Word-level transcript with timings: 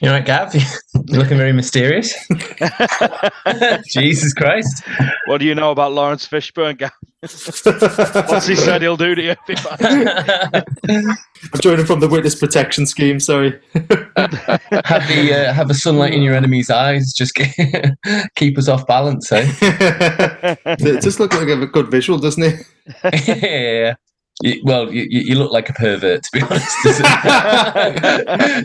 You 0.00 0.10
all 0.10 0.14
right, 0.14 0.24
Gav? 0.24 0.54
You're 1.06 1.22
looking 1.22 1.38
very 1.38 1.52
mysterious. 1.52 2.14
Jesus 3.88 4.32
Christ. 4.32 4.84
What 5.26 5.38
do 5.38 5.44
you 5.44 5.56
know 5.56 5.72
about 5.72 5.92
Laurence 5.92 6.26
Fishburne, 6.26 6.78
Gav? 6.78 6.92
What's 8.30 8.46
he 8.46 8.54
said 8.54 8.80
he'll 8.80 8.96
do 8.96 9.16
to 9.16 9.22
you? 9.22 9.34
I'm 9.50 11.16
joining 11.60 11.84
from 11.84 11.98
the 11.98 12.06
witness 12.08 12.36
protection 12.36 12.86
scheme. 12.86 13.18
Sorry. 13.18 13.60
have 13.74 15.08
the 15.08 15.34
uh, 15.34 15.52
have 15.52 15.66
the 15.66 15.74
sunlight 15.74 16.14
in 16.14 16.22
your 16.22 16.34
enemy's 16.34 16.70
eyes. 16.70 17.12
Just 17.12 17.36
keep 18.36 18.56
us 18.56 18.68
off 18.68 18.86
balance, 18.86 19.32
eh? 19.32 19.52
it 19.60 21.02
just 21.02 21.18
looks 21.18 21.36
like 21.36 21.48
a 21.48 21.66
good 21.66 21.90
visual, 21.90 22.20
doesn't 22.20 22.44
it? 22.44 22.64
yeah. 23.42 23.94
You, 24.44 24.60
well, 24.62 24.92
you, 24.92 25.06
you 25.10 25.34
look 25.34 25.50
like 25.50 25.68
a 25.68 25.72
pervert, 25.72 26.22
to 26.22 26.30
be 26.32 26.40
honest. 26.48 26.76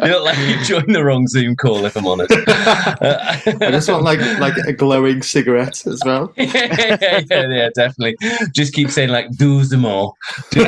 you 0.03 0.09
look 0.11 0.23
like 0.23 0.37
you 0.37 0.63
joined 0.63 0.93
the 0.93 1.03
wrong 1.03 1.27
Zoom 1.27 1.55
call, 1.55 1.83
if 1.85 1.95
I'm 1.95 2.05
honest. 2.05 2.31
I 2.47 3.71
just 3.71 3.89
want 3.89 4.03
like 4.03 4.19
like 4.39 4.55
a 4.67 4.73
glowing 4.73 5.23
cigarette 5.23 5.85
as 5.87 5.99
well. 6.05 6.31
yeah, 6.37 6.91
yeah, 7.01 7.47
yeah, 7.47 7.69
definitely. 7.73 8.15
Just 8.53 8.73
keep 8.73 8.91
saying 8.91 9.09
like, 9.09 9.31
do 9.31 9.63
them 9.63 9.85
all. 9.85 10.15
do 10.51 10.61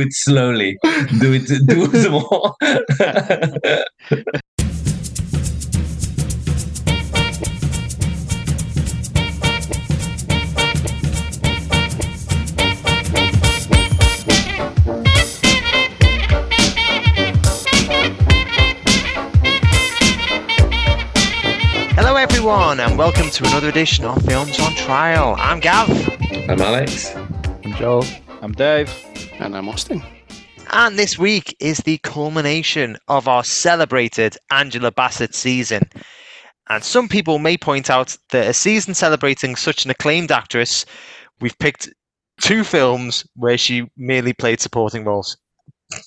it 0.00 0.12
slowly. 0.12 0.76
Do 1.20 1.34
it. 1.34 1.46
Do 1.66 1.86
them 1.86 2.14
all. 22.06 22.16
everyone, 22.16 22.80
and 22.80 22.96
welcome 22.96 23.28
to 23.30 23.44
another 23.46 23.68
edition 23.68 24.04
of 24.04 24.22
Films 24.24 24.58
on 24.60 24.74
Trial. 24.74 25.34
I'm 25.38 25.60
Gav. 25.60 25.88
I'm 26.48 26.60
Alex. 26.60 27.14
I'm 27.14 27.72
Joel. 27.74 28.04
I'm 28.40 28.52
Dave. 28.52 28.90
And 29.40 29.56
I'm 29.56 29.68
Austin. 29.68 30.02
And 30.70 30.98
this 30.98 31.18
week 31.18 31.56
is 31.60 31.78
the 31.78 31.98
culmination 31.98 32.96
of 33.08 33.26
our 33.26 33.42
celebrated 33.42 34.36
Angela 34.50 34.90
Bassett 34.92 35.34
season. 35.34 35.88
And 36.68 36.84
some 36.84 37.08
people 37.08 37.38
may 37.38 37.56
point 37.56 37.90
out 37.90 38.16
that 38.30 38.48
a 38.48 38.54
season 38.54 38.94
celebrating 38.94 39.56
such 39.56 39.84
an 39.84 39.90
acclaimed 39.90 40.30
actress, 40.30 40.86
we've 41.40 41.58
picked 41.58 41.88
two 42.40 42.64
films 42.64 43.26
where 43.34 43.58
she 43.58 43.90
merely 43.96 44.32
played 44.32 44.60
supporting 44.60 45.04
roles. 45.04 45.36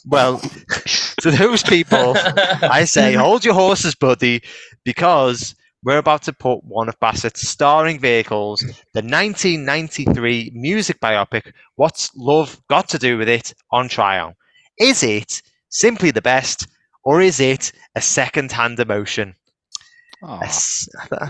Well, 0.05 0.39
to 1.21 1.31
those 1.31 1.63
people, 1.63 2.15
I 2.17 2.85
say 2.85 3.13
hold 3.13 3.43
your 3.43 3.55
horses, 3.55 3.95
buddy, 3.95 4.41
because 4.83 5.55
we're 5.83 5.97
about 5.97 6.21
to 6.23 6.33
put 6.33 6.63
one 6.63 6.89
of 6.89 6.99
Bassett's 6.99 7.47
starring 7.47 7.99
vehicles, 7.99 8.61
the 8.93 9.01
1993 9.01 10.51
music 10.53 10.99
biopic, 10.99 11.53
What's 11.75 12.11
Love 12.15 12.61
Got 12.69 12.89
to 12.89 12.99
Do 12.99 13.17
with 13.17 13.27
It, 13.27 13.53
on 13.71 13.89
trial. 13.89 14.35
Is 14.77 15.03
it 15.03 15.41
simply 15.69 16.11
the 16.11 16.21
best, 16.21 16.67
or 17.03 17.21
is 17.21 17.39
it 17.39 17.71
a 17.95 18.01
second 18.01 18.51
hand 18.51 18.79
emotion? 18.79 19.35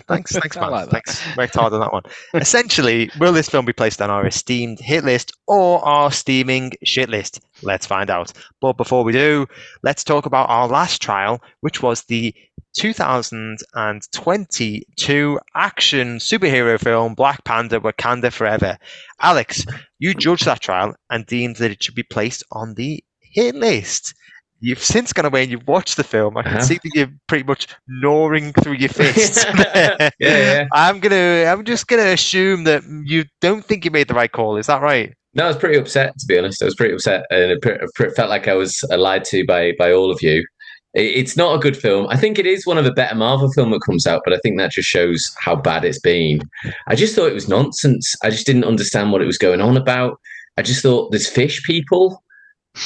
Thanks, 0.07 0.31
thanks, 0.33 0.57
man. 0.57 0.71
Like 0.71 0.89
thanks. 0.89 1.21
Worked 1.37 1.55
hard 1.55 1.73
on 1.73 1.79
that 1.79 1.93
one. 1.93 2.03
Essentially, 2.33 3.09
will 3.19 3.33
this 3.33 3.49
film 3.49 3.65
be 3.65 3.73
placed 3.73 4.01
on 4.01 4.09
our 4.09 4.25
esteemed 4.27 4.79
hit 4.79 5.03
list 5.03 5.33
or 5.47 5.83
our 5.85 6.11
steaming 6.11 6.71
shit 6.83 7.09
list? 7.09 7.41
Let's 7.61 7.85
find 7.85 8.09
out. 8.09 8.33
But 8.59 8.77
before 8.77 9.03
we 9.03 9.13
do, 9.13 9.47
let's 9.81 10.03
talk 10.03 10.25
about 10.25 10.49
our 10.49 10.67
last 10.67 11.01
trial, 11.01 11.41
which 11.61 11.81
was 11.81 12.03
the 12.03 12.35
2022 12.77 15.39
action 15.55 16.17
superhero 16.17 16.79
film 16.79 17.15
Black 17.15 17.43
Panther 17.43 17.79
Wakanda 17.79 18.31
Forever. 18.31 18.77
Alex, 19.19 19.65
you 19.99 20.13
judged 20.13 20.45
that 20.45 20.61
trial 20.61 20.95
and 21.09 21.25
deemed 21.25 21.57
that 21.57 21.71
it 21.71 21.83
should 21.83 21.95
be 21.95 22.03
placed 22.03 22.43
on 22.51 22.75
the 22.75 23.03
hit 23.19 23.55
list. 23.55 24.13
You've 24.61 24.83
since 24.83 25.11
gone 25.11 25.25
away 25.25 25.41
and 25.41 25.51
you've 25.51 25.67
watched 25.67 25.97
the 25.97 26.03
film. 26.03 26.37
I 26.37 26.43
can 26.43 26.53
uh-huh. 26.53 26.61
see 26.61 26.75
that 26.75 26.91
you're 26.93 27.11
pretty 27.27 27.43
much 27.43 27.67
gnawing 27.87 28.53
through 28.53 28.73
your 28.73 28.89
fists. 28.89 29.43
yeah, 29.55 30.09
yeah. 30.19 30.67
I'm 30.73 30.99
gonna. 30.99 31.45
I'm 31.45 31.65
just 31.65 31.87
gonna 31.87 32.11
assume 32.11 32.63
that 32.65 32.83
you 33.03 33.25
don't 33.41 33.65
think 33.65 33.83
you 33.83 33.91
made 33.91 34.07
the 34.07 34.13
right 34.13 34.31
call. 34.31 34.57
Is 34.57 34.67
that 34.67 34.81
right? 34.81 35.13
No, 35.33 35.45
I 35.45 35.47
was 35.47 35.57
pretty 35.57 35.77
upset 35.77 36.17
to 36.17 36.25
be 36.27 36.37
honest. 36.37 36.61
I 36.61 36.65
was 36.65 36.75
pretty 36.75 36.93
upset, 36.93 37.25
and 37.31 37.51
it 37.51 38.15
felt 38.15 38.29
like 38.29 38.47
I 38.47 38.53
was 38.53 38.83
lied 38.89 39.25
to 39.25 39.45
by 39.45 39.73
by 39.79 39.91
all 39.91 40.11
of 40.11 40.21
you. 40.21 40.45
It's 40.93 41.37
not 41.37 41.55
a 41.55 41.59
good 41.59 41.77
film. 41.77 42.07
I 42.09 42.17
think 42.17 42.37
it 42.37 42.45
is 42.45 42.67
one 42.67 42.77
of 42.77 42.83
the 42.83 42.91
better 42.91 43.15
Marvel 43.15 43.49
film 43.53 43.71
that 43.71 43.79
comes 43.79 44.05
out, 44.05 44.23
but 44.25 44.33
I 44.33 44.39
think 44.43 44.57
that 44.57 44.71
just 44.71 44.89
shows 44.89 45.33
how 45.39 45.55
bad 45.55 45.85
it's 45.85 45.99
been. 45.99 46.41
I 46.87 46.95
just 46.95 47.15
thought 47.15 47.29
it 47.29 47.33
was 47.33 47.47
nonsense. 47.47 48.13
I 48.23 48.29
just 48.29 48.45
didn't 48.45 48.65
understand 48.65 49.11
what 49.11 49.21
it 49.21 49.25
was 49.25 49.37
going 49.37 49.61
on 49.61 49.77
about. 49.77 50.19
I 50.57 50.63
just 50.63 50.83
thought 50.83 51.11
there's 51.11 51.29
fish 51.29 51.63
people. 51.63 52.21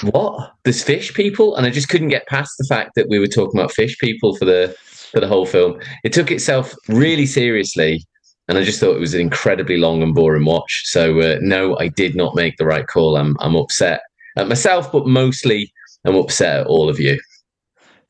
What? 0.03 0.51
There's 0.63 0.83
fish 0.83 1.13
people, 1.13 1.55
and 1.55 1.65
I 1.65 1.69
just 1.69 1.89
couldn't 1.89 2.09
get 2.09 2.27
past 2.27 2.51
the 2.57 2.65
fact 2.67 2.91
that 2.95 3.07
we 3.09 3.19
were 3.19 3.27
talking 3.27 3.59
about 3.59 3.71
fish 3.71 3.97
people 3.99 4.35
for 4.35 4.45
the 4.45 4.75
for 5.11 5.19
the 5.19 5.27
whole 5.27 5.45
film. 5.45 5.79
It 6.03 6.11
took 6.11 6.31
itself 6.31 6.73
really 6.89 7.25
seriously, 7.25 8.03
and 8.47 8.57
I 8.57 8.63
just 8.63 8.79
thought 8.79 8.95
it 8.95 8.99
was 8.99 9.13
an 9.13 9.21
incredibly 9.21 9.77
long 9.77 10.01
and 10.01 10.13
boring 10.13 10.45
watch. 10.45 10.83
So 10.85 11.19
uh, 11.19 11.37
no, 11.41 11.77
I 11.77 11.87
did 11.89 12.15
not 12.15 12.35
make 12.35 12.57
the 12.57 12.65
right 12.65 12.87
call. 12.87 13.15
I'm 13.15 13.35
I'm 13.39 13.55
upset 13.55 14.01
at 14.37 14.47
myself, 14.47 14.91
but 14.91 15.07
mostly 15.07 15.71
I'm 16.03 16.15
upset 16.15 16.61
at 16.61 16.67
all 16.67 16.89
of 16.89 16.99
you. 16.99 17.19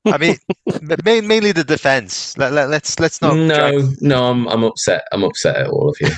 I 0.06 0.18
mean, 0.18 0.38
mainly 1.28 1.52
the 1.52 1.64
defense. 1.64 2.38
Let, 2.38 2.54
let, 2.54 2.70
let's 2.70 3.00
let's 3.00 3.22
not. 3.22 3.36
No, 3.36 3.72
drag... 3.72 4.02
no, 4.02 4.26
I'm 4.26 4.48
I'm 4.48 4.64
upset. 4.64 5.08
I'm 5.12 5.24
upset 5.24 5.58
at 5.58 5.68
all 5.68 5.90
of 5.90 5.98
you. 6.00 6.08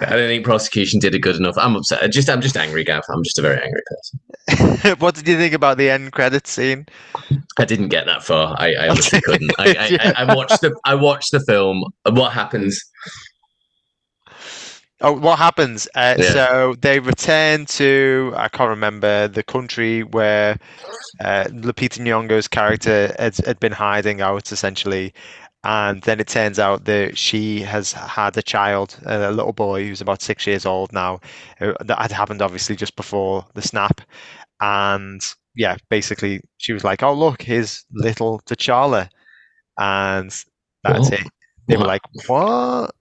I 0.00 0.10
don't 0.10 0.28
think 0.28 0.44
prosecution 0.44 1.00
did 1.00 1.14
it 1.14 1.20
good 1.20 1.36
enough. 1.36 1.56
I'm 1.58 1.76
upset. 1.76 2.02
I 2.02 2.08
just 2.08 2.30
I'm 2.30 2.40
just 2.40 2.56
angry, 2.56 2.84
Gav. 2.84 3.04
I'm 3.08 3.24
just 3.24 3.38
a 3.38 3.42
very 3.42 3.60
angry 3.60 3.82
person. 3.86 4.94
what 4.98 5.14
did 5.14 5.26
you 5.26 5.36
think 5.36 5.54
about 5.54 5.78
the 5.78 5.90
end 5.90 6.12
credits 6.12 6.50
scene? 6.50 6.86
I 7.58 7.64
didn't 7.64 7.88
get 7.88 8.06
that 8.06 8.22
far. 8.22 8.54
I, 8.58 8.74
I 8.74 8.88
honestly 8.88 9.20
couldn't. 9.24 9.52
I, 9.58 9.74
I, 9.74 9.98
I, 10.00 10.24
I 10.24 10.34
watched 10.34 10.60
the 10.60 10.74
I 10.84 10.94
watched 10.94 11.32
the 11.32 11.40
film. 11.40 11.84
What 12.08 12.32
happens? 12.32 12.80
Oh, 15.02 15.12
what 15.12 15.38
happens? 15.38 15.86
Uh, 15.94 16.16
yeah. 16.18 16.32
So 16.32 16.74
they 16.80 17.00
return 17.00 17.66
to 17.66 18.32
I 18.36 18.48
can't 18.48 18.70
remember 18.70 19.28
the 19.28 19.42
country 19.42 20.02
where 20.02 20.58
uh, 21.20 21.44
Lupita 21.50 22.00
Nyong'o's 22.00 22.48
character 22.48 23.14
had, 23.18 23.36
had 23.46 23.60
been 23.60 23.72
hiding 23.72 24.22
out 24.22 24.52
essentially, 24.52 25.14
and 25.64 26.02
then 26.02 26.20
it 26.20 26.28
turns 26.28 26.58
out 26.58 26.86
that 26.86 27.18
she 27.18 27.60
has 27.62 27.92
had 27.92 28.36
a 28.38 28.42
child, 28.42 28.98
a 29.06 29.32
little 29.32 29.52
boy 29.52 29.86
who's 29.86 30.00
about 30.02 30.22
six 30.22 30.46
years 30.46 30.66
old 30.66 30.92
now. 30.94 31.20
Uh, 31.60 31.74
that 31.84 31.98
had 32.00 32.12
happened 32.12 32.42
obviously 32.42 32.76
just 32.76 32.96
before 32.96 33.46
the 33.54 33.62
snap, 33.62 34.00
and 34.60 35.22
yeah, 35.56 35.76
basically 35.90 36.42
she 36.58 36.72
was 36.74 36.84
like, 36.84 37.02
"Oh 37.04 37.14
look, 37.14 37.42
here's 37.42 37.84
little 37.92 38.40
T'Challa," 38.46 39.10
and 39.78 40.30
that's 40.84 41.12
it. 41.12 41.26
They 41.68 41.78
were 41.78 41.86
like, 41.86 42.02
"What?" 42.28 42.95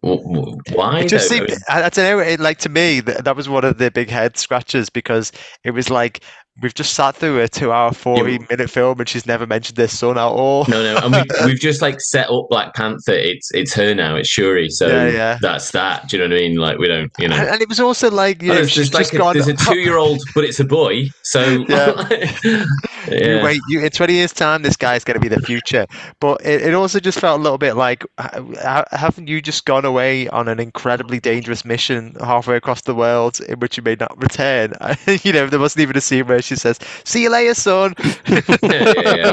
Why? 0.00 1.00
It 1.00 1.08
just 1.08 1.28
seemed, 1.28 1.50
I, 1.68 1.88
don't 1.88 1.96
know. 1.98 2.18
It, 2.18 2.40
like 2.40 2.58
to 2.58 2.68
me, 2.68 3.00
that, 3.00 3.24
that 3.24 3.36
was 3.36 3.48
one 3.48 3.64
of 3.64 3.78
the 3.78 3.90
big 3.90 4.08
head 4.08 4.36
scratches 4.36 4.90
because 4.90 5.32
it 5.64 5.72
was 5.72 5.90
like 5.90 6.20
we've 6.62 6.74
just 6.74 6.94
sat 6.94 7.16
through 7.16 7.40
a 7.40 7.48
two-hour, 7.48 7.92
forty-minute 7.92 8.70
film, 8.70 9.00
and 9.00 9.08
she's 9.08 9.26
never 9.26 9.46
mentioned 9.46 9.76
this 9.76 9.98
son 9.98 10.18
at 10.18 10.24
all. 10.24 10.66
No, 10.68 10.82
no, 10.82 11.00
and 11.02 11.14
we, 11.14 11.22
we've 11.46 11.60
just 11.60 11.82
like 11.82 12.00
set 12.00 12.30
up 12.30 12.48
Black 12.48 12.74
Panther. 12.74 13.12
It's 13.12 13.50
it's 13.52 13.72
her 13.74 13.94
now. 13.94 14.16
It's 14.16 14.28
Shuri. 14.28 14.68
So 14.68 14.86
yeah, 14.86 15.08
yeah. 15.08 15.38
that's 15.40 15.70
that. 15.72 16.08
Do 16.08 16.16
you 16.16 16.22
know 16.22 16.34
what 16.34 16.40
I 16.40 16.48
mean? 16.48 16.56
Like 16.56 16.78
we 16.78 16.88
don't, 16.88 17.10
you 17.18 17.28
know. 17.28 17.36
And, 17.36 17.48
and 17.48 17.62
it 17.62 17.68
was 17.68 17.80
also 17.80 18.10
like, 18.10 18.42
you 18.42 18.48
know, 18.48 18.66
she's 18.66 18.92
like 18.92 19.12
a, 19.12 19.18
gone, 19.18 19.34
there's 19.34 19.48
a 19.48 19.54
two-year-old, 19.54 20.20
but 20.34 20.44
it's 20.44 20.60
a 20.60 20.64
boy. 20.64 21.08
So 21.22 21.40
yeah. 21.68 22.08
yeah. 23.08 23.26
You 23.26 23.38
wait, 23.40 23.60
you, 23.68 23.80
in 23.80 23.90
twenty 23.90 24.14
years' 24.14 24.32
time, 24.32 24.62
this 24.62 24.76
guy's 24.76 25.04
going 25.04 25.14
to 25.14 25.20
be 25.20 25.28
the 25.28 25.40
future. 25.40 25.86
But 26.20 26.44
it, 26.44 26.62
it 26.62 26.74
also 26.74 27.00
just 27.00 27.18
felt 27.18 27.40
a 27.40 27.42
little 27.42 27.58
bit 27.58 27.74
like, 27.76 28.04
haven't 28.18 29.28
you 29.28 29.40
just 29.40 29.64
gone 29.64 29.84
away 29.84 30.28
on 30.28 30.48
an 30.48 30.60
incredibly 30.60 31.20
dangerous 31.20 31.64
mission 31.64 32.14
halfway 32.20 32.56
across 32.56 32.82
the 32.82 32.94
world 32.94 33.40
in 33.40 33.58
which 33.60 33.76
you 33.76 33.82
may 33.82 33.96
not 33.98 34.20
return? 34.20 34.74
you 35.22 35.32
know, 35.32 35.46
there 35.46 35.60
wasn't 35.60 35.82
even 35.82 35.96
a 35.96 36.00
scene 36.00 36.26
where 36.26 36.42
she 36.42 36.56
says, 36.56 36.78
"See 37.04 37.22
you 37.22 37.30
later, 37.30 37.54
son." 37.54 37.94
yeah, 38.62 39.32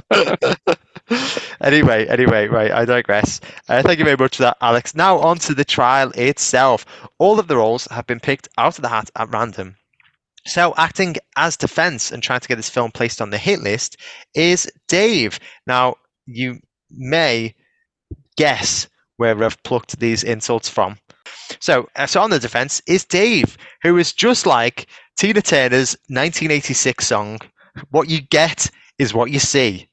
anyway, 1.61 2.07
anyway, 2.07 2.47
right, 2.47 2.71
I 2.71 2.85
digress. 2.85 3.39
Uh, 3.67 3.81
thank 3.81 3.99
you 3.99 4.05
very 4.05 4.17
much 4.17 4.37
for 4.37 4.43
that, 4.43 4.57
Alex. 4.61 4.95
Now 4.95 5.17
on 5.19 5.37
to 5.39 5.53
the 5.53 5.65
trial 5.65 6.11
itself. 6.15 6.85
All 7.17 7.39
of 7.39 7.47
the 7.47 7.57
roles 7.57 7.87
have 7.91 8.07
been 8.07 8.19
picked 8.19 8.47
out 8.57 8.77
of 8.77 8.81
the 8.81 8.89
hat 8.89 9.09
at 9.15 9.29
random. 9.31 9.75
So, 10.47 10.73
acting 10.77 11.17
as 11.35 11.57
defense 11.57 12.11
and 12.11 12.23
trying 12.23 12.39
to 12.39 12.47
get 12.47 12.55
this 12.55 12.69
film 12.69 12.91
placed 12.91 13.21
on 13.21 13.31
the 13.31 13.37
hit 13.37 13.59
list 13.59 13.97
is 14.33 14.71
Dave. 14.87 15.39
Now, 15.67 15.95
you 16.25 16.61
may 16.89 17.53
guess 18.37 18.87
where 19.17 19.43
I've 19.43 19.61
plucked 19.63 19.99
these 19.99 20.23
insults 20.23 20.69
from. 20.69 20.97
So, 21.59 21.89
uh, 21.97 22.05
so 22.05 22.21
on 22.21 22.29
the 22.29 22.39
defense 22.39 22.81
is 22.87 23.03
Dave, 23.03 23.57
who 23.83 23.97
is 23.97 24.13
just 24.13 24.45
like 24.45 24.87
Tina 25.19 25.41
Turner's 25.41 25.97
1986 26.07 27.05
song, 27.05 27.39
What 27.89 28.09
You 28.09 28.21
Get 28.21 28.69
is 28.97 29.13
what 29.13 29.31
you 29.31 29.39
see. 29.39 29.89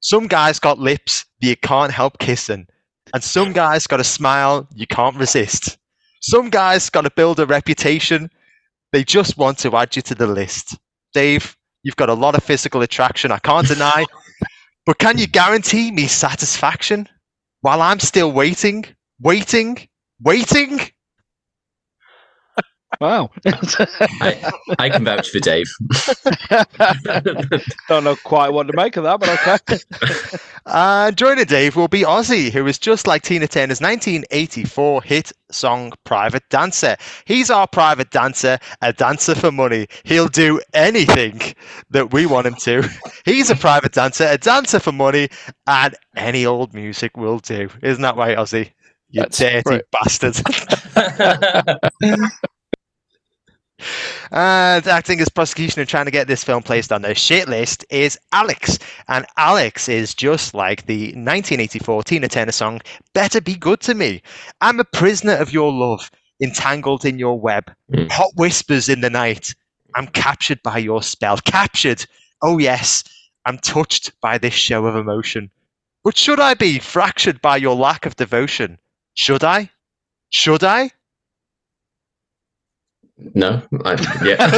Some 0.00 0.26
guys 0.26 0.58
got 0.58 0.78
lips 0.78 1.24
that 1.40 1.46
you 1.46 1.56
can't 1.56 1.92
help 1.92 2.18
kissing, 2.18 2.66
and 3.14 3.24
some 3.24 3.54
guys 3.54 3.86
got 3.86 4.00
a 4.00 4.04
smile 4.04 4.68
you 4.74 4.86
can't 4.86 5.16
resist. 5.16 5.78
Some 6.20 6.50
guys 6.50 6.90
got 6.90 7.02
to 7.02 7.10
build 7.10 7.40
a 7.40 7.46
reputation. 7.46 8.30
They 8.94 9.02
just 9.02 9.36
want 9.36 9.58
to 9.58 9.74
add 9.74 9.96
you 9.96 10.02
to 10.02 10.14
the 10.14 10.28
list. 10.28 10.78
Dave, 11.14 11.56
you've 11.82 11.96
got 11.96 12.10
a 12.10 12.14
lot 12.14 12.36
of 12.36 12.44
physical 12.44 12.80
attraction, 12.80 13.32
I 13.32 13.40
can't 13.40 13.66
deny. 13.66 14.04
but 14.86 14.98
can 14.98 15.18
you 15.18 15.26
guarantee 15.26 15.90
me 15.90 16.06
satisfaction 16.06 17.08
while 17.62 17.82
I'm 17.82 17.98
still 17.98 18.30
waiting, 18.30 18.84
waiting, 19.18 19.88
waiting? 20.22 20.78
Wow. 23.00 23.30
I, 23.46 24.52
I 24.78 24.88
can 24.88 25.04
vouch 25.04 25.28
for 25.30 25.40
Dave. 25.40 25.66
Don't 27.88 28.04
know 28.04 28.16
quite 28.24 28.50
what 28.50 28.66
to 28.68 28.72
make 28.74 28.96
of 28.96 29.04
that, 29.04 29.20
but 29.20 29.28
okay. 29.28 29.78
Uh, 30.66 31.10
joining 31.10 31.44
Dave 31.44 31.76
will 31.76 31.88
be 31.88 32.04
Ausy, 32.04 32.50
who 32.50 32.66
is 32.66 32.78
just 32.78 33.06
like 33.06 33.20
Tina 33.20 33.46
Turner's 33.46 33.82
1984 33.82 35.02
hit 35.02 35.30
song 35.50 35.92
Private 36.04 36.42
Dancer. 36.48 36.96
He's 37.26 37.50
our 37.50 37.66
private 37.68 38.10
dancer, 38.10 38.58
a 38.80 38.90
dancer 38.94 39.34
for 39.34 39.52
money. 39.52 39.88
He'll 40.04 40.28
do 40.28 40.62
anything 40.72 41.38
that 41.90 42.14
we 42.14 42.24
want 42.24 42.46
him 42.46 42.54
to. 42.60 42.82
He's 43.26 43.50
a 43.50 43.56
private 43.56 43.92
dancer, 43.92 44.24
a 44.26 44.38
dancer 44.38 44.80
for 44.80 44.92
money, 44.92 45.28
and 45.66 45.94
any 46.16 46.46
old 46.46 46.72
music 46.72 47.14
will 47.14 47.40
do. 47.40 47.68
Isn't 47.82 48.00
that 48.02 48.16
right, 48.16 48.38
Ausy? 48.38 48.70
You 49.10 49.20
That's 49.20 49.36
dirty 49.38 49.62
right. 49.66 49.82
bastard. 49.92 50.34
And 54.30 54.86
acting 54.86 55.20
as 55.20 55.28
prosecution 55.28 55.80
and 55.80 55.88
trying 55.88 56.04
to 56.06 56.10
get 56.10 56.26
this 56.26 56.44
film 56.44 56.62
placed 56.62 56.92
on 56.92 57.02
their 57.02 57.14
shit 57.14 57.48
list 57.48 57.84
is 57.90 58.18
Alex. 58.32 58.78
And 59.08 59.26
Alex 59.36 59.88
is 59.88 60.14
just 60.14 60.54
like 60.54 60.86
the 60.86 61.06
1984 61.06 62.02
Tina 62.04 62.28
Turner 62.28 62.52
song, 62.52 62.80
Better 63.12 63.40
Be 63.40 63.54
Good 63.54 63.80
to 63.80 63.94
Me. 63.94 64.22
I'm 64.60 64.80
a 64.80 64.84
prisoner 64.84 65.34
of 65.34 65.52
your 65.52 65.72
love, 65.72 66.10
entangled 66.42 67.04
in 67.04 67.18
your 67.18 67.38
web. 67.38 67.72
Mm. 67.92 68.10
Hot 68.10 68.30
whispers 68.36 68.88
in 68.88 69.00
the 69.00 69.10
night. 69.10 69.54
I'm 69.94 70.08
captured 70.08 70.62
by 70.62 70.78
your 70.78 71.02
spell. 71.02 71.38
Captured. 71.38 72.04
Oh, 72.42 72.58
yes. 72.58 73.04
I'm 73.46 73.58
touched 73.58 74.18
by 74.20 74.38
this 74.38 74.54
show 74.54 74.86
of 74.86 74.96
emotion. 74.96 75.50
But 76.02 76.16
should 76.16 76.40
I 76.40 76.54
be 76.54 76.78
fractured 76.78 77.40
by 77.40 77.56
your 77.56 77.74
lack 77.74 78.06
of 78.06 78.16
devotion? 78.16 78.78
Should 79.14 79.44
I? 79.44 79.70
Should 80.30 80.64
I? 80.64 80.90
No, 83.16 83.62
I, 83.84 84.22
yeah. 84.24 84.48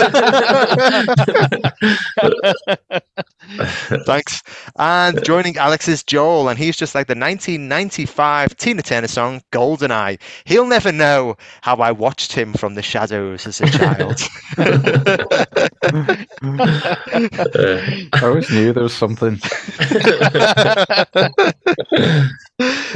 Thanks. 4.06 4.42
And 4.78 5.22
joining 5.24 5.56
Alex 5.58 5.88
is 5.88 6.02
Joel, 6.02 6.48
and 6.48 6.58
he's 6.58 6.76
just 6.76 6.94
like 6.94 7.06
the 7.06 7.12
1995 7.12 8.56
Tina 8.56 8.82
Turner 8.82 9.08
song 9.08 9.42
"Goldeneye." 9.52 10.18
He'll 10.46 10.66
never 10.66 10.90
know 10.90 11.36
how 11.60 11.76
I 11.76 11.92
watched 11.92 12.32
him 12.32 12.54
from 12.54 12.74
the 12.74 12.82
shadows 12.82 13.46
as 13.46 13.60
a 13.60 13.70
child. 13.70 14.20
I 18.12 18.20
always 18.22 18.50
knew 18.50 18.72
there 18.72 18.82
was 18.82 18.94
something. 18.94 19.38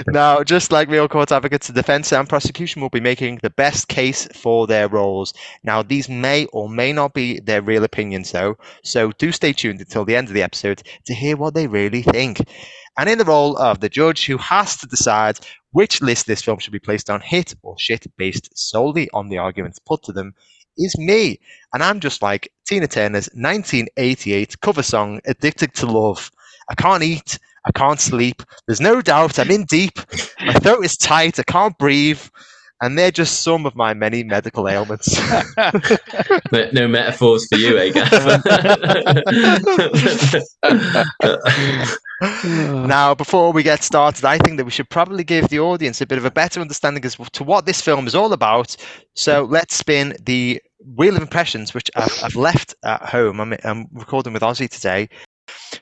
now, 0.08 0.42
just 0.42 0.72
like 0.72 0.88
real 0.88 1.08
court 1.08 1.32
advocates, 1.32 1.68
the 1.68 1.72
defense 1.72 2.12
and 2.12 2.28
prosecution 2.28 2.82
will 2.82 2.90
be 2.90 3.00
making 3.00 3.38
the 3.42 3.50
best 3.50 3.88
case 3.88 4.26
for 4.34 4.66
their 4.66 4.88
roles. 4.88 5.32
Now, 5.62 5.82
these 5.82 6.08
may 6.08 6.46
or 6.46 6.68
may 6.68 6.92
not 6.92 7.14
be 7.14 7.40
their 7.40 7.62
real 7.62 7.84
opinions, 7.84 8.32
though, 8.32 8.56
so 8.82 9.12
do 9.12 9.32
stay 9.32 9.52
tuned 9.52 9.80
until 9.80 10.04
the 10.04 10.16
end 10.16 10.28
of 10.28 10.34
the 10.34 10.42
episode 10.42 10.82
to 11.06 11.14
hear 11.14 11.36
what 11.36 11.54
they 11.54 11.66
really 11.66 12.02
think. 12.02 12.40
And 12.98 13.08
in 13.08 13.18
the 13.18 13.24
role 13.24 13.56
of 13.56 13.80
the 13.80 13.88
judge 13.88 14.26
who 14.26 14.36
has 14.38 14.76
to 14.78 14.86
decide 14.86 15.38
which 15.72 16.02
list 16.02 16.26
this 16.26 16.42
film 16.42 16.58
should 16.58 16.72
be 16.72 16.80
placed 16.80 17.08
on, 17.08 17.20
hit 17.20 17.54
or 17.62 17.78
shit, 17.78 18.04
based 18.16 18.50
solely 18.58 19.08
on 19.14 19.28
the 19.28 19.38
arguments 19.38 19.78
put 19.78 20.02
to 20.04 20.12
them, 20.12 20.34
is 20.78 20.96
me. 20.98 21.40
And 21.72 21.82
I'm 21.82 22.00
just 22.00 22.22
like 22.22 22.52
Tina 22.66 22.88
Turner's 22.88 23.28
1988 23.34 24.60
cover 24.60 24.82
song, 24.82 25.20
Addicted 25.26 25.74
to 25.74 25.86
Love. 25.86 26.30
I 26.68 26.74
can't 26.74 27.02
eat, 27.02 27.38
I 27.66 27.72
can't 27.72 28.00
sleep. 28.00 28.42
There's 28.66 28.80
no 28.80 29.00
doubt 29.02 29.38
I'm 29.38 29.50
in 29.50 29.64
deep. 29.64 29.98
My 30.44 30.54
throat 30.54 30.84
is 30.84 30.96
tight, 30.96 31.38
I 31.38 31.42
can't 31.44 31.76
breathe. 31.78 32.20
And 32.82 32.96
they're 32.96 33.10
just 33.10 33.42
some 33.42 33.66
of 33.66 33.76
my 33.76 33.92
many 33.92 34.22
medical 34.24 34.68
ailments. 34.68 35.18
no 36.52 36.70
no 36.72 36.88
metaphors 36.88 37.46
for 37.48 37.58
you, 37.58 37.76
eh, 37.78 37.90
Gav? 37.90 38.42
now, 42.86 43.14
before 43.14 43.52
we 43.52 43.62
get 43.62 43.82
started, 43.82 44.24
I 44.24 44.38
think 44.38 44.56
that 44.56 44.64
we 44.64 44.70
should 44.70 44.88
probably 44.88 45.24
give 45.24 45.48
the 45.48 45.60
audience 45.60 46.00
a 46.00 46.06
bit 46.06 46.18
of 46.18 46.24
a 46.24 46.30
better 46.30 46.60
understanding 46.60 47.04
as 47.04 47.16
to 47.16 47.44
what 47.44 47.66
this 47.66 47.80
film 47.80 48.06
is 48.06 48.14
all 48.14 48.32
about. 48.32 48.76
So 49.14 49.44
let's 49.44 49.74
spin 49.74 50.16
the 50.24 50.62
wheel 50.96 51.16
of 51.16 51.22
impressions, 51.22 51.74
which 51.74 51.90
I've, 51.96 52.24
I've 52.24 52.36
left 52.36 52.74
at 52.84 53.02
home. 53.02 53.40
I'm, 53.40 53.54
I'm 53.64 53.88
recording 53.92 54.32
with 54.32 54.42
Ausy 54.42 54.68
today. 54.68 55.08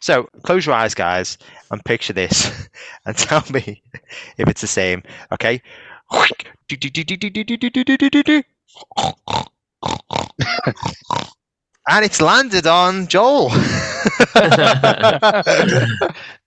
So 0.00 0.24
close 0.42 0.66
your 0.66 0.74
eyes, 0.74 0.94
guys, 0.94 1.38
and 1.70 1.84
picture 1.84 2.12
this, 2.12 2.68
and 3.06 3.16
tell 3.16 3.44
me 3.52 3.82
if 4.36 4.48
it's 4.48 4.60
the 4.60 4.66
same. 4.66 5.02
Okay. 5.32 5.62
and 11.88 12.04
it's 12.04 12.20
landed 12.20 12.66
on 12.66 13.06
Joel. 13.06 13.50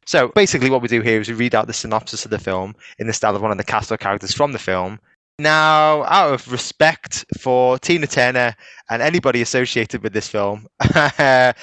so 0.06 0.30
basically, 0.30 0.70
what 0.70 0.82
we 0.82 0.88
do 0.88 1.02
here 1.02 1.22
is 1.22 1.28
we 1.28 1.36
read 1.36 1.56
out 1.56 1.68
the 1.68 1.74
synopsis 1.74 2.26
of 2.26 2.32
the 2.32 2.40
film 2.40 2.76
in 3.00 3.08
the 3.08 3.14
style 3.14 3.36
of 3.36 3.42
one 3.42 3.52
of 3.52 3.58
the 3.58 3.64
cast 3.64 3.92
or 3.92 3.98
characters 3.98 4.34
from 4.34 4.52
the 4.52 4.60
film. 4.60 5.00
Now, 5.40 6.04
out 6.04 6.34
of 6.34 6.52
respect 6.52 7.26
for 7.40 7.80
Tina 7.80 8.06
Turner 8.06 8.56
and 8.90 9.02
anybody 9.02 9.42
associated 9.42 10.04
with 10.04 10.14
this 10.14 10.28
film, 10.28 10.68
I 10.80 11.54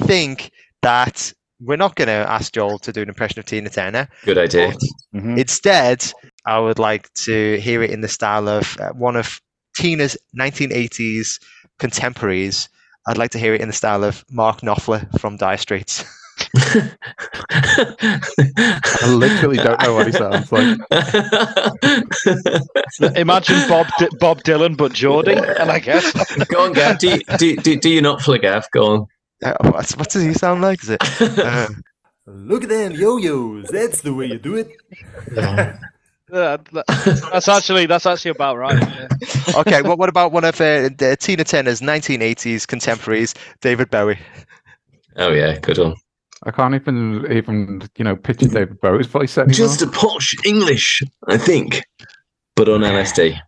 think 0.00 0.50
that 0.82 1.32
we're 1.60 1.76
not 1.76 1.96
going 1.96 2.08
to 2.08 2.12
ask 2.12 2.52
Joel 2.52 2.78
to 2.80 2.92
do 2.92 3.02
an 3.02 3.08
impression 3.08 3.38
of 3.38 3.46
Tina 3.46 3.70
Turner. 3.70 4.08
Good 4.24 4.38
idea. 4.38 4.68
But 4.68 4.78
Mhm. 5.14 5.38
Instead, 5.38 6.12
I 6.48 6.58
would 6.58 6.78
like 6.78 7.12
to 7.26 7.60
hear 7.60 7.82
it 7.82 7.90
in 7.90 8.00
the 8.00 8.08
style 8.08 8.48
of 8.48 8.78
uh, 8.80 8.92
one 8.92 9.16
of 9.16 9.38
Tina's 9.76 10.16
1980s 10.34 11.38
contemporaries. 11.78 12.70
I'd 13.06 13.18
like 13.18 13.32
to 13.32 13.38
hear 13.38 13.52
it 13.54 13.60
in 13.60 13.68
the 13.68 13.74
style 13.74 14.02
of 14.02 14.24
Mark 14.30 14.62
Knopfler 14.62 15.06
from 15.20 15.36
Dire 15.36 15.58
Straits. 15.58 16.04
I 16.64 16.96
literally 19.08 19.58
don't 19.58 19.82
know 19.82 19.94
what 19.94 20.06
he 20.06 20.12
sounds 20.12 20.50
like. 20.50 20.78
Imagine 23.16 23.68
Bob 23.68 23.86
D- 23.98 24.08
Bob 24.18 24.42
Dylan, 24.42 24.74
but 24.76 24.92
Geordie, 24.94 25.32
and 25.32 25.70
I 25.70 25.78
guess. 25.80 26.12
Go 26.46 26.64
on, 26.64 26.72
Gav. 26.72 26.98
Do, 26.98 27.08
you- 27.10 27.22
do, 27.38 27.56
do, 27.56 27.76
do 27.78 27.90
you 27.90 28.00
not 28.00 28.22
flick 28.22 28.42
Gav? 28.42 28.66
Go 28.72 28.86
on. 28.86 29.06
Uh, 29.44 29.54
what's, 29.70 29.96
what 29.96 30.08
does 30.10 30.22
he 30.22 30.32
sound 30.32 30.62
like? 30.62 30.82
Is 30.82 30.90
it? 30.90 31.02
Uh, 31.20 31.68
Look 32.26 32.62
at 32.64 32.68
them 32.68 32.92
yo-yos. 32.92 33.68
That's 33.68 34.00
the 34.02 34.12
way 34.14 34.26
you 34.26 34.38
do 34.38 34.56
it. 34.56 34.68
Yeah, 36.30 36.58
that's 37.32 37.48
actually 37.48 37.86
that's 37.86 38.06
actually 38.06 38.32
about 38.32 38.56
right. 38.56 38.78
yeah. 38.78 39.08
okay, 39.56 39.82
what, 39.82 39.98
what 39.98 40.08
about 40.08 40.32
one 40.32 40.44
of 40.44 40.60
uh, 40.60 40.90
the 40.96 41.16
Tina 41.18 41.44
Turner's 41.44 41.80
1980s 41.80 42.66
contemporaries, 42.66 43.34
David 43.60 43.90
Bowie? 43.90 44.18
oh 45.16 45.32
yeah, 45.32 45.58
good 45.58 45.78
one. 45.78 45.94
I 46.44 46.50
can't 46.50 46.74
even 46.74 47.26
even 47.30 47.82
you 47.96 48.04
know 48.04 48.16
picture 48.16 48.48
David 48.48 48.80
Bowie's 48.80 49.06
voice 49.06 49.38
anymore. 49.38 49.54
Just 49.54 49.82
a 49.82 49.86
posh 49.86 50.34
English, 50.44 51.02
I 51.26 51.38
think, 51.38 51.82
but 52.54 52.68
on 52.68 52.80
LSD. 52.80 53.38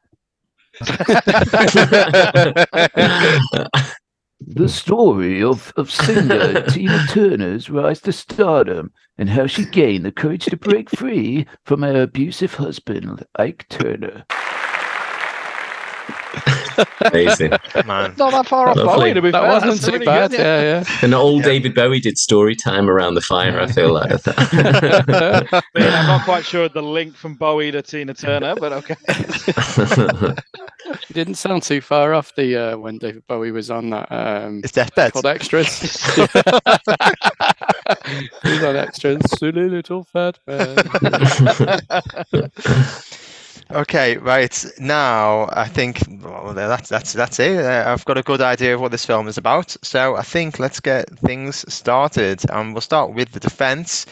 The 4.40 4.62
hmm. 4.62 4.68
story 4.68 5.42
of, 5.42 5.72
of 5.76 5.90
singer 5.90 6.62
Tina 6.68 7.04
Turner's 7.08 7.68
rise 7.68 8.00
to 8.02 8.12
stardom 8.12 8.92
and 9.18 9.28
how 9.28 9.46
she 9.46 9.66
gained 9.66 10.04
the 10.04 10.12
courage 10.12 10.46
to 10.46 10.56
break 10.56 10.88
free 10.90 11.46
from 11.64 11.82
her 11.82 12.02
abusive 12.02 12.54
husband, 12.54 13.24
Ike 13.36 13.66
Turner. 13.68 14.24
Amazing. 17.12 17.50
Man. 17.86 18.14
Not 18.16 18.32
that 18.32 18.46
far 18.46 18.68
off 18.68 18.76
Lovely. 18.76 19.10
Bowie, 19.10 19.14
to 19.14 19.22
be 19.22 19.30
that 19.30 19.42
fair. 19.42 19.50
wasn't 19.50 19.72
That's 19.72 19.84
too 19.84 19.92
really 19.92 20.06
bad. 20.06 20.30
good, 20.30 20.40
Yeah, 20.40 20.60
yeah. 20.62 20.84
And 21.02 21.14
old 21.14 21.42
David 21.42 21.74
Bowie 21.74 22.00
did 22.00 22.18
story 22.18 22.54
time 22.54 22.88
around 22.88 23.14
the 23.14 23.20
fire. 23.20 23.60
I 23.60 23.66
feel 23.66 23.92
like. 23.92 24.10
I 24.26 25.62
mean, 25.74 25.86
I'm 25.86 26.06
not 26.06 26.24
quite 26.24 26.44
sure 26.44 26.68
the 26.68 26.82
link 26.82 27.14
from 27.14 27.34
Bowie 27.34 27.70
to 27.72 27.82
Tina 27.82 28.14
Turner, 28.14 28.54
but 28.54 28.72
okay. 28.72 28.96
He 31.08 31.14
didn't 31.14 31.34
sound 31.34 31.62
too 31.62 31.80
far 31.80 32.14
off 32.14 32.34
the 32.34 32.56
uh, 32.56 32.76
when 32.78 32.98
David 32.98 33.26
Bowie 33.26 33.50
was 33.52 33.70
on 33.70 33.90
that 33.90 34.10
um, 34.10 34.60
It's 34.64 34.72
deathbed. 34.72 35.12
called 35.12 35.26
extras. 35.26 35.80
He's 38.42 38.62
on 38.62 38.76
extras. 38.76 39.20
Silly 39.38 39.68
little 39.68 40.04
fat 40.04 40.38
man. 40.46 40.76
Okay, 43.72 44.16
right 44.16 44.64
now 44.80 45.48
I 45.52 45.68
think 45.68 46.02
well, 46.22 46.54
that's 46.54 46.88
that's 46.88 47.12
that's 47.12 47.38
it. 47.38 47.64
Uh, 47.64 47.84
I've 47.86 48.04
got 48.04 48.18
a 48.18 48.22
good 48.22 48.40
idea 48.40 48.74
of 48.74 48.80
what 48.80 48.90
this 48.90 49.06
film 49.06 49.28
is 49.28 49.38
about, 49.38 49.76
so 49.82 50.16
I 50.16 50.22
think 50.22 50.58
let's 50.58 50.80
get 50.80 51.08
things 51.20 51.64
started, 51.72 52.42
and 52.50 52.72
we'll 52.74 52.80
start 52.80 53.14
with 53.14 53.30
the 53.30 53.38
defense. 53.38 54.06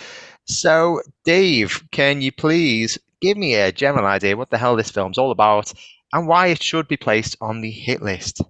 So, 0.44 1.00
Dave, 1.24 1.82
can 1.90 2.20
you 2.20 2.30
please 2.30 2.98
give 3.20 3.36
me 3.36 3.56
a 3.56 3.72
general 3.72 4.06
idea 4.06 4.36
what 4.36 4.50
the 4.50 4.58
hell 4.58 4.76
this 4.76 4.92
film's 4.92 5.18
all 5.18 5.32
about 5.32 5.72
and 6.12 6.26
why 6.26 6.48
it 6.48 6.62
should 6.62 6.88
be 6.88 6.96
placed 6.96 7.36
on 7.40 7.60
the 7.60 7.70
hit 7.70 8.02
list? 8.02 8.42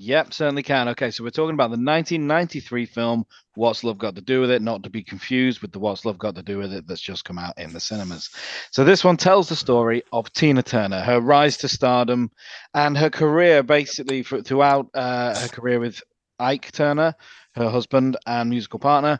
Yep, 0.00 0.32
certainly 0.32 0.62
can. 0.62 0.86
Okay, 0.90 1.10
so 1.10 1.24
we're 1.24 1.30
talking 1.30 1.54
about 1.54 1.70
the 1.70 1.72
1993 1.72 2.86
film 2.86 3.24
What's 3.56 3.82
Love 3.82 3.98
Got 3.98 4.14
to 4.14 4.20
Do 4.20 4.40
with 4.40 4.50
It, 4.52 4.62
not 4.62 4.84
to 4.84 4.90
be 4.90 5.02
confused 5.02 5.60
with 5.60 5.72
the 5.72 5.80
What's 5.80 6.04
Love 6.04 6.18
Got 6.18 6.36
to 6.36 6.42
Do 6.42 6.58
with 6.58 6.72
It 6.72 6.86
that's 6.86 7.00
just 7.00 7.24
come 7.24 7.36
out 7.36 7.58
in 7.58 7.72
the 7.72 7.80
cinemas. 7.80 8.30
So 8.70 8.84
this 8.84 9.02
one 9.02 9.16
tells 9.16 9.48
the 9.48 9.56
story 9.56 10.04
of 10.12 10.32
Tina 10.32 10.62
Turner, 10.62 11.00
her 11.00 11.20
rise 11.20 11.56
to 11.58 11.68
stardom, 11.68 12.30
and 12.74 12.96
her 12.96 13.10
career 13.10 13.64
basically 13.64 14.22
throughout 14.22 14.86
uh, 14.94 15.36
her 15.36 15.48
career 15.48 15.80
with 15.80 16.00
Ike 16.38 16.70
Turner, 16.70 17.16
her 17.56 17.68
husband 17.68 18.16
and 18.24 18.50
musical 18.50 18.78
partner, 18.78 19.18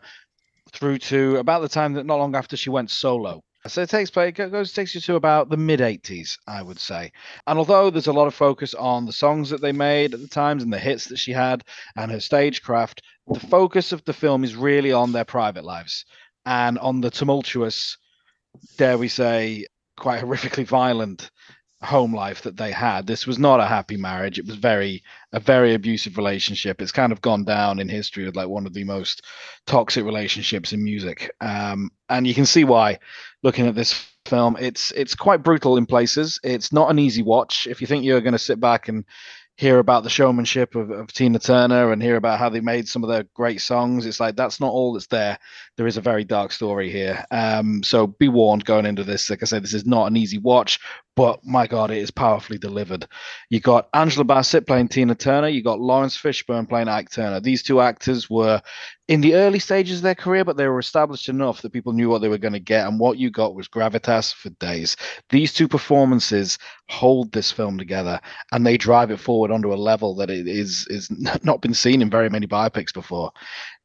through 0.71 0.99
to 0.99 1.37
about 1.37 1.61
the 1.61 1.67
time 1.67 1.91
that 1.93 2.05
not 2.05 2.19
long 2.19 2.37
after 2.37 2.55
she 2.55 2.69
went 2.69 2.89
solo. 2.89 3.43
So 3.67 3.81
it 3.81 3.89
takes 3.89 4.09
place, 4.09 4.33
it 4.37 4.51
goes 4.51 4.71
takes 4.71 4.95
you 4.95 5.01
to 5.01 5.15
about 5.15 5.49
the 5.49 5.57
mid 5.57 5.81
80s, 5.81 6.37
I 6.47 6.61
would 6.61 6.79
say. 6.79 7.11
And 7.45 7.59
although 7.59 7.89
there's 7.89 8.07
a 8.07 8.13
lot 8.13 8.27
of 8.27 8.33
focus 8.33 8.73
on 8.73 9.05
the 9.05 9.13
songs 9.13 9.49
that 9.49 9.61
they 9.61 9.73
made 9.73 10.13
at 10.13 10.21
the 10.21 10.27
times 10.27 10.63
and 10.63 10.71
the 10.71 10.79
hits 10.79 11.05
that 11.05 11.17
she 11.17 11.33
had 11.33 11.63
and 11.97 12.09
her 12.11 12.21
stagecraft, 12.21 13.01
the 13.27 13.39
focus 13.39 13.91
of 13.91 14.03
the 14.05 14.13
film 14.13 14.43
is 14.43 14.55
really 14.55 14.93
on 14.93 15.11
their 15.11 15.25
private 15.25 15.65
lives 15.65 16.05
and 16.45 16.79
on 16.79 17.01
the 17.01 17.09
tumultuous, 17.09 17.97
dare 18.77 18.97
we 18.97 19.09
say, 19.09 19.65
quite 19.97 20.23
horrifically 20.23 20.65
violent 20.65 21.29
home 21.81 22.13
life 22.13 22.41
that 22.41 22.57
they 22.57 22.71
had. 22.71 23.07
This 23.07 23.25
was 23.25 23.39
not 23.39 23.59
a 23.59 23.65
happy 23.65 23.97
marriage. 23.97 24.37
It 24.37 24.45
was 24.45 24.55
very 24.55 25.03
a 25.31 25.39
very 25.39 25.73
abusive 25.73 26.17
relationship. 26.17 26.81
It's 26.81 26.91
kind 26.91 27.11
of 27.11 27.21
gone 27.21 27.45
down 27.45 27.79
in 27.79 27.87
history 27.87 28.27
as 28.27 28.35
like 28.35 28.49
one 28.49 28.65
of 28.65 28.73
the 28.73 28.83
most 28.83 29.25
toxic 29.65 30.03
relationships 30.03 30.73
in 30.73 30.83
music. 30.83 31.31
Um, 31.39 31.91
and 32.09 32.27
you 32.27 32.33
can 32.33 32.45
see 32.45 32.63
why 32.63 32.99
looking 33.43 33.67
at 33.67 33.75
this 33.75 34.09
film. 34.25 34.57
It's 34.59 34.91
it's 34.91 35.15
quite 35.15 35.43
brutal 35.43 35.77
in 35.77 35.85
places. 35.85 36.39
It's 36.43 36.71
not 36.71 36.91
an 36.91 36.99
easy 36.99 37.23
watch. 37.23 37.67
If 37.67 37.81
you 37.81 37.87
think 37.87 38.03
you're 38.03 38.21
going 38.21 38.33
to 38.33 38.39
sit 38.39 38.59
back 38.59 38.87
and 38.87 39.03
hear 39.57 39.79
about 39.79 40.03
the 40.03 40.09
showmanship 40.09 40.73
of, 40.75 40.89
of 40.89 41.11
Tina 41.11 41.37
Turner 41.37 41.91
and 41.91 42.01
hear 42.01 42.15
about 42.15 42.39
how 42.39 42.47
they 42.47 42.61
made 42.61 42.87
some 42.87 43.03
of 43.03 43.09
their 43.09 43.25
great 43.33 43.59
songs, 43.59 44.05
it's 44.05 44.19
like 44.19 44.37
that's 44.37 44.61
not 44.61 44.71
all 44.71 44.93
that's 44.93 45.07
there. 45.07 45.37
There 45.75 45.87
is 45.87 45.97
a 45.97 46.01
very 46.01 46.23
dark 46.23 46.53
story 46.53 46.89
here. 46.89 47.25
Um, 47.29 47.83
so 47.83 48.07
be 48.07 48.29
warned 48.29 48.63
going 48.63 48.85
into 48.85 49.03
this. 49.03 49.29
Like 49.29 49.43
I 49.43 49.45
said, 49.45 49.63
this 49.63 49.73
is 49.73 49.85
not 49.85 50.07
an 50.07 50.15
easy 50.15 50.37
watch, 50.37 50.79
but 51.19 51.45
my 51.45 51.67
God, 51.67 51.91
it 51.91 51.97
is 51.97 52.11
powerfully 52.11 52.57
delivered. 52.57 53.05
You 53.49 53.59
got 53.59 53.89
Angela 53.93 54.23
Bassett 54.23 54.65
playing 54.65 54.87
Tina 54.87 55.15
Turner. 55.15 55.49
You 55.49 55.61
got 55.61 55.81
Laurence 55.81 56.17
Fishburne 56.17 56.69
playing 56.69 56.87
Ike 56.87 57.11
Turner. 57.11 57.41
These 57.41 57.61
two 57.61 57.81
actors 57.81 58.29
were 58.29 58.61
in 59.09 59.19
the 59.19 59.35
early 59.35 59.59
stages 59.59 59.97
of 59.97 60.03
their 60.03 60.15
career, 60.15 60.45
but 60.45 60.55
they 60.55 60.69
were 60.69 60.79
established 60.79 61.27
enough 61.27 61.61
that 61.61 61.73
people 61.73 61.91
knew 61.91 62.07
what 62.07 62.21
they 62.21 62.29
were 62.29 62.37
going 62.37 62.53
to 62.53 62.59
get. 62.61 62.87
And 62.87 63.01
what 63.01 63.17
you 63.17 63.31
got 63.31 63.53
was 63.53 63.67
gravitas 63.67 64.33
for 64.33 64.49
days. 64.61 64.95
These 65.29 65.51
two 65.51 65.67
performances 65.67 66.57
hold 66.87 67.33
this 67.33 67.51
film 67.51 67.77
together 67.77 68.21
and 68.53 68.65
they 68.65 68.77
drive 68.77 69.11
it 69.11 69.19
forward 69.19 69.51
onto 69.51 69.73
a 69.73 69.75
level 69.75 70.15
that 70.15 70.29
it 70.29 70.47
is 70.47 70.87
is 70.89 71.11
not 71.43 71.61
been 71.61 71.73
seen 71.73 72.01
in 72.01 72.09
very 72.09 72.29
many 72.29 72.47
biopics 72.47 72.93
before. 72.93 73.33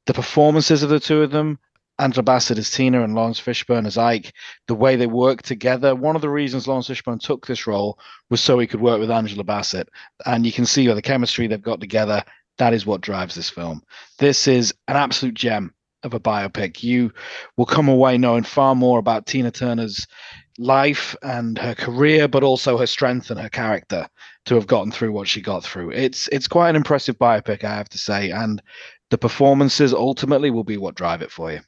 The 0.06 0.14
performances 0.14 0.84
of 0.84 0.88
the 0.88 1.00
two 1.00 1.22
of 1.22 1.32
them 1.32 1.58
Angela 1.98 2.22
Bassett 2.22 2.58
as 2.58 2.70
Tina 2.70 3.02
and 3.04 3.14
Laurence 3.14 3.40
Fishburne 3.40 3.86
as 3.86 3.96
Ike, 3.96 4.32
the 4.66 4.74
way 4.74 4.96
they 4.96 5.06
work 5.06 5.42
together. 5.42 5.94
One 5.94 6.16
of 6.16 6.22
the 6.22 6.28
reasons 6.28 6.66
Laurence 6.66 6.88
Fishburne 6.88 7.20
took 7.20 7.46
this 7.46 7.66
role 7.66 7.98
was 8.30 8.40
so 8.40 8.58
he 8.58 8.66
could 8.66 8.80
work 8.80 8.98
with 8.98 9.10
Angela 9.10 9.44
Bassett. 9.44 9.88
And 10.26 10.44
you 10.44 10.52
can 10.52 10.66
see 10.66 10.86
the 10.86 11.02
chemistry 11.02 11.46
they've 11.46 11.62
got 11.62 11.80
together, 11.80 12.24
that 12.58 12.74
is 12.74 12.86
what 12.86 13.00
drives 13.00 13.34
this 13.34 13.50
film. 13.50 13.82
This 14.18 14.48
is 14.48 14.74
an 14.88 14.96
absolute 14.96 15.34
gem 15.34 15.72
of 16.02 16.14
a 16.14 16.20
biopic. 16.20 16.82
You 16.82 17.12
will 17.56 17.66
come 17.66 17.88
away 17.88 18.18
knowing 18.18 18.44
far 18.44 18.74
more 18.74 18.98
about 18.98 19.26
Tina 19.26 19.50
Turner's 19.50 20.06
life 20.58 21.16
and 21.22 21.58
her 21.58 21.74
career, 21.74 22.28
but 22.28 22.44
also 22.44 22.78
her 22.78 22.86
strength 22.86 23.30
and 23.30 23.40
her 23.40 23.48
character 23.48 24.08
to 24.46 24.54
have 24.54 24.66
gotten 24.66 24.92
through 24.92 25.12
what 25.12 25.26
she 25.26 25.40
got 25.40 25.64
through. 25.64 25.90
It's 25.90 26.28
it's 26.28 26.46
quite 26.46 26.70
an 26.70 26.76
impressive 26.76 27.18
biopic, 27.18 27.64
I 27.64 27.74
have 27.74 27.88
to 27.90 27.98
say, 27.98 28.30
and 28.30 28.62
the 29.10 29.18
performances 29.18 29.92
ultimately 29.92 30.50
will 30.50 30.64
be 30.64 30.76
what 30.76 30.94
drive 30.94 31.22
it 31.22 31.30
for 31.30 31.52
you. 31.52 31.60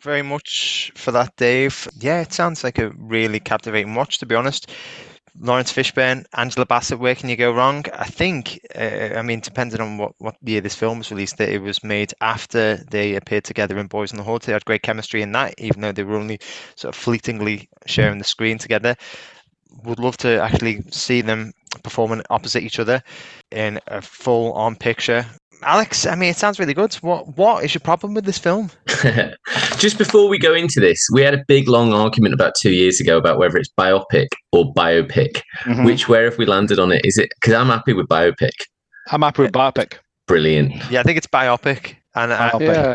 Very 0.00 0.22
much 0.22 0.90
for 0.94 1.12
that, 1.12 1.36
Dave. 1.36 1.86
Yeah, 1.98 2.22
it 2.22 2.32
sounds 2.32 2.64
like 2.64 2.78
a 2.78 2.90
really 2.96 3.40
captivating 3.40 3.94
watch, 3.94 4.18
to 4.18 4.26
be 4.26 4.34
honest. 4.34 4.70
Laurence 5.38 5.72
Fishburne, 5.72 6.24
Angela 6.34 6.66
Bassett, 6.66 6.98
where 6.98 7.14
can 7.14 7.28
you 7.28 7.36
go 7.36 7.52
wrong? 7.52 7.84
I 7.94 8.04
think, 8.04 8.60
uh, 8.74 9.14
I 9.16 9.22
mean, 9.22 9.40
depending 9.40 9.80
on 9.80 9.98
what, 9.98 10.12
what 10.18 10.36
year 10.42 10.60
this 10.60 10.74
film 10.74 10.98
was 10.98 11.10
released, 11.10 11.38
that 11.38 11.48
it 11.50 11.60
was 11.60 11.84
made 11.84 12.12
after 12.20 12.76
they 12.90 13.16
appeared 13.16 13.44
together 13.44 13.78
in 13.78 13.88
Boyz 13.88 14.12
n 14.12 14.18
the 14.18 14.24
Hood. 14.24 14.42
They 14.42 14.52
had 14.52 14.64
great 14.64 14.82
chemistry 14.82 15.22
in 15.22 15.32
that, 15.32 15.54
even 15.58 15.80
though 15.80 15.92
they 15.92 16.04
were 16.04 16.16
only 16.16 16.38
sort 16.74 16.94
of 16.94 17.00
fleetingly 17.00 17.68
sharing 17.86 18.18
the 18.18 18.24
screen 18.24 18.58
together. 18.58 18.96
Would 19.84 19.98
love 19.98 20.16
to 20.18 20.40
actually 20.40 20.82
see 20.90 21.22
them 21.22 21.52
performing 21.82 22.22
opposite 22.28 22.62
each 22.62 22.78
other 22.78 23.02
in 23.50 23.80
a 23.86 24.02
full 24.02 24.52
on 24.52 24.76
picture. 24.76 25.24
Alex, 25.64 26.06
I 26.06 26.14
mean, 26.14 26.30
it 26.30 26.36
sounds 26.36 26.58
really 26.58 26.74
good. 26.74 26.94
What 26.96 27.36
What 27.36 27.64
is 27.64 27.74
your 27.74 27.80
problem 27.80 28.14
with 28.14 28.24
this 28.24 28.38
film? 28.38 28.70
Just 29.78 29.98
before 29.98 30.28
we 30.28 30.38
go 30.38 30.54
into 30.54 30.80
this, 30.80 31.06
we 31.12 31.22
had 31.22 31.34
a 31.34 31.44
big 31.48 31.68
long 31.68 31.92
argument 31.92 32.34
about 32.34 32.54
two 32.60 32.72
years 32.72 33.00
ago 33.00 33.16
about 33.16 33.38
whether 33.38 33.56
it's 33.56 33.70
biopic 33.78 34.28
or 34.52 34.72
biopic. 34.74 35.42
Mhm. 35.64 35.84
Which, 35.84 36.08
where 36.08 36.24
have 36.24 36.38
we 36.38 36.46
landed 36.46 36.78
on 36.78 36.92
it? 36.92 37.04
Is 37.04 37.18
it 37.18 37.30
because 37.40 37.54
I'm 37.54 37.68
happy 37.68 37.92
with 37.92 38.06
biopic? 38.06 38.52
I'm 39.10 39.22
happy 39.22 39.42
with 39.42 39.52
biopic. 39.52 39.94
Brilliant. 40.26 40.72
Yeah, 40.90 41.00
I 41.00 41.02
think 41.02 41.18
it's 41.18 41.26
biopic. 41.26 41.96
And 42.14 42.30
uh, 42.32 42.50
Biopic. 42.50 42.60
Yeah. 42.60 42.94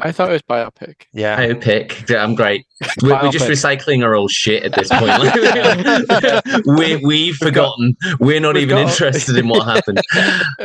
I 0.00 0.10
thought 0.12 0.28
it 0.28 0.32
was 0.32 0.42
biopic. 0.42 1.02
yeah, 1.12 1.38
Biopic. 1.46 2.08
Yeah, 2.10 2.22
I'm 2.24 2.34
great. 2.34 2.66
We're, 3.02 3.20
we're 3.22 3.30
just 3.30 3.46
recycling 3.48 4.04
our 4.04 4.14
old 4.14 4.30
shit 4.30 4.64
at 4.64 4.72
this 4.74 4.88
point. 4.92 6.66
we, 6.78 6.96
we've 6.96 7.36
forgotten. 7.36 7.96
We're 8.18 8.40
not 8.40 8.54
we've 8.54 8.64
even 8.64 8.76
got- 8.78 8.90
interested 8.90 9.36
in 9.36 9.48
what 9.48 9.64
happened. 9.64 10.00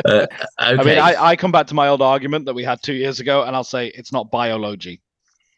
Uh, 0.06 0.26
okay. 0.26 0.28
I 0.60 0.74
mean, 0.84 0.98
I, 0.98 1.16
I 1.24 1.36
come 1.36 1.52
back 1.52 1.68
to 1.68 1.74
my 1.74 1.88
old 1.90 2.02
argument 2.02 2.46
that 2.46 2.54
we 2.54 2.64
had 2.64 2.82
two 2.82 2.94
years 2.94 3.20
ago, 3.20 3.44
and 3.44 3.56
I'll 3.56 3.64
say 3.64 3.88
it's 3.88 4.12
not 4.12 4.32
biology, 4.32 5.02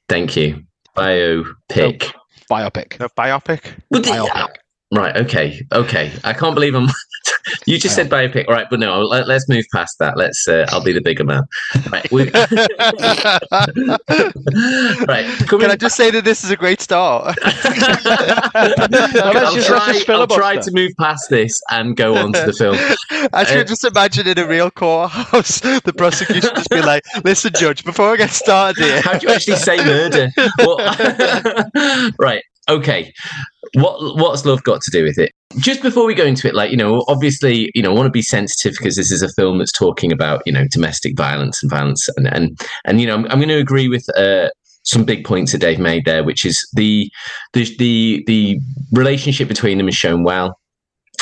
Thank 0.09 0.35
you. 0.35 0.63
Biopic. 0.97 2.11
biopic. 2.49 2.99
no, 2.99 3.07
biopic. 3.09 3.71
What 3.89 4.03
Biopic. 4.03 4.55
Right. 4.93 5.15
Okay. 5.15 5.61
Okay. 5.71 6.11
I 6.23 6.33
can't 6.33 6.53
believe 6.55 6.75
I'm. 6.75 6.87
You 7.65 7.79
just 7.79 7.95
said 7.95 8.09
biopic. 8.09 8.47
All 8.47 8.53
right, 8.53 8.67
but 8.69 8.79
no. 8.79 9.01
Let, 9.01 9.27
us 9.29 9.49
move 9.49 9.65
past 9.73 9.97
that. 9.99 10.17
Let's. 10.17 10.47
Uh, 10.47 10.65
I'll 10.69 10.83
be 10.83 10.93
the 10.93 11.01
bigger 11.01 11.23
man. 11.23 11.43
Right. 11.91 12.11
Right. 15.07 15.25
Can 15.47 15.71
I 15.71 15.75
just 15.75 15.95
say 15.95 16.11
that 16.11 16.23
this 16.23 16.43
is 16.43 16.51
a 16.51 16.55
great 16.57 16.81
start? 16.81 17.37
I'll, 17.43 19.55
just- 19.55 19.67
try, 19.67 20.01
I'll 20.15 20.27
try 20.27 20.57
to 20.57 20.71
move 20.71 20.91
past 20.99 21.29
this 21.29 21.61
and 21.71 21.95
go 21.95 22.15
on 22.15 22.33
to 22.33 22.45
the 22.45 22.53
film. 22.53 22.75
I 23.33 23.41
Uh, 23.41 23.45
should 23.45 23.67
just 23.67 23.83
imagine 23.85 24.27
in 24.27 24.37
a 24.39 24.47
real 24.47 24.71
courthouse, 24.71 25.59
the 25.61 25.93
prosecution 25.95 26.51
just 26.55 26.69
be 26.69 26.81
like, 26.81 27.03
"Listen, 27.23 27.51
judge, 27.55 27.83
before 27.83 28.13
I 28.13 28.17
get 28.17 28.31
started 28.31 28.83
here, 28.83 29.01
How 29.01 29.17
do 29.17 29.27
you 29.27 29.33
actually 29.33 29.57
say 29.57 29.77
murder? 29.77 30.29
What- 30.59 32.13
right. 32.19 32.43
Okay. 32.71 33.13
What 33.73 34.15
what's 34.15 34.45
love 34.45 34.63
got 34.63 34.81
to 34.81 34.91
do 34.91 35.03
with 35.03 35.17
it? 35.17 35.31
Just 35.57 35.81
before 35.81 36.05
we 36.05 36.13
go 36.13 36.25
into 36.25 36.47
it, 36.47 36.55
like 36.55 36.71
you 36.71 36.77
know, 36.77 37.03
obviously, 37.07 37.69
you 37.75 37.81
know, 37.81 37.91
I 37.91 37.93
want 37.93 38.07
to 38.07 38.11
be 38.11 38.21
sensitive 38.21 38.75
because 38.77 38.95
this 38.95 39.11
is 39.11 39.21
a 39.21 39.29
film 39.33 39.59
that's 39.59 39.71
talking 39.71 40.11
about 40.11 40.41
you 40.45 40.51
know 40.51 40.65
domestic 40.69 41.15
violence 41.17 41.61
and 41.61 41.69
violence, 41.69 42.07
and 42.15 42.27
and 42.27 42.59
and 42.85 43.01
you 43.01 43.07
know, 43.07 43.15
I'm, 43.15 43.25
I'm 43.25 43.39
going 43.39 43.49
to 43.49 43.57
agree 43.57 43.87
with 43.87 44.05
uh, 44.17 44.49
some 44.83 45.03
big 45.03 45.25
points 45.25 45.51
that 45.51 45.59
Dave 45.59 45.79
made 45.79 46.05
there, 46.05 46.23
which 46.23 46.45
is 46.45 46.67
the 46.73 47.09
the 47.53 47.75
the 47.77 48.23
the 48.27 48.59
relationship 48.91 49.47
between 49.47 49.77
them 49.77 49.89
is 49.89 49.95
shown 49.95 50.23
well. 50.23 50.57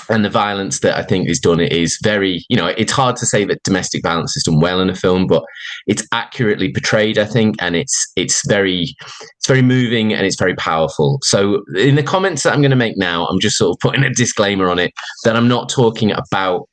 And 0.09 0.25
the 0.25 0.29
violence 0.29 0.79
that 0.79 0.97
I 0.97 1.03
think 1.03 1.29
is 1.29 1.39
done 1.39 1.59
is 1.59 1.99
very, 2.03 2.43
you 2.49 2.57
know, 2.57 2.67
it's 2.67 2.91
hard 2.91 3.15
to 3.17 3.25
say 3.25 3.45
that 3.45 3.63
domestic 3.63 4.03
violence 4.03 4.35
is 4.35 4.43
done 4.43 4.59
well 4.59 4.81
in 4.81 4.89
a 4.89 4.95
film, 4.95 5.27
but 5.27 5.43
it's 5.87 6.05
accurately 6.11 6.71
portrayed, 6.71 7.17
I 7.17 7.25
think, 7.25 7.55
and 7.59 7.75
it's 7.75 8.11
it's 8.15 8.47
very 8.47 8.95
it's 9.37 9.47
very 9.47 9.61
moving 9.61 10.13
and 10.13 10.25
it's 10.25 10.37
very 10.37 10.55
powerful. 10.55 11.19
So 11.23 11.63
in 11.75 11.95
the 11.95 12.03
comments 12.03 12.43
that 12.43 12.53
I'm 12.53 12.61
going 12.61 12.71
to 12.71 12.77
make 12.77 12.97
now, 12.97 13.25
I'm 13.27 13.39
just 13.39 13.57
sort 13.57 13.75
of 13.75 13.79
putting 13.79 14.03
a 14.03 14.13
disclaimer 14.13 14.69
on 14.69 14.79
it 14.79 14.91
that 15.23 15.35
I'm 15.35 15.47
not 15.47 15.69
talking 15.69 16.11
about 16.11 16.67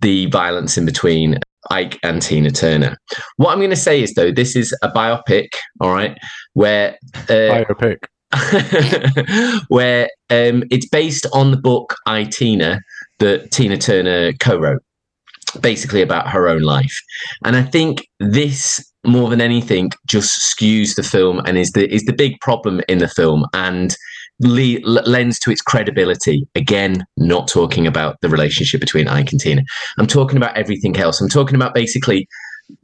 the 0.00 0.26
violence 0.26 0.76
in 0.76 0.84
between 0.84 1.38
Ike 1.70 1.98
and 2.02 2.20
Tina 2.20 2.50
Turner. 2.50 2.96
What 3.36 3.52
I'm 3.52 3.58
going 3.58 3.70
to 3.70 3.76
say 3.76 4.02
is 4.02 4.14
though, 4.14 4.32
this 4.32 4.56
is 4.56 4.76
a 4.82 4.88
biopic, 4.88 5.48
all 5.80 5.92
right, 5.92 6.18
where 6.54 6.96
uh, 7.14 7.64
Biopic. 7.64 7.98
where 9.68 10.08
um, 10.30 10.64
it's 10.70 10.88
based 10.88 11.26
on 11.32 11.50
the 11.50 11.56
book 11.56 11.94
I 12.06 12.24
Tina 12.24 12.80
that 13.18 13.50
Tina 13.50 13.76
Turner 13.76 14.32
co-wrote, 14.34 14.82
basically 15.60 16.02
about 16.02 16.28
her 16.28 16.48
own 16.48 16.62
life. 16.62 16.96
And 17.44 17.56
I 17.56 17.62
think 17.62 18.06
this 18.20 18.84
more 19.04 19.28
than 19.28 19.40
anything 19.40 19.90
just 20.06 20.40
skews 20.40 20.94
the 20.94 21.02
film 21.02 21.40
and 21.44 21.58
is 21.58 21.72
the 21.72 21.92
is 21.92 22.04
the 22.04 22.12
big 22.12 22.40
problem 22.40 22.80
in 22.88 22.98
the 22.98 23.08
film. 23.08 23.44
And 23.52 23.96
le- 24.40 24.80
lends 24.80 25.38
to 25.40 25.50
its 25.50 25.60
credibility. 25.60 26.46
Again, 26.54 27.04
not 27.16 27.48
talking 27.48 27.86
about 27.86 28.20
the 28.20 28.28
relationship 28.28 28.80
between 28.80 29.08
Ike 29.08 29.32
and 29.32 29.40
Tina. 29.40 29.62
I'm 29.98 30.06
talking 30.06 30.36
about 30.36 30.56
everything 30.56 30.96
else. 30.96 31.20
I'm 31.20 31.28
talking 31.28 31.54
about 31.54 31.74
basically 31.74 32.28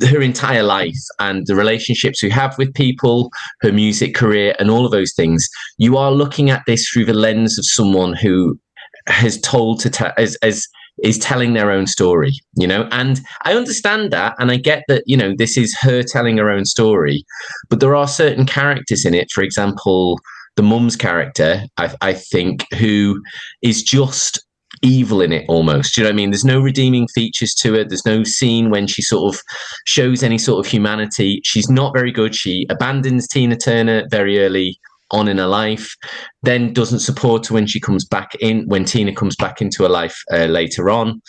her 0.09 0.21
entire 0.21 0.63
life 0.63 0.99
and 1.19 1.47
the 1.47 1.55
relationships 1.55 2.23
we 2.23 2.31
have 2.31 2.57
with 2.59 2.75
people, 2.75 3.31
her 3.63 3.73
music 3.73 4.15
career, 4.15 4.55
and 4.59 4.71
all 4.71 4.85
of 4.85 4.93
those 4.93 5.13
things. 5.15 5.49
You 5.79 5.97
are 5.97 6.13
looking 6.13 6.51
at 6.51 6.63
this 6.67 6.89
through 6.89 7.07
the 7.07 7.15
lens 7.15 7.59
of 7.59 7.65
someone 7.65 8.15
who 8.15 8.59
has 9.07 9.41
told 9.41 9.81
to 9.81 9.91
tell 9.91 10.13
as 10.19 10.37
as 10.43 10.67
is 11.03 11.19
telling 11.19 11.55
their 11.55 11.71
own 11.71 11.87
story, 11.87 12.33
you 12.57 12.67
know, 12.67 12.89
and 12.91 13.21
I 13.45 13.55
understand 13.55 14.13
that, 14.13 14.35
and 14.39 14.51
I 14.51 14.57
get 14.57 14.83
that, 14.89 15.05
you 15.07 15.17
know, 15.17 15.33
this 15.37 15.57
is 15.57 15.77
her 15.81 16.03
telling 16.03 16.39
her 16.39 16.51
own 16.51 16.65
story, 16.65 17.25
but 17.69 17.81
there 17.81 17.95
are 17.95 18.09
certain 18.09 18.47
characters 18.47 19.05
in 19.05 19.15
it. 19.15 19.31
For 19.31 19.43
example, 19.43 20.19
the 20.57 20.63
mum's 20.63 20.97
character, 20.97 21.63
I, 21.77 21.95
I 22.01 22.13
think, 22.15 22.67
who 22.79 23.23
is 23.63 23.83
just 23.83 24.45
evil 24.83 25.21
in 25.21 25.33
it 25.33 25.45
almost. 25.49 25.95
Do 25.95 26.01
you 26.01 26.05
know 26.05 26.11
what 26.11 26.15
I 26.15 26.17
mean? 26.17 26.31
There's 26.31 26.45
no 26.45 26.61
redeeming 26.61 27.09
features 27.09 27.55
to 27.57 27.75
it. 27.75 27.89
There's 27.89 28.07
no 28.07 28.25
scene 28.25 28.71
when 28.71 28.87
she 28.87 29.03
sort 29.03 29.35
of 29.35 29.43
shows 29.87 30.23
any 30.23 30.39
sort 30.39 30.65
of 30.65 30.71
humanity. 30.71 31.41
She's 31.45 31.69
not 31.69 31.93
very 31.95 32.13
good. 32.13 32.35
She 32.35 32.67
abandons 32.71 33.29
Tina 33.29 33.57
Turner 33.57 34.07
very 34.11 34.41
early 34.41 34.79
on 35.11 35.29
in 35.29 35.39
her 35.39 35.47
life, 35.47 35.95
then 36.43 36.73
doesn't 36.73 37.01
support 37.01 37.47
her 37.47 37.55
when 37.55 37.67
she 37.67 37.81
comes 37.81 38.05
back 38.05 38.35
in, 38.41 38.67
when 38.67 38.85
Tina 38.85 39.15
comes 39.15 39.37
back 39.37 39.61
into 39.61 39.83
her 39.83 39.89
life 39.89 40.17
uh, 40.33 40.47
later 40.47 40.91
on. 40.91 41.21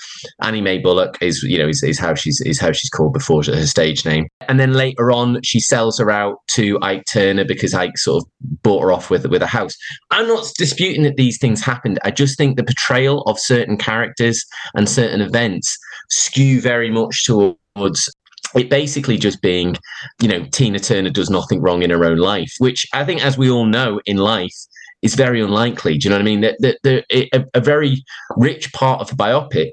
Annie 0.41 0.61
Mae 0.61 0.77
Bullock 0.77 1.17
is, 1.21 1.43
you 1.43 1.57
know, 1.57 1.67
is, 1.69 1.83
is 1.83 1.99
how 1.99 2.13
she's 2.15 2.41
is 2.41 2.59
how 2.59 2.71
she's 2.71 2.89
called 2.89 3.13
before 3.13 3.43
her 3.43 3.65
stage 3.65 4.05
name. 4.05 4.27
And 4.47 4.59
then 4.59 4.73
later 4.73 5.11
on, 5.11 5.41
she 5.43 5.59
sells 5.59 5.97
her 5.99 6.11
out 6.11 6.37
to 6.49 6.77
Ike 6.81 7.03
Turner 7.11 7.45
because 7.45 7.73
Ike 7.73 7.97
sort 7.97 8.23
of 8.23 8.29
bought 8.63 8.83
her 8.83 8.91
off 8.91 9.09
with 9.09 9.25
with 9.27 9.41
a 9.41 9.47
house. 9.47 9.75
I'm 10.11 10.27
not 10.27 10.45
disputing 10.57 11.03
that 11.03 11.15
these 11.15 11.37
things 11.39 11.61
happened. 11.61 11.99
I 12.03 12.11
just 12.11 12.37
think 12.37 12.57
the 12.57 12.63
portrayal 12.63 13.21
of 13.23 13.39
certain 13.39 13.77
characters 13.77 14.45
and 14.75 14.89
certain 14.89 15.21
events 15.21 15.77
skew 16.09 16.61
very 16.61 16.89
much 16.89 17.25
towards 17.25 18.09
it 18.55 18.69
basically 18.69 19.17
just 19.17 19.41
being, 19.41 19.75
you 20.21 20.27
know, 20.27 20.43
Tina 20.51 20.79
Turner 20.79 21.09
does 21.09 21.29
nothing 21.29 21.61
wrong 21.61 21.83
in 21.83 21.89
her 21.89 22.05
own 22.05 22.17
life, 22.17 22.53
which 22.59 22.85
I 22.93 23.05
think, 23.05 23.23
as 23.23 23.37
we 23.37 23.49
all 23.49 23.65
know 23.65 23.99
in 24.05 24.17
life, 24.17 24.55
is 25.01 25.15
very 25.15 25.41
unlikely. 25.41 25.97
Do 25.97 26.05
you 26.05 26.09
know 26.09 26.17
what 26.17 26.21
I 26.21 26.25
mean? 26.25 26.41
That 26.41 26.55
the, 26.59 26.77
the, 26.83 27.35
a, 27.35 27.45
a 27.53 27.61
very 27.61 28.03
rich 28.37 28.71
part 28.73 29.01
of 29.01 29.11
a 29.11 29.15
biopic 29.15 29.71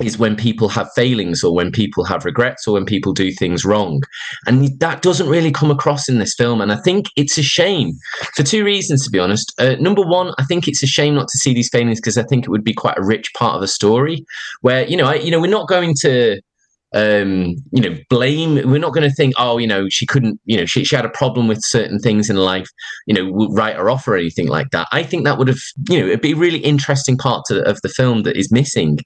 is 0.00 0.18
when 0.18 0.34
people 0.34 0.68
have 0.68 0.88
failings 0.94 1.44
or 1.44 1.54
when 1.54 1.70
people 1.70 2.04
have 2.04 2.24
regrets 2.24 2.66
or 2.66 2.72
when 2.74 2.86
people 2.86 3.12
do 3.12 3.30
things 3.32 3.64
wrong. 3.64 4.02
And 4.46 4.78
that 4.80 5.02
doesn't 5.02 5.28
really 5.28 5.52
come 5.52 5.70
across 5.70 6.08
in 6.08 6.18
this 6.18 6.34
film. 6.34 6.60
And 6.60 6.72
I 6.72 6.76
think 6.76 7.06
it's 7.16 7.36
a 7.36 7.42
shame 7.42 7.92
for 8.34 8.42
two 8.42 8.64
reasons, 8.64 9.04
to 9.04 9.10
be 9.10 9.18
honest. 9.18 9.52
Uh, 9.58 9.76
number 9.78 10.02
one, 10.02 10.32
I 10.38 10.44
think 10.44 10.66
it's 10.66 10.82
a 10.82 10.86
shame 10.86 11.14
not 11.14 11.28
to 11.28 11.38
see 11.38 11.52
these 11.52 11.68
failings 11.68 12.00
because 12.00 12.16
I 12.16 12.22
think 12.22 12.44
it 12.44 12.50
would 12.50 12.64
be 12.64 12.72
quite 12.72 12.98
a 12.98 13.04
rich 13.04 13.32
part 13.34 13.56
of 13.56 13.60
the 13.60 13.68
story 13.68 14.24
where, 14.62 14.86
you 14.86 14.96
know, 14.96 15.06
I, 15.06 15.16
you 15.16 15.30
know, 15.30 15.40
we're 15.40 15.50
not 15.50 15.68
going 15.68 15.94
to 16.00 16.40
um 16.92 17.54
you 17.70 17.80
know 17.80 17.96
blame 18.08 18.54
we're 18.68 18.78
not 18.78 18.92
going 18.92 19.08
to 19.08 19.14
think 19.14 19.32
oh 19.38 19.58
you 19.58 19.66
know 19.66 19.88
she 19.88 20.06
couldn't 20.06 20.40
you 20.44 20.56
know 20.56 20.64
she, 20.64 20.84
she 20.84 20.96
had 20.96 21.04
a 21.04 21.10
problem 21.10 21.46
with 21.46 21.62
certain 21.62 22.00
things 22.00 22.28
in 22.28 22.34
life 22.36 22.68
you 23.06 23.14
know 23.14 23.48
write 23.50 23.76
her 23.76 23.88
off 23.88 24.08
or 24.08 24.16
anything 24.16 24.48
like 24.48 24.70
that. 24.70 24.88
I 24.92 25.02
think 25.02 25.24
that 25.24 25.38
would 25.38 25.48
have 25.48 25.60
you 25.88 26.00
know 26.00 26.06
it'd 26.06 26.20
be 26.20 26.32
a 26.32 26.36
really 26.36 26.58
interesting 26.58 27.16
part 27.16 27.44
to, 27.46 27.62
of 27.68 27.80
the 27.82 27.88
film 27.88 28.22
that 28.24 28.36
is 28.36 28.50
missing. 28.50 28.98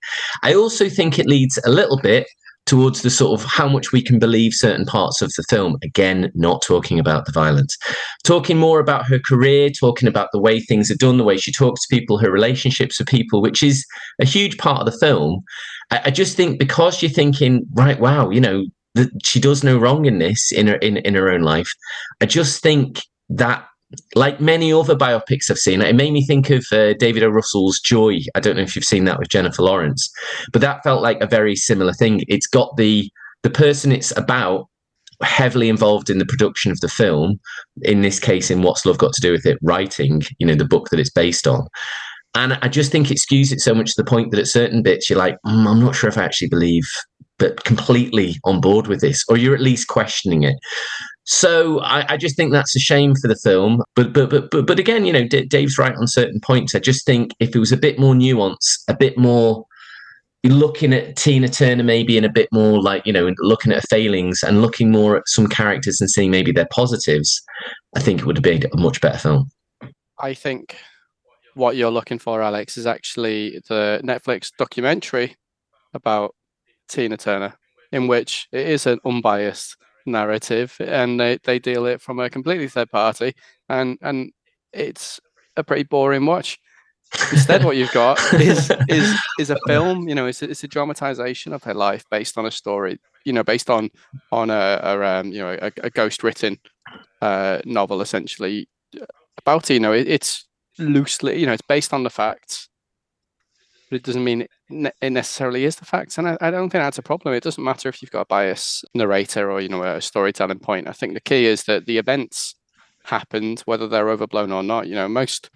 I 0.42 0.54
also 0.54 0.88
think 0.88 1.18
it 1.18 1.26
leads 1.26 1.58
a 1.64 1.70
little 1.70 1.98
bit 1.98 2.26
towards 2.66 3.02
the 3.02 3.10
sort 3.10 3.38
of 3.38 3.46
how 3.46 3.68
much 3.68 3.92
we 3.92 4.02
can 4.02 4.18
believe 4.18 4.54
certain 4.54 4.86
parts 4.86 5.20
of 5.20 5.32
the 5.36 5.44
film 5.50 5.76
again 5.82 6.30
not 6.34 6.62
talking 6.62 6.98
about 6.98 7.26
the 7.26 7.32
violence 7.32 7.76
talking 8.24 8.56
more 8.56 8.80
about 8.80 9.06
her 9.06 9.18
career 9.18 9.68
talking 9.68 10.08
about 10.08 10.28
the 10.32 10.40
way 10.40 10.60
things 10.60 10.90
are 10.90 10.96
done 10.96 11.18
the 11.18 11.24
way 11.24 11.36
she 11.36 11.52
talks 11.52 11.82
to 11.82 11.94
people 11.94 12.18
her 12.18 12.30
relationships 12.30 12.98
with 12.98 13.08
people 13.08 13.42
which 13.42 13.62
is 13.62 13.84
a 14.20 14.24
huge 14.24 14.56
part 14.58 14.80
of 14.80 14.86
the 14.86 14.98
film 14.98 15.42
I, 15.90 16.02
I 16.06 16.10
just 16.10 16.36
think 16.36 16.58
because 16.58 17.02
you're 17.02 17.10
thinking, 17.10 17.66
right, 17.72 17.98
wow, 17.98 18.30
you 18.30 18.40
know, 18.40 18.64
that 18.94 19.10
she 19.24 19.40
does 19.40 19.64
no 19.64 19.76
wrong 19.78 20.04
in 20.04 20.18
this 20.18 20.52
in 20.52 20.68
her 20.68 20.76
in, 20.76 20.98
in 20.98 21.14
her 21.14 21.30
own 21.30 21.42
life. 21.42 21.70
I 22.20 22.26
just 22.26 22.62
think 22.62 23.02
that 23.30 23.66
like 24.14 24.40
many 24.40 24.72
other 24.72 24.96
biopics 24.96 25.50
I've 25.50 25.58
seen, 25.58 25.82
it 25.82 25.96
made 25.96 26.12
me 26.12 26.24
think 26.24 26.50
of 26.50 26.64
uh, 26.72 26.94
David 26.94 27.22
O. 27.22 27.28
Russell's 27.28 27.80
Joy. 27.80 28.18
I 28.34 28.40
don't 28.40 28.56
know 28.56 28.62
if 28.62 28.74
you've 28.74 28.84
seen 28.84 29.04
that 29.04 29.18
with 29.18 29.28
Jennifer 29.28 29.62
Lawrence, 29.62 30.10
but 30.52 30.60
that 30.62 30.82
felt 30.82 31.02
like 31.02 31.20
a 31.20 31.26
very 31.26 31.56
similar 31.56 31.92
thing. 31.92 32.22
It's 32.28 32.46
got 32.46 32.76
the 32.76 33.10
the 33.42 33.50
person 33.50 33.92
it's 33.92 34.16
about 34.16 34.68
heavily 35.22 35.68
involved 35.68 36.10
in 36.10 36.18
the 36.18 36.26
production 36.26 36.72
of 36.72 36.80
the 36.80 36.88
film. 36.88 37.38
In 37.82 38.02
this 38.02 38.18
case, 38.18 38.50
in 38.50 38.62
What's 38.62 38.84
Love 38.86 38.98
Got 38.98 39.12
to 39.14 39.20
Do 39.20 39.32
with 39.32 39.46
It, 39.46 39.58
writing, 39.62 40.22
you 40.38 40.46
know, 40.46 40.54
the 40.54 40.64
book 40.64 40.88
that 40.90 41.00
it's 41.00 41.10
based 41.10 41.46
on. 41.46 41.66
And 42.34 42.54
I 42.62 42.68
just 42.68 42.90
think 42.90 43.10
it 43.10 43.18
skews 43.18 43.52
it 43.52 43.60
so 43.60 43.74
much 43.74 43.94
to 43.94 44.02
the 44.02 44.08
point 44.08 44.30
that 44.30 44.40
at 44.40 44.48
certain 44.48 44.82
bits 44.82 45.08
you're 45.08 45.18
like, 45.18 45.36
mm, 45.46 45.66
I'm 45.68 45.80
not 45.80 45.94
sure 45.94 46.08
if 46.08 46.18
I 46.18 46.24
actually 46.24 46.48
believe, 46.48 46.84
but 47.38 47.64
completely 47.64 48.36
on 48.44 48.60
board 48.60 48.88
with 48.88 49.00
this, 49.00 49.24
or 49.28 49.36
you're 49.36 49.54
at 49.54 49.60
least 49.60 49.86
questioning 49.86 50.42
it. 50.42 50.56
So 51.24 51.80
I, 51.80 52.12
I 52.12 52.16
just 52.16 52.36
think 52.36 52.52
that's 52.52 52.76
a 52.76 52.80
shame 52.80 53.14
for 53.14 53.28
the 53.28 53.36
film. 53.36 53.82
But 53.94 54.12
but 54.12 54.30
but 54.30 54.50
but, 54.50 54.66
but 54.66 54.78
again, 54.78 55.04
you 55.04 55.12
know, 55.12 55.26
D- 55.26 55.46
Dave's 55.46 55.78
right 55.78 55.96
on 55.96 56.06
certain 56.06 56.40
points. 56.40 56.74
I 56.74 56.78
just 56.78 57.06
think 57.06 57.32
if 57.40 57.54
it 57.54 57.58
was 57.58 57.72
a 57.72 57.76
bit 57.76 57.98
more 57.98 58.14
nuance, 58.14 58.84
a 58.88 58.96
bit 58.96 59.16
more 59.16 59.64
looking 60.44 60.92
at 60.92 61.16
Tina 61.16 61.48
Turner 61.48 61.82
maybe 61.82 62.18
in 62.18 62.24
a 62.24 62.28
bit 62.28 62.48
more 62.52 62.82
like 62.82 63.06
you 63.06 63.12
know 63.12 63.32
looking 63.38 63.72
at 63.72 63.76
her 63.76 63.86
failings 63.88 64.42
and 64.42 64.60
looking 64.60 64.90
more 64.90 65.16
at 65.16 65.26
some 65.26 65.46
characters 65.46 66.00
and 66.00 66.10
seeing 66.10 66.30
maybe 66.30 66.52
their 66.52 66.68
positives, 66.70 67.42
I 67.96 68.00
think 68.00 68.20
it 68.20 68.26
would 68.26 68.36
have 68.36 68.42
been 68.42 68.64
a 68.72 68.76
much 68.76 69.00
better 69.00 69.18
film. 69.18 69.50
I 70.18 70.34
think 70.34 70.76
what 71.54 71.76
you're 71.76 71.90
looking 71.90 72.18
for, 72.18 72.42
Alex, 72.42 72.76
is 72.76 72.86
actually 72.86 73.62
the 73.68 74.00
Netflix 74.04 74.50
documentary 74.58 75.36
about 75.94 76.34
Tina 76.88 77.16
Turner, 77.16 77.54
in 77.92 78.08
which 78.08 78.46
it 78.52 78.68
is 78.68 78.86
an 78.86 78.98
unbiased 79.04 79.76
narrative 80.06 80.76
and 80.80 81.18
they, 81.18 81.38
they 81.44 81.58
deal 81.58 81.86
it 81.86 82.00
from 82.00 82.18
a 82.20 82.30
completely 82.30 82.68
third 82.68 82.90
party 82.90 83.34
and 83.68 83.98
and 84.02 84.32
it's 84.72 85.20
a 85.56 85.64
pretty 85.64 85.84
boring 85.84 86.26
watch. 86.26 86.58
Instead, 87.30 87.64
what 87.64 87.76
you've 87.76 87.92
got 87.92 88.18
is 88.34 88.72
is 88.88 89.14
is 89.38 89.50
a 89.50 89.56
film. 89.68 90.08
You 90.08 90.16
know, 90.16 90.26
it's 90.26 90.42
a, 90.42 90.50
it's 90.50 90.64
a 90.64 90.68
dramatization 90.68 91.52
of 91.52 91.62
her 91.62 91.74
life 91.74 92.04
based 92.10 92.36
on 92.36 92.44
a 92.44 92.50
story. 92.50 92.98
You 93.24 93.32
know, 93.32 93.44
based 93.44 93.70
on 93.70 93.90
on 94.32 94.50
a, 94.50 94.80
a 94.82 95.20
um, 95.20 95.30
you 95.30 95.38
know 95.38 95.56
a, 95.62 95.70
a 95.82 95.90
ghost 95.90 96.24
written 96.24 96.58
uh, 97.22 97.60
novel 97.64 98.00
essentially 98.00 98.68
about 99.38 99.70
you 99.70 99.78
know 99.78 99.92
it, 99.92 100.08
it's 100.08 100.44
loosely, 100.78 101.38
you 101.38 101.46
know, 101.46 101.52
it's 101.52 101.62
based 101.62 101.92
on 101.92 102.02
the 102.02 102.10
facts, 102.10 102.68
but 103.94 104.00
it 104.00 104.02
doesn't 104.06 104.24
mean 104.24 104.48
it, 104.70 105.12
necessarily 105.12 105.64
is 105.64 105.76
the 105.76 105.84
facts. 105.84 106.18
And 106.18 106.28
I, 106.28 106.36
I, 106.40 106.50
don't 106.50 106.68
think 106.68 106.82
that's 106.82 106.98
a 106.98 107.02
problem. 107.02 107.32
It 107.32 107.44
doesn't 107.44 107.62
matter 107.62 107.88
if 107.88 108.02
you've 108.02 108.10
got 108.10 108.22
a 108.22 108.26
bias 108.26 108.84
narrator 108.92 109.52
or, 109.52 109.60
you 109.60 109.68
know, 109.68 109.84
a 109.84 110.00
storytelling 110.00 110.58
point. 110.58 110.88
I 110.88 110.92
think 110.92 111.14
the 111.14 111.20
key 111.20 111.46
is 111.46 111.62
that 111.64 111.86
the 111.86 111.98
events 111.98 112.56
happened, 113.04 113.60
whether 113.66 113.86
they're 113.86 114.08
overblown 114.08 114.50
or 114.50 114.64
not. 114.64 114.88
You 114.88 114.96
know, 114.96 115.06
most 115.06 115.48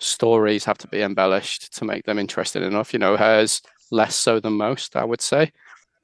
stories 0.00 0.64
have 0.64 0.78
to 0.78 0.88
be 0.88 1.00
embellished 1.00 1.76
to 1.76 1.84
make 1.84 2.06
them 2.06 2.18
interesting 2.18 2.64
enough. 2.64 2.92
You 2.92 2.98
know, 2.98 3.16
hers 3.16 3.62
less 3.92 4.16
so 4.16 4.40
than 4.40 4.54
most, 4.54 4.96
I 4.96 5.04
would 5.04 5.20
say. 5.20 5.52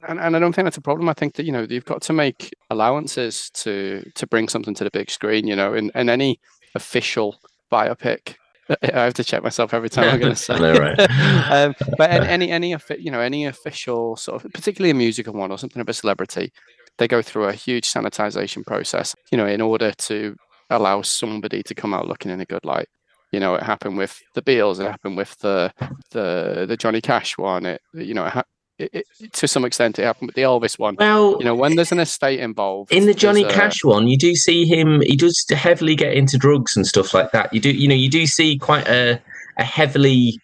And, 0.07 0.21
and 0.21 0.37
I 0.37 0.39
don't 0.39 0.55
think 0.55 0.67
that's 0.67 0.77
a 0.77 0.83
problem. 0.83 1.09
I 1.09 1.15
think 1.15 1.35
that 1.35 1.47
you 1.47 1.53
know 1.53 1.67
you've 1.69 1.85
got 1.85 2.03
to 2.03 2.13
make 2.13 2.55
allowances 2.71 3.51
to 3.55 4.09
to 4.15 4.27
bring 4.29 4.49
something 4.49 4.75
to 4.75 4.85
the 4.85 4.91
big 4.91 5.11
screen. 5.11 5.49
You 5.49 5.57
know, 5.57 5.75
in, 5.75 5.91
in 5.97 6.09
any 6.09 6.39
official 6.77 7.41
biopic, 7.73 8.37
I 8.83 9.05
have 9.05 9.15
to 9.15 9.25
check 9.25 9.43
myself 9.43 9.75
every 9.75 9.91
time 9.91 10.09
I'm 10.09 10.21
going 10.21 10.35
to 10.37 10.37
say. 10.37 10.59
know, 10.59 10.75
right? 10.75 10.99
um, 11.51 11.75
but 11.99 12.11
any 12.11 12.51
any 12.51 12.77
you 12.99 13.11
know 13.11 13.21
any 13.21 13.47
official 13.47 14.17
sort 14.17 14.45
of, 14.45 14.53
particularly 14.53 14.91
a 14.91 14.95
musical 14.95 15.35
one 15.35 15.51
or 15.51 15.59
something 15.59 15.81
of 15.81 15.89
a 15.89 15.93
celebrity, 15.93 16.53
they 16.99 17.09
go 17.09 17.23
through 17.23 17.45
a 17.45 17.53
huge 17.53 17.89
sanitization 17.89 18.65
process. 18.65 19.15
You 19.31 19.39
know, 19.39 19.47
in 19.47 19.61
order 19.61 19.93
to 19.93 20.37
allow 20.71 21.03
somebody 21.03 21.63
to 21.63 21.75
come 21.75 21.95
out 21.95 22.09
looking 22.09 22.31
in 22.31 22.41
a 22.41 22.47
good 22.47 22.65
light. 22.65 22.89
You 23.31 23.41
know, 23.41 23.55
it 23.55 23.63
happened 23.63 23.97
with 23.97 24.21
the 24.35 24.43
Beatles. 24.43 24.79
It 24.79 24.91
happened 24.91 25.17
with 25.17 25.39
the 25.39 25.73
the 26.11 26.67
the 26.69 26.77
Johnny 26.77 27.01
Cash 27.01 27.39
one. 27.39 27.65
It 27.65 27.81
you 27.95 28.15
know 28.15 28.27
it, 28.27 28.33
ha- 28.33 28.45
it, 28.79 29.05
it, 29.21 29.33
to 29.35 29.47
some 29.47 29.65
extent, 29.65 29.99
it 29.99 30.05
happened 30.05 30.29
with 30.29 30.37
the 30.37 30.43
Elvis 30.43 30.79
one. 30.79 30.97
Well, 30.99 31.37
you 31.39 31.45
know, 31.45 31.55
when 31.55 31.77
there's 31.77 31.93
an 31.93 32.01
estate 32.01 32.41
involved, 32.41 32.93
in 32.93 33.07
the 33.07 33.15
Johnny 33.15 33.45
a, 33.45 33.51
Cash 33.51 33.85
one, 33.85 34.09
you 34.09 34.19
do 34.19 34.35
see 34.35 34.65
him. 34.65 35.01
He 35.03 35.17
does 35.17 35.45
heavily 35.51 35.95
get 35.95 36.15
into 36.15 36.39
drugs 36.39 36.77
and 36.77 36.87
stuff 36.87 37.15
like 37.15 37.33
that. 37.33 37.53
You 37.53 37.61
do, 37.61 37.71
you 37.71 37.89
know, 37.89 37.95
you 37.95 38.09
do 38.09 38.27
see 38.27 38.59
quite 38.59 38.89
a 38.89 39.21
a 39.59 39.65
heavily, 39.65 40.39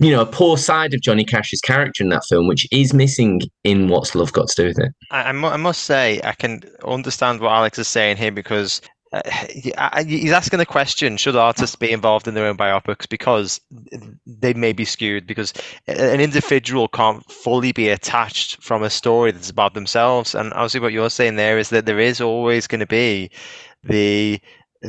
you 0.00 0.10
know, 0.10 0.20
a 0.20 0.26
poor 0.26 0.56
side 0.56 0.94
of 0.94 1.00
Johnny 1.00 1.24
Cash's 1.24 1.60
character 1.60 2.02
in 2.02 2.08
that 2.10 2.24
film, 2.28 2.48
which 2.48 2.66
is 2.72 2.92
missing 2.92 3.40
in 3.62 3.88
What's 3.88 4.14
Love 4.14 4.32
Got 4.32 4.48
to 4.48 4.62
Do 4.62 4.68
with 4.68 4.78
It. 4.78 4.92
I, 5.10 5.22
I 5.28 5.56
must 5.56 5.84
say, 5.84 6.20
I 6.24 6.32
can 6.32 6.62
understand 6.84 7.40
what 7.40 7.52
Alex 7.52 7.78
is 7.78 7.88
saying 7.88 8.16
here 8.16 8.32
because 8.32 8.80
uh, 9.76 10.04
he's 10.04 10.32
asking 10.32 10.58
the 10.58 10.66
question 10.66 11.16
should 11.16 11.36
artists 11.36 11.76
be 11.76 11.90
involved 11.90 12.26
in 12.26 12.34
their 12.34 12.46
own 12.46 12.56
biopics? 12.56 13.08
Because 13.08 13.60
they 14.26 14.54
may 14.54 14.72
be 14.72 14.84
skewed 14.84 15.26
because 15.26 15.52
an 15.86 16.20
individual 16.20 16.88
can't 16.88 17.24
fully 17.30 17.72
be 17.72 17.88
attached 17.88 18.62
from 18.62 18.82
a 18.82 18.90
story 18.90 19.30
that's 19.30 19.50
about 19.50 19.74
themselves. 19.74 20.34
And 20.34 20.52
obviously 20.52 20.80
what 20.80 20.92
you're 20.92 21.10
saying 21.10 21.36
there 21.36 21.58
is 21.58 21.70
that 21.70 21.86
there 21.86 22.00
is 22.00 22.20
always 22.20 22.66
going 22.66 22.80
to 22.80 22.86
be 22.86 23.30
the 23.82 24.40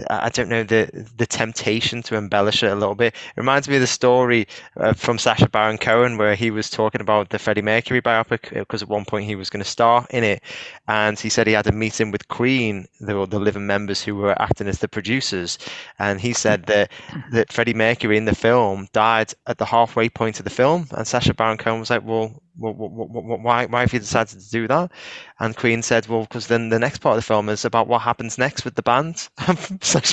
I 0.10 0.30
don't 0.30 0.50
know 0.50 0.64
the 0.64 1.08
the 1.16 1.26
temptation 1.26 2.02
to 2.04 2.16
embellish 2.16 2.64
it 2.64 2.72
a 2.72 2.76
little 2.76 2.96
bit. 2.96 3.14
It 3.14 3.38
reminds 3.40 3.68
me 3.68 3.76
of 3.76 3.82
the 3.82 3.88
story 3.88 4.48
uh, 4.78 4.94
from 4.94 5.18
Sacha 5.18 5.50
Baron 5.50 5.78
Cohen 5.78 6.18
where 6.18 6.36
he 6.36 6.52
was 6.52 6.70
talking 6.70 7.02
about 7.02 7.30
the 7.30 7.40
Freddie 7.40 7.62
Mercury 7.62 8.02
biopic 8.02 8.54
because 8.54 8.82
at 8.82 8.90
one 8.90 9.06
point 9.06 9.26
he 9.26 9.36
was 9.36 9.50
going 9.50 9.64
to 9.64 9.70
star 9.70 10.06
in 10.10 10.24
it, 10.24 10.44
and 10.88 11.20
he 11.20 11.30
said 11.30 11.48
he 11.48 11.54
had 11.54 11.68
a 11.68 11.72
meeting 11.72 12.12
with 12.12 12.28
Queen, 12.28 12.88
the 13.00 13.26
the 13.26 13.40
living 13.40 13.68
members 13.68 14.04
who 14.04 14.16
were 14.16 14.40
acting 14.42 14.68
as 14.68 14.80
the 14.80 14.88
producers, 14.88 15.58
and 16.00 16.20
he 16.20 16.34
said 16.34 16.66
that 16.66 16.92
that 17.32 17.52
Freddie 17.52 17.74
Mercury 17.74 18.18
in 18.18 18.26
the 18.26 18.36
film 18.36 18.88
died 18.94 19.34
at 19.48 19.58
the 19.58 19.66
halfway 19.66 20.10
point 20.10 20.40
of 20.40 20.44
the 20.44 20.50
film, 20.50 20.88
and 20.92 21.08
Sacha 21.08 21.34
Baron 21.34 21.58
Cohen 21.58 21.80
was 21.80 21.90
like, 21.90 22.04
well 22.04 22.42
why 22.58 23.66
why 23.66 23.82
have 23.82 23.94
you 23.94 24.00
decided 24.00 24.40
to 24.40 24.50
do 24.50 24.68
that? 24.68 24.92
And 25.40 25.56
Queen 25.56 25.82
said, 25.82 26.08
well, 26.08 26.22
because 26.22 26.48
then 26.48 26.70
the 26.70 26.80
next 26.80 27.00
part 27.00 27.18
of 27.18 27.24
the 27.24 27.28
film 27.28 27.50
is 27.50 27.66
about 27.66 27.88
what 27.88 28.02
happens 28.02 28.38
next 28.38 28.64
with 28.64 28.76
the 28.76 28.82
band. 28.82 29.28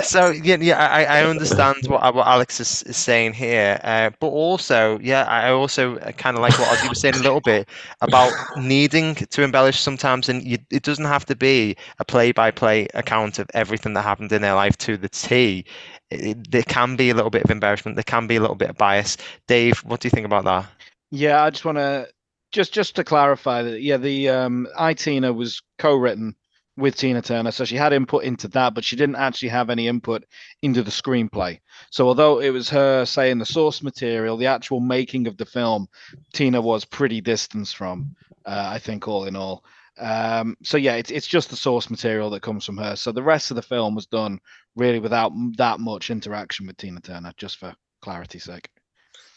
so 0.04 0.30
yeah, 0.30 0.56
yeah, 0.60 0.78
I, 0.78 1.04
I 1.04 1.24
understand 1.24 1.76
what 1.88 2.14
what 2.14 2.26
Alex 2.26 2.60
is, 2.60 2.82
is 2.84 2.96
saying 2.96 3.32
here, 3.32 3.80
uh, 3.82 4.10
but 4.20 4.28
also, 4.28 4.98
yeah, 5.00 5.24
I 5.24 5.50
also 5.50 5.96
kind 6.16 6.36
of 6.36 6.42
like 6.42 6.58
what 6.58 6.68
Ausy 6.68 6.88
was 6.88 7.00
saying 7.00 7.14
a 7.16 7.22
little 7.22 7.40
bit 7.40 7.68
about 8.00 8.32
needing 8.56 9.14
to 9.16 9.42
embellish 9.42 9.80
sometimes, 9.80 10.28
and 10.28 10.42
you, 10.44 10.58
it 10.70 10.82
doesn't 10.84 11.04
have 11.04 11.24
to 11.26 11.34
be 11.36 11.76
a 11.98 12.04
play-by-play 12.04 12.88
account 12.94 13.38
of 13.38 13.50
everything 13.54 13.94
that 13.94 14.02
happened 14.02 14.30
in 14.32 14.42
their 14.42 14.54
life 14.54 14.76
to 14.78 14.96
the 14.96 15.08
T 15.08 15.64
it, 16.10 16.50
there 16.50 16.62
can 16.62 16.96
be 16.96 17.10
a 17.10 17.14
little 17.14 17.30
bit 17.30 17.44
of 17.44 17.50
embarrassment. 17.50 17.96
There 17.96 18.04
can 18.04 18.26
be 18.26 18.36
a 18.36 18.40
little 18.40 18.56
bit 18.56 18.70
of 18.70 18.76
bias. 18.76 19.16
Dave, 19.46 19.78
what 19.80 20.00
do 20.00 20.06
you 20.06 20.10
think 20.10 20.26
about 20.26 20.44
that? 20.44 20.66
Yeah, 21.10 21.42
I 21.42 21.50
just 21.50 21.64
want 21.64 21.78
to 21.78 22.08
just 22.52 22.72
just 22.72 22.96
to 22.96 23.04
clarify 23.04 23.62
that. 23.62 23.82
Yeah, 23.82 23.96
the 23.96 24.28
um, 24.28 24.68
I 24.76 24.94
Tina 24.94 25.32
was 25.32 25.62
co-written 25.78 26.34
with 26.76 26.96
Tina 26.96 27.20
Turner, 27.20 27.50
so 27.50 27.64
she 27.64 27.76
had 27.76 27.92
input 27.92 28.22
into 28.22 28.46
that, 28.48 28.72
but 28.72 28.84
she 28.84 28.94
didn't 28.94 29.16
actually 29.16 29.48
have 29.48 29.68
any 29.68 29.88
input 29.88 30.24
into 30.62 30.82
the 30.82 30.90
screenplay. 30.90 31.58
So 31.90 32.06
although 32.06 32.40
it 32.40 32.50
was 32.50 32.70
her 32.70 33.04
saying 33.04 33.38
the 33.38 33.46
source 33.46 33.82
material, 33.82 34.36
the 34.36 34.46
actual 34.46 34.78
making 34.80 35.26
of 35.26 35.36
the 35.36 35.44
film, 35.44 35.88
Tina 36.32 36.60
was 36.60 36.84
pretty 36.84 37.20
distanced 37.20 37.76
from. 37.76 38.14
Uh, 38.46 38.70
I 38.72 38.78
think 38.78 39.08
all 39.08 39.24
in 39.24 39.36
all. 39.36 39.64
Um, 39.98 40.56
so 40.62 40.76
yeah, 40.76 40.94
it's 40.94 41.10
it's 41.10 41.26
just 41.26 41.50
the 41.50 41.56
source 41.56 41.90
material 41.90 42.30
that 42.30 42.42
comes 42.42 42.64
from 42.64 42.76
her. 42.78 42.96
So 42.96 43.12
the 43.12 43.22
rest 43.22 43.50
of 43.50 43.56
the 43.56 43.62
film 43.62 43.94
was 43.94 44.06
done 44.06 44.40
really 44.76 44.98
without 44.98 45.32
that 45.56 45.80
much 45.80 46.10
interaction 46.10 46.66
with 46.66 46.76
Tina 46.76 47.00
Turner, 47.00 47.32
just 47.36 47.58
for 47.58 47.74
clarity's 48.00 48.44
sake. 48.44 48.68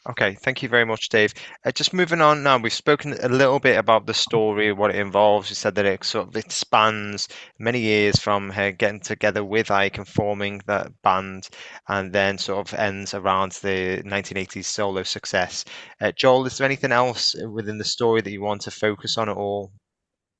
Okay, 0.09 0.33
thank 0.33 0.63
you 0.63 0.69
very 0.69 0.83
much, 0.83 1.09
Dave. 1.09 1.31
Uh, 1.63 1.71
just 1.71 1.93
moving 1.93 2.21
on 2.21 2.41
now, 2.41 2.57
we've 2.57 2.73
spoken 2.73 3.13
a 3.21 3.29
little 3.29 3.59
bit 3.59 3.77
about 3.77 4.07
the 4.07 4.15
story, 4.15 4.73
what 4.73 4.89
it 4.89 4.95
involves. 4.95 5.51
You 5.51 5.55
said 5.55 5.75
that 5.75 5.85
it 5.85 6.03
sort 6.03 6.27
of 6.27 6.35
it 6.35 6.51
spans 6.51 7.27
many 7.59 7.81
years 7.81 8.17
from 8.17 8.49
her 8.49 8.71
getting 8.71 8.99
together 8.99 9.43
with 9.43 9.69
Ike 9.69 9.99
and 9.99 10.07
forming 10.07 10.61
that 10.65 10.91
band, 11.03 11.49
and 11.87 12.11
then 12.11 12.39
sort 12.39 12.67
of 12.67 12.79
ends 12.79 13.13
around 13.13 13.51
the 13.51 14.01
1980s 14.03 14.65
solo 14.65 15.03
success. 15.03 15.65
Uh, 16.01 16.11
Joel, 16.11 16.47
is 16.47 16.57
there 16.57 16.65
anything 16.65 16.91
else 16.91 17.35
within 17.35 17.77
the 17.77 17.83
story 17.83 18.21
that 18.21 18.31
you 18.31 18.41
want 18.41 18.61
to 18.61 18.71
focus 18.71 19.19
on 19.19 19.29
at 19.29 19.37
all? 19.37 19.71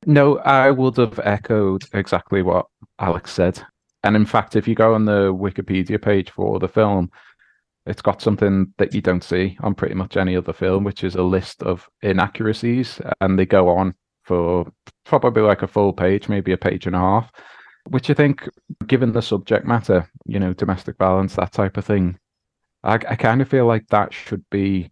No, 0.06 0.40
I 0.40 0.72
would 0.72 0.98
have 0.98 1.20
echoed 1.20 1.84
exactly 1.94 2.42
what 2.42 2.66
Alex 3.00 3.32
said. 3.32 3.62
And 4.04 4.16
in 4.16 4.26
fact, 4.26 4.56
if 4.56 4.68
you 4.68 4.74
go 4.74 4.96
on 4.96 5.06
the 5.06 5.34
Wikipedia 5.34 6.02
page 6.02 6.32
for 6.32 6.60
the 6.60 6.68
film, 6.68 7.12
it's 7.86 8.02
got 8.02 8.22
something 8.22 8.74
that 8.78 8.94
you 8.96 9.02
don't 9.02 9.24
see 9.24 9.58
on 9.62 9.76
pretty 9.76 9.96
much 9.96 10.18
any 10.18 10.36
other 10.36 10.54
film, 10.54 10.84
which 10.84 11.04
is 11.04 11.16
a 11.16 11.24
list 11.24 11.62
of 11.64 11.88
inaccuracies. 12.02 13.00
And 13.22 13.38
they 13.38 13.46
go 13.46 13.70
on 13.70 13.94
for 14.24 14.72
probably 15.04 15.44
like 15.44 15.62
a 15.62 15.68
full 15.68 15.94
page, 15.94 16.30
maybe 16.30 16.52
a 16.52 16.58
page 16.58 16.88
and 16.88 16.96
a 16.96 17.00
half, 17.00 17.32
which 17.90 18.10
I 18.10 18.14
think, 18.14 18.48
given 18.88 19.12
the 19.12 19.22
subject 19.22 19.66
matter, 19.66 20.10
you 20.26 20.40
know, 20.40 20.54
domestic 20.54 20.98
violence, 20.98 21.36
that 21.36 21.52
type 21.52 21.78
of 21.78 21.86
thing, 21.86 22.18
I, 22.84 22.94
I 22.94 23.16
kind 23.16 23.42
of 23.42 23.50
feel 23.50 23.66
like 23.66 23.88
that 23.90 24.14
should 24.14 24.44
be 24.50 24.92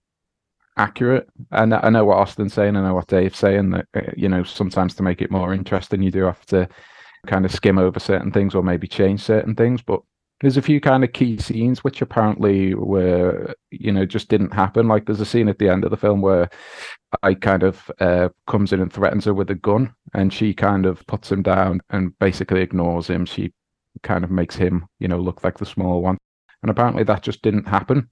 accurate. 0.79 1.29
And 1.51 1.73
I 1.73 1.89
know 1.89 2.05
what 2.05 2.17
Austin's 2.17 2.53
saying, 2.53 2.75
I 2.75 2.81
know 2.81 2.95
what 2.95 3.07
Dave's 3.07 3.37
saying. 3.37 3.71
That 3.71 3.87
uh, 3.95 4.11
you 4.15 4.29
know, 4.29 4.43
sometimes 4.43 4.95
to 4.95 5.03
make 5.03 5.21
it 5.21 5.31
more 5.31 5.53
interesting, 5.53 6.01
you 6.01 6.11
do 6.11 6.23
have 6.23 6.45
to 6.47 6.67
kind 7.27 7.45
of 7.45 7.51
skim 7.51 7.77
over 7.77 7.99
certain 7.99 8.31
things 8.31 8.55
or 8.55 8.63
maybe 8.63 8.87
change 8.87 9.21
certain 9.21 9.55
things. 9.55 9.81
But 9.81 10.01
there's 10.41 10.57
a 10.57 10.61
few 10.61 10.79
kind 10.79 11.03
of 11.03 11.11
key 11.11 11.37
scenes 11.37 11.83
which 11.83 12.01
apparently 12.01 12.73
were, 12.73 13.53
you 13.71 13.91
know, 13.91 14.05
just 14.05 14.29
didn't 14.29 14.53
happen. 14.53 14.87
Like 14.87 15.05
there's 15.05 15.19
a 15.19 15.25
scene 15.25 15.49
at 15.49 15.59
the 15.59 15.69
end 15.69 15.83
of 15.83 15.91
the 15.91 15.97
film 15.97 16.21
where 16.21 16.49
I 17.23 17.33
kind 17.33 17.63
of 17.63 17.91
uh, 17.99 18.29
comes 18.47 18.71
in 18.71 18.81
and 18.81 18.91
threatens 18.91 19.25
her 19.25 19.33
with 19.33 19.49
a 19.49 19.55
gun, 19.55 19.93
and 20.13 20.33
she 20.33 20.53
kind 20.53 20.85
of 20.85 21.05
puts 21.07 21.31
him 21.31 21.43
down 21.43 21.81
and 21.89 22.17
basically 22.19 22.61
ignores 22.61 23.07
him. 23.07 23.25
She 23.25 23.53
kind 24.01 24.23
of 24.23 24.31
makes 24.31 24.55
him, 24.55 24.85
you 24.99 25.09
know, 25.09 25.19
look 25.19 25.43
like 25.43 25.57
the 25.57 25.65
small 25.65 26.01
one. 26.01 26.17
And 26.63 26.69
apparently 26.69 27.03
that 27.03 27.23
just 27.23 27.41
didn't 27.41 27.67
happen. 27.67 28.09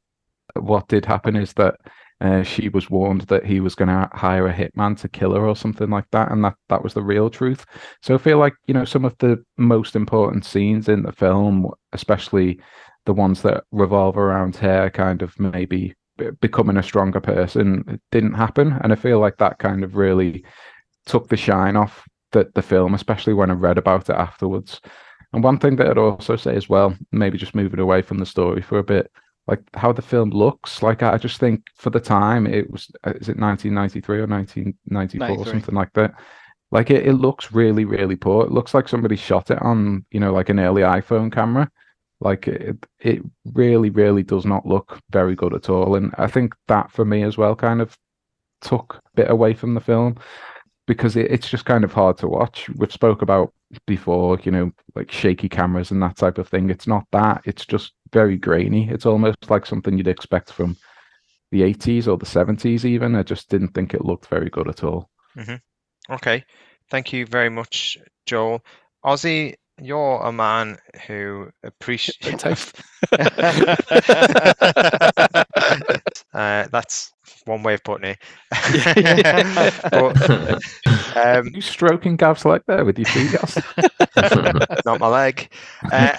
What 0.56 0.88
did 0.88 1.06
happen 1.06 1.36
is 1.36 1.54
that 1.54 1.76
uh, 2.20 2.42
she 2.42 2.70
was 2.70 2.90
warned 2.90 3.22
that 3.22 3.46
he 3.46 3.60
was 3.60 3.76
going 3.76 3.90
to 3.90 4.10
hire 4.14 4.48
a 4.48 4.54
hitman 4.54 4.98
to 5.00 5.08
kill 5.08 5.34
her 5.34 5.48
or 5.48 5.56
something 5.56 5.90
like 5.90 6.10
that, 6.12 6.32
and 6.32 6.44
that 6.44 6.56
that 6.70 6.84
was 6.84 6.94
the 6.94 7.04
real 7.04 7.30
truth. 7.30 7.66
So 8.02 8.16
I 8.16 8.18
feel 8.18 8.40
like 8.40 8.54
you 8.66 8.74
know 8.74 8.86
some 8.86 9.06
of 9.06 9.16
the 9.20 9.44
most 9.58 9.96
important 9.96 10.46
scenes 10.46 10.90
in 10.90 11.04
the 11.04 11.12
film, 11.12 11.70
especially 11.94 12.60
the 13.06 13.14
ones 13.14 13.42
that 13.44 13.64
revolve 13.72 14.18
around 14.18 14.56
her, 14.58 14.90
kind 14.90 15.22
of 15.22 15.40
maybe 15.40 15.94
becoming 16.42 16.78
a 16.78 16.84
stronger 16.84 17.22
person, 17.22 18.00
didn't 18.12 18.34
happen, 18.34 18.74
and 18.82 18.92
I 18.92 18.96
feel 18.96 19.20
like 19.20 19.38
that 19.38 19.60
kind 19.60 19.84
of 19.84 19.96
really 19.96 20.44
took 21.06 21.30
the 21.30 21.38
shine 21.38 21.76
off 21.76 22.08
the 22.32 22.50
the 22.56 22.64
film, 22.64 22.96
especially 22.96 23.34
when 23.34 23.52
I 23.52 23.54
read 23.54 23.78
about 23.78 24.10
it 24.10 24.16
afterwards. 24.16 24.82
And 25.34 25.44
one 25.44 25.60
thing 25.60 25.76
that 25.76 25.88
I'd 25.88 25.98
also 25.98 26.36
say 26.36 26.56
as 26.56 26.70
well, 26.70 26.96
maybe 27.12 27.38
just 27.38 27.54
moving 27.54 27.80
away 27.80 28.02
from 28.02 28.18
the 28.18 28.26
story 28.26 28.62
for 28.62 28.80
a 28.80 28.84
bit, 28.84 29.12
like 29.48 29.62
how 29.74 29.92
the 29.92 30.02
film 30.02 30.30
looks. 30.30 30.84
Like 30.84 31.04
I 31.04 31.18
just 31.18 31.40
think 31.40 31.64
for 31.76 31.90
the 31.90 32.00
time 32.00 32.46
it 32.46 32.70
was 32.70 32.92
uh, 33.06 33.12
is 33.12 33.30
it 33.30 33.40
1993 33.40 34.20
or 34.20 34.28
1994 34.28 35.38
or 35.38 35.46
something 35.46 35.76
like 35.76 35.94
that. 35.94 36.14
Like 36.72 36.92
it, 36.92 37.08
it 37.08 37.14
looks 37.14 37.52
really 37.52 37.86
really 37.86 38.16
poor. 38.16 38.46
It 38.46 38.52
looks 38.52 38.74
like 38.74 38.90
somebody 38.90 39.16
shot 39.16 39.50
it 39.50 39.62
on 39.62 40.06
you 40.12 40.20
know 40.20 40.34
like 40.34 40.50
an 40.50 40.60
early 40.60 40.82
iPhone 40.82 41.32
camera. 41.32 41.70
Like 42.20 42.48
it, 42.48 42.86
it 43.00 43.22
really 43.54 43.90
really 43.90 44.24
does 44.24 44.46
not 44.46 44.66
look 44.66 45.00
very 45.12 45.36
good 45.36 45.54
at 45.54 45.70
all. 45.70 45.96
And 45.96 46.14
I 46.18 46.28
think 46.28 46.54
that 46.68 46.92
for 46.92 47.06
me 47.06 47.24
as 47.24 47.38
well 47.38 47.56
kind 47.56 47.82
of 47.82 47.98
took 48.62 49.02
a 49.06 49.16
bit 49.16 49.30
away 49.30 49.54
from 49.54 49.76
the 49.76 49.82
film 49.82 50.18
because 50.88 51.16
it, 51.16 51.32
it's 51.32 51.50
just 51.50 51.66
kind 51.66 51.84
of 51.84 51.94
hard 51.94 52.18
to 52.18 52.28
watch. 52.28 52.70
We've 52.76 52.92
spoke 52.92 53.22
about 53.22 53.54
before, 53.86 54.40
you 54.44 54.52
know, 54.52 54.72
like 54.96 55.12
shaky 55.12 55.50
cameras 55.50 55.92
and 55.92 56.02
that 56.02 56.18
type 56.18 56.38
of 56.38 56.48
thing. 56.48 56.70
It's 56.70 56.88
not 56.88 57.06
that. 57.12 57.42
It's 57.46 57.66
just 57.66 57.94
very 58.12 58.38
grainy. 58.38 58.90
It's 58.90 59.06
almost 59.06 59.50
like 59.50 59.66
something 59.66 59.98
you'd 59.98 60.08
expect 60.08 60.52
from 60.52 60.78
the 61.52 61.62
80s 61.62 62.08
or 62.08 62.18
the 62.18 62.26
70s, 62.26 62.86
even. 62.86 63.16
I 63.16 63.24
just 63.24 63.50
didn't 63.50 63.70
think 63.70 63.94
it 63.94 64.06
looked 64.06 64.28
very 64.28 64.50
good 64.50 64.68
at 64.68 64.84
all. 64.84 65.10
Mm-hmm. 65.36 66.14
Okay. 66.14 66.44
Thank 66.90 67.14
you 67.14 67.26
very 67.26 67.50
much, 67.50 67.98
Joel. 68.26 68.64
Ausy, 69.06 69.56
you're 69.80 70.22
a 70.22 70.32
man 70.32 70.78
who 71.06 71.50
appreciates. 71.64 72.46
uh, 76.34 76.68
that's 76.72 77.12
one 77.46 77.64
way 77.64 77.76
of 77.76 77.84
putting 77.84 78.16
it. 78.16 78.18
but, 79.92 80.64
um, 81.16 81.52
you 81.54 81.62
stroking 81.62 82.16
Gav's 82.16 82.46
like 82.46 82.66
there 82.66 82.86
with 82.86 82.98
your 82.98 83.08
feet, 83.08 83.34
Not 84.86 85.00
my 85.00 85.08
leg. 85.08 85.50
Uh, 85.92 86.18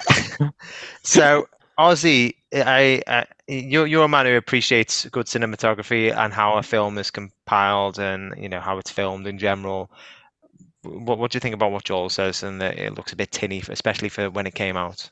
so, 1.03 1.47
Ausy, 1.79 2.35
I, 2.53 3.01
I, 3.07 3.25
you're 3.47 3.87
you're 3.87 4.03
a 4.03 4.09
man 4.09 4.25
who 4.25 4.35
appreciates 4.35 5.05
good 5.05 5.27
cinematography 5.27 6.13
and 6.13 6.33
how 6.33 6.57
a 6.57 6.63
film 6.63 6.97
is 6.97 7.09
compiled 7.09 7.97
and 7.99 8.33
you 8.37 8.49
know 8.49 8.59
how 8.59 8.79
it's 8.79 8.91
filmed 8.91 9.25
in 9.25 9.37
general. 9.37 9.89
What 10.83 11.17
what 11.19 11.31
do 11.31 11.37
you 11.37 11.39
think 11.39 11.55
about 11.55 11.71
what 11.71 11.85
Joel 11.85 12.09
says 12.09 12.43
and 12.43 12.59
that 12.59 12.77
it 12.77 12.95
looks 12.95 13.13
a 13.13 13.15
bit 13.15 13.31
tinny, 13.31 13.63
especially 13.69 14.09
for 14.09 14.29
when 14.29 14.45
it 14.45 14.55
came 14.55 14.75
out? 14.75 15.09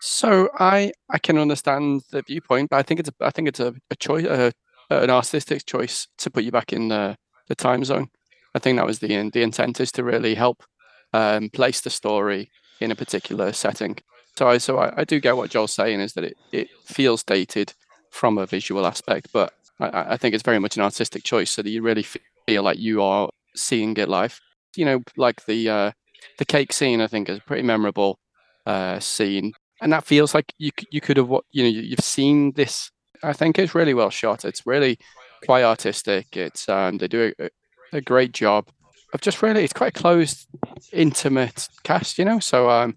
So 0.00 0.48
I 0.58 0.92
I 1.08 1.18
can 1.20 1.38
understand 1.38 2.02
the 2.10 2.22
viewpoint, 2.22 2.70
but 2.70 2.78
I 2.78 2.82
think 2.82 2.98
it's 2.98 3.08
a, 3.08 3.14
I 3.20 3.30
think 3.30 3.46
it's 3.46 3.60
a, 3.60 3.72
a 3.88 3.94
choice, 3.94 4.24
a, 4.24 4.52
an 4.90 5.10
artistic 5.10 5.64
choice 5.66 6.08
to 6.18 6.30
put 6.32 6.42
you 6.42 6.50
back 6.50 6.72
in 6.72 6.88
the, 6.88 7.16
the 7.46 7.54
time 7.54 7.84
zone. 7.84 8.08
I 8.56 8.58
think 8.58 8.76
that 8.76 8.86
was 8.86 8.98
the 8.98 9.30
the 9.30 9.42
intent 9.42 9.78
is 9.80 9.92
to 9.92 10.02
really 10.02 10.34
help 10.34 10.64
um, 11.12 11.48
place 11.50 11.80
the 11.80 11.90
story 11.90 12.50
in 12.80 12.90
a 12.90 12.96
particular 12.96 13.52
setting. 13.52 13.98
So 14.36 14.48
I 14.48 14.58
so 14.58 14.78
I, 14.78 14.92
I, 14.98 15.04
do 15.04 15.20
get 15.20 15.36
what 15.36 15.50
Joel's 15.50 15.74
saying 15.74 16.00
is 16.00 16.14
that 16.14 16.24
it, 16.24 16.36
it 16.52 16.68
feels 16.84 17.22
dated 17.22 17.74
from 18.10 18.38
a 18.38 18.46
visual 18.46 18.86
aspect, 18.86 19.28
but 19.32 19.52
I, 19.78 20.14
I 20.14 20.16
think 20.16 20.34
it's 20.34 20.42
very 20.42 20.58
much 20.58 20.76
an 20.76 20.82
artistic 20.82 21.22
choice 21.22 21.50
so 21.50 21.62
that 21.62 21.70
you 21.70 21.82
really 21.82 22.02
feel 22.02 22.62
like 22.62 22.78
you 22.78 23.02
are 23.02 23.28
seeing 23.54 23.96
it 23.96 24.08
live. 24.08 24.40
You 24.76 24.86
know, 24.86 25.02
like 25.16 25.44
the 25.44 25.68
uh, 25.68 25.92
the 26.38 26.46
cake 26.46 26.72
scene, 26.72 27.00
I 27.00 27.08
think 27.08 27.28
is 27.28 27.38
a 27.38 27.42
pretty 27.42 27.62
memorable 27.62 28.18
uh, 28.64 29.00
scene, 29.00 29.52
and 29.82 29.92
that 29.92 30.04
feels 30.04 30.34
like 30.34 30.52
you 30.58 30.70
you 30.90 31.00
could 31.00 31.18
have 31.18 31.30
you 31.50 31.62
know 31.62 31.68
you've 31.68 32.00
seen 32.00 32.52
this. 32.52 32.90
I 33.22 33.34
think 33.34 33.58
it's 33.58 33.74
really 33.74 33.94
well 33.94 34.10
shot. 34.10 34.44
It's 34.44 34.66
really 34.66 34.98
quite 35.44 35.62
artistic. 35.62 36.36
It's 36.36 36.68
um, 36.68 36.98
they 36.98 37.08
do 37.08 37.32
a, 37.38 37.50
a 37.92 38.00
great 38.00 38.32
job 38.32 38.68
of 39.12 39.20
just 39.20 39.42
really 39.42 39.64
it's 39.64 39.72
quite 39.72 39.96
a 39.96 40.00
closed, 40.00 40.46
intimate 40.92 41.68
cast, 41.82 42.18
you 42.18 42.24
know. 42.24 42.38
So 42.38 42.70
um, 42.70 42.96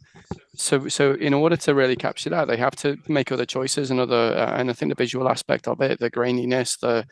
so 0.56 0.88
so 0.88 1.14
in 1.14 1.34
order 1.34 1.58
to 1.58 1.76
really 1.76 1.96
capture 1.96 2.30
that, 2.30 2.48
they 2.48 2.58
have 2.58 2.76
to 2.78 2.98
make 3.08 3.32
other 3.32 3.46
choices 3.46 3.92
and 3.92 4.00
other 4.00 4.36
uh, 4.36 4.58
and 4.58 4.70
I 4.70 4.74
think 4.74 4.92
the 4.92 5.04
visual 5.04 5.30
aspect 5.30 5.68
of 5.68 5.82
it, 5.82 6.00
the 6.00 6.12
graininess, 6.12 6.80
the 6.80 7.06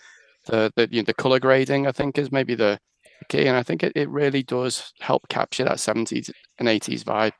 the 0.45 0.71
the 0.75 0.87
you 0.91 1.01
know, 1.01 1.05
the 1.05 1.13
color 1.13 1.39
grading, 1.39 1.87
I 1.87 1.91
think 1.91 2.17
is 2.17 2.31
maybe 2.31 2.55
the 2.55 2.79
key, 3.29 3.45
and 3.45 3.57
I 3.57 3.63
think 3.63 3.83
it, 3.83 3.93
it 3.95 4.09
really 4.09 4.43
does 4.43 4.93
help 4.99 5.27
capture 5.29 5.63
that 5.63 5.77
70s 5.77 6.31
and 6.59 6.67
80s 6.67 7.03
vibe 7.03 7.33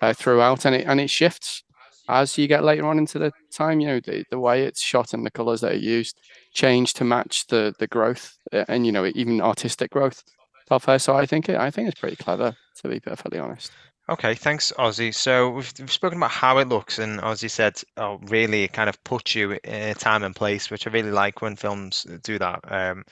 uh, 0.00 0.12
throughout, 0.14 0.64
and 0.64 0.74
it 0.74 0.86
and 0.86 1.00
it 1.00 1.10
shifts 1.10 1.62
as 2.08 2.36
you 2.36 2.48
get 2.48 2.64
later 2.64 2.86
on 2.86 2.98
into 2.98 3.18
the 3.18 3.32
time. 3.52 3.80
You 3.80 3.88
know 3.88 4.00
the, 4.00 4.24
the 4.30 4.38
way 4.38 4.62
it's 4.62 4.80
shot 4.80 5.12
and 5.12 5.26
the 5.26 5.30
colors 5.30 5.60
that 5.60 5.72
are 5.72 5.76
used 5.76 6.18
change 6.54 6.94
to 6.94 7.04
match 7.04 7.46
the 7.48 7.74
the 7.78 7.86
growth 7.86 8.36
uh, 8.52 8.64
and 8.68 8.86
you 8.86 8.92
know 8.92 9.06
even 9.14 9.40
artistic 9.40 9.90
growth 9.90 10.22
of 10.70 10.84
her. 10.84 10.98
So 10.98 11.16
I 11.16 11.26
think 11.26 11.48
it, 11.48 11.56
I 11.56 11.70
think 11.70 11.88
it's 11.88 12.00
pretty 12.00 12.16
clever 12.16 12.56
to 12.80 12.88
be 12.88 13.00
perfectly 13.00 13.38
honest. 13.38 13.72
Okay, 14.08 14.34
thanks, 14.34 14.72
Ausy. 14.78 15.14
So 15.14 15.50
we've, 15.50 15.72
we've 15.78 15.92
spoken 15.92 16.18
about 16.18 16.32
how 16.32 16.58
it 16.58 16.68
looks, 16.68 16.98
and 16.98 17.20
Ausy 17.20 17.48
said, 17.48 17.80
"Oh, 17.96 18.18
really?" 18.24 18.64
It 18.64 18.72
kind 18.72 18.88
of 18.88 19.02
puts 19.04 19.36
you 19.36 19.52
in 19.52 19.90
a 19.90 19.94
time 19.94 20.24
and 20.24 20.34
place, 20.34 20.70
which 20.70 20.88
I 20.88 20.90
really 20.90 21.12
like 21.12 21.40
when 21.40 21.54
films 21.54 22.04
do 22.24 22.36
that. 22.40 22.60
Um, 22.64 23.04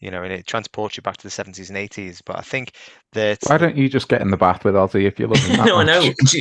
you 0.00 0.10
know, 0.10 0.22
and 0.22 0.32
it 0.32 0.46
transports 0.46 0.96
you 0.96 1.02
back 1.02 1.16
to 1.18 1.22
the 1.22 1.30
seventies 1.30 1.68
and 1.70 1.78
eighties. 1.78 2.20
But 2.22 2.36
I 2.38 2.42
think 2.42 2.72
that 3.12 3.38
Why 3.48 3.56
don't 3.58 3.76
you 3.76 3.88
just 3.88 4.08
get 4.08 4.20
in 4.20 4.30
the 4.30 4.36
bath 4.36 4.64
with 4.64 4.74
Ausy 4.74 5.04
if 5.04 5.18
you're 5.18 5.28
looking 5.28 5.56
that 5.56 5.66
no, 5.66 5.78
I 5.78 5.84
know. 5.84 6.00
Do, 6.02 6.06
you- 6.06 6.14
do, 6.14 6.40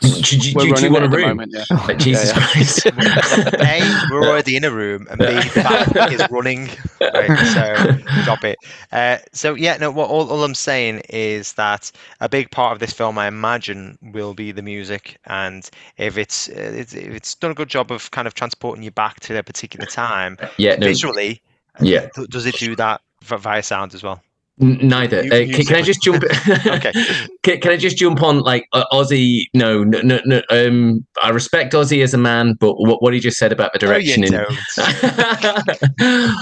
do, 0.00 0.38
do, 0.38 0.52
We're 0.54 0.74
do 0.74 0.86
you 0.86 0.90
want 0.92 1.04
a 1.04 1.06
at 1.06 1.10
the 1.10 1.16
room? 1.16 1.28
moment, 1.36 1.52
yeah. 1.54 1.76
Like, 1.86 1.98
Jesus 1.98 2.32
Yeah, 2.34 2.40
yeah. 2.40 2.46
Christ. 2.46 2.86
a 2.86 4.10
we're 4.10 4.28
already 4.28 4.56
in 4.56 4.64
a 4.64 4.70
room, 4.70 5.06
and 5.10 5.18
b 5.18 5.26
the 5.26 5.62
bath 5.62 6.12
is 6.12 6.30
running. 6.30 6.68
Right, 7.00 7.38
so 7.54 8.22
stop 8.22 8.44
it. 8.44 8.56
Uh, 8.92 9.18
so 9.32 9.54
yeah, 9.54 9.76
no. 9.76 9.90
What 9.90 10.08
all, 10.10 10.28
all 10.30 10.44
I'm 10.44 10.54
saying 10.54 11.02
is 11.10 11.52
that 11.54 11.90
a 12.20 12.28
big 12.28 12.50
part 12.50 12.72
of 12.72 12.78
this 12.78 12.92
film, 12.92 13.18
I 13.18 13.28
imagine, 13.28 13.98
will 14.02 14.34
be 14.34 14.52
the 14.52 14.62
music, 14.62 15.18
and 15.26 15.68
if 15.98 16.16
it's, 16.18 16.48
uh, 16.48 16.52
it's 16.74 16.94
if 16.94 17.12
it's 17.12 17.34
done 17.34 17.50
a 17.50 17.54
good 17.54 17.68
job 17.68 17.90
of 17.92 18.10
kind 18.10 18.26
of 18.26 18.34
transporting 18.34 18.82
you 18.82 18.90
back 18.90 19.20
to 19.20 19.38
a 19.38 19.42
particular 19.42 19.86
time 19.86 20.36
yeah, 20.58 20.76
no, 20.76 20.86
visually, 20.86 21.42
yeah, 21.80 22.08
d- 22.14 22.26
does 22.30 22.46
it 22.46 22.56
do 22.56 22.74
that 22.76 23.00
v- 23.24 23.36
via 23.36 23.62
sound 23.62 23.94
as 23.94 24.02
well? 24.02 24.22
n- 24.60 24.78
neither. 24.82 25.22
You- 25.22 25.30
Uh, 25.32 25.54
can, 25.54 25.64
can 25.66 25.76
I 25.76 25.82
just 25.82 26.02
jump? 26.02 26.24
Okay. 26.66 26.92
can, 27.42 27.60
can 27.60 27.72
I 27.72 27.76
just 27.76 27.96
jump 27.98 28.22
on 28.22 28.40
like 28.40 28.66
uh, 28.72 28.84
Ausy? 28.92 29.42
No, 29.54 29.84
no, 29.84 30.00
no, 30.02 30.18
no. 30.24 30.42
Um, 30.50 31.06
I 31.22 31.28
respect 31.30 31.72
Ausy 31.74 32.02
as 32.02 32.14
a 32.14 32.18
man, 32.18 32.54
but 32.58 32.74
what, 32.78 33.02
what 33.02 33.12
he 33.14 33.20
just 33.20 33.38
said 33.38 33.52
about 33.52 33.72
the 33.72 33.78
No, 33.86 33.96
you 33.96 34.16
direction 34.16 34.24
in 34.24 34.32
don't. 34.32 34.58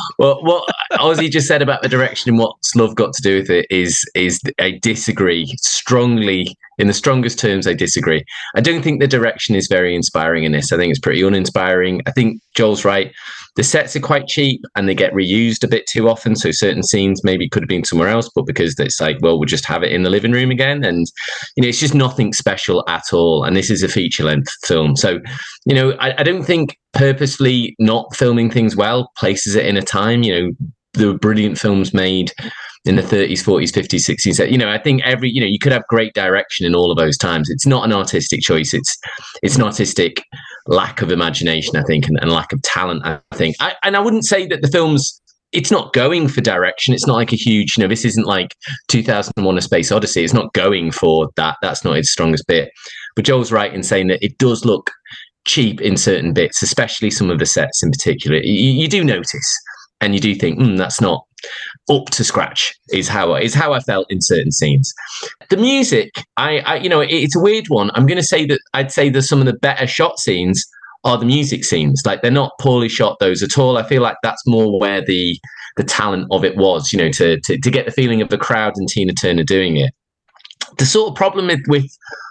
well, 0.19 0.43
what 0.45 0.69
Ausy 0.93 1.31
just 1.31 1.47
said 1.49 1.63
about 1.63 1.83
the 1.83 1.89
direction 1.89 2.31
and 2.31 2.39
what's 2.39 2.75
love 2.77 2.95
got 2.95 3.13
to 3.15 3.23
do 3.23 3.37
with 3.41 3.51
it 3.51 3.67
is 3.71 4.05
is 4.15 4.41
I 4.59 4.79
disagree 4.83 5.47
strongly. 5.61 6.57
In 6.77 6.89
the 6.89 6.93
strongest 6.93 7.39
terms, 7.39 7.69
I 7.69 7.73
disagree. 7.73 8.25
I 8.57 8.61
don't 8.61 8.83
think 8.83 9.01
the 9.01 9.07
direction 9.07 9.55
is 9.55 9.69
very 9.69 9.95
inspiring 9.95 10.43
in 10.43 10.51
this. 10.51 10.73
I 10.73 10.77
think 10.77 10.91
it's 10.91 10.99
pretty 10.99 11.23
uninspiring. 11.23 12.01
I 12.07 12.11
think 12.11 12.41
Joel's 12.57 12.85
right. 12.85 13.13
The 13.57 13.63
sets 13.63 13.95
are 13.95 14.01
quite 14.01 14.27
cheap 14.27 14.63
and 14.75 14.89
they 14.89 14.95
get 14.95 15.13
reused 15.13 15.63
a 15.63 15.69
bit 15.69 15.87
too 15.87 16.09
often. 16.09 16.35
So 16.35 16.51
certain 16.51 16.83
scenes 16.83 17.23
maybe 17.23 17.49
could 17.49 17.63
have 17.63 17.69
been 17.69 17.85
somewhere 17.85 18.09
else, 18.09 18.29
but 18.35 18.47
because 18.47 18.79
it's 18.79 19.01
like, 19.01 19.19
well, 19.21 19.39
we'll 19.39 19.47
just 19.47 19.65
have 19.67 19.83
it 19.83 19.93
in 19.93 20.03
the 20.03 20.11
living 20.11 20.33
room 20.33 20.51
again. 20.51 20.85
And, 20.85 21.07
you 21.57 21.63
know, 21.63 21.69
it's 21.69 21.81
just 21.81 21.95
nothing 21.95 22.33
special 22.33 22.85
at 22.89 23.13
all. 23.13 23.45
And 23.45 23.57
this 23.57 23.71
is 23.71 23.83
a 23.83 23.89
feature 23.89 24.25
length 24.25 24.53
film. 24.65 24.97
So, 24.97 25.21
you 25.67 25.75
know, 25.75 25.93
I, 25.93 26.21
I 26.21 26.23
don't 26.23 26.45
think 26.45 26.79
purposely 26.93 27.77
not 27.79 28.15
filming 28.17 28.51
things 28.51 28.75
well 28.75 29.11
places 29.17 29.55
it 29.55 29.67
in 29.67 29.77
a 29.77 29.83
time. 29.83 30.23
You 30.23 30.35
know, 30.35 30.69
there 30.95 31.09
were 31.09 31.19
brilliant 31.19 31.59
films 31.59 31.93
made 31.93 32.33
in 32.85 32.97
the 32.97 33.03
30s, 33.03 33.43
40s, 33.43 33.73
50s, 33.73 34.39
60s. 34.39 34.51
You 34.51 34.59
know, 34.59 34.71
I 34.71 34.79
think 34.79 35.03
every, 35.05 35.31
you 35.31 35.41
know, 35.41 35.47
you 35.47 35.59
could 35.59 35.73
have 35.73 35.87
great 35.89 36.15
direction 36.15 36.67
in 36.67 36.75
all 36.75 36.91
of 36.91 36.99
those 36.99 37.17
times. 37.17 37.49
It's 37.49 37.67
not 37.67 37.85
an 37.85 37.93
artistic 37.93 38.41
choice. 38.41 38.75
It's 38.75 38.99
it's 39.43 39.57
an 39.57 39.63
artistic 39.63 40.23
lack 40.67 41.03
of 41.03 41.11
imagination, 41.11 41.77
I 41.77 41.83
think, 41.83 42.07
and, 42.09 42.19
and 42.21 42.31
lack 42.31 42.53
of 42.53 42.63
talent, 42.63 43.03
I 43.05 43.21
think. 43.35 43.57
I, 43.61 43.75
and 43.83 43.97
I 43.97 44.01
wouldn't 44.01 44.25
say 44.25 44.47
that 44.47 44.63
the 44.63 44.69
film's 44.69 45.21
it's 45.55 45.71
not 45.71 45.93
going 45.93 46.27
for 46.27 46.41
direction. 46.41 46.93
It's 46.95 47.07
not 47.07 47.15
like 47.15 47.33
a 47.33 47.37
huge, 47.37 47.77
you 47.77 47.83
know, 47.83 47.89
this 47.89 48.05
isn't 48.05 48.27
like 48.27 48.57
2001 48.89 49.57
A 49.57 49.61
Space 49.61 49.93
Odyssey. 49.93 50.25
It's 50.25 50.35
not 50.35 50.53
going 50.53 50.91
for 50.91 51.29
that. 51.37 51.57
That's 51.63 51.85
not 51.85 51.97
its 51.97 52.11
strongest 52.11 52.47
bit. 52.49 52.71
But 53.15 53.25
Joel's 53.25 53.53
right 53.53 53.73
in 53.73 53.85
saying 53.85 54.09
that 54.09 54.23
it 54.23 54.37
does 54.39 54.65
look 54.65 54.91
cheap 55.45 55.81
in 55.81 55.97
certain 55.97 56.33
bits, 56.33 56.61
especially 56.61 57.11
some 57.11 57.31
of 57.31 57.39
the 57.39 57.47
sets 57.47 57.85
in 57.85 57.93
particular. 57.93 58.39
You, 58.39 58.73
you 58.73 58.89
do 58.89 59.05
notice 59.05 59.57
and 60.01 60.13
you 60.13 60.21
do 60.21 60.35
think, 60.35 60.59
mm, 60.59 60.77
that's 60.77 61.01
not 61.01 61.25
up 61.91 62.07
to 62.11 62.25
scratch 62.25 62.75
is 62.93 63.09
how 63.09 63.35
is 63.35 63.55
how 63.55 63.73
I 63.73 63.81
felt 63.81 64.11
in 64.11 64.21
certain 64.21 64.53
scenes. 64.53 64.93
The 65.51 65.57
music, 65.57 66.11
I, 66.37 66.59
I 66.61 66.77
you 66.77 66.89
know, 66.89 67.01
it, 67.01 67.11
it's 67.11 67.37
a 67.37 67.41
weird 67.41 67.67
one. 67.69 67.91
I'm 67.95 68.07
going 68.07 68.19
to 68.19 68.25
say 68.25 68.47
that 68.47 68.61
I'd 68.73 68.93
say 68.93 69.11
that 69.11 69.23
some 69.23 69.41
of 69.41 69.47
the 69.47 69.55
better 69.55 69.87
shot 69.87 70.19
scenes 70.19 70.65
are 71.05 71.19
the 71.19 71.27
music 71.27 71.65
scenes. 71.65 72.03
Like 72.05 72.23
they're 72.23 72.31
not 72.31 72.53
poorly 72.61 72.89
shot 72.89 73.19
those 73.21 73.43
at 73.43 73.59
all. 73.59 73.77
I 73.77 73.83
feel 73.83 74.03
like 74.03 74.17
that's 74.23 74.47
more 74.47 74.79
where 74.81 75.05
the 75.05 75.39
the 75.77 75.85
talent 75.85 76.29
of 76.31 76.45
it 76.45 76.57
was, 76.57 76.93
you 76.93 76.99
know, 76.99 77.11
to 77.11 77.41
to, 77.41 77.59
to 77.59 77.71
get 77.71 77.87
the 77.87 77.93
feeling 77.93 78.23
of 78.23 78.31
the 78.31 78.39
crowd 78.39 78.75
and 78.77 78.89
Tina 78.89 79.13
Turner 79.13 79.45
doing 79.45 79.77
it. 79.77 79.93
The 80.79 80.87
sort 80.87 81.11
of 81.11 81.17
problem 81.17 81.47
with, 81.49 81.61
with 81.69 81.87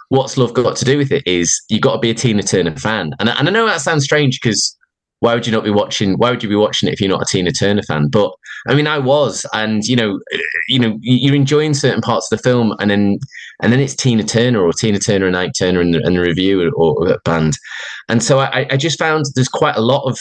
what's 0.08 0.36
love 0.36 0.52
got 0.52 0.76
to 0.76 0.84
do 0.84 0.98
with 0.98 1.12
it 1.12 1.26
is 1.26 1.62
you 1.68 1.80
got 1.80 1.94
to 1.94 1.98
be 1.98 2.10
a 2.10 2.14
Tina 2.14 2.42
Turner 2.42 2.76
fan, 2.76 3.12
and 3.20 3.28
and 3.28 3.48
I 3.48 3.52
know 3.52 3.66
that 3.66 3.80
sounds 3.80 4.04
strange 4.04 4.40
because 4.42 4.76
why 5.24 5.34
would 5.34 5.46
you 5.46 5.52
not 5.52 5.64
be 5.64 5.70
watching? 5.70 6.18
Why 6.18 6.30
would 6.30 6.42
you 6.42 6.50
be 6.50 6.54
watching 6.54 6.86
it 6.86 6.92
if 6.92 7.00
you're 7.00 7.08
not 7.08 7.22
a 7.22 7.24
Tina 7.24 7.50
Turner 7.50 7.82
fan? 7.82 8.08
But 8.08 8.30
I 8.68 8.74
mean, 8.74 8.86
I 8.86 8.98
was, 8.98 9.46
and 9.54 9.82
you 9.84 9.96
know, 9.96 10.20
you 10.68 10.78
know, 10.78 10.98
you- 11.00 11.16
you're 11.22 11.34
enjoying 11.34 11.72
certain 11.72 12.02
parts 12.02 12.30
of 12.30 12.36
the 12.36 12.42
film, 12.42 12.74
and 12.78 12.90
then 12.90 13.18
and 13.62 13.72
then 13.72 13.80
it's 13.80 13.94
Tina 13.96 14.22
Turner 14.22 14.60
or 14.62 14.70
Tina 14.74 14.98
Turner 14.98 15.26
and 15.26 15.34
Ike 15.34 15.52
Turner 15.58 15.80
and, 15.80 15.94
and 15.94 16.14
the 16.16 16.20
Revue 16.20 16.60
or, 16.60 16.70
or 16.74 17.18
band, 17.24 17.54
and 18.10 18.22
so 18.22 18.38
I, 18.38 18.66
I 18.70 18.76
just 18.76 18.98
found 18.98 19.24
there's 19.34 19.48
quite 19.48 19.76
a 19.76 19.80
lot 19.80 20.04
of 20.06 20.18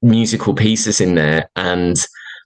musical 0.00 0.54
pieces 0.54 1.02
in 1.02 1.16
there, 1.16 1.50
and 1.56 1.96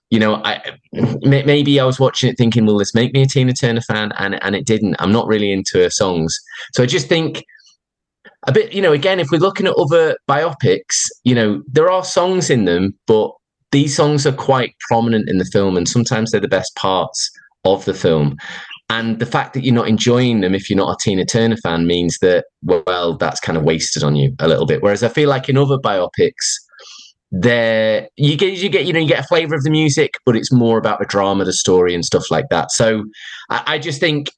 you 0.09 0.19
know, 0.19 0.41
I 0.43 0.77
maybe 1.23 1.79
I 1.79 1.85
was 1.85 1.97
watching 1.99 2.29
it 2.29 2.37
thinking, 2.37 2.65
will 2.65 2.77
this 2.77 2.93
make 2.93 3.13
me 3.13 3.21
a 3.21 3.25
Tina 3.25 3.53
Turner 3.53 3.81
fan? 3.81 4.11
And 4.19 4.43
and 4.43 4.53
it 4.53 4.65
didn't. 4.65 4.97
I'm 4.99 5.13
not 5.13 5.27
really 5.27 5.51
into 5.53 5.79
her 5.81 5.89
songs, 5.89 6.37
so 6.73 6.83
I 6.83 6.87
just 6.87 7.07
think 7.07 7.43
a 8.47 8.51
bit. 8.51 8.73
You 8.73 8.81
know, 8.81 8.93
again, 8.93 9.19
if 9.19 9.31
we're 9.31 9.39
looking 9.39 9.67
at 9.67 9.73
other 9.75 10.17
biopics, 10.29 11.05
you 11.23 11.35
know, 11.35 11.61
there 11.67 11.89
are 11.89 12.03
songs 12.03 12.49
in 12.49 12.65
them, 12.65 12.93
but 13.07 13.31
these 13.71 13.95
songs 13.95 14.25
are 14.25 14.31
quite 14.31 14.75
prominent 14.87 15.29
in 15.29 15.37
the 15.37 15.45
film, 15.45 15.77
and 15.77 15.87
sometimes 15.87 16.31
they're 16.31 16.41
the 16.41 16.47
best 16.47 16.75
parts 16.75 17.29
of 17.65 17.85
the 17.85 17.93
film. 17.93 18.37
And 18.89 19.19
the 19.19 19.25
fact 19.25 19.53
that 19.53 19.63
you're 19.63 19.73
not 19.73 19.87
enjoying 19.87 20.41
them 20.41 20.53
if 20.53 20.69
you're 20.69 20.77
not 20.77 20.93
a 20.93 20.97
Tina 21.01 21.25
Turner 21.25 21.57
fan 21.57 21.87
means 21.87 22.19
that, 22.19 22.45
well, 22.63 23.17
that's 23.17 23.39
kind 23.39 23.57
of 23.57 23.63
wasted 23.63 24.03
on 24.03 24.15
you 24.15 24.35
a 24.39 24.47
little 24.47 24.67
bit. 24.67 24.83
Whereas 24.83 25.01
I 25.01 25.09
feel 25.09 25.27
like 25.27 25.49
in 25.49 25.57
other 25.57 25.77
biopics, 25.77 26.59
there 27.31 28.07
you 28.15 28.37
get 28.37 28.57
you 28.57 28.69
get 28.69 28.85
you 28.85 28.93
know 28.93 28.99
you 28.99 29.07
get 29.07 29.19
a 29.19 29.27
flavor 29.27 29.55
of 29.55 29.63
the 29.63 29.69
music, 29.69 30.13
but 30.25 30.35
it's 30.35 30.51
more 30.51 30.77
about 30.77 30.99
the 30.99 31.05
drama, 31.05 31.43
the 31.43 31.53
story, 31.53 31.93
and 31.93 32.05
stuff 32.05 32.29
like 32.29 32.45
that. 32.49 32.71
So 32.71 33.03
I, 33.49 33.63
I 33.65 33.79
just 33.79 33.99
think 33.99 34.29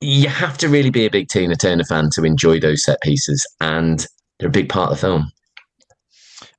you 0.00 0.28
have 0.28 0.58
to 0.58 0.68
really 0.68 0.90
be 0.90 1.06
a 1.06 1.10
big 1.10 1.28
Tina 1.28 1.56
Turner 1.56 1.84
fan 1.84 2.10
to 2.12 2.24
enjoy 2.24 2.60
those 2.60 2.84
set 2.84 3.00
pieces, 3.02 3.46
and 3.60 4.06
they're 4.38 4.48
a 4.48 4.52
big 4.52 4.68
part 4.68 4.92
of 4.92 4.98
the 4.98 5.06
film. 5.06 5.32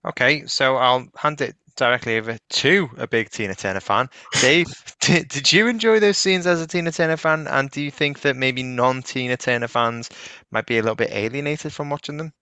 Okay, 0.06 0.46
so 0.46 0.78
I'll 0.78 1.08
hand 1.18 1.42
it 1.42 1.56
directly 1.76 2.18
over 2.18 2.38
to 2.50 2.90
a 2.98 3.08
big 3.08 3.30
Tina 3.30 3.56
Turner 3.56 3.80
fan. 3.80 4.08
Dave, 4.40 4.68
did, 5.02 5.28
did 5.28 5.52
you 5.52 5.68
enjoy 5.68 6.00
those 6.00 6.18
scenes 6.18 6.48
as 6.48 6.62
a 6.62 6.68
Tina 6.68 6.92
Turner 6.92 7.18
fan? 7.18 7.48
And 7.48 7.70
do 7.70 7.82
you 7.82 7.92
think 7.92 8.22
that 8.22 8.36
maybe 8.36 8.64
non 8.64 9.02
Tina 9.02 9.38
Turner 9.38 9.68
fans 9.68 10.10
might 10.52 10.66
be 10.66 10.78
a 10.78 10.82
little 10.82 10.96
bit 10.96 11.12
alienated 11.12 11.74
from 11.74 11.90
watching 11.90 12.18
them? 12.18 12.34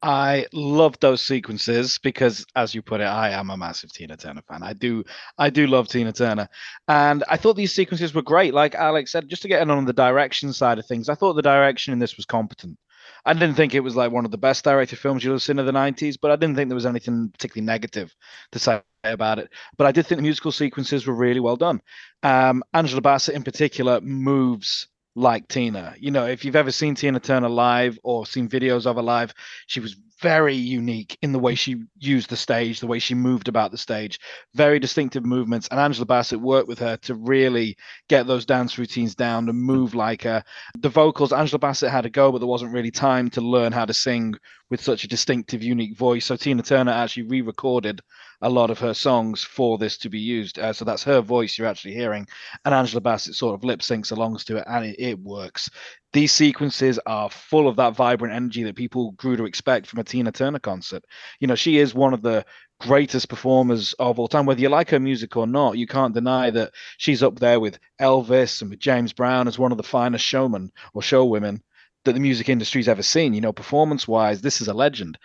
I 0.00 0.46
love 0.52 0.98
those 1.00 1.20
sequences 1.20 1.98
because, 1.98 2.46
as 2.54 2.74
you 2.74 2.82
put 2.82 3.00
it, 3.00 3.04
I 3.04 3.30
am 3.30 3.50
a 3.50 3.56
massive 3.56 3.92
Tina 3.92 4.16
Turner 4.16 4.42
fan. 4.42 4.62
I 4.62 4.72
do, 4.72 5.04
I 5.36 5.50
do 5.50 5.66
love 5.66 5.88
Tina 5.88 6.12
Turner, 6.12 6.48
and 6.86 7.24
I 7.28 7.36
thought 7.36 7.56
these 7.56 7.74
sequences 7.74 8.14
were 8.14 8.22
great. 8.22 8.54
Like 8.54 8.76
Alex 8.76 9.10
said, 9.10 9.28
just 9.28 9.42
to 9.42 9.48
get 9.48 9.60
in 9.60 9.70
on 9.70 9.84
the 9.86 9.92
direction 9.92 10.52
side 10.52 10.78
of 10.78 10.86
things, 10.86 11.08
I 11.08 11.14
thought 11.16 11.34
the 11.34 11.42
direction 11.42 11.92
in 11.92 11.98
this 11.98 12.16
was 12.16 12.26
competent. 12.26 12.78
I 13.24 13.32
didn't 13.32 13.54
think 13.54 13.74
it 13.74 13.80
was 13.80 13.96
like 13.96 14.12
one 14.12 14.24
of 14.24 14.30
the 14.30 14.38
best 14.38 14.64
directed 14.64 14.98
films 15.00 15.24
you'll 15.24 15.34
have 15.34 15.42
seen 15.42 15.58
in 15.58 15.66
the 15.66 15.72
'90s, 15.72 16.16
but 16.20 16.30
I 16.30 16.36
didn't 16.36 16.54
think 16.54 16.68
there 16.68 16.76
was 16.76 16.86
anything 16.86 17.30
particularly 17.30 17.66
negative 17.66 18.14
to 18.52 18.58
say 18.60 18.80
about 19.02 19.40
it. 19.40 19.50
But 19.76 19.88
I 19.88 19.92
did 19.92 20.06
think 20.06 20.18
the 20.18 20.22
musical 20.22 20.52
sequences 20.52 21.06
were 21.06 21.14
really 21.14 21.40
well 21.40 21.56
done. 21.56 21.82
Um, 22.22 22.62
Angela 22.72 23.00
Bassett, 23.00 23.34
in 23.34 23.42
particular, 23.42 24.00
moves 24.00 24.86
like 25.18 25.48
Tina. 25.48 25.94
You 25.98 26.12
know, 26.12 26.26
if 26.26 26.44
you've 26.44 26.56
ever 26.56 26.70
seen 26.70 26.94
Tina 26.94 27.18
Turner 27.18 27.48
live 27.48 27.98
or 28.04 28.24
seen 28.24 28.48
videos 28.48 28.86
of 28.86 28.96
her 28.96 29.02
live, 29.02 29.34
she 29.66 29.80
was 29.80 29.96
very 30.20 30.54
unique 30.54 31.16
in 31.22 31.32
the 31.32 31.38
way 31.38 31.54
she 31.54 31.76
used 31.98 32.28
the 32.28 32.36
stage, 32.36 32.80
the 32.80 32.86
way 32.86 32.98
she 32.98 33.14
moved 33.14 33.48
about 33.48 33.70
the 33.70 33.78
stage, 33.78 34.18
very 34.54 34.78
distinctive 34.78 35.24
movements. 35.24 35.68
And 35.70 35.78
Angela 35.78 36.06
Bassett 36.06 36.40
worked 36.40 36.68
with 36.68 36.78
her 36.78 36.96
to 36.98 37.14
really 37.14 37.76
get 38.08 38.26
those 38.26 38.46
dance 38.46 38.78
routines 38.78 39.14
down 39.14 39.48
and 39.48 39.58
move 39.58 39.94
like 39.94 40.22
her. 40.22 40.42
The 40.78 40.88
vocals, 40.88 41.32
Angela 41.32 41.58
Bassett 41.58 41.90
had 41.90 42.06
a 42.06 42.10
go, 42.10 42.32
but 42.32 42.38
there 42.38 42.48
wasn't 42.48 42.72
really 42.72 42.90
time 42.90 43.28
to 43.30 43.40
learn 43.40 43.72
how 43.72 43.84
to 43.84 43.94
sing 43.94 44.34
with 44.70 44.80
such 44.80 45.04
a 45.04 45.08
distinctive, 45.08 45.62
unique 45.62 45.96
voice. 45.96 46.26
So 46.26 46.36
Tina 46.36 46.62
Turner 46.62 46.92
actually 46.92 47.24
re 47.24 47.40
recorded 47.40 48.00
a 48.40 48.48
lot 48.48 48.70
of 48.70 48.78
her 48.78 48.94
songs 48.94 49.42
for 49.42 49.78
this 49.78 49.98
to 49.98 50.08
be 50.08 50.18
used. 50.18 50.58
Uh, 50.58 50.72
so 50.72 50.84
that's 50.84 51.02
her 51.04 51.20
voice 51.20 51.58
you're 51.58 51.66
actually 51.66 51.94
hearing, 51.94 52.26
and 52.64 52.74
Angela 52.74 53.00
Bassett 53.00 53.34
sort 53.34 53.54
of 53.54 53.64
lip 53.64 53.80
syncs 53.80 54.12
along 54.12 54.36
to 54.38 54.58
it, 54.58 54.64
and 54.66 54.84
it, 54.84 54.96
it 54.98 55.18
works. 55.18 55.70
These 56.12 56.32
sequences 56.32 56.98
are 57.06 57.30
full 57.30 57.68
of 57.68 57.76
that 57.76 57.94
vibrant 57.94 58.34
energy 58.34 58.62
that 58.64 58.76
people 58.76 59.12
grew 59.12 59.36
to 59.36 59.44
expect 59.44 59.86
from 59.86 59.98
a 59.98 60.04
Tina 60.04 60.32
Turner 60.32 60.58
concert. 60.58 61.04
You 61.40 61.46
know, 61.46 61.54
she 61.54 61.78
is 61.78 61.94
one 61.94 62.14
of 62.14 62.22
the 62.22 62.44
greatest 62.80 63.28
performers 63.28 63.92
of 63.94 64.18
all 64.18 64.28
time. 64.28 64.46
Whether 64.46 64.60
you 64.60 64.68
like 64.68 64.90
her 64.90 65.00
music 65.00 65.36
or 65.36 65.46
not, 65.46 65.76
you 65.76 65.86
can't 65.86 66.14
deny 66.14 66.50
that 66.50 66.72
she's 66.96 67.22
up 67.22 67.38
there 67.38 67.60
with 67.60 67.78
Elvis 68.00 68.62
and 68.62 68.70
with 68.70 68.78
James 68.78 69.12
Brown 69.12 69.48
as 69.48 69.58
one 69.58 69.72
of 69.72 69.78
the 69.78 69.84
finest 69.84 70.24
showmen 70.24 70.70
or 70.94 71.02
showwomen 71.02 71.60
that 72.04 72.12
the 72.12 72.20
music 72.20 72.48
industry's 72.48 72.88
ever 72.88 73.02
seen. 73.02 73.34
You 73.34 73.40
know, 73.40 73.52
performance 73.52 74.06
wise, 74.08 74.40
this 74.40 74.60
is 74.60 74.68
a 74.68 74.74
legend 74.74 75.18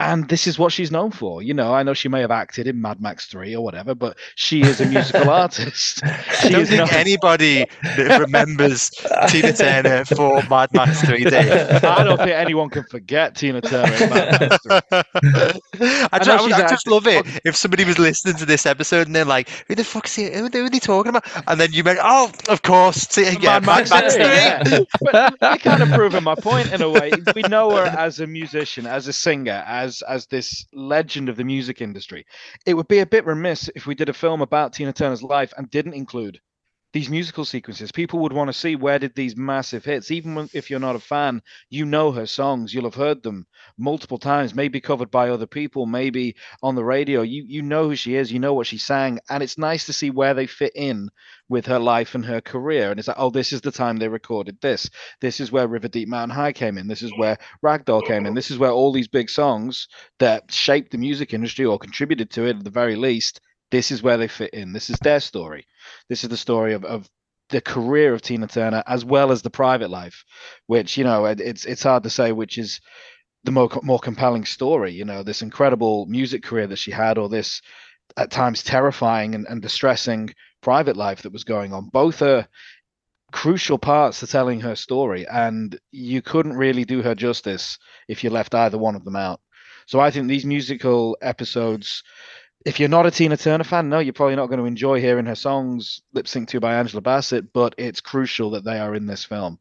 and 0.00 0.26
this 0.28 0.46
is 0.46 0.58
what 0.58 0.72
she's 0.72 0.90
known 0.90 1.10
for. 1.10 1.42
You 1.42 1.52
know, 1.52 1.74
I 1.74 1.82
know 1.82 1.92
she 1.92 2.08
may 2.08 2.22
have 2.22 2.30
acted 2.30 2.66
in 2.66 2.80
Mad 2.80 3.02
Max 3.02 3.26
3 3.26 3.54
or 3.54 3.62
whatever, 3.62 3.94
but 3.94 4.16
she 4.34 4.62
is 4.62 4.80
a 4.80 4.86
musical 4.86 5.28
artist. 5.30 6.02
I 6.02 6.48
don't 6.48 6.66
think 6.66 6.78
known... 6.78 6.88
anybody 6.92 7.66
remembers 7.98 8.90
Tina 9.28 9.52
Turner 9.52 10.06
for 10.06 10.42
Mad 10.48 10.70
Max 10.72 11.02
3 11.02 11.24
Dave. 11.24 11.84
I 11.84 12.02
don't 12.02 12.16
think 12.16 12.30
anyone 12.30 12.70
can 12.70 12.84
forget 12.84 13.36
Tina 13.36 13.60
Turner 13.60 13.92
in 13.92 14.10
Mad 14.10 14.40
Max 14.40 14.58
3. 14.62 14.80
I, 14.90 16.08
I, 16.12 16.18
I, 16.18 16.64
I 16.64 16.68
just 16.68 16.88
love 16.88 17.06
it 17.06 17.26
if 17.44 17.54
somebody 17.54 17.84
was 17.84 17.98
listening 17.98 18.36
to 18.36 18.46
this 18.46 18.64
episode 18.64 19.06
and 19.06 19.14
they're 19.14 19.26
like, 19.26 19.50
who 19.68 19.74
the 19.74 19.84
fuck 19.84 20.06
is 20.06 20.14
he? 20.14 20.30
Who, 20.32 20.48
who 20.48 20.64
are 20.64 20.70
they 20.70 20.78
talking 20.78 21.10
about? 21.10 21.26
And 21.46 21.60
then 21.60 21.72
you 21.72 21.84
went, 21.84 21.98
oh, 22.02 22.32
of 22.48 22.62
course, 22.62 23.16
yeah, 23.18 23.34
Mad, 23.38 23.66
Mad 23.66 23.90
Max 23.90 24.14
3. 24.14 24.24
Yeah. 24.24 24.62
but 25.02 25.34
you're 25.42 25.58
kind 25.58 25.82
of 25.82 25.90
proving 25.90 26.24
my 26.24 26.36
point 26.36 26.72
in 26.72 26.80
a 26.80 26.88
way. 26.88 27.12
We 27.34 27.42
know 27.42 27.76
her 27.76 27.84
as 27.84 28.20
a 28.20 28.26
musician, 28.26 28.86
as 28.86 29.06
a 29.06 29.12
singer, 29.12 29.62
as 29.66 29.89
as 29.90 30.02
as 30.02 30.26
this 30.26 30.66
legend 30.72 31.28
of 31.28 31.36
the 31.36 31.44
music 31.44 31.80
industry. 31.80 32.24
It 32.64 32.74
would 32.74 32.88
be 32.88 33.00
a 33.00 33.06
bit 33.06 33.26
remiss 33.26 33.68
if 33.74 33.86
we 33.86 33.94
did 33.96 34.08
a 34.08 34.12
film 34.12 34.40
about 34.40 34.72
Tina 34.72 34.92
Turner's 34.92 35.22
life 35.22 35.52
and 35.56 35.70
didn't 35.70 35.94
include 35.94 36.40
these 36.92 37.08
musical 37.08 37.44
sequences. 37.44 37.92
People 37.92 38.18
would 38.20 38.32
want 38.32 38.48
to 38.48 38.52
see 38.58 38.74
where 38.76 38.98
did 38.98 39.14
these 39.14 39.36
massive 39.36 39.84
hits, 39.84 40.10
even 40.10 40.48
if 40.52 40.70
you're 40.70 40.80
not 40.80 40.96
a 40.96 41.00
fan, 41.00 41.40
you 41.68 41.84
know 41.84 42.10
her 42.10 42.26
songs, 42.26 42.74
you'll 42.74 42.84
have 42.84 42.94
heard 42.94 43.22
them 43.22 43.46
multiple 43.78 44.18
times, 44.18 44.54
maybe 44.54 44.80
covered 44.80 45.10
by 45.10 45.30
other 45.30 45.46
people, 45.46 45.86
maybe 45.86 46.36
on 46.62 46.74
the 46.74 46.84
radio. 46.84 47.22
You 47.22 47.44
you 47.46 47.62
know 47.62 47.88
who 47.88 47.96
she 47.96 48.16
is, 48.16 48.32
you 48.32 48.40
know 48.40 48.54
what 48.54 48.66
she 48.66 48.78
sang, 48.78 49.20
and 49.28 49.42
it's 49.42 49.58
nice 49.58 49.86
to 49.86 49.92
see 49.92 50.10
where 50.10 50.34
they 50.34 50.46
fit 50.46 50.72
in 50.74 51.08
with 51.48 51.66
her 51.66 51.78
life 51.78 52.14
and 52.14 52.24
her 52.24 52.40
career. 52.40 52.90
And 52.90 52.98
it's 52.98 53.08
like, 53.08 53.16
oh, 53.18 53.30
this 53.30 53.52
is 53.52 53.60
the 53.60 53.72
time 53.72 53.96
they 53.96 54.08
recorded 54.08 54.58
this. 54.60 54.88
This 55.20 55.40
is 55.40 55.52
where 55.52 55.68
River 55.68 55.88
Deep 55.88 56.08
Mountain 56.08 56.34
High 56.34 56.52
came 56.52 56.78
in. 56.78 56.88
This 56.88 57.02
is 57.02 57.12
where 57.16 57.38
Ragdoll 57.64 58.04
came 58.06 58.26
in. 58.26 58.34
This 58.34 58.50
is 58.50 58.58
where 58.58 58.70
all 58.70 58.92
these 58.92 59.08
big 59.08 59.30
songs 59.30 59.88
that 60.18 60.50
shaped 60.50 60.92
the 60.92 60.98
music 60.98 61.34
industry 61.34 61.64
or 61.64 61.78
contributed 61.78 62.30
to 62.30 62.46
it 62.46 62.56
at 62.56 62.64
the 62.64 62.70
very 62.70 62.96
least 62.96 63.40
this 63.70 63.90
is 63.90 64.02
where 64.02 64.16
they 64.16 64.28
fit 64.28 64.50
in. 64.52 64.72
This 64.72 64.90
is 64.90 64.98
their 64.98 65.20
story. 65.20 65.66
This 66.08 66.24
is 66.24 66.30
the 66.30 66.36
story 66.36 66.74
of, 66.74 66.84
of 66.84 67.08
the 67.50 67.60
career 67.60 68.14
of 68.14 68.22
Tina 68.22 68.46
Turner 68.46 68.82
as 68.86 69.04
well 69.04 69.32
as 69.32 69.42
the 69.42 69.50
private 69.50 69.90
life, 69.90 70.24
which 70.66 70.96
you 70.96 71.04
know 71.04 71.24
it's 71.26 71.64
it's 71.64 71.82
hard 71.82 72.04
to 72.04 72.10
say 72.10 72.32
which 72.32 72.58
is 72.58 72.80
the 73.44 73.50
more 73.50 73.68
more 73.82 73.98
compelling 73.98 74.44
story. 74.44 74.92
You 74.92 75.04
know, 75.04 75.22
this 75.22 75.42
incredible 75.42 76.06
music 76.06 76.42
career 76.42 76.66
that 76.68 76.78
she 76.78 76.90
had, 76.90 77.18
or 77.18 77.28
this 77.28 77.60
at 78.16 78.30
times 78.30 78.62
terrifying 78.62 79.34
and, 79.34 79.46
and 79.48 79.62
distressing 79.62 80.30
private 80.62 80.96
life 80.96 81.22
that 81.22 81.32
was 81.32 81.44
going 81.44 81.72
on. 81.72 81.88
Both 81.88 82.22
are 82.22 82.48
crucial 83.32 83.78
parts 83.78 84.20
to 84.20 84.26
telling 84.26 84.60
her 84.60 84.74
story, 84.74 85.26
and 85.26 85.78
you 85.92 86.22
couldn't 86.22 86.56
really 86.56 86.84
do 86.84 87.02
her 87.02 87.14
justice 87.14 87.78
if 88.08 88.24
you 88.24 88.30
left 88.30 88.54
either 88.54 88.78
one 88.78 88.96
of 88.96 89.04
them 89.04 89.16
out. 89.16 89.40
So 89.86 89.98
I 90.00 90.10
think 90.10 90.28
these 90.28 90.44
musical 90.44 91.16
episodes 91.20 92.02
if 92.66 92.78
you're 92.78 92.88
not 92.88 93.06
a 93.06 93.10
Tina 93.10 93.36
Turner 93.36 93.64
fan, 93.64 93.88
no, 93.88 93.98
you're 93.98 94.12
probably 94.12 94.36
not 94.36 94.46
going 94.46 94.58
to 94.58 94.66
enjoy 94.66 95.00
hearing 95.00 95.26
her 95.26 95.34
songs 95.34 96.02
lip 96.12 96.26
synced 96.26 96.48
to 96.48 96.60
by 96.60 96.74
Angela 96.74 97.00
Bassett, 97.00 97.52
but 97.52 97.74
it's 97.78 98.00
crucial 98.00 98.50
that 98.50 98.64
they 98.64 98.78
are 98.78 98.94
in 98.94 99.06
this 99.06 99.24
film. 99.24 99.58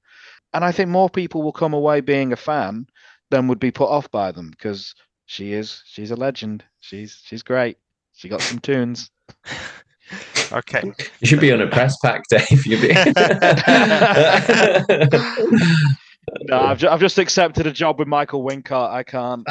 And 0.53 0.65
I 0.65 0.71
think 0.71 0.89
more 0.89 1.09
people 1.09 1.41
will 1.41 1.53
come 1.53 1.73
away 1.73 2.01
being 2.01 2.33
a 2.33 2.37
fan 2.37 2.87
than 3.29 3.47
would 3.47 3.59
be 3.59 3.71
put 3.71 3.89
off 3.89 4.11
by 4.11 4.31
them 4.31 4.51
because 4.51 4.95
she 5.25 5.53
is 5.53 5.81
she's 5.85 6.11
a 6.11 6.15
legend. 6.15 6.63
She's 6.79 7.21
she's 7.23 7.43
great. 7.43 7.77
She 8.13 8.27
got 8.27 8.41
some 8.41 8.59
tunes. 8.59 9.11
okay. 10.51 10.91
You 11.19 11.27
should 11.27 11.39
be 11.39 11.53
on 11.53 11.61
a 11.61 11.67
press 11.67 11.95
pack, 12.03 12.23
Dave. 12.29 12.65
you 12.65 12.81
be... 12.81 12.87
no, 16.49 16.59
I've, 16.59 16.79
ju- 16.79 16.89
I've 16.89 16.99
just 16.99 17.19
accepted 17.19 17.67
a 17.67 17.71
job 17.71 17.99
with 17.99 18.07
Michael 18.07 18.43
Wincott. 18.43 18.89
I 18.89 19.03
can't. 19.03 19.45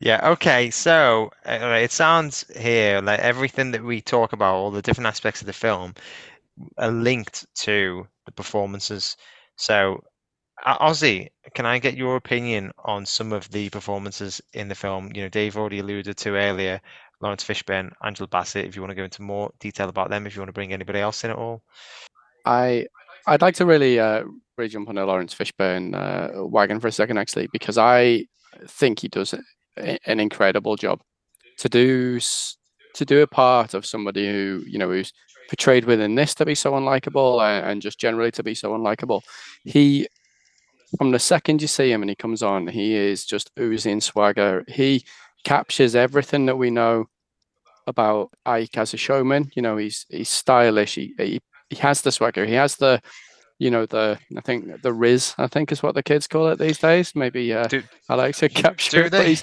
Yeah, 0.00 0.30
okay. 0.30 0.70
So 0.70 1.30
uh, 1.44 1.78
it 1.80 1.92
sounds 1.92 2.44
here 2.56 3.00
like 3.02 3.20
everything 3.20 3.70
that 3.72 3.84
we 3.84 4.00
talk 4.00 4.32
about, 4.32 4.54
all 4.54 4.70
the 4.70 4.82
different 4.82 5.08
aspects 5.08 5.42
of 5.42 5.46
the 5.46 5.52
film, 5.52 5.94
are 6.78 6.90
linked 6.90 7.46
to 7.56 8.06
the 8.24 8.32
performances. 8.32 9.16
So, 9.56 10.02
Ausy, 10.66 11.28
can 11.54 11.66
I 11.66 11.78
get 11.78 11.96
your 11.96 12.16
opinion 12.16 12.72
on 12.82 13.04
some 13.04 13.32
of 13.32 13.50
the 13.50 13.68
performances 13.68 14.40
in 14.54 14.68
the 14.68 14.74
film? 14.74 15.12
You 15.14 15.22
know, 15.22 15.28
Dave 15.28 15.58
already 15.58 15.80
alluded 15.80 16.16
to 16.18 16.30
earlier 16.30 16.80
Laurence 17.20 17.44
Fishburne, 17.44 17.92
Angela 18.02 18.26
Bassett. 18.26 18.64
If 18.64 18.76
you 18.76 18.82
want 18.82 18.90
to 18.90 18.96
go 18.96 19.04
into 19.04 19.22
more 19.22 19.52
detail 19.60 19.90
about 19.90 20.08
them, 20.08 20.26
if 20.26 20.34
you 20.34 20.40
want 20.40 20.48
to 20.48 20.54
bring 20.54 20.72
anybody 20.72 21.00
else 21.00 21.24
in 21.24 21.30
at 21.30 21.36
all. 21.36 21.62
I 22.46 22.86
I'd 23.26 23.42
like 23.42 23.54
to 23.56 23.66
really 23.66 24.00
uh, 24.00 24.24
really 24.56 24.70
jump 24.70 24.88
on 24.88 24.94
the 24.94 25.04
Laurence 25.04 25.34
Fishburne 25.34 25.94
uh, 25.94 26.46
wagon 26.46 26.80
for 26.80 26.88
a 26.88 26.92
second, 26.92 27.18
actually, 27.18 27.48
because 27.52 27.76
I 27.76 28.26
think 28.66 29.00
he 29.00 29.08
does 29.08 29.34
an 30.06 30.20
incredible 30.20 30.76
job 30.76 31.00
to 31.58 31.68
do 31.68 32.20
to 32.94 33.04
do 33.04 33.22
a 33.22 33.26
part 33.26 33.74
of 33.74 33.86
somebody 33.86 34.26
who 34.26 34.62
you 34.66 34.78
know 34.78 34.88
who's 34.88 35.12
portrayed 35.48 35.84
within 35.84 36.14
this 36.14 36.34
to 36.36 36.46
be 36.46 36.54
so 36.54 36.72
unlikable 36.72 37.40
and 37.42 37.82
just 37.82 37.98
generally 37.98 38.30
to 38.30 38.42
be 38.42 38.54
so 38.54 38.70
unlikable. 38.70 39.20
He 39.64 40.06
from 40.96 41.10
the 41.10 41.18
second 41.18 41.62
you 41.62 41.68
see 41.68 41.90
him 41.92 42.02
and 42.02 42.10
he 42.10 42.16
comes 42.16 42.42
on, 42.42 42.66
he 42.66 42.94
is 42.94 43.24
just 43.24 43.50
oozing 43.58 44.00
swagger. 44.00 44.64
He 44.68 45.04
captures 45.44 45.94
everything 45.94 46.46
that 46.46 46.56
we 46.56 46.70
know 46.70 47.06
about 47.86 48.30
Ike 48.44 48.76
as 48.76 48.94
a 48.94 48.96
showman. 48.96 49.50
You 49.54 49.62
know, 49.62 49.76
he's 49.76 50.06
he's 50.08 50.28
stylish. 50.28 50.94
He 50.94 51.14
he, 51.18 51.40
he 51.68 51.76
has 51.76 52.02
the 52.02 52.12
swagger. 52.12 52.46
He 52.46 52.54
has 52.54 52.76
the 52.76 53.00
you 53.60 53.70
know 53.70 53.86
the 53.86 54.18
I 54.36 54.40
think 54.40 54.82
the 54.82 54.92
Riz 54.92 55.34
I 55.38 55.46
think 55.46 55.70
is 55.70 55.82
what 55.82 55.94
the 55.94 56.02
kids 56.02 56.26
call 56.26 56.48
it 56.48 56.58
these 56.58 56.78
days. 56.78 57.14
Maybe 57.14 57.52
uh, 57.52 57.68
do, 57.68 57.82
I 58.08 58.14
like 58.16 58.34
to 58.36 58.48
capture 58.48 59.04
it. 59.04 59.12
They? 59.12 59.36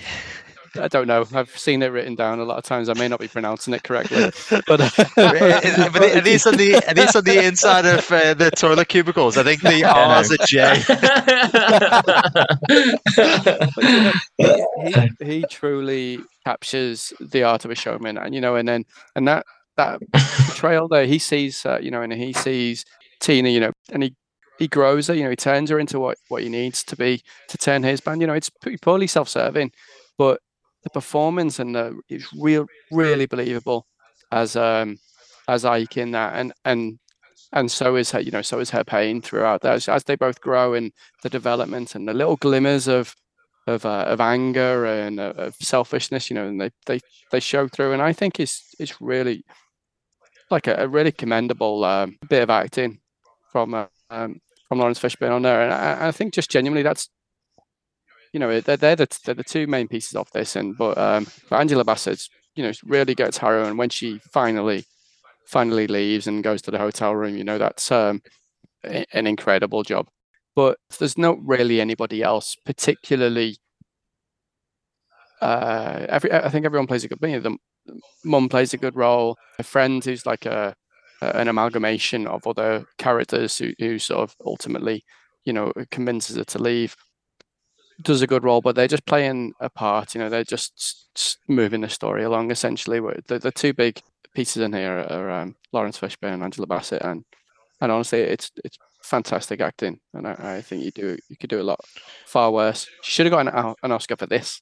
I 0.76 0.88
don't 0.88 1.08
know. 1.08 1.26
I've 1.34 1.56
seen 1.58 1.82
it 1.82 1.88
written 1.88 2.16
down 2.16 2.40
a 2.40 2.44
lot 2.44 2.58
of 2.58 2.64
times. 2.64 2.90
I 2.90 2.94
may 2.94 3.08
not 3.08 3.20
be 3.20 3.28
pronouncing 3.28 3.74
it 3.74 3.84
correctly, 3.84 4.32
but, 4.68 4.82
uh, 4.82 4.90
but 5.16 6.16
are 6.18 6.22
these 6.22 6.46
on 6.46 6.58
the 6.58 6.84
are 6.88 6.94
these 6.94 7.16
on 7.16 7.24
the 7.24 7.46
inside 7.46 7.86
of 7.86 8.12
uh, 8.12 8.34
the 8.34 8.52
toilet 8.52 8.88
cubicles? 8.88 9.38
I 9.38 9.44
think 9.44 9.62
the 9.62 9.84
R's 9.86 10.32
a 10.32 10.38
J. 10.46 10.84
he, 15.20 15.26
he 15.26 15.46
truly 15.50 16.20
captures 16.44 17.14
the 17.20 17.44
art 17.44 17.66
of 17.66 17.72
a 17.72 17.76
showman, 17.76 18.18
and 18.18 18.34
you 18.34 18.42
know, 18.42 18.56
and 18.56 18.68
then 18.68 18.86
and 19.16 19.28
that 19.28 19.46
that 19.78 20.00
trail 20.56 20.88
there, 20.88 21.06
he 21.06 21.20
sees, 21.20 21.66
uh, 21.66 21.80
you 21.82 21.92
know, 21.92 22.02
and 22.02 22.12
he 22.12 22.34
sees 22.34 22.84
Tina, 23.20 23.50
you 23.50 23.60
know, 23.60 23.72
and 23.92 24.04
he 24.04 24.16
he 24.60 24.68
grows 24.68 25.08
her, 25.08 25.14
you 25.14 25.24
know, 25.24 25.30
he 25.30 25.36
turns 25.36 25.70
her 25.70 25.80
into 25.80 26.00
what 26.00 26.18
what 26.30 26.44
he 26.44 26.50
needs 26.50 26.84
to 26.86 26.96
be 26.96 27.22
to 27.48 27.58
turn 27.58 27.84
his 27.84 28.02
band. 28.02 28.22
You 28.22 28.28
know, 28.28 28.34
it's 28.34 28.50
pretty 28.50 28.78
poorly 28.78 29.08
self-serving, 29.08 29.72
but 30.18 30.40
the 30.84 30.90
performance 30.90 31.60
and 31.60 31.76
the 31.76 32.00
it's 32.10 32.32
real 32.34 32.66
really 32.92 33.26
believable 33.26 33.88
as 34.32 34.56
um 34.56 34.98
as 35.48 35.66
Ike 35.66 35.98
in 35.98 36.12
that, 36.12 36.36
and 36.36 36.54
and 36.66 37.00
and 37.54 37.72
so 37.72 37.96
is 37.96 38.12
her, 38.12 38.20
you 38.20 38.32
know, 38.32 38.42
so 38.42 38.60
is 38.60 38.72
her 38.72 38.84
pain 38.84 39.22
throughout 39.22 39.62
that 39.62 39.88
as 39.88 40.04
they 40.04 40.16
both 40.16 40.42
grow 40.42 40.74
in 40.74 40.92
the 41.24 41.30
development 41.30 41.96
and 41.96 42.08
the 42.08 42.14
little 42.14 42.36
glimmers 42.38 42.88
of 42.88 43.16
of 43.68 43.86
uh, 43.86 44.06
of 44.08 44.22
anger 44.22 44.86
and 44.86 45.20
uh, 45.20 45.34
of 45.38 45.56
selfishness, 45.56 46.30
you 46.30 46.36
know, 46.36 46.48
and 46.48 46.60
they 46.60 46.72
they 46.86 47.00
they 47.32 47.40
show 47.40 47.68
through, 47.68 47.94
and 47.94 48.02
I 48.02 48.14
think 48.14 48.40
it's 48.40 48.74
it's 48.80 49.02
really 49.02 49.44
like 50.50 50.68
a, 50.68 50.76
a 50.76 50.88
really 50.88 51.12
commendable 51.12 51.84
um, 51.84 52.18
bit 52.30 52.44
of 52.44 52.50
acting 52.50 53.00
from 53.58 53.74
uh, 53.74 53.86
um, 54.12 54.39
from 54.67 54.78
Laurence 54.78 55.00
Fishburne 55.00 55.32
on 55.32 55.41
there, 55.41 55.63
and 55.63 55.74
I, 55.74 56.10
I, 56.10 56.12
think 56.12 56.32
just 56.32 56.52
genuinely 56.52 56.84
that's 56.84 57.10
you 58.32 58.40
know 58.40 58.62
they're 58.62 58.77
they're 58.77 58.96
the, 58.96 59.19
they're 59.25 59.34
the 59.34 59.44
two 59.44 59.65
main 59.65 59.88
pieces 59.88 60.15
of 60.15 60.29
this, 60.32 60.56
and 60.56 60.77
but 60.77 60.96
um, 60.96 61.25
but 61.50 61.60
Angela 61.60 61.84
Bassett, 61.84 62.21
you 62.56 62.63
know, 62.63 62.71
really 62.84 63.15
gets 63.15 63.40
her 63.40 63.58
own 63.60 63.75
when 63.75 63.90
she 63.90 64.19
finally 64.32 64.86
finally 65.48 65.88
leaves 65.88 66.27
and 66.27 66.44
goes 66.44 66.62
to 66.62 66.71
the 66.71 66.77
hotel 66.77 67.15
room. 67.15 67.36
You 67.36 67.44
know, 67.44 67.58
that's 67.58 67.92
um, 67.92 68.21
an 68.84 69.25
incredible 69.25 69.82
job. 69.82 70.08
But 70.56 70.77
there's 71.00 71.17
not 71.17 71.38
really 71.44 71.82
anybody 71.82 72.21
else 72.21 72.56
particularly. 72.63 73.58
Uh, 75.42 76.06
every 76.10 76.32
I 76.32 76.50
think 76.50 76.65
everyone 76.65 76.88
plays 76.88 77.04
a 77.04 77.08
good. 77.08 77.17
You 77.23 77.40
know, 77.40 77.58
the 77.88 77.98
mum 78.23 78.50
plays 78.50 78.75
a 78.75 78.77
good 78.77 78.96
role. 78.96 79.36
A 79.58 79.63
friend 79.63 80.06
who's 80.06 80.27
like 80.27 80.46
a 80.46 80.75
an 81.22 81.48
amalgamation 81.48 82.28
of 82.28 82.46
other 82.46 82.86
characters 82.98 83.58
who, 83.58 83.74
who 83.80 84.00
sort 84.00 84.22
of 84.22 84.36
ultimately, 84.46 85.04
you 85.46 85.54
know, 85.54 85.72
convinces 85.92 86.36
her 86.36 86.44
to 86.46 86.62
leave. 86.62 86.96
does 88.02 88.22
a 88.22 88.28
good 88.28 88.44
role, 88.44 88.62
but 88.62 88.76
they're 88.76 88.88
just 88.88 89.06
playing 89.06 89.54
a 89.60 89.70
part. 89.70 90.13
You 90.13 90.20
know, 90.20 90.30
they're 90.30 90.44
just 90.44 91.40
moving 91.48 91.82
the 91.82 91.90
story 91.90 92.24
along. 92.24 92.52
Essentially, 92.52 93.00
the, 93.28 93.40
the 93.40 93.52
two 93.52 93.74
big 93.74 94.02
pieces 94.34 94.62
in 94.62 94.74
here 94.74 95.00
are 95.10 95.32
um, 95.32 95.56
Laurence 95.74 96.00
Fishburne 96.00 96.34
and 96.34 96.44
Angela 96.44 96.68
Bassett, 96.68 97.02
and 97.02 97.26
and 97.82 97.92
honestly, 97.92 98.20
it's 98.20 98.52
it's 98.63 98.78
fantastic 99.02 99.62
acting, 99.62 100.00
and 100.13 100.28
I, 100.28 100.58
I 100.58 100.62
think 100.62 100.84
you 100.84 100.92
do 100.92 101.18
you 101.30 101.38
could 101.38 101.50
do 101.50 101.62
a 101.62 101.63
lot 101.63 101.80
far 102.26 102.52
worse. 102.52 102.88
She 103.02 103.12
should 103.12 103.26
have 103.26 103.34
got 103.34 103.48
an, 103.48 103.74
an 103.82 103.92
Oscar 103.92 104.15
for 104.15 104.28
this, 104.28 104.62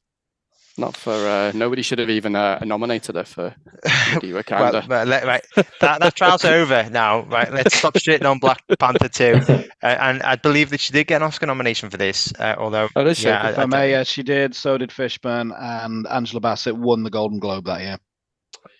not 0.78 0.96
for 0.98 1.12
uh, 1.14 1.52
nobody 1.54 1.82
should 1.82 2.00
have 2.00 2.10
even 2.10 2.36
uh, 2.36 2.60
nominated 2.66 3.16
her 3.16 3.24
for 3.24 3.56
Lady 4.14 4.34
Well, 4.34 4.44
Wakanda. 4.44 4.88
well, 4.88 5.06
let- 5.06 5.26
right, 5.26 5.46
that, 5.80 6.00
that 6.02 6.16
trial's 6.16 6.44
over 6.46 6.90
now. 6.92 7.22
Right, 7.22 7.52
let's 7.52 7.76
stop 7.76 7.94
shitting 7.96 8.30
on 8.30 8.40
Black 8.40 8.62
Panther 8.80 9.08
2. 9.10 9.64
Uh, 9.84 9.88
and 10.00 10.24
I 10.24 10.36
believe 10.36 10.72
that 10.72 10.80
she 10.80 10.94
did 10.94 11.06
get 11.06 11.18
an 11.18 11.24
Oscar 11.24 11.46
nomination 11.46 11.92
for 11.92 11.98
this, 11.98 12.34
uh, 12.40 12.56
although, 12.58 12.90
Oh, 12.96 13.04
does 13.04 13.20
she? 13.20 13.28
yeah, 13.28 13.50
If 13.50 13.58
I, 13.60 13.62
I 13.62 13.64
I 13.64 13.66
may, 13.68 13.78
don't- 13.82 13.90
yes, 13.92 14.08
she 14.08 14.24
did. 14.24 14.56
So 14.56 14.80
did 14.80 14.90
Fishburne, 14.90 15.52
and 15.56 16.08
Angela 16.08 16.40
Bassett 16.42 16.76
won 16.76 17.04
the 17.04 17.12
Golden 17.12 17.38
Globe 17.38 17.66
that 17.66 17.82
year. 17.82 17.98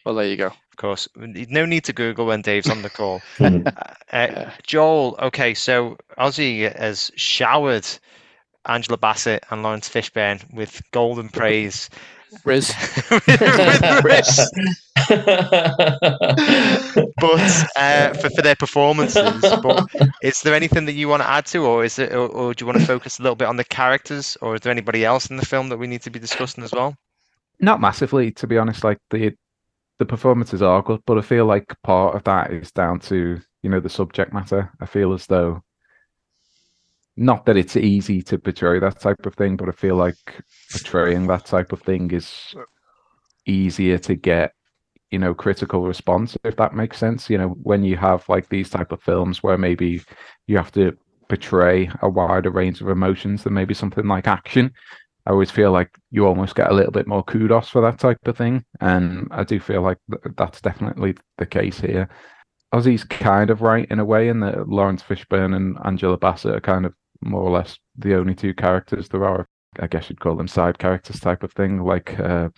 well, 0.04 0.16
there 0.16 0.26
you 0.26 0.36
go. 0.38 0.48
of 0.48 0.78
course, 0.78 1.08
no 1.16 1.66
need 1.68 1.84
to 1.84 1.94
Google 1.94 2.26
when 2.26 2.42
Dave's 2.42 2.70
on 2.70 2.82
the 2.82 2.90
call. 2.90 3.22
Mhm. 3.38 3.68
Uh, 3.68 3.82
Yeah. 4.12 4.52
Joel, 4.66 5.16
okay, 5.24 5.54
so 5.54 5.98
Ausy 6.18 6.76
has 6.76 7.12
showered 7.16 7.86
Angela 8.68 8.98
Bassett 8.98 9.44
and 9.50 9.64
Laurence 9.64 9.90
Fishburne 9.90 10.42
with 10.54 10.82
golden 10.92 11.30
praise. 11.30 11.90
Riz. 12.44 12.74
Riz. 14.04 14.52
but 17.18 17.66
uh, 17.76 18.14
for, 18.14 18.30
for 18.30 18.42
their 18.42 18.56
performances. 18.56 19.42
But 19.42 19.86
is 20.22 20.42
there 20.42 20.54
anything 20.54 20.86
that 20.86 20.94
you 20.94 21.08
want 21.08 21.22
to 21.22 21.30
add 21.30 21.46
to, 21.48 21.66
or 21.66 21.86
is 21.86 22.00
it, 22.00 22.12
or, 22.12 22.28
or 22.28 22.54
do 22.54 22.64
you 22.64 22.68
want 22.68 22.80
to 22.80 22.86
focus 22.86 23.20
a 23.20 23.22
little 23.22 23.36
bit 23.36 23.48
on 23.48 23.58
the 23.58 23.64
characters, 23.64 24.38
or 24.42 24.56
is 24.56 24.62
there 24.62 24.72
anybody 24.72 25.06
else 25.06 25.28
in 25.28 25.38
the 25.38 25.46
film 25.46 25.70
that 25.70 25.78
we 25.78 25.88
need 25.88 26.02
to 26.02 26.10
be 26.10 26.20
discussing 26.20 26.64
as 26.64 26.74
well? 26.74 26.96
Not 27.60 27.80
massively, 27.80 28.32
to 28.34 28.48
be 28.48 28.58
honest. 28.58 28.84
Like 28.84 28.98
the 29.12 29.34
the 30.00 30.06
performances 30.06 30.62
are 30.62 30.82
good, 30.82 31.02
but 31.06 31.18
I 31.18 31.22
feel 31.22 31.46
like 31.46 31.74
part 31.84 32.16
of 32.16 32.24
that 32.26 32.52
is 32.52 32.72
down 32.72 33.00
to 33.02 33.40
you 33.64 33.70
know 33.70 33.80
the 33.80 33.90
subject 33.90 34.34
matter. 34.34 34.72
I 34.82 34.86
feel 34.86 35.14
as 35.14 35.26
though 35.28 35.62
not 37.18 37.46
that 37.46 37.58
it's 37.58 37.78
easy 37.78 38.22
to 38.24 38.38
portray 38.38 38.80
that 38.80 39.00
type 39.00 39.26
of 39.26 39.36
thing, 39.36 39.56
but 39.56 39.70
I 39.70 39.72
feel 39.72 39.96
like 39.96 40.44
portraying 40.72 41.28
that 41.28 41.46
type 41.46 41.72
of 41.72 41.82
thing 41.82 42.12
is 42.12 42.56
easier 43.46 43.98
to 44.00 44.16
get 44.16 44.54
you 45.12 45.20
know 45.20 45.36
critical 45.36 45.86
response 45.86 46.36
if 46.44 46.56
that 46.56 46.74
makes 46.74 46.98
sense 46.98 47.30
you 47.30 47.38
know 47.38 47.50
when 47.62 47.84
you 47.84 47.96
have 47.96 48.28
like 48.28 48.50
these 48.50 48.72
type 48.72 48.92
of 48.92 49.00
films 49.04 49.44
where 49.44 49.56
maybe 49.56 50.02
you 50.48 50.58
have 50.58 50.72
to 50.72 50.98
portray 51.30 51.88
a 52.02 52.10
wider 52.10 52.50
range 52.50 52.82
of 52.82 52.90
emotions 52.90 53.44
than 53.44 53.54
maybe 53.54 53.76
something 53.76 54.08
like 54.08 54.28
action 54.28 54.74
I 55.26 55.32
always 55.32 55.50
feel 55.50 55.72
like 55.72 55.90
you 56.12 56.28
almost 56.28 56.56
get 56.56 56.70
a 56.70 56.74
little 56.74 56.92
bit 56.92 57.08
more 57.08 57.24
kudos 57.24 57.70
for 57.70 57.82
that 57.82 57.98
type 57.98 58.20
of 58.28 58.38
thing, 58.38 58.64
and 58.80 59.28
I 59.32 59.44
do 59.44 59.60
feel 59.60 59.82
like 59.82 59.98
th- 60.10 60.36
that's 60.38 60.62
definitely 60.62 61.16
the 61.38 61.48
case 61.48 61.80
here. 61.80 62.10
Ausy's 62.72 63.04
kind 63.04 63.50
of 63.50 63.62
right 63.62 63.88
in 63.90 64.00
a 64.00 64.06
way, 64.06 64.28
in 64.28 64.42
that 64.42 64.70
Laurence 64.70 65.02
Fishburne 65.02 65.56
and 65.56 65.78
Angela 65.84 66.18
Bassett 66.18 66.56
are 66.56 66.62
kind 66.62 66.86
of 66.86 66.94
more 67.26 67.42
or 67.42 67.52
less 67.52 67.78
the 67.98 68.16
only 68.16 68.36
two 68.36 68.54
characters 68.54 69.10
there 69.10 69.26
are. 69.26 69.48
I 69.80 69.88
guess 69.88 70.10
you'd 70.10 70.22
call 70.22 70.36
them 70.36 70.48
side 70.48 70.80
characters 70.80 71.20
type 71.20 71.44
of 71.44 71.52
thing, 71.52 71.84
like 71.84 72.18
uh, 72.20 72.50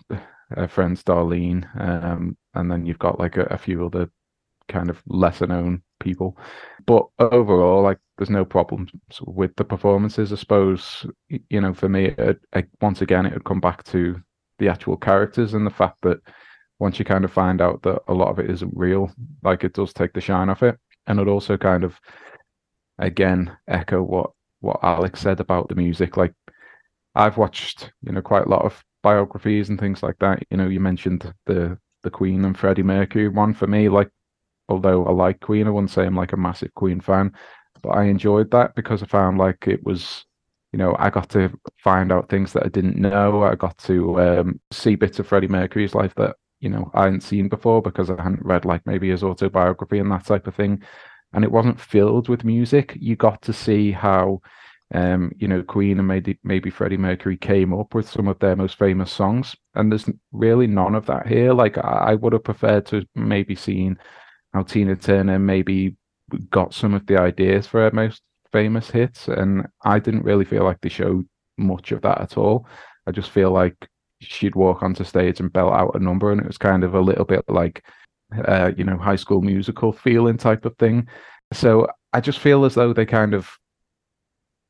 friends 0.68 1.04
Darlene, 1.04 1.66
um, 1.80 2.38
and 2.54 2.72
then 2.72 2.86
you've 2.86 3.00
got 3.00 3.20
like 3.20 3.38
a, 3.38 3.44
a 3.46 3.58
few 3.58 3.86
other 3.86 4.10
kind 4.68 4.90
of 4.90 5.02
lesser 5.08 5.48
known 5.48 5.82
people. 6.00 6.38
But 6.86 7.06
overall, 7.20 7.82
like 7.82 8.00
there's 8.18 8.30
no 8.30 8.46
problems 8.46 8.92
with 9.26 9.56
the 9.56 9.64
performances. 9.64 10.32
I 10.32 10.36
suppose 10.36 11.06
you 11.30 11.62
know 11.62 11.74
for 11.74 11.90
me, 11.90 12.14
it, 12.18 12.40
it, 12.54 12.70
once 12.82 13.02
again, 13.02 13.26
it 13.26 13.34
would 13.34 13.46
come 13.46 13.60
back 13.62 13.84
to 13.86 14.22
the 14.60 14.70
actual 14.70 14.98
characters 14.98 15.54
and 15.54 15.66
the 15.66 15.72
fact 15.72 16.02
that 16.02 16.20
once 16.80 17.00
you 17.00 17.06
kind 17.06 17.26
of 17.26 17.32
find 17.32 17.62
out 17.62 17.82
that 17.84 18.02
a 18.08 18.14
lot 18.14 18.30
of 18.30 18.40
it 18.40 18.50
isn't 18.50 18.74
real, 18.76 19.12
like 19.44 19.64
it 19.64 19.74
does 19.74 19.94
take 19.94 20.14
the 20.14 20.22
shine 20.22 20.50
off 20.50 20.64
it, 20.64 20.78
and 21.08 21.20
it 21.20 21.28
also 21.28 21.58
kind 21.58 21.84
of 21.84 22.00
again 23.00 23.56
echo 23.68 24.02
what 24.02 24.32
what 24.62 24.80
Alex 24.84 25.22
said 25.22 25.40
about 25.40 25.70
the 25.70 25.76
music. 25.76 26.18
Like 26.18 26.34
I've 27.16 27.38
watched 27.38 27.92
you 28.04 28.12
know 28.12 28.22
quite 28.22 28.46
a 28.46 28.50
lot 28.50 28.66
of 28.66 28.84
biographies 29.04 29.70
and 29.70 29.80
things 29.80 30.04
like 30.04 30.18
that. 30.20 30.44
You 30.50 30.58
know, 30.58 30.68
you 30.68 30.80
mentioned 30.80 31.34
the 31.46 31.78
the 32.04 32.12
Queen 32.12 32.46
and 32.46 32.58
Freddie 32.58 32.84
Mercury 32.84 33.28
one 33.28 33.54
for 33.54 33.68
me. 33.68 33.90
Like 33.90 34.10
although 34.70 35.06
I 35.06 35.12
like 35.12 35.40
Queen, 35.40 35.68
I 35.68 35.70
wouldn't 35.70 35.92
say 35.92 36.06
I'm 36.06 36.16
like 36.16 36.34
a 36.34 36.38
massive 36.38 36.74
Queen 36.76 37.00
fan, 37.02 37.34
but 37.82 37.90
I 37.92 38.04
enjoyed 38.06 38.52
that 38.52 38.76
because 38.76 39.04
I 39.04 39.08
found 39.08 39.38
like 39.38 39.68
it 39.68 39.84
was, 39.84 40.26
you 40.72 40.80
know, 40.80 40.96
I 41.00 41.10
got 41.10 41.30
to 41.32 41.50
find 41.84 42.12
out 42.12 42.30
things 42.30 42.54
that 42.54 42.66
I 42.66 42.70
didn't 42.70 42.98
know. 42.98 43.44
I 43.44 43.56
got 43.56 43.78
to 43.80 44.22
um, 44.22 44.60
see 44.72 44.96
bits 44.96 45.20
of 45.20 45.28
Freddie 45.28 45.48
Mercury's 45.48 45.96
life 45.96 46.14
that 46.16 46.36
you 46.60 46.70
know 46.70 46.90
I 46.94 47.06
hadn't 47.06 47.22
seen 47.22 47.50
before 47.50 47.82
because 47.82 48.10
I 48.10 48.22
hadn't 48.22 48.46
read 48.46 48.66
like 48.66 48.86
maybe 48.86 49.10
his 49.10 49.24
autobiography 49.24 50.00
and 50.00 50.12
that 50.12 50.26
type 50.26 50.48
of 50.48 50.56
thing. 50.56 50.84
And 51.38 51.46
it 51.46 51.52
wasn't 51.52 51.80
filled 51.80 52.30
with 52.30 52.44
music. 52.44 52.98
You 53.00 53.16
got 53.16 53.44
to 53.44 53.54
see 53.54 53.92
how, 53.92 54.42
um, 54.92 55.32
you 55.38 55.48
know, 55.48 55.62
Queen 55.62 56.00
and 56.00 56.08
maybe 56.08 56.40
maybe 56.44 56.72
Freddie 56.72 56.98
Mercury 56.98 57.38
came 57.38 57.80
up 57.80 57.94
with 57.94 58.10
some 58.10 58.28
of 58.28 58.40
their 58.40 58.56
most 58.56 58.80
famous 58.80 59.12
songs, 59.12 59.56
and 59.76 59.92
there's 59.92 60.10
really 60.32 60.66
none 60.66 60.96
of 60.96 61.06
that 61.06 61.28
here. 61.28 61.54
Like 61.54 61.78
I, 61.78 62.08
I 62.12 62.16
would 62.16 62.34
have 62.34 62.44
preferred 62.44 62.88
to 62.88 63.06
maybe 63.14 63.54
seen 63.54 64.00
how 64.52 64.64
Tina 64.64 64.96
Turner 64.96 65.38
maybe 65.38 65.96
got 66.50 66.74
some 66.74 66.96
of 66.96 67.06
the 67.06 67.22
ideas 67.22 67.68
for 67.68 67.82
her 67.82 67.92
most 67.92 68.24
famous 68.52 68.90
hits, 68.90 69.28
and 69.28 69.68
I 69.84 70.00
didn't 70.00 70.26
really 70.26 70.46
feel 70.46 70.64
like 70.64 70.82
they 70.82 70.90
showed 70.90 71.28
much 71.60 71.92
of 71.92 72.02
that 72.02 72.20
at 72.20 72.36
all. 72.36 72.66
I 73.06 73.12
just 73.12 73.30
feel 73.30 73.52
like 73.52 73.76
she'd 74.22 74.56
walk 74.56 74.82
onto 74.82 75.04
stage 75.04 75.40
and 75.40 75.54
belt 75.54 75.74
out 75.74 75.94
a 75.94 76.00
number, 76.00 76.32
and 76.32 76.42
it 76.42 76.48
was 76.48 76.58
kind 76.58 76.84
of 76.84 76.96
a 76.96 77.00
little 77.02 77.26
bit 77.26 77.46
like, 77.48 77.86
uh, 78.48 78.72
you 78.78 78.84
know, 78.84 78.98
High 78.98 79.16
School 79.16 79.42
Musical 79.42 79.92
feeling 79.92 80.38
type 80.38 80.66
of 80.66 80.76
thing. 80.78 81.08
So 81.54 81.88
I 82.14 82.22
just 82.22 82.40
feel 82.40 82.66
as 82.66 82.76
though 82.76 82.94
they 82.94 83.06
kind 83.06 83.34
of 83.34 83.50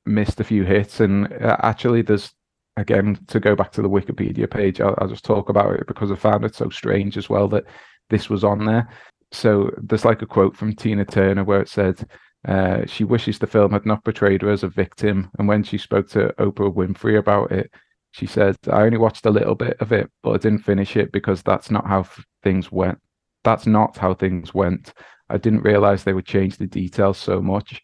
missed 0.06 0.40
a 0.40 0.44
few 0.44 0.64
hits, 0.64 1.00
and 1.00 1.32
uh, 1.42 1.58
actually, 1.62 2.02
there's 2.02 2.32
again 2.78 3.20
to 3.28 3.40
go 3.40 3.56
back 3.56 3.72
to 3.74 3.82
the 3.82 3.90
Wikipedia 3.90 4.50
page. 4.50 4.80
I'll, 4.82 4.96
I'll 5.00 5.08
just 5.08 5.26
talk 5.26 5.50
about 5.50 5.74
it 5.76 5.88
because 5.88 6.12
I 6.12 6.16
found 6.16 6.46
it 6.46 6.56
so 6.56 6.70
strange 6.70 7.18
as 7.18 7.30
well 7.30 7.48
that 7.50 7.66
this 8.10 8.30
was 8.30 8.44
on 8.44 8.66
there 8.66 8.88
so 9.32 9.72
there's 9.82 10.06
like 10.06 10.22
a 10.22 10.26
quote 10.26 10.56
from 10.56 10.76
Tina 10.76 11.06
Turner 11.06 11.44
where 11.44 11.62
it 11.62 11.70
said 11.70 12.06
uh, 12.48 12.86
she 12.86 13.04
wishes 13.04 13.40
the 13.40 13.48
film 13.48 13.72
had 13.72 13.86
not 13.86 14.04
portrayed 14.04 14.42
her 14.42 14.50
as 14.50 14.64
a 14.64 14.70
victim, 14.70 15.30
and 15.38 15.48
when 15.48 15.64
she 15.64 15.78
spoke 15.78 16.08
to 16.10 16.34
Oprah 16.40 16.74
Winfrey 16.74 17.18
about 17.18 17.52
it, 17.52 17.70
she 18.12 18.26
said, 18.26 18.56
"I 18.72 18.84
only 18.84 18.98
watched 18.98 19.26
a 19.26 19.32
little 19.32 19.56
bit 19.56 19.78
of 19.82 19.92
it, 19.92 20.10
but 20.24 20.32
I 20.32 20.38
didn't 20.38 20.60
finish 20.60 20.96
it 20.96 21.12
because 21.12 21.42
that's 21.44 21.70
not 21.72 21.88
how 21.88 22.02
f- 22.02 22.26
things 22.44 22.72
went. 22.72 23.00
That's 23.48 23.68
not 23.68 23.98
how 23.98 24.14
things 24.14 24.54
went. 24.54 24.94
I 25.30 25.38
didn't 25.38 25.62
realize 25.62 26.04
they 26.04 26.14
would 26.14 26.26
change 26.26 26.58
the 26.58 26.68
details 26.68 27.18
so 27.18 27.42
much." 27.42 27.82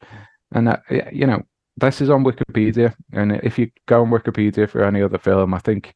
And 0.54 0.70
uh, 0.70 0.78
that, 0.90 1.14
you 1.14 1.26
know, 1.26 1.42
this 1.78 2.02
is 2.02 2.10
on 2.10 2.24
Wikipedia, 2.24 2.94
and 3.14 3.32
if 3.44 3.58
you 3.58 3.72
go 3.88 4.02
on 4.02 4.12
Wikipedia 4.12 4.70
for 4.70 4.84
any 4.84 5.02
other 5.02 5.18
film, 5.18 5.54
I 5.54 5.60
think 5.60 5.94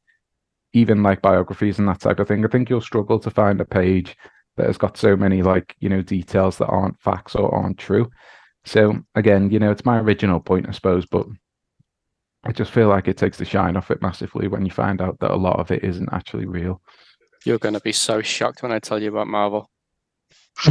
even 0.73 1.03
like 1.03 1.21
biographies 1.21 1.79
and 1.79 1.87
that 1.87 1.99
type 2.01 2.19
of 2.19 2.27
thing, 2.27 2.45
I 2.45 2.47
think 2.47 2.69
you'll 2.69 2.81
struggle 2.81 3.19
to 3.19 3.29
find 3.29 3.59
a 3.61 3.65
page 3.65 4.15
that 4.57 4.67
has 4.67 4.77
got 4.77 4.97
so 4.97 5.15
many 5.15 5.41
like 5.41 5.75
you 5.79 5.87
know 5.87 6.01
details 6.01 6.57
that 6.57 6.67
aren't 6.67 6.99
facts 6.99 7.35
or 7.35 7.53
aren't 7.53 7.77
true 7.77 8.09
so 8.65 8.95
again 9.15 9.49
you 9.49 9.59
know 9.59 9.71
it's 9.71 9.85
my 9.85 9.99
original 9.99 10.39
point 10.39 10.67
i 10.67 10.71
suppose 10.71 11.05
but 11.05 11.25
i 12.43 12.51
just 12.51 12.71
feel 12.71 12.89
like 12.89 13.07
it 13.07 13.17
takes 13.17 13.37
the 13.37 13.45
shine 13.45 13.77
off 13.77 13.91
it 13.91 14.01
massively 14.01 14.47
when 14.47 14.65
you 14.65 14.71
find 14.71 15.01
out 15.01 15.17
that 15.19 15.31
a 15.31 15.35
lot 15.35 15.59
of 15.59 15.71
it 15.71 15.83
isn't 15.83 16.09
actually 16.11 16.45
real 16.45 16.81
You're 17.47 17.59
going 17.59 17.75
to 17.75 17.79
be 17.79 17.93
so 17.93 18.21
shocked 18.21 18.61
when 18.61 18.73
I 18.73 18.79
tell 18.79 19.01
you 19.01 19.07
about 19.07 19.27
Marvel. 19.27 19.69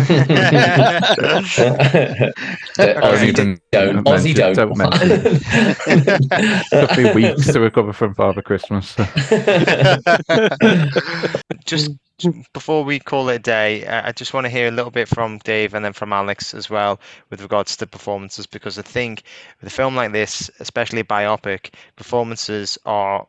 Ausy 2.77 3.29
even 3.29 3.59
don't. 3.73 4.05
mention- 4.05 4.05
Ausy 4.05 4.35
don't. 4.35 4.55
don't 4.55 4.77
took 6.89 6.99
me 6.99 7.13
weeks 7.15 7.47
to 7.51 7.61
recover 7.61 7.93
from 7.93 8.13
father 8.15 8.43
christmas 8.43 8.91
so. 8.91 9.05
just 11.65 11.93
before 12.53 12.83
we 12.85 12.99
call 12.99 13.29
it 13.29 13.37
a 13.37 13.39
day, 13.39 13.87
uh, 13.87 14.09
I 14.09 14.13
just 14.13 14.35
want 14.35 14.45
to 14.45 14.51
hear 14.51 14.69
a 14.69 14.71
little 14.71 14.91
bit 14.91 15.09
from 15.09 15.39
Dave 15.39 15.73
and 15.75 15.85
then 15.85 15.93
from 15.93 16.13
Alex 16.13 16.53
as 16.55 16.69
well 16.69 16.99
with 17.31 17.43
regards 17.43 17.77
to 17.77 17.87
performances, 17.87 18.47
because 18.47 18.79
I 18.79 18.83
think 18.83 19.23
with 19.61 19.69
a 19.69 19.75
film 19.75 19.95
like 19.97 20.13
this, 20.13 20.51
especially 20.61 21.01
a 21.01 21.05
biopic, 21.05 21.75
performances 21.97 22.79
are 22.87 23.27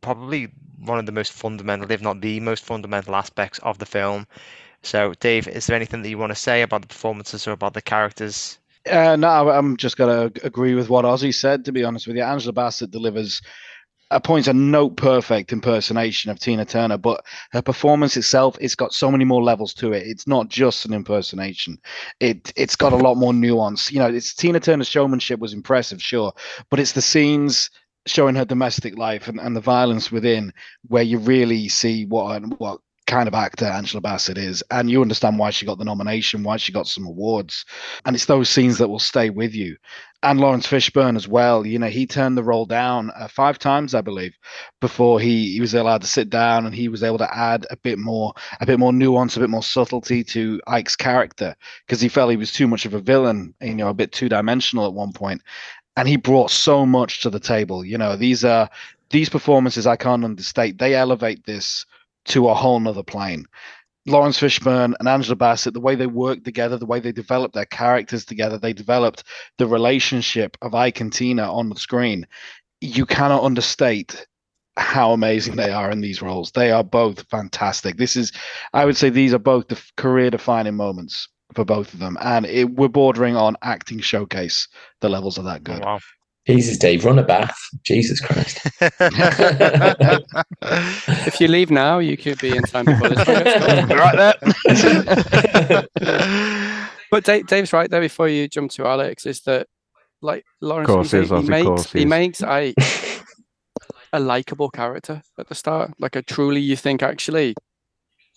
probably 0.00 0.48
one 0.84 0.98
of 0.98 1.06
the 1.06 1.12
most 1.12 1.32
fundamental, 1.32 1.90
if 1.90 2.00
not 2.00 2.20
the 2.20 2.40
most 2.40 2.64
fundamental 2.64 3.14
aspects 3.14 3.58
of 3.60 3.78
the 3.78 3.86
film. 3.86 4.26
So, 4.82 5.14
Dave, 5.20 5.48
is 5.48 5.66
there 5.66 5.76
anything 5.76 6.02
that 6.02 6.10
you 6.10 6.18
want 6.18 6.30
to 6.30 6.36
say 6.36 6.62
about 6.62 6.82
the 6.82 6.88
performances 6.88 7.46
or 7.48 7.52
about 7.52 7.74
the 7.74 7.82
characters? 7.82 8.58
Uh, 8.90 9.16
no, 9.16 9.48
I'm 9.48 9.76
just 9.78 9.96
going 9.96 10.30
to 10.30 10.46
agree 10.46 10.74
with 10.74 10.90
what 10.90 11.06
Ausy 11.06 11.34
said, 11.34 11.64
to 11.64 11.72
be 11.72 11.84
honest 11.84 12.06
with 12.06 12.16
you. 12.16 12.22
Angela 12.22 12.52
Bassett 12.52 12.90
delivers 12.90 13.40
a 14.10 14.20
point 14.20 14.46
a 14.46 14.52
note 14.52 14.96
perfect 14.96 15.52
impersonation 15.52 16.30
of 16.30 16.38
Tina 16.38 16.64
Turner, 16.64 16.98
but 16.98 17.24
her 17.50 17.62
performance 17.62 18.16
itself, 18.16 18.56
it's 18.60 18.74
got 18.74 18.92
so 18.92 19.10
many 19.10 19.24
more 19.24 19.42
levels 19.42 19.72
to 19.74 19.92
it. 19.92 20.06
It's 20.06 20.26
not 20.26 20.48
just 20.48 20.84
an 20.84 20.92
impersonation. 20.92 21.78
It 22.20 22.52
it's 22.56 22.76
got 22.76 22.92
a 22.92 22.96
lot 22.96 23.16
more 23.16 23.32
nuance. 23.32 23.90
You 23.90 24.00
know, 24.00 24.06
it's 24.06 24.34
Tina 24.34 24.60
Turner's 24.60 24.88
showmanship 24.88 25.40
was 25.40 25.52
impressive, 25.54 26.02
sure, 26.02 26.32
but 26.70 26.78
it's 26.78 26.92
the 26.92 27.02
scenes 27.02 27.70
showing 28.06 28.34
her 28.34 28.44
domestic 28.44 28.96
life 28.96 29.28
and, 29.28 29.40
and 29.40 29.56
the 29.56 29.60
violence 29.60 30.12
within, 30.12 30.52
where 30.88 31.02
you 31.02 31.18
really 31.18 31.68
see 31.68 32.04
what 32.06 32.42
what 32.58 32.80
kind 33.06 33.28
of 33.28 33.34
actor 33.34 33.66
Angela 33.66 34.00
Bassett 34.00 34.38
is, 34.38 34.62
and 34.70 34.90
you 34.90 35.02
understand 35.02 35.38
why 35.38 35.50
she 35.50 35.66
got 35.66 35.78
the 35.78 35.84
nomination, 35.84 36.42
why 36.42 36.56
she 36.56 36.72
got 36.72 36.86
some 36.86 37.06
awards, 37.06 37.64
and 38.04 38.16
it's 38.16 38.24
those 38.24 38.48
scenes 38.48 38.78
that 38.78 38.88
will 38.88 38.98
stay 38.98 39.30
with 39.30 39.54
you. 39.54 39.76
And 40.22 40.40
Laurence 40.40 40.66
Fishburne 40.66 41.16
as 41.16 41.28
well. 41.28 41.66
You 41.66 41.78
know, 41.78 41.88
he 41.88 42.06
turned 42.06 42.38
the 42.38 42.42
role 42.42 42.64
down 42.64 43.10
uh, 43.14 43.28
five 43.28 43.58
times, 43.58 43.94
I 43.94 44.00
believe, 44.00 44.34
before 44.80 45.20
he, 45.20 45.52
he 45.52 45.60
was 45.60 45.74
allowed 45.74 46.00
to 46.00 46.06
sit 46.06 46.30
down, 46.30 46.64
and 46.64 46.74
he 46.74 46.88
was 46.88 47.02
able 47.02 47.18
to 47.18 47.36
add 47.36 47.66
a 47.70 47.76
bit 47.76 47.98
more, 47.98 48.32
a 48.58 48.64
bit 48.64 48.78
more 48.78 48.92
nuance, 48.92 49.36
a 49.36 49.40
bit 49.40 49.50
more 49.50 49.62
subtlety 49.62 50.24
to 50.24 50.62
Ike's 50.66 50.96
character 50.96 51.54
because 51.86 52.00
he 52.00 52.08
felt 52.08 52.30
he 52.30 52.38
was 52.38 52.52
too 52.52 52.66
much 52.66 52.86
of 52.86 52.94
a 52.94 53.00
villain, 53.00 53.54
you 53.60 53.74
know, 53.74 53.88
a 53.88 53.94
bit 53.94 54.12
two 54.12 54.30
dimensional 54.30 54.86
at 54.86 54.94
one 54.94 55.12
point. 55.12 55.42
And 55.96 56.08
he 56.08 56.16
brought 56.16 56.50
so 56.50 56.84
much 56.84 57.22
to 57.22 57.30
the 57.30 57.40
table. 57.40 57.84
You 57.84 57.98
know, 57.98 58.16
these 58.16 58.44
are 58.44 58.68
these 59.10 59.28
performances 59.28 59.86
I 59.86 59.96
can't 59.96 60.24
understate. 60.24 60.78
They 60.78 60.94
elevate 60.94 61.44
this 61.44 61.86
to 62.26 62.48
a 62.48 62.54
whole 62.54 62.80
nother 62.80 63.02
plane. 63.02 63.46
Laurence 64.06 64.38
Fishburne 64.38 64.94
and 64.98 65.08
Angela 65.08 65.36
Bassett, 65.36 65.72
the 65.72 65.80
way 65.80 65.94
they 65.94 66.06
worked 66.06 66.44
together, 66.44 66.76
the 66.76 66.84
way 66.84 67.00
they 67.00 67.12
developed 67.12 67.54
their 67.54 67.64
characters 67.64 68.24
together, 68.24 68.58
they 68.58 68.72
developed 68.72 69.24
the 69.56 69.66
relationship 69.66 70.58
of 70.60 70.74
Ike 70.74 71.00
and 71.00 71.12
Tina 71.12 71.50
on 71.50 71.70
the 71.70 71.76
screen. 71.76 72.26
You 72.80 73.06
cannot 73.06 73.44
understate 73.44 74.26
how 74.76 75.12
amazing 75.12 75.56
they 75.56 75.70
are 75.70 75.90
in 75.90 76.00
these 76.00 76.20
roles. 76.20 76.50
They 76.50 76.70
are 76.70 76.84
both 76.84 77.26
fantastic. 77.28 77.96
This 77.96 78.16
is, 78.16 78.32
I 78.74 78.84
would 78.84 78.96
say, 78.96 79.08
these 79.08 79.32
are 79.32 79.38
both 79.38 79.68
the 79.68 79.80
career 79.96 80.30
defining 80.30 80.74
moments 80.74 81.28
for 81.52 81.64
both 81.64 81.92
of 81.92 82.00
them. 82.00 82.16
And 82.20 82.46
it, 82.46 82.70
we're 82.70 82.88
bordering 82.88 83.36
on 83.36 83.56
acting 83.62 84.00
showcase. 84.00 84.68
The 85.00 85.08
levels 85.08 85.38
are 85.38 85.42
that 85.42 85.64
good. 85.64 85.84
Wow. 85.84 86.00
Jesus, 86.46 86.76
Dave, 86.76 87.04
run 87.04 87.18
a 87.18 87.22
bath. 87.22 87.56
Jesus 87.84 88.20
Christ. 88.20 88.60
If 91.26 91.40
you 91.40 91.48
leave 91.48 91.70
now, 91.70 91.98
you 91.98 92.16
could 92.16 92.38
be 92.38 92.56
in 92.56 92.62
time 92.62 92.84
before 92.84 93.08
this. 93.08 93.26
one 93.26 93.88
goes 93.88 93.98
right 93.98 94.34
there. 95.64 95.88
but 97.10 97.24
Dave, 97.24 97.46
Dave's 97.46 97.72
right 97.72 97.90
there. 97.90 98.00
Before 98.00 98.28
you 98.28 98.46
jump 98.46 98.70
to 98.72 98.86
Alex, 98.86 99.26
is 99.26 99.40
that 99.42 99.66
like 100.20 100.44
Laurence? 100.60 100.86
Course 100.88 101.10
he, 101.10 101.18
he 101.18 101.22
is, 101.24 101.30
he 101.30 101.42
makes 101.42 101.66
course 101.66 101.92
he 101.92 101.98
he 102.00 102.04
makes 102.04 102.42
Ike 102.42 102.74
a 104.12 104.20
likable 104.20 104.70
character 104.70 105.22
at 105.38 105.48
the 105.48 105.54
start. 105.54 105.92
Like 105.98 106.14
a 106.14 106.22
truly, 106.22 106.60
you 106.60 106.76
think 106.76 107.02
actually, 107.02 107.54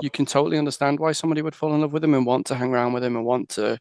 you 0.01 0.09
can 0.09 0.25
totally 0.25 0.57
understand 0.57 0.99
why 0.99 1.11
somebody 1.11 1.41
would 1.41 1.55
fall 1.55 1.73
in 1.73 1.81
love 1.81 1.93
with 1.93 2.03
him 2.03 2.13
and 2.13 2.25
want 2.25 2.45
to 2.47 2.55
hang 2.55 2.73
around 2.73 2.93
with 2.93 3.03
him 3.03 3.15
and 3.15 3.25
want 3.25 3.49
to, 3.49 3.77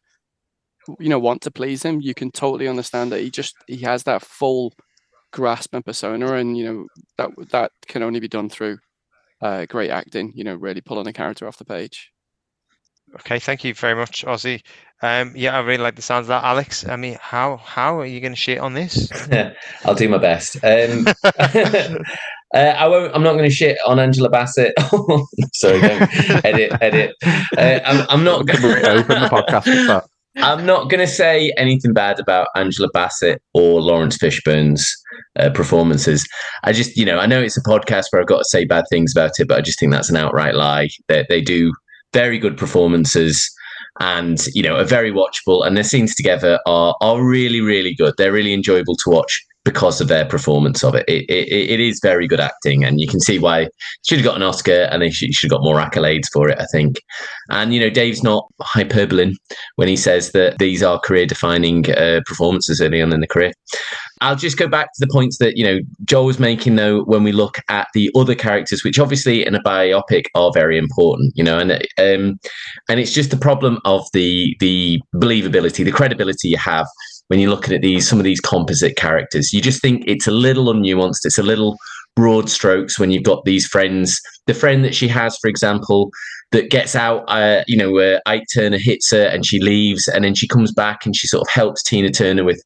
you 0.99 1.09
know, 1.09 1.19
want 1.19 1.41
to 1.43 1.51
please 1.51 1.83
him. 1.83 2.01
You 2.01 2.13
can 2.13 2.31
totally 2.31 2.67
understand 2.67 3.11
that 3.11 3.21
he 3.21 3.29
just 3.29 3.55
he 3.67 3.77
has 3.77 4.03
that 4.03 4.23
full 4.23 4.73
grasp 5.31 5.73
and 5.73 5.85
persona, 5.85 6.33
and 6.33 6.57
you 6.57 6.65
know 6.65 6.87
that 7.17 7.29
that 7.51 7.71
can 7.87 8.03
only 8.03 8.19
be 8.19 8.27
done 8.27 8.49
through 8.49 8.77
uh, 9.41 9.65
great 9.65 9.91
acting. 9.91 10.31
You 10.35 10.43
know, 10.43 10.55
really 10.55 10.81
pulling 10.81 11.07
a 11.07 11.13
character 11.13 11.47
off 11.47 11.57
the 11.57 11.65
page. 11.65 12.11
Okay, 13.15 13.39
thank 13.39 13.63
you 13.63 13.73
very 13.73 13.95
much, 13.95 14.25
Ausy. 14.25 14.61
Um, 15.01 15.31
yeah, 15.35 15.55
I 15.55 15.61
really 15.61 15.81
like 15.81 15.95
the 15.95 16.01
sounds 16.01 16.25
of 16.25 16.29
that, 16.29 16.43
Alex. 16.43 16.87
I 16.87 16.95
mean, 16.95 17.17
how 17.21 17.57
how 17.57 17.99
are 17.99 18.05
you 18.05 18.19
going 18.19 18.33
to 18.33 18.39
shit 18.39 18.59
on 18.59 18.73
this? 18.73 19.09
Yeah, 19.31 19.53
I'll 19.85 19.95
do 19.95 20.09
my 20.09 20.17
best. 20.17 20.57
Um, 20.63 21.05
uh, 22.53 22.57
I 22.77 22.87
won't. 22.87 23.13
I'm 23.13 23.23
not 23.23 23.33
going 23.33 23.49
to 23.49 23.53
shit 23.55 23.77
on 23.85 23.99
Angela 23.99 24.29
Bassett. 24.29 24.73
Sorry, 25.53 25.81
don't 25.81 26.45
edit, 26.45 26.71
edit. 26.81 27.15
Uh, 27.57 27.79
I'm, 27.85 28.05
I'm 28.09 28.23
not 28.23 28.45
going 28.45 28.61
to 28.61 28.89
open 28.89 29.21
the 29.21 29.27
podcast. 29.27 30.07
I'm 30.37 30.67
not 30.67 30.89
going 30.89 30.99
to 30.99 31.11
say 31.11 31.51
anything 31.57 31.93
bad 31.93 32.19
about 32.19 32.49
Angela 32.55 32.89
Bassett 32.93 33.41
or 33.55 33.81
Laurence 33.81 34.17
Fishburne's 34.19 34.87
uh, 35.35 35.49
performances. 35.49 36.27
I 36.63 36.73
just, 36.73 36.95
you 36.95 37.05
know, 37.05 37.17
I 37.17 37.25
know 37.25 37.41
it's 37.41 37.57
a 37.57 37.63
podcast 37.63 38.05
where 38.11 38.21
I've 38.21 38.27
got 38.27 38.39
to 38.39 38.45
say 38.45 38.63
bad 38.63 38.85
things 38.89 39.13
about 39.15 39.31
it, 39.39 39.47
but 39.47 39.57
I 39.57 39.61
just 39.61 39.79
think 39.79 39.91
that's 39.91 40.11
an 40.11 40.15
outright 40.15 40.53
lie. 40.53 40.89
That 41.07 41.25
they, 41.27 41.37
they 41.37 41.41
do 41.41 41.73
very 42.13 42.37
good 42.37 42.55
performances 42.55 43.51
and 43.99 44.45
you 44.53 44.61
know 44.61 44.75
are 44.75 44.83
very 44.83 45.11
watchable 45.11 45.65
and 45.65 45.75
their 45.75 45.83
scenes 45.83 46.15
together 46.15 46.59
are 46.65 46.95
are 47.01 47.23
really 47.23 47.61
really 47.61 47.95
good 47.95 48.13
they're 48.17 48.31
really 48.31 48.53
enjoyable 48.53 48.95
to 48.95 49.09
watch 49.09 49.43
because 49.67 49.99
of 49.99 50.07
their 50.07 50.25
performance 50.25 50.81
of 50.81 50.95
it. 50.95 51.03
It, 51.09 51.25
it, 51.29 51.71
it 51.71 51.79
is 51.81 51.99
very 52.01 52.25
good 52.25 52.39
acting, 52.39 52.85
and 52.85 53.01
you 53.01 53.07
can 53.07 53.19
see 53.19 53.37
why 53.37 53.67
should 54.05 54.17
have 54.17 54.25
got 54.25 54.37
an 54.37 54.41
Oscar, 54.41 54.87
and 54.89 55.01
they 55.01 55.11
should, 55.11 55.33
should 55.33 55.51
have 55.51 55.59
got 55.59 55.65
more 55.65 55.75
accolades 55.75 56.27
for 56.31 56.47
it. 56.47 56.57
I 56.57 56.65
think, 56.71 57.01
and 57.49 57.73
you 57.73 57.81
know, 57.81 57.89
Dave's 57.89 58.23
not 58.23 58.47
hyperbole 58.61 59.35
when 59.75 59.89
he 59.89 59.97
says 59.97 60.31
that 60.31 60.57
these 60.57 60.81
are 60.81 60.99
career-defining 60.99 61.91
uh, 61.91 62.21
performances 62.25 62.79
early 62.79 63.01
on 63.01 63.11
in 63.11 63.19
the 63.19 63.27
career. 63.27 63.51
I'll 64.21 64.37
just 64.37 64.57
go 64.57 64.69
back 64.69 64.87
to 64.93 65.05
the 65.05 65.11
points 65.11 65.37
that 65.39 65.57
you 65.57 65.65
know 65.65 65.79
Joel 66.05 66.25
was 66.27 66.39
making, 66.39 66.77
though, 66.77 67.03
when 67.03 67.23
we 67.23 67.33
look 67.33 67.57
at 67.67 67.89
the 67.93 68.09
other 68.15 68.35
characters, 68.35 68.85
which 68.85 68.99
obviously 68.99 69.45
in 69.45 69.53
a 69.53 69.61
biopic 69.63 70.27
are 70.33 70.51
very 70.53 70.77
important, 70.77 71.33
you 71.35 71.43
know, 71.43 71.59
and 71.59 71.73
um, 71.73 72.39
and 72.87 73.01
it's 73.01 73.11
just 73.11 73.31
the 73.31 73.37
problem 73.37 73.79
of 73.83 74.07
the 74.13 74.55
the 74.61 75.01
believability, 75.13 75.83
the 75.83 75.91
credibility 75.91 76.47
you 76.47 76.57
have 76.57 76.87
when 77.27 77.39
you're 77.39 77.49
looking 77.49 77.73
at 77.73 77.81
these 77.81 78.07
some 78.07 78.19
of 78.19 78.25
these 78.25 78.39
composite 78.39 78.95
characters. 78.95 79.53
You 79.53 79.61
just 79.61 79.81
think 79.81 80.03
it's 80.07 80.27
a 80.27 80.31
little 80.31 80.73
unnuanced, 80.73 81.25
it's 81.25 81.37
a 81.37 81.43
little 81.43 81.77
broad 82.15 82.49
strokes 82.49 82.99
when 82.99 83.11
you've 83.11 83.23
got 83.23 83.45
these 83.45 83.67
friends. 83.67 84.19
The 84.47 84.53
friend 84.53 84.83
that 84.83 84.95
she 84.95 85.07
has, 85.07 85.37
for 85.37 85.49
example, 85.49 86.09
that 86.51 86.71
gets 86.71 86.95
out, 86.95 87.23
uh, 87.27 87.63
you 87.67 87.77
know, 87.77 87.91
where 87.91 88.21
Ike 88.25 88.45
Turner 88.53 88.77
hits 88.77 89.11
her 89.11 89.23
and 89.23 89.45
she 89.45 89.59
leaves, 89.59 90.07
and 90.07 90.23
then 90.23 90.33
she 90.33 90.47
comes 90.47 90.71
back 90.71 91.05
and 91.05 91.15
she 91.15 91.27
sort 91.27 91.41
of 91.41 91.49
helps 91.49 91.83
Tina 91.83 92.09
Turner 92.09 92.43
with 92.43 92.61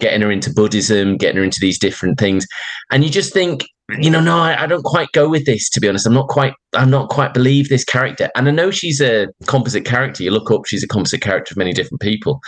getting 0.00 0.22
her 0.22 0.30
into 0.30 0.52
Buddhism, 0.52 1.16
getting 1.16 1.36
her 1.36 1.44
into 1.44 1.60
these 1.60 1.78
different 1.78 2.18
things, 2.18 2.46
and 2.90 3.04
you 3.04 3.10
just 3.10 3.32
think. 3.32 3.64
You 3.98 4.10
know, 4.10 4.20
no, 4.20 4.36
I, 4.36 4.64
I 4.64 4.66
don't 4.66 4.84
quite 4.84 5.08
go 5.12 5.30
with 5.30 5.46
this. 5.46 5.70
To 5.70 5.80
be 5.80 5.88
honest, 5.88 6.06
I'm 6.06 6.12
not 6.12 6.28
quite. 6.28 6.52
I'm 6.74 6.90
not 6.90 7.08
quite 7.08 7.32
believe 7.32 7.70
this 7.70 7.84
character. 7.84 8.28
And 8.36 8.46
I 8.46 8.50
know 8.50 8.70
she's 8.70 9.00
a 9.00 9.28
composite 9.46 9.86
character. 9.86 10.22
You 10.22 10.30
look 10.30 10.50
up, 10.50 10.66
she's 10.66 10.84
a 10.84 10.86
composite 10.86 11.22
character 11.22 11.54
of 11.54 11.56
many 11.56 11.72
different 11.72 12.02
people 12.02 12.38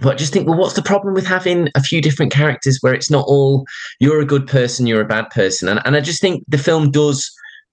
but 0.00 0.14
I 0.14 0.16
just 0.16 0.32
think, 0.32 0.48
well, 0.48 0.58
what's 0.58 0.74
the 0.74 0.82
problem 0.82 1.14
with 1.14 1.26
having 1.26 1.68
a 1.74 1.82
few 1.82 2.02
different 2.02 2.32
characters 2.32 2.78
where 2.80 2.94
it's 2.94 3.10
not 3.10 3.26
all 3.26 3.64
you're 4.00 4.20
a 4.20 4.26
good 4.26 4.46
person, 4.46 4.86
you're 4.86 5.00
a 5.00 5.06
bad 5.06 5.30
person? 5.30 5.68
And, 5.68 5.80
and 5.84 5.96
I 5.96 6.00
just 6.00 6.20
think 6.20 6.44
the 6.48 6.58
film 6.58 6.90
does, 6.90 7.30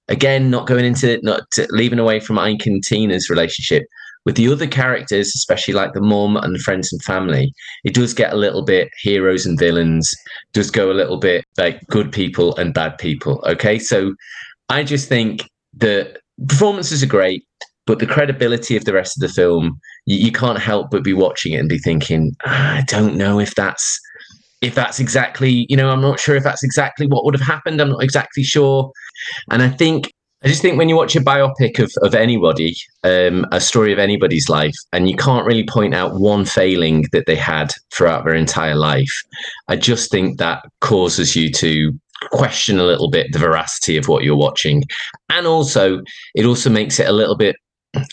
again, 0.07 0.49
not 0.49 0.67
going 0.67 0.85
into 0.85 1.11
it, 1.11 1.23
not 1.23 1.43
leaving 1.71 1.99
away 1.99 2.19
from 2.19 2.39
Ike 2.39 2.65
and 2.65 2.83
Tina's 2.83 3.29
relationship 3.29 3.83
with 4.25 4.35
the 4.35 4.47
other 4.47 4.67
characters, 4.67 5.33
especially 5.35 5.73
like 5.73 5.93
the 5.93 6.01
mum 6.01 6.37
and 6.37 6.55
the 6.55 6.59
friends 6.59 6.93
and 6.93 7.03
family. 7.03 7.53
It 7.83 7.93
does 7.93 8.13
get 8.13 8.31
a 8.31 8.37
little 8.37 8.63
bit 8.63 8.89
heroes 9.01 9.45
and 9.45 9.59
villains, 9.59 10.13
does 10.53 10.71
go 10.71 10.91
a 10.91 10.93
little 10.93 11.17
bit 11.17 11.43
like 11.57 11.85
good 11.87 12.11
people 12.11 12.55
and 12.55 12.73
bad 12.73 12.97
people. 12.97 13.43
Okay, 13.45 13.79
so 13.79 14.13
I 14.69 14.83
just 14.83 15.09
think 15.09 15.49
the 15.73 16.17
performances 16.47 17.03
are 17.03 17.07
great 17.07 17.45
but 17.85 17.99
the 17.99 18.07
credibility 18.07 18.75
of 18.75 18.85
the 18.85 18.93
rest 18.93 19.17
of 19.17 19.21
the 19.21 19.33
film 19.33 19.79
you, 20.05 20.17
you 20.17 20.31
can't 20.31 20.59
help 20.59 20.89
but 20.91 21.03
be 21.03 21.13
watching 21.13 21.53
it 21.53 21.57
and 21.57 21.69
be 21.69 21.77
thinking 21.77 22.35
ah, 22.45 22.77
i 22.77 22.81
don't 22.83 23.15
know 23.15 23.39
if 23.39 23.55
that's 23.55 23.99
if 24.61 24.75
that's 24.75 24.99
exactly 24.99 25.65
you 25.69 25.77
know 25.77 25.89
i'm 25.89 26.01
not 26.01 26.19
sure 26.19 26.35
if 26.35 26.43
that's 26.43 26.63
exactly 26.63 27.05
what 27.07 27.25
would 27.25 27.35
have 27.37 27.45
happened. 27.45 27.81
I'm 27.81 27.89
not 27.89 28.03
exactly 28.03 28.43
sure. 28.43 28.91
And 29.51 29.61
i 29.61 29.69
think 29.69 30.11
i 30.43 30.47
just 30.47 30.61
think 30.61 30.77
when 30.77 30.89
you 30.89 30.95
watch 30.95 31.15
a 31.15 31.21
biopic 31.21 31.79
of, 31.79 31.91
of 32.01 32.15
anybody 32.15 32.75
um, 33.03 33.45
a 33.51 33.59
story 33.59 33.93
of 33.93 33.99
anybody's 33.99 34.49
life 34.49 34.75
and 34.91 35.09
you 35.09 35.15
can't 35.15 35.45
really 35.45 35.65
point 35.65 35.93
out 35.93 36.19
one 36.19 36.45
failing 36.45 37.05
that 37.11 37.25
they 37.27 37.35
had 37.35 37.73
throughout 37.93 38.25
their 38.25 38.35
entire 38.35 38.75
life 38.75 39.13
i 39.67 39.75
just 39.75 40.11
think 40.11 40.37
that 40.37 40.63
causes 40.81 41.35
you 41.35 41.51
to 41.51 41.93
question 42.31 42.79
a 42.79 42.83
little 42.83 43.09
bit 43.09 43.31
the 43.31 43.39
veracity 43.39 43.97
of 43.97 44.07
what 44.07 44.23
you're 44.23 44.35
watching. 44.35 44.83
And 45.29 45.47
also 45.47 46.01
it 46.35 46.45
also 46.45 46.69
makes 46.69 46.99
it 46.99 47.07
a 47.07 47.13
little 47.13 47.35
bit 47.35 47.55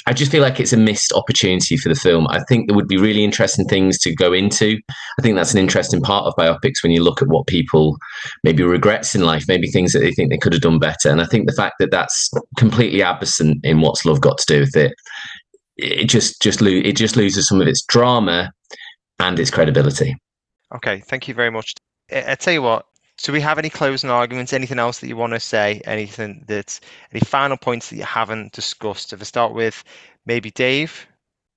I 0.07 0.13
just 0.13 0.31
feel 0.31 0.43
like 0.43 0.61
it's 0.61 0.75
a 0.75 0.77
missed 0.77 1.13
opportunity 1.13 1.77
for 1.77 1.89
the 1.89 1.95
film. 1.95 2.27
I 2.29 2.43
think 2.45 2.67
there 2.67 2.77
would 2.77 2.89
be 2.89 2.99
really 2.99 3.25
interesting 3.25 3.65
things 3.67 3.99
to 4.01 4.15
go 4.15 4.33
into. 4.33 4.79
I 5.19 5.23
think 5.23 5.37
that's 5.37 5.53
an 5.53 5.59
interesting 5.59 6.03
part 6.03 6.27
of 6.27 6.35
biopics 6.35 6.83
when 6.83 6.93
you 6.93 7.03
look 7.03 7.23
at 7.23 7.29
what 7.29 7.47
people 7.47 7.97
maybe 8.45 8.63
regrets 8.63 9.15
in 9.15 9.23
life, 9.23 9.47
maybe 9.49 9.71
things 9.71 9.93
that 9.93 10.01
they 10.01 10.13
think 10.13 10.31
they 10.31 10.39
could 10.39 10.53
have 10.53 10.63
done 10.63 10.79
better. 10.79 11.09
And 11.09 11.23
I 11.23 11.27
think 11.27 11.47
the 11.47 11.55
fact 11.55 11.77
that 11.79 11.91
that's 11.91 12.31
completely 12.59 13.03
absent 13.03 13.65
in 13.65 13.81
what's 13.81 14.05
love 14.05 14.21
got 14.21 14.39
to 14.39 14.47
do 14.47 14.61
with 14.61 14.77
it, 14.77 14.93
it 15.77 16.07
just 16.07 16.43
just 16.43 16.61
lo- 16.61 16.71
it 16.71 16.97
just 16.97 17.17
loses 17.17 17.49
some 17.49 17.61
of 17.61 17.67
its 17.67 17.83
drama 17.83 18.53
and 19.19 19.41
its 19.41 19.51
credibility. 19.51 20.15
Okay, 20.75 21.01
thank 21.01 21.27
you 21.27 21.33
very 21.35 21.51
much. 21.51 21.73
I, 22.13 22.33
I 22.33 22.35
tell 22.35 22.53
you 22.53 22.63
what, 22.63 22.85
do 23.23 23.33
we 23.33 23.41
have 23.41 23.59
any 23.59 23.71
closing 23.71 24.11
arguments? 24.11 24.53
Anything 24.53 24.79
else 24.79 25.01
that 25.01 25.09
you 25.09 25.17
want 25.17 25.33
to 25.33 25.41
say? 25.41 25.81
Anything 25.85 26.45
that 26.49 26.81
any 27.13 27.21
final 27.21 27.57
points 27.57 27.91
that 27.91 27.97
you 27.97 28.05
haven't 28.05 28.53
discussed? 28.53 29.13
If 29.13 29.21
I 29.21 29.25
start 29.25 29.53
with 29.53 29.85
maybe 30.27 30.51
Dave. 30.51 31.07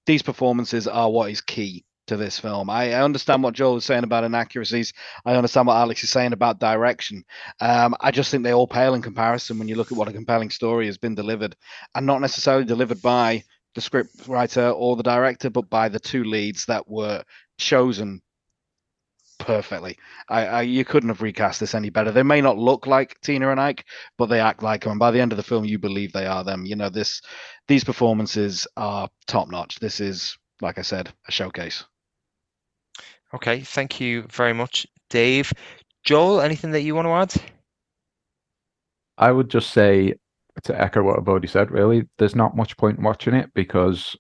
These 0.06 0.22
performances 0.22 0.88
are 0.88 1.10
what 1.10 1.32
is 1.32 1.40
key 1.40 1.86
to 2.08 2.18
this 2.18 2.38
film. 2.38 2.70
I, 2.70 2.92
I 2.92 3.04
understand 3.04 3.44
what 3.44 3.54
Joel 3.54 3.78
is 3.78 3.86
saying 3.86 4.04
about 4.04 4.26
inaccuracies. 4.26 4.92
I 5.26 5.36
understand 5.36 5.68
what 5.68 5.78
Alex 5.78 6.04
is 6.04 6.10
saying 6.10 6.34
about 6.34 6.60
direction. 6.60 7.24
Um, 7.62 7.96
I 8.02 8.12
just 8.12 8.30
think 8.30 8.44
they 8.44 8.54
all 8.54 8.68
pale 8.68 8.94
in 8.94 9.02
comparison 9.02 9.58
when 9.58 9.70
you 9.70 9.76
look 9.76 9.92
at 9.92 9.98
what 9.98 10.10
a 10.10 10.14
compelling 10.14 10.50
story 10.50 10.88
has 10.88 10.98
been 10.98 11.16
delivered, 11.16 11.56
and 11.96 12.06
not 12.06 12.20
necessarily 12.20 12.66
delivered 12.66 13.02
by 13.02 13.44
the 13.76 13.82
script 13.82 14.28
writer 14.28 14.70
or 14.70 14.98
the 14.98 15.04
director, 15.04 15.50
but 15.50 15.70
by 15.70 15.88
the 15.88 16.00
two 16.00 16.26
leads 16.26 16.66
that 16.66 16.90
were 16.90 17.24
chosen 17.58 18.22
perfectly. 19.46 19.98
I, 20.30 20.46
I 20.46 20.62
you 20.62 20.86
couldn't 20.86 21.10
have 21.10 21.22
recast 21.22 21.60
this 21.60 21.76
any 21.76 21.90
better. 21.90 22.12
They 22.12 22.24
may 22.24 22.42
not 22.42 22.58
look 22.58 22.88
like 22.88 23.20
Tina 23.22 23.50
and 23.50 23.60
Ike, 23.60 23.86
but 24.18 24.28
they 24.28 24.40
act 24.40 24.64
like 24.64 24.84
them. 24.84 24.92
And 24.92 25.00
by 25.00 25.12
the 25.12 25.20
end 25.20 25.32
of 25.32 25.38
the 25.38 25.44
film, 25.44 25.66
you 25.66 25.78
believe 25.78 26.12
they 26.12 26.26
are 26.26 26.44
them. 26.44 26.66
You 26.66 26.76
know 26.76 26.90
this. 26.90 27.22
These 27.68 27.84
performances 27.84 28.68
are 28.78 29.10
top 29.28 29.50
notch. 29.50 29.80
This 29.80 30.00
is, 30.00 30.38
like 30.62 30.78
I 30.78 30.82
said, 30.82 31.14
a 31.28 31.32
showcase. 31.32 31.84
Okay, 33.34 33.62
thank 33.62 34.00
you 34.00 34.28
very 34.32 34.54
much, 34.54 34.86
Dave. 35.10 35.52
Joel, 36.04 36.42
anything 36.42 36.72
that 36.72 36.82
you 36.82 36.96
want 36.96 37.08
to 37.08 37.42
add? 37.42 37.52
I 39.18 39.32
would 39.32 39.50
just 39.50 39.72
say 39.72 40.16
to 40.64 40.82
echo 40.82 41.02
what 41.02 41.18
I've 41.18 41.28
already 41.28 41.48
said, 41.48 41.72
really, 41.72 42.08
there's 42.18 42.36
not 42.36 42.56
much 42.56 42.78
point 42.78 43.02
watching 43.02 43.34
it 43.34 43.50
because 43.54 44.16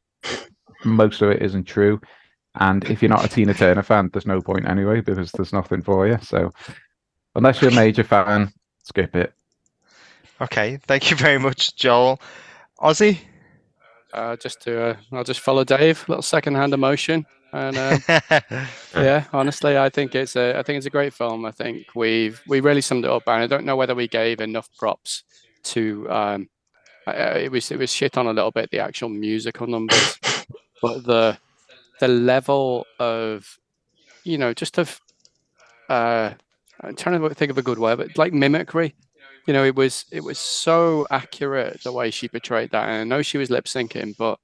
most 0.83 1.21
of 1.21 1.29
it 1.29 1.41
isn't 1.41 1.65
true. 1.65 1.99
And 2.55 2.83
if 2.85 3.01
you're 3.01 3.09
not 3.09 3.25
a 3.25 3.27
Tina 3.27 3.53
Turner 3.53 3.83
fan, 3.83 4.09
there's 4.13 4.27
no 4.27 4.41
point 4.41 4.67
anyway 4.67 5.01
because 5.01 5.31
there's 5.31 5.53
nothing 5.53 5.81
for 5.81 6.07
you. 6.07 6.19
So 6.21 6.51
unless 7.35 7.61
you're 7.61 7.71
a 7.71 7.75
major 7.75 8.03
fan, 8.03 8.53
skip 8.83 9.15
it. 9.15 9.33
Okay, 10.41 10.77
thank 10.87 11.09
you 11.09 11.17
very 11.17 11.37
much, 11.37 11.75
Joel. 11.75 12.19
Ausy? 12.79 13.19
Uh, 14.13 14.35
just 14.35 14.61
to, 14.61 14.81
uh, 14.81 14.95
I'll 15.11 15.23
just 15.23 15.39
follow 15.39 15.63
Dave. 15.63 16.03
A 16.07 16.11
little 16.11 16.21
second-hand 16.21 16.73
emotion, 16.73 17.25
and 17.51 17.77
uh, 17.77 17.97
yeah, 18.95 19.25
honestly, 19.31 19.77
I 19.77 19.89
think 19.89 20.13
it's 20.13 20.35
a, 20.35 20.57
I 20.57 20.63
think 20.63 20.77
it's 20.77 20.85
a 20.85 20.91
great 20.91 21.13
film. 21.13 21.45
I 21.45 21.51
think 21.51 21.87
we've 21.95 22.41
we 22.47 22.59
really 22.59 22.81
summed 22.81 23.05
it 23.05 23.11
up, 23.11 23.23
and 23.25 23.41
I 23.41 23.47
don't 23.47 23.65
know 23.65 23.75
whether 23.75 23.95
we 23.95 24.07
gave 24.07 24.41
enough 24.41 24.69
props 24.77 25.23
to. 25.63 26.09
Um, 26.11 26.49
uh, 27.07 27.37
it 27.37 27.51
was 27.51 27.71
it 27.71 27.79
was 27.79 27.91
shit 27.91 28.17
on 28.17 28.27
a 28.27 28.33
little 28.33 28.51
bit 28.51 28.69
the 28.69 28.79
actual 28.79 29.09
musical 29.09 29.65
numbers, 29.65 30.19
but 30.81 31.03
the 31.05 31.37
the 31.99 32.07
level 32.07 32.85
of, 32.99 33.57
you 34.23 34.37
know, 34.37 34.53
just 34.53 34.77
of, 34.77 34.99
uh, 35.89 36.31
I'm 36.81 36.95
trying 36.95 37.21
to 37.21 37.35
think 37.35 37.51
of 37.51 37.57
a 37.57 37.63
good 37.63 37.79
word, 37.79 37.97
but 37.97 38.17
like 38.17 38.33
mimicry. 38.33 38.95
You 39.47 39.53
know, 39.53 39.65
it 39.65 39.75
was 39.75 40.05
it 40.11 40.23
was 40.23 40.39
so 40.39 41.05
accurate 41.11 41.83
the 41.83 41.91
way 41.91 42.11
she 42.11 42.29
portrayed 42.29 42.71
that, 42.71 42.87
and 42.87 43.01
I 43.01 43.03
know 43.03 43.21
she 43.21 43.37
was 43.37 43.49
lip 43.49 43.65
syncing, 43.65 44.15
but 44.17 44.39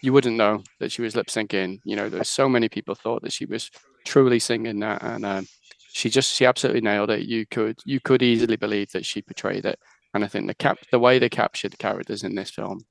you 0.00 0.12
wouldn't 0.12 0.36
know 0.36 0.64
that 0.80 0.90
she 0.90 1.00
was 1.00 1.14
lip 1.14 1.28
syncing. 1.28 1.78
You 1.84 1.94
know, 1.94 2.08
there's 2.08 2.28
so 2.28 2.48
many 2.48 2.68
people 2.68 2.96
thought 2.96 3.22
that 3.22 3.32
she 3.32 3.46
was 3.46 3.70
truly 4.04 4.40
singing 4.40 4.80
that, 4.80 5.00
and 5.02 5.24
um, 5.24 5.46
she 5.92 6.10
just 6.10 6.34
she 6.34 6.44
absolutely 6.44 6.80
nailed 6.80 7.10
it. 7.10 7.20
You 7.20 7.46
could 7.46 7.78
you 7.84 8.00
could 8.00 8.22
easily 8.22 8.56
believe 8.56 8.90
that 8.92 9.06
she 9.06 9.22
portrayed 9.22 9.64
it, 9.64 9.78
and 10.12 10.24
I 10.24 10.28
think 10.28 10.48
the 10.48 10.54
cap 10.54 10.78
the 10.90 10.98
way 10.98 11.20
they 11.20 11.28
captured 11.28 11.72
the 11.72 11.76
characters 11.76 12.24
in 12.24 12.34
this 12.34 12.50
film, 12.50 12.84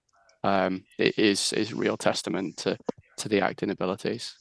um, 0.44 0.86
it 0.98 1.20
is 1.20 1.52
is 1.54 1.74
real 1.74 1.98
testament 1.98 2.58
to 2.58 2.78
to 3.22 3.30
the 3.30 3.42
acting 3.42 3.70
abilities. 3.70 4.36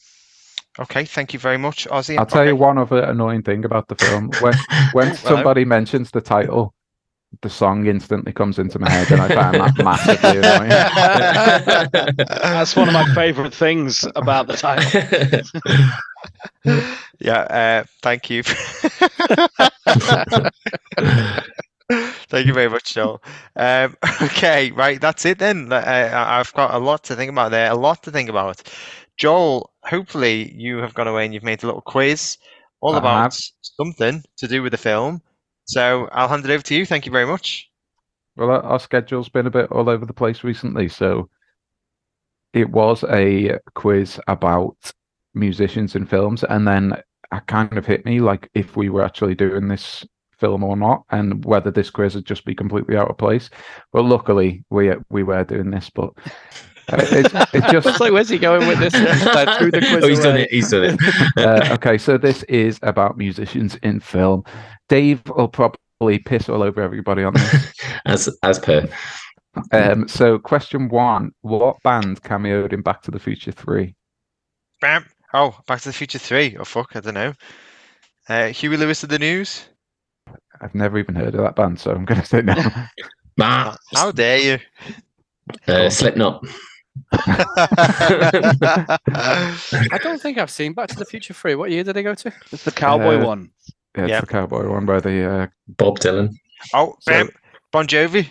Okay, 0.79 1.05
thank 1.05 1.33
you 1.33 1.39
very 1.39 1.59
much, 1.59 1.89
Ausy. 1.89 2.19
I'll 2.19 2.27
tell 2.27 2.47
you 2.47 2.57
one 2.57 2.79
other 2.79 3.03
annoying 3.03 3.43
thing 3.43 3.65
about 3.65 3.89
the 3.89 3.97
film. 3.97 4.31
When 4.41 4.55
when 4.93 5.15
somebody 5.17 5.65
mentions 5.65 6.11
the 6.13 6.21
title, 6.21 6.75
the 7.43 7.51
song 7.51 7.87
instantly 7.87 8.33
comes 8.33 8.59
into 8.59 8.79
my 8.79 8.89
head, 8.91 9.11
and 9.11 9.21
I 9.21 9.29
find 9.29 9.55
that 9.55 9.85
massively 9.85 10.39
annoying. 10.39 10.71
That's 12.43 12.77
one 12.77 12.89
of 12.89 12.95
my 12.95 13.13
favorite 13.15 13.55
things 13.55 14.05
about 14.17 14.47
the 14.47 14.57
title. 14.57 15.43
Yeah, 17.23 17.41
uh, 17.41 17.85
thank 18.03 18.31
you. 18.31 18.43
Thank 22.31 22.47
you 22.47 22.55
very 22.55 22.71
much, 22.71 22.95
Joel. 22.95 23.23
Um, 23.57 23.97
okay, 24.23 24.71
right, 24.71 25.01
that's 25.01 25.25
it 25.27 25.39
then. 25.39 25.73
Uh, 25.73 26.11
I've 26.15 26.53
got 26.55 26.75
a 26.75 26.79
lot 26.79 27.05
to 27.05 27.17
think 27.17 27.31
about 27.31 27.51
there, 27.51 27.71
a 27.71 27.75
lot 27.75 28.03
to 28.05 28.11
think 28.11 28.29
about. 28.31 28.63
Joel, 29.17 29.71
hopefully 29.83 30.51
you 30.55 30.79
have 30.79 30.95
gone 30.95 31.09
away 31.09 31.25
and 31.27 31.35
you've 31.35 31.43
made 31.43 31.63
a 31.63 31.67
little 31.67 31.83
quiz 31.83 32.39
all 32.81 32.95
I 32.95 32.99
about 32.99 33.23
have. 33.35 33.35
something 33.61 34.25
to 34.39 34.49
do 34.49 34.63
with 34.63 34.73
the 34.73 34.79
film. 34.79 35.21
So 35.67 36.09
I'll 36.13 36.29
hand 36.29 36.45
it 36.45 36.51
over 36.51 36.63
to 36.63 36.75
you. 36.75 36.87
Thank 36.87 37.05
you 37.05 37.13
very 37.13 37.27
much. 37.27 37.69
Well, 38.37 38.51
our- 38.51 38.63
our 38.63 38.81
schedule's 38.81 39.29
been 39.29 39.47
a 39.47 39.51
bit 39.51 39.71
all 39.71 39.91
over 39.91 40.07
the 40.07 40.15
place 40.15 40.43
recently, 40.43 40.89
so 40.89 41.29
it 42.55 42.71
was 42.71 43.05
a 43.11 43.59
quiz 43.75 44.19
about 44.27 44.77
musicians 45.35 45.95
in 45.95 46.07
films, 46.07 46.43
and 46.45 46.67
then 46.67 46.93
it 47.33 47.47
kind 47.47 47.77
of 47.77 47.87
hit 47.87 48.05
me 48.05 48.21
like 48.21 48.49
if 48.55 48.77
we 48.77 48.89
were 48.89 49.05
actually 49.05 49.35
doing 49.35 49.69
this 49.69 50.05
film 50.41 50.65
or 50.65 50.77
not, 50.77 51.05
and 51.11 51.45
whether 51.45 51.71
this 51.71 51.91
quiz 51.91 52.15
would 52.15 52.27
just 52.27 52.45
be 52.45 52.55
completely 52.55 52.97
out 52.97 53.11
of 53.11 53.19
place. 53.19 53.51
But 53.93 54.05
luckily, 54.05 54.65
we 54.71 54.93
we 55.11 55.23
were 55.23 55.45
doing 55.45 55.71
this, 55.71 55.91
but 55.91 56.11
it's, 56.93 57.33
it, 57.33 57.49
it 57.55 57.71
just 57.71 57.87
It's 57.87 58.01
like, 58.01 58.13
where's 58.13 58.29
he 58.29 58.39
going 58.39 58.67
with 58.67 58.81
this? 58.81 58.95
I 58.95 59.59
threw 59.59 59.71
the 59.71 59.81
quiz 59.81 60.05
oh, 60.05 60.09
he's 60.09 60.21
done 60.21 60.37
it. 60.37 60.51
He's 60.51 60.71
done 60.71 60.85
it. 60.85 61.01
uh, 61.37 61.75
okay, 61.75 61.99
so 61.99 62.19
this 62.19 62.43
is 62.45 62.79
about 62.83 63.17
musicians 63.17 63.77
in 63.77 64.01
film. 64.01 64.45
Dave 64.89 65.23
will 65.29 65.49
probably 65.49 66.19
piss 66.19 66.49
all 66.49 66.63
over 66.63 66.81
everybody 66.81 67.23
on 67.23 67.35
this. 67.35 67.73
as 68.07 68.29
as 68.43 68.59
per. 68.59 68.89
Um, 69.73 70.09
so, 70.09 70.39
question 70.39 70.89
one: 70.89 71.33
What 71.43 71.83
band 71.83 72.23
cameoed 72.23 72.73
in 72.73 72.83
Back 72.83 73.03
to 73.03 73.11
the 73.11 73.19
Future 73.19 73.53
Three? 73.53 73.95
Bam. 74.81 75.05
Oh, 75.33 75.57
Back 75.67 75.81
to 75.83 75.91
the 75.91 75.93
Future 75.93 76.19
3. 76.19 76.57
Oh, 76.59 76.65
fuck, 76.65 76.97
I 76.97 77.01
don't 77.01 77.15
know. 77.15 77.35
Uh, 78.29 78.49
Huey 78.49 78.77
Lewis 78.77 79.03
of 79.03 79.11
the 79.11 79.19
News? 79.19 79.69
I've 80.61 80.75
never 80.75 80.99
even 80.99 81.15
heard 81.15 81.35
of 81.35 81.41
that 81.43 81.57
band, 81.57 81.81
so 81.81 81.93
I'm 81.93 82.05
going 82.05 82.21
to 82.21 82.27
say 82.27 82.43
no. 82.43 82.55
Ah, 83.43 83.75
How 83.95 84.13
dare 84.13 84.39
you? 84.39 84.59
uh, 85.67 85.89
Slipknot. 85.89 86.45
I 87.13 88.99
don't 90.03 90.21
think 90.21 90.37
I've 90.39 90.51
seen 90.51 90.73
Back 90.75 90.89
to 90.91 90.97
the 90.97 91.05
Future 91.07 91.33
3. 91.35 91.55
What 91.55 91.71
year 91.71 91.85
did 91.85 91.95
they 91.95 92.03
go 92.03 92.15
to? 92.15 92.33
It's 92.53 92.65
the 92.65 92.73
cowboy 92.73 93.21
Uh, 93.21 93.27
one. 93.27 93.51
Yeah, 93.97 94.03
it's 94.05 94.11
Yep. 94.11 94.21
the 94.23 94.27
cowboy 94.27 94.69
one 94.69 94.85
by 94.87 95.01
the. 95.01 95.25
Uh, 95.25 95.47
Bob 95.69 95.99
Dylan. 96.01 96.35
oh, 96.75 96.97
So- 97.01 97.29
Bon 97.73 97.87
Jovi? 97.87 98.29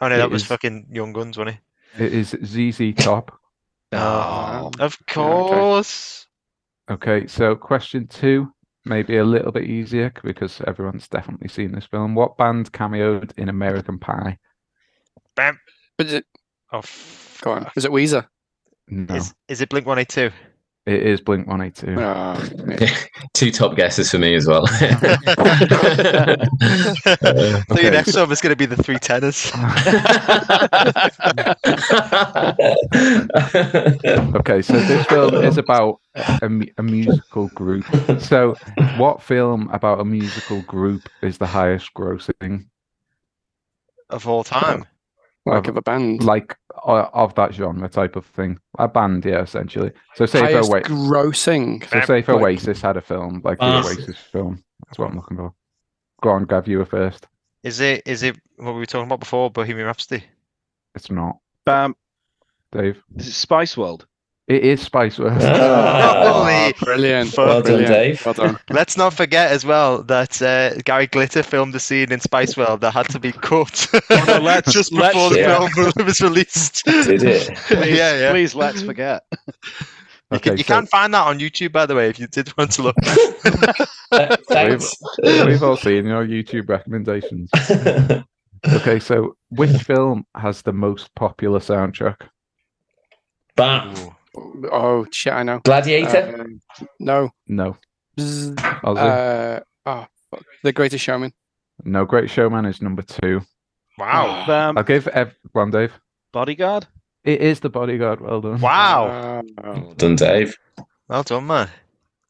Oh, 0.00 0.08
no, 0.08 0.16
that 0.16 0.30
was 0.30 0.42
is- 0.42 0.48
fucking 0.48 0.86
Young 0.90 1.12
Guns, 1.12 1.36
wasn't 1.36 1.58
it? 1.98 2.02
it 2.02 2.14
is 2.14 2.34
ZZ 2.44 2.94
Top. 2.94 3.38
Oh. 3.92 4.70
Of 4.78 4.96
course. 5.06 6.26
Okay, 6.90 7.26
so 7.26 7.56
question 7.56 8.06
two, 8.06 8.52
maybe 8.86 9.16
a 9.16 9.24
little 9.24 9.52
bit 9.52 9.64
easier 9.64 10.12
because 10.22 10.60
everyone's 10.66 11.08
definitely 11.08 11.48
seen 11.48 11.72
this 11.72 11.86
film. 11.86 12.14
What 12.14 12.36
band 12.36 12.72
cameoed 12.72 13.32
in 13.36 13.48
American 13.48 13.98
Pie? 13.98 14.38
Bam. 15.34 15.58
Is 15.98 16.12
it, 16.14 16.24
Oh, 16.72 16.78
f- 16.78 17.38
go 17.42 17.52
on. 17.52 17.70
Is 17.76 17.84
it 17.84 17.90
Weezer? 17.90 18.26
No, 18.88 19.14
Is, 19.14 19.34
is 19.48 19.60
it 19.60 19.68
Blink 19.68 19.86
182? 19.86 20.34
It 20.86 21.02
is 21.02 21.20
Blink 21.20 21.48
One 21.48 21.60
Eight 21.60 21.74
Two. 21.74 21.96
Oh. 21.98 22.48
Two 23.34 23.50
top 23.50 23.76
guesses 23.76 24.10
for 24.10 24.18
me 24.18 24.34
as 24.34 24.46
well. 24.46 24.66
Uh, 27.06 27.62
so 27.68 27.80
your 27.80 27.90
next 27.90 28.14
one 28.14 28.30
is 28.30 28.40
going 28.40 28.50
to 28.50 28.56
be 28.56 28.66
the 28.66 28.76
Three 28.76 28.98
Tenors. 28.98 29.50
Okay, 34.36 34.62
so 34.62 34.72
this 34.74 35.06
film 35.06 35.34
is 35.44 35.58
about 35.58 36.00
a, 36.14 36.48
a 36.78 36.82
musical 36.82 37.48
group. 37.48 37.84
So, 38.20 38.54
what 38.96 39.22
film 39.22 39.68
about 39.70 40.00
a 40.00 40.04
musical 40.04 40.62
group 40.62 41.08
is 41.22 41.38
the 41.38 41.46
highest 41.46 41.94
grossing, 41.94 42.66
of 44.10 44.26
all 44.26 44.44
time. 44.44 44.84
Like 45.54 45.68
of 45.68 45.76
a 45.76 45.82
band. 45.82 46.24
like 46.24 46.56
uh, 46.86 47.08
of 47.12 47.34
that 47.36 47.54
genre 47.54 47.88
type 47.88 48.16
of 48.16 48.26
thing? 48.26 48.58
A 48.78 48.88
band, 48.88 49.24
yeah, 49.24 49.42
essentially. 49.42 49.92
So, 50.14 50.26
say 50.26 50.38
if, 50.40 50.44
Highest 50.52 50.72
Oa- 50.72 50.80
grossing. 50.82 51.88
so 51.88 52.00
say 52.00 52.18
if 52.20 52.28
like- 52.28 52.36
Oasis 52.42 52.80
had 52.80 52.96
a 52.96 53.00
film, 53.00 53.40
like 53.44 53.58
the 53.58 53.64
Ah. 53.64 53.78
Oasis 53.84 54.16
film. 54.18 54.62
That's 54.86 54.98
what 54.98 55.10
I'm 55.10 55.16
looking 55.16 55.36
for. 55.36 55.52
Go 56.22 56.30
on, 56.30 56.44
Gav, 56.44 56.66
you 56.68 56.78
were 56.78 56.84
first. 56.86 57.26
Is 57.62 57.80
it? 57.80 58.02
Is 58.06 58.22
it 58.22 58.36
what 58.56 58.72
we 58.72 58.78
were 58.80 58.86
talking 58.86 59.06
about 59.06 59.20
before? 59.20 59.50
Bohemian 59.50 59.86
Rhapsody. 59.86 60.24
It's 60.94 61.10
not, 61.10 61.36
Bam. 61.64 61.94
Dave. 62.72 63.02
Is 63.16 63.28
it 63.28 63.32
Spice 63.32 63.76
World? 63.76 64.06
It 64.48 64.62
is 64.62 64.80
Spice 64.80 65.18
World. 65.18 65.42
Holy 65.42 66.72
Brilliant. 66.80 67.30
fuck. 67.30 67.46
Well 67.48 67.62
done, 67.62 67.82
Dave. 67.84 68.24
Well 68.24 68.34
done. 68.34 68.58
Let's 68.70 68.96
not 68.96 69.12
forget 69.12 69.50
as 69.50 69.66
well 69.66 70.04
that 70.04 70.40
uh, 70.40 70.74
Gary 70.84 71.08
Glitter 71.08 71.42
filmed 71.42 71.74
a 71.74 71.80
scene 71.80 72.12
in 72.12 72.20
Spice 72.20 72.56
World 72.56 72.80
that 72.82 72.92
had 72.92 73.08
to 73.08 73.18
be 73.18 73.32
cut 73.32 73.88
no, 74.10 74.60
just 74.68 74.92
let's- 74.92 75.14
before 75.14 75.30
the 75.30 75.38
Yeah. 75.40 75.68
film 75.68 76.06
was 76.06 76.20
released. 76.20 76.84
Did 76.84 77.24
it? 77.24 77.56
Please, 77.56 77.96
yeah, 77.98 78.18
yeah. 78.20 78.30
Please 78.30 78.54
let's 78.54 78.82
forget. 78.82 79.24
You, 79.32 79.42
can, 79.42 80.36
Okay, 80.36 80.50
you 80.52 80.58
so- 80.58 80.74
can't 80.74 80.88
find 80.90 81.12
that 81.14 81.26
on 81.26 81.40
YouTube, 81.40 81.72
by 81.72 81.84
the 81.86 81.96
way, 81.96 82.08
if 82.08 82.20
you 82.20 82.28
did 82.28 82.56
want 82.56 82.70
to 82.72 82.82
look. 82.82 82.96
Thanks. 84.48 84.94
We've 85.24 85.62
all 85.62 85.76
seen 85.76 86.06
your 86.06 86.24
YouTube 86.24 86.68
recommendations. 86.68 87.50
Okay, 88.68 89.00
so 89.00 89.36
which 89.50 89.70
film 89.82 90.24
has 90.36 90.62
the 90.62 90.72
most 90.72 91.12
popular 91.16 91.58
soundtrack? 91.58 92.28
Bam. 93.56 93.94
Oh, 94.70 95.06
shit, 95.10 95.32
I 95.32 95.42
know. 95.42 95.60
Gladiator. 95.64 96.36
Um, 96.40 96.60
no. 97.00 97.30
No. 97.46 97.76
Bzz, 98.18 98.58
Uh, 98.84 99.60
oh, 99.86 100.06
fuck. 100.30 100.44
The 100.62 100.72
Greatest 100.72 101.04
Showman. 101.04 101.32
no, 101.84 102.04
Great 102.04 102.30
Showman 102.30 102.64
is 102.66 102.80
number 102.82 103.02
two. 103.02 103.42
wow. 103.98 104.44
Bam. 104.46 104.76
I'll 104.78 104.84
give 104.84 105.06
ev- 105.08 105.34
one, 105.52 105.70
Dave. 105.70 105.92
Bodyguard. 106.32 106.86
It 107.24 107.40
is 107.40 107.60
the 107.60 107.68
bodyguard. 107.70 108.20
Well 108.20 108.40
done. 108.40 108.60
Wow. 108.60 109.42
Oh, 109.64 109.70
Well 109.72 109.94
done, 109.96 110.16
Dave. 110.16 110.56
Well 111.08 111.22
done, 111.22 111.46
man. 111.46 111.68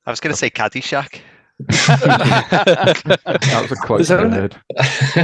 I 0.07 0.11
was 0.11 0.21
going 0.21 0.33
to 0.33 0.39
say 0.39 0.49
Caddyshack. 0.51 1.21
That 1.59 3.59
was 3.63 3.73
a 3.73 3.77
close 3.77 4.03
Is 4.03 4.09
that 4.09 4.21
an- 4.21 4.31
third. 4.33 4.57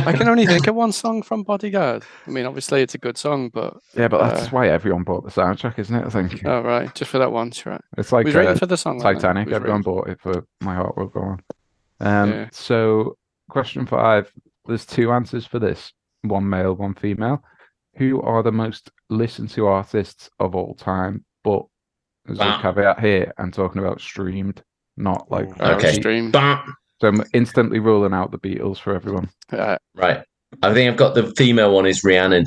I 0.07 0.13
can 0.13 0.29
only 0.29 0.47
think 0.47 0.67
of 0.67 0.75
one 0.75 0.93
song 0.93 1.23
from 1.23 1.43
Bodyguard. 1.43 2.05
I 2.27 2.31
mean, 2.31 2.47
obviously 2.47 2.83
it's 2.83 2.95
a 2.95 2.99
good 2.99 3.19
song, 3.19 3.51
but 3.53 3.77
Yeah, 3.95 4.09
but 4.09 4.23
that's 4.27 4.47
Uh, 4.47 4.51
why 4.51 4.69
everyone 4.69 5.03
bought 5.05 5.25
the 5.25 5.31
soundtrack, 5.31 5.79
isn't 5.79 5.95
it? 5.95 6.07
I 6.07 6.09
think 6.09 6.43
oh 6.47 6.63
right, 6.63 6.93
just 6.95 7.11
for 7.11 7.19
that 7.19 7.33
once, 7.33 7.65
right? 7.67 7.81
it's 7.99 8.13
like 8.13 8.27
Who's 8.27 8.35
rating 8.35 8.53
uh, 8.53 8.59
for 8.59 8.67
the 8.67 8.77
song? 8.77 9.01
Titanic. 9.01 9.49
Who's 9.49 9.55
Everyone 9.57 9.81
rating? 9.81 9.93
bought 9.95 10.09
it 10.09 10.21
for 10.21 10.45
My 10.61 10.75
Heart 10.75 10.97
Will 10.97 11.07
Go 11.09 11.21
On. 11.21 11.41
Um, 12.01 12.31
Yeah. 12.31 12.49
So, 12.53 13.17
question 13.51 13.87
five. 13.87 14.33
There's 14.67 14.87
two 14.87 15.13
answers 15.13 15.47
for 15.47 15.59
this. 15.59 15.93
One 16.23 16.49
male, 16.49 16.75
one 16.75 16.95
female. 16.95 17.43
Who 17.97 18.23
are 18.23 18.43
the 18.43 18.53
most 18.53 18.91
listened 19.11 19.51
to 19.51 19.67
artists 19.67 20.31
of 20.41 20.55
all 20.55 20.75
time? 20.75 21.25
But 21.45 21.65
there's 22.25 22.39
Wow. 22.39 22.59
a 22.59 22.63
caveat 22.63 23.01
here. 23.01 23.33
I'm 23.39 23.51
talking 23.51 23.83
about 23.83 24.01
streamed, 24.01 24.63
not 24.97 25.31
like 25.31 25.49
Ooh. 25.61 25.65
Okay. 25.65 25.93
stream. 25.93 26.31
Bam. 26.31 26.75
So 27.01 27.09
I'm 27.09 27.25
instantly 27.33 27.81
ruling 27.81 28.15
out 28.15 28.31
the 28.31 28.39
Beatles 28.39 28.79
for 28.79 28.95
everyone. 28.95 29.29
Uh, 29.51 29.77
Right. 29.95 30.23
I 30.63 30.73
think 30.75 30.91
I've 30.91 30.99
got 30.99 31.15
the 31.15 31.33
female 31.37 31.75
one 31.75 31.87
is 31.87 32.05
Rhiannon. 32.05 32.45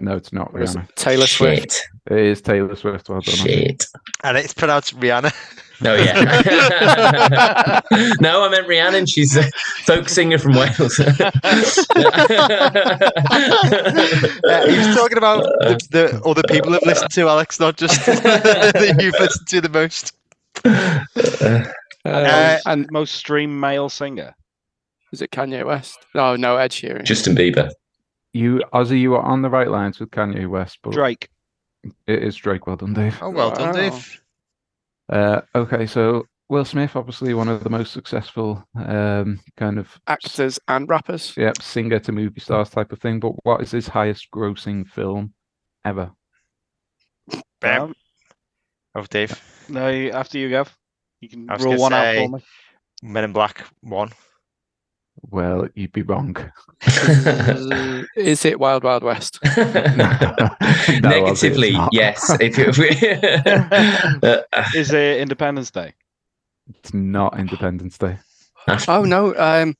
No, 0.00 0.16
it's 0.16 0.32
not 0.32 0.52
what 0.52 0.62
is 0.62 0.74
it? 0.74 0.78
Rihanna. 0.80 0.94
Taylor 0.96 1.26
Swift. 1.26 1.72
Shit. 1.72 1.82
It 2.10 2.18
is 2.18 2.40
Taylor 2.40 2.74
Swift. 2.74 3.08
Well 3.08 3.20
done. 3.20 3.34
Andy. 3.38 3.66
Shit. 3.68 3.84
And 4.24 4.36
it's 4.36 4.52
pronounced 4.54 4.98
Rihanna. 4.98 5.32
Oh 5.84 5.94
yeah. 5.94 7.80
no, 8.20 8.44
I 8.44 8.48
meant 8.48 8.66
Rhiannon. 8.66 9.06
She's 9.06 9.36
a 9.36 9.44
folk 9.84 10.08
singer 10.08 10.38
from 10.38 10.54
Wales. 10.54 10.98
Uh, 10.98 11.30
he 14.66 14.78
was 14.78 14.96
talking 14.96 15.18
about 15.18 15.42
the, 15.60 15.78
the 15.90 16.20
other 16.24 16.42
people 16.48 16.72
have 16.72 16.82
listened 16.82 17.10
to 17.12 17.28
Alex, 17.28 17.60
not 17.60 17.76
just 17.76 18.04
that 18.06 18.96
you've 19.00 19.14
listened 19.20 19.46
to 19.48 19.60
the 19.60 19.68
most. 19.68 20.15
Uh, 20.66 21.64
Uh, 22.04 22.58
and 22.66 22.86
Most 22.92 23.14
streamed 23.16 23.60
male 23.60 23.88
singer. 23.88 24.32
is 25.12 25.22
it 25.22 25.30
Kanye 25.32 25.66
West? 25.66 25.98
No, 26.14 26.36
no, 26.36 26.56
Ed 26.56 26.70
Sheeran. 26.70 27.02
Justin 27.04 27.34
Bieber. 27.34 27.70
You, 28.32 28.62
Ausy, 28.72 29.00
you 29.00 29.14
are 29.14 29.22
on 29.22 29.42
the 29.42 29.50
right 29.50 29.68
lines 29.68 29.98
with 29.98 30.10
Kanye 30.12 30.48
West, 30.48 30.78
but 30.84 30.92
Drake. 30.92 31.28
it 32.06 32.22
is 32.22 32.36
Drake. 32.36 32.66
Well 32.68 32.76
done, 32.76 32.92
Dave. 32.94 33.18
Oh, 33.20 33.30
well 33.30 33.50
done, 33.50 33.74
Dave. 33.74 34.20
Uh, 35.08 35.40
okay, 35.56 35.86
so 35.86 36.26
Will 36.48 36.64
Smith, 36.64 36.94
obviously 36.94 37.34
one 37.34 37.48
of 37.48 37.64
the 37.64 37.70
most 37.70 37.92
successful 37.92 38.64
um, 38.76 39.40
kind 39.56 39.78
of 39.78 39.98
actors 40.06 40.60
and 40.68 40.88
rappers. 40.88 41.34
yep, 41.36 41.60
singer 41.60 41.98
to 41.98 42.12
movie 42.12 42.38
stars 42.40 42.70
type 42.70 42.92
of 42.92 43.00
thing. 43.00 43.18
But 43.18 43.32
what 43.44 43.62
is 43.62 43.72
his 43.72 43.88
highest 43.88 44.28
grossing 44.32 44.86
film 44.88 45.32
ever? 45.84 46.12
Bam. 47.60 47.82
Um, 47.82 47.94
Oh, 48.94 49.04
Dave. 49.10 49.38
No, 49.68 49.88
after 50.12 50.38
you, 50.38 50.48
Gav. 50.50 50.76
You 51.20 51.28
can 51.28 51.48
I 51.50 51.54
was 51.54 51.62
rule 51.64 51.72
gonna 51.72 51.82
one 51.82 51.92
out 51.92 52.02
say- 52.14 52.26
for 52.26 52.36
me. 52.36 52.42
Men 53.02 53.24
in 53.24 53.32
Black 53.32 53.64
1. 53.82 54.10
Well, 55.30 55.66
you'd 55.74 55.92
be 55.92 56.02
wrong. 56.02 56.36
Is 58.16 58.44
it 58.44 58.60
Wild 58.60 58.84
Wild 58.84 59.02
West? 59.02 59.38
Negatively, 61.02 61.72
not. 61.72 61.90
yes. 61.92 62.36
If, 62.40 62.58
you- 62.58 62.66
if 62.66 62.78
we, 62.78 62.90
Uh, 64.28 64.42
Is 64.74 64.92
it 64.92 65.20
Independence 65.20 65.70
Day? 65.70 65.94
It's 66.68 66.92
not 66.92 67.38
Independence 67.38 67.96
Day. 67.98 68.18
Oh 68.88 69.04
no. 69.04 69.34
Um, 69.36 69.74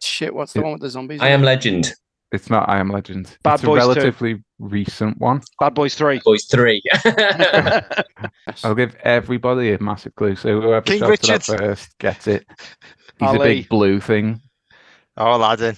shit. 0.00 0.34
What's 0.34 0.52
the 0.52 0.60
It- 0.60 0.62
one 0.62 0.72
with 0.72 0.82
the 0.82 0.90
zombies? 0.90 1.20
I 1.20 1.28
am 1.28 1.42
Legend. 1.42 1.92
It's 2.34 2.50
not 2.50 2.68
I 2.68 2.78
Am 2.78 2.90
Legend. 2.90 3.36
Bad 3.42 3.54
it's 3.54 3.62
a 3.62 3.66
Boys 3.66 3.82
2. 3.82 3.88
relatively 3.88 4.44
recent 4.58 5.18
one. 5.18 5.42
Bad 5.60 5.74
Boys 5.74 5.94
3. 5.94 6.20
Boys 6.24 6.44
three. 6.44 6.82
I'll 8.64 8.74
give 8.74 8.94
everybody 9.02 9.72
a 9.72 9.78
massive 9.82 10.14
clue. 10.16 10.36
So 10.36 10.60
whoever 10.60 10.82
King 10.82 11.00
shouts 11.00 11.24
it 11.24 11.30
out 11.30 11.48
Richard. 11.48 11.58
first 11.58 11.98
gets 11.98 12.26
it. 12.26 12.46
He's 13.18 13.32
a 13.34 13.38
big 13.38 13.68
blue 13.68 14.00
thing. 14.00 14.40
Oh, 15.16 15.36
Aladdin. 15.36 15.76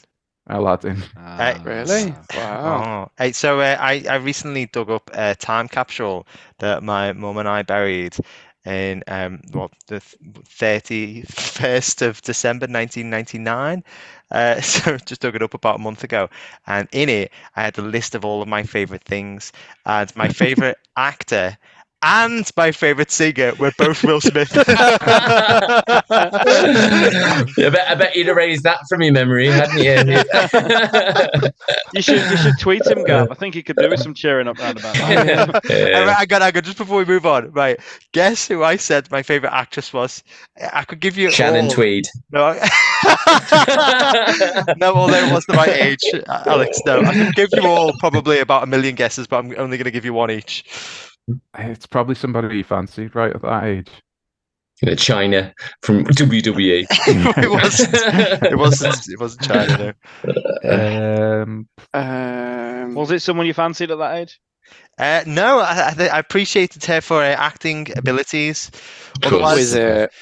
Aladdin. 0.48 1.02
Ah, 1.16 1.60
Really? 1.64 2.14
Wow. 2.34 3.08
Oh, 3.08 3.12
hey, 3.18 3.32
so 3.32 3.60
uh, 3.60 3.76
I, 3.78 4.04
I 4.08 4.14
recently 4.16 4.66
dug 4.66 4.90
up 4.90 5.10
a 5.12 5.34
time 5.34 5.68
capsule 5.68 6.26
that 6.60 6.82
my 6.82 7.12
mum 7.12 7.36
and 7.38 7.48
I 7.48 7.62
buried 7.62 8.16
in 8.64 9.02
um, 9.08 9.40
what 9.52 9.72
the 9.88 10.00
thirty 10.00 11.22
first 11.22 12.02
of 12.02 12.20
December, 12.22 12.66
nineteen 12.66 13.10
ninety 13.10 13.38
nine. 13.38 13.84
Uh, 14.30 14.60
so 14.60 14.96
just 14.98 15.20
dug 15.20 15.34
it 15.34 15.42
up 15.42 15.54
about 15.54 15.76
a 15.76 15.82
month 15.82 16.04
ago, 16.04 16.28
and 16.66 16.88
in 16.92 17.08
it 17.08 17.32
I 17.54 17.62
had 17.62 17.78
a 17.78 17.82
list 17.82 18.14
of 18.14 18.24
all 18.24 18.42
of 18.42 18.48
my 18.48 18.62
favorite 18.62 19.04
things, 19.04 19.52
and 19.84 20.14
my 20.16 20.28
favorite 20.28 20.78
actor 20.96 21.56
and 22.02 22.50
my 22.56 22.72
favorite 22.72 23.10
singer 23.10 23.52
were 23.58 23.72
both 23.78 24.04
Will 24.04 24.20
Smith. 24.20 24.52
I, 24.68 25.82
bet, 27.56 27.90
I 27.90 27.94
bet 27.94 28.14
you'd 28.14 28.28
erase 28.28 28.62
that 28.62 28.80
from 28.88 29.02
your 29.02 29.12
memory, 29.12 29.48
hadn't 29.48 29.78
you? 29.78 31.50
You 31.94 32.02
should 32.02 32.30
you 32.30 32.36
should 32.36 32.58
tweet 32.58 32.86
him, 32.86 33.04
Gav. 33.04 33.30
I 33.30 33.34
think 33.34 33.54
he 33.54 33.62
could 33.62 33.76
do 33.76 33.88
with 33.88 34.00
some 34.00 34.12
cheering 34.12 34.48
up 34.48 34.58
round 34.58 34.78
about 34.78 34.94
that. 34.96 35.62
Yeah. 35.70 36.14
I 36.18 36.26
got, 36.26 36.42
I 36.42 36.50
got. 36.50 36.64
Just 36.64 36.76
before 36.78 36.98
we 36.98 37.04
move 37.04 37.24
on, 37.24 37.52
right? 37.52 37.78
Guess 38.12 38.48
who 38.48 38.62
I 38.62 38.76
said 38.76 39.10
my 39.10 39.22
favorite 39.22 39.52
actress 39.52 39.92
was? 39.92 40.22
I 40.72 40.84
could 40.84 41.00
give 41.00 41.16
you 41.16 41.30
Shannon 41.30 41.66
all. 41.66 41.70
Tweed. 41.70 42.06
No, 42.32 42.52
no, 44.76 44.94
although 44.94 45.26
it 45.26 45.32
was 45.32 45.46
the 45.46 45.54
right 45.54 45.68
age, 45.70 46.00
uh, 46.28 46.42
Alex. 46.46 46.80
No, 46.84 47.00
I 47.00 47.12
can 47.12 47.32
give 47.32 47.48
you 47.52 47.62
all 47.66 47.92
probably 47.98 48.40
about 48.40 48.62
a 48.64 48.66
million 48.66 48.94
guesses, 48.94 49.26
but 49.26 49.38
I'm 49.38 49.54
only 49.58 49.76
going 49.76 49.84
to 49.84 49.90
give 49.90 50.04
you 50.04 50.12
one 50.12 50.30
each. 50.30 50.64
It's 51.58 51.86
probably 51.86 52.14
somebody 52.14 52.56
you 52.58 52.64
fancied 52.64 53.14
right 53.14 53.34
at 53.34 53.42
that 53.42 53.64
age. 53.64 53.90
Chyna 54.84 55.52
from 55.82 56.04
WWE. 56.04 56.86
it 56.90 57.50
wasn't. 57.50 57.94
It 58.52 58.58
wasn't. 58.58 59.08
It 59.08 59.18
wasn't 59.18 59.42
Chyna. 59.48 59.94
No. 60.64 61.42
Um, 61.42 61.68
Um, 61.94 62.94
Was 62.94 63.10
it 63.10 63.22
someone 63.22 63.46
you 63.46 63.54
fancied 63.54 63.90
at 63.90 63.98
that 63.98 64.16
age? 64.16 64.38
Uh, 64.98 65.22
no, 65.26 65.60
I, 65.60 65.94
I, 65.98 66.08
I 66.08 66.18
appreciated 66.18 66.84
her 66.84 67.00
for 67.00 67.20
her 67.22 67.34
acting 67.38 67.86
abilities. 67.96 68.70
Otherwise, 69.24 69.56
was 69.58 69.74
it 69.74 70.12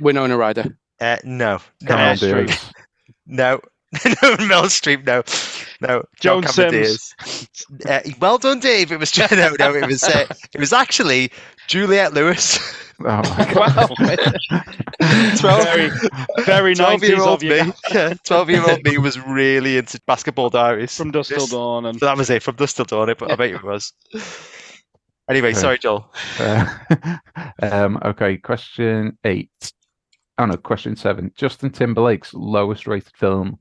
Winona 0.00 0.36
Ryder? 0.36 0.76
uh, 1.00 1.16
no, 1.24 1.60
Cameron 1.86 2.18
no, 2.20 2.44
Diaz. 2.44 2.72
no, 3.26 3.60
no, 4.04 4.36
Mel 4.46 4.64
Streep, 4.64 5.04
no, 5.06 5.22
no, 5.80 6.02
Joan 6.20 6.42
not 6.42 6.54
Cameron 6.54 6.84
Sims. 6.84 7.48
Uh, 7.86 8.00
well 8.20 8.38
done, 8.38 8.60
Dave. 8.60 8.90
It 8.92 8.98
was 8.98 9.16
no, 9.30 9.54
no, 9.58 9.74
it 9.74 9.86
was 9.86 10.02
uh, 10.02 10.26
it 10.54 10.58
was 10.58 10.72
actually 10.72 11.30
Juliette 11.66 12.14
Lewis. 12.14 12.58
Oh 13.00 13.04
my 13.04 13.52
God. 13.54 13.76
Wow. 13.78 14.62
12, 15.36 15.64
very, 15.64 15.90
very 16.44 16.74
12 16.74 17.04
year 17.04 17.20
old 17.20 17.42
me, 17.42 17.60
yeah, 17.92 18.14
12 18.24 18.50
year 18.50 18.68
old 18.68 18.82
me 18.82 18.98
was 18.98 19.20
really 19.20 19.76
into 19.78 20.00
basketball 20.06 20.50
diaries. 20.50 20.96
From 20.96 21.10
Dusk 21.12 21.32
Till 21.32 21.46
Dawn 21.46 21.86
and 21.86 21.98
So 22.00 22.06
that 22.06 22.16
was 22.16 22.30
it 22.30 22.42
from 22.42 22.56
Dusk 22.56 22.76
Till 22.76 22.84
Dawn. 22.86 23.08
I, 23.10 23.12
I 23.12 23.36
bet 23.36 23.50
it 23.50 23.62
was. 23.62 23.92
Anyway, 25.30 25.50
Okay. 25.50 25.58
sorry, 25.58 25.78
Joel. 25.78 26.10
Uh, 26.40 26.74
um, 27.62 27.98
okay, 28.04 28.38
question 28.38 29.18
eight. 29.24 29.50
Oh 30.38 30.46
no, 30.46 30.56
question 30.56 30.96
seven. 30.96 31.30
Justin 31.36 31.70
Timberlake's 31.70 32.32
lowest 32.32 32.86
rated 32.86 33.14
film 33.16 33.58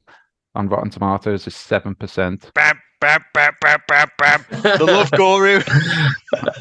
on 0.57 0.67
Rotten 0.69 0.89
Tomatoes 0.89 1.47
is 1.47 1.55
seven 1.55 1.95
percent. 1.95 2.51
Bam, 2.53 2.79
bam, 2.99 3.23
bam, 3.33 3.53
bam, 3.61 3.79
bam, 3.87 4.09
bam. 4.17 4.45
The 4.77 4.83
Love 4.85 5.11
Guru. 5.11 5.61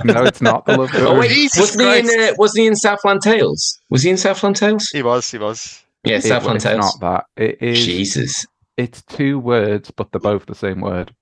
No, 0.04 0.22
it's 0.24 0.40
not 0.40 0.64
the 0.64 0.76
love. 0.78 0.90
Oh 0.94 1.18
wait, 1.18 1.28
Jesus 1.30 1.58
wasn't 1.76 1.82
he 1.82 1.98
in? 2.14 2.20
Uh, 2.20 2.34
wasn't 2.38 2.60
he 2.62 2.66
in 2.68 2.76
Southland 2.76 3.20
Tales? 3.20 3.80
Was 3.90 4.02
he 4.04 4.10
in 4.10 4.16
Southland 4.16 4.54
Tales? 4.56 4.88
He 4.90 5.02
was, 5.02 5.28
he 5.30 5.38
was. 5.38 5.82
Yeah, 6.04 6.16
It- 6.18 6.22
Southland 6.22 6.56
it's 6.56 6.64
Tales. 6.64 7.00
not 7.00 7.26
that. 7.36 7.42
It 7.42 7.60
is. 7.60 7.84
Jesus. 7.84 8.46
It's 8.76 9.02
two 9.02 9.38
words, 9.40 9.90
but 9.90 10.12
they're 10.12 10.20
both 10.20 10.46
the 10.46 10.54
same 10.54 10.80
word. 10.80 11.12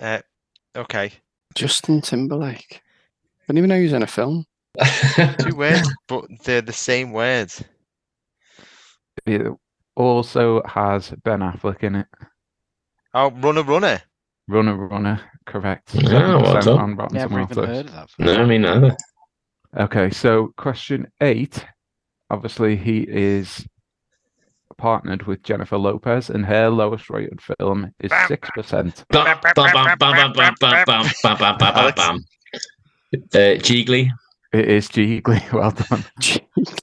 Uh, 0.00 0.20
okay. 0.74 1.12
Justin 1.54 2.00
Timberlake. 2.00 2.82
I 3.48 3.52
didn't 3.52 3.58
even 3.58 3.68
know 3.68 3.76
he 3.76 3.84
was 3.84 3.92
in 3.92 4.02
a 4.02 4.06
film. 4.08 4.44
Two 5.38 5.54
words, 5.56 5.88
but 6.08 6.24
they're 6.42 6.60
the 6.62 6.72
same 6.72 7.12
word. 7.12 7.52
It 9.26 9.46
also 9.96 10.62
has 10.64 11.10
Ben 11.24 11.40
Affleck 11.40 11.82
in 11.82 11.96
it. 11.96 12.06
Oh, 13.14 13.30
Runner 13.30 13.62
Runner. 13.62 14.00
Runner 14.48 14.76
Runner, 14.76 15.20
correct. 15.46 15.94
Yeah, 15.94 16.36
well 16.36 16.78
on 16.78 16.96
heard 17.66 17.86
of 17.86 17.92
that. 17.92 18.10
No, 18.18 18.46
me 18.46 18.58
neither. 18.58 18.96
Okay, 19.76 20.10
so 20.10 20.52
question 20.56 21.10
eight. 21.20 21.64
Obviously, 22.30 22.76
he 22.76 23.00
is 23.08 23.66
partnered 24.78 25.24
with 25.24 25.42
Jennifer 25.42 25.78
Lopez, 25.78 26.30
and 26.30 26.46
her 26.46 26.68
lowest 26.68 27.10
rated 27.10 27.40
film 27.40 27.92
is 28.00 28.12
six 28.28 28.48
percent. 28.50 29.04
Gigli. 33.58 34.10
It 34.52 34.68
is 34.68 34.88
Gigli. 34.88 35.40
Well 35.52 35.70
done. 35.72 36.04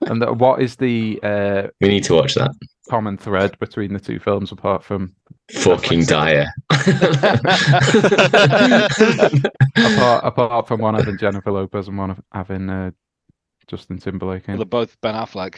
and 0.10 0.22
the, 0.22 0.34
what 0.34 0.62
is 0.62 0.76
the 0.76 1.20
uh, 1.24 1.68
We 1.82 1.88
need 1.90 2.04
to 2.06 2.14
watch 2.14 2.36
that. 2.36 2.52
common 2.90 3.18
thread 3.18 3.58
between 3.60 3.94
the 3.94 4.00
two 4.00 4.20
films, 4.20 4.52
apart 4.52 4.84
from 4.84 5.16
Fucking 5.52 6.06
dire. 6.06 6.48
apart, 9.76 10.24
apart 10.24 10.68
from 10.68 10.80
one 10.82 10.96
having 10.96 11.18
Jennifer 11.18 11.52
Lopez 11.52 11.88
and 11.88 11.98
one 11.98 12.12
of 12.12 12.20
having 12.32 12.70
uh, 12.70 12.92
Justin 13.68 13.98
Timberlake 13.98 14.48
Well, 14.48 14.54
in. 14.54 14.60
they're 14.60 14.66
both 14.66 15.00
Ben 15.02 15.16
Affleck. 15.16 15.56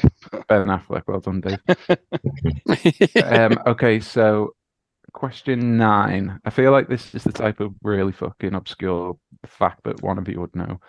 Ben 0.48 0.68
Affleck, 0.68 1.04
well 1.08 1.20
done, 1.20 1.42
Dave. 1.42 1.60
um, 3.24 3.60
okay, 3.68 4.00
so 4.00 4.54
question 5.14 5.78
nine. 5.78 6.40
I 6.46 6.50
feel 6.50 6.72
like 6.72 6.88
this 6.88 7.14
is 7.16 7.24
the 7.24 7.32
type 7.32 7.60
of 7.60 7.74
really 7.84 8.12
fucking 8.12 8.54
obscure 8.56 9.18
fact 9.46 9.84
that 9.84 10.02
one 10.02 10.18
of 10.18 10.28
you 10.28 10.40
would 10.42 10.56
know. 10.56 10.80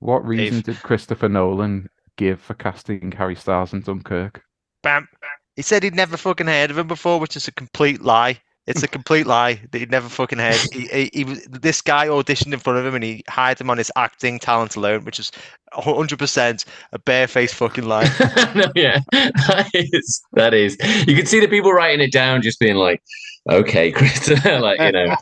What 0.00 0.24
reason 0.24 0.60
did 0.60 0.82
Christopher 0.82 1.28
Nolan 1.28 1.88
give 2.16 2.40
for 2.40 2.54
casting 2.54 3.12
Harry 3.12 3.34
Styles 3.34 3.72
in 3.72 3.80
Dunkirk? 3.80 4.42
Bam. 4.82 5.08
He 5.56 5.62
said 5.62 5.82
he'd 5.82 5.94
never 5.94 6.16
fucking 6.16 6.46
heard 6.46 6.70
of 6.70 6.78
him 6.78 6.86
before, 6.86 7.18
which 7.18 7.36
is 7.36 7.48
a 7.48 7.52
complete 7.52 8.00
lie. 8.00 8.40
It's 8.68 8.82
a 8.82 8.88
complete 8.88 9.26
lie 9.36 9.60
that 9.72 9.78
he'd 9.78 9.90
never 9.90 10.08
fucking 10.08 10.38
heard. 10.38 10.60
He, 10.72 10.86
he, 10.86 11.10
he 11.12 11.24
was 11.24 11.42
this 11.46 11.80
guy 11.80 12.06
auditioned 12.06 12.52
in 12.52 12.60
front 12.60 12.78
of 12.78 12.86
him 12.86 12.94
and 12.94 13.02
he 13.02 13.24
hired 13.28 13.60
him 13.60 13.70
on 13.70 13.78
his 13.78 13.90
acting 13.96 14.38
talent 14.38 14.76
alone, 14.76 15.04
which 15.04 15.18
is 15.18 15.32
hundred 15.72 16.18
percent 16.18 16.64
a 16.92 16.98
barefaced 16.98 17.54
fucking 17.54 17.86
lie. 17.88 18.04
no, 18.54 18.70
yeah, 18.76 19.00
that 19.12 19.70
is, 19.74 20.22
that 20.34 20.54
is. 20.54 20.76
You 21.08 21.16
can 21.16 21.26
see 21.26 21.40
the 21.40 21.48
people 21.48 21.72
writing 21.72 22.04
it 22.04 22.12
down, 22.12 22.42
just 22.42 22.60
being 22.60 22.76
like, 22.76 23.02
"Okay, 23.48 23.90
Chris," 23.96 24.28
like 24.44 24.80
you 24.80 24.92
know, 24.92 25.16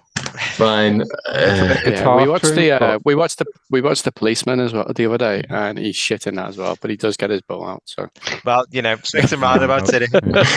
fine. 0.55 1.03
Uh, 1.29 1.77
yeah, 1.87 2.17
we 2.17 2.29
watched 2.29 2.55
the 2.55 2.71
uh, 2.73 2.99
we 3.05 3.15
watched 3.15 3.39
the 3.39 3.47
we 3.71 3.81
watched 3.81 4.05
the 4.05 4.13
policeman 4.13 4.61
as 4.61 4.73
well 4.73 4.91
the 4.95 5.07
other 5.07 5.19
day, 5.19 5.43
and 5.51 5.79
he's 5.79 5.97
shit 5.97 6.27
in 6.27 6.35
that 6.37 6.49
as 6.49 6.57
well. 6.59 6.77
But 6.81 6.91
he 6.91 6.97
does 6.97 7.17
get 7.17 7.31
his 7.31 7.43
butt 7.43 7.63
out. 7.63 7.83
So 7.87 8.09
Well, 8.45 8.65
you 8.71 8.83
know, 8.83 8.97
swings 9.03 9.33
and 9.33 9.41
roundabouts, 9.43 9.91
did 9.91 10.03
he? 10.03 10.09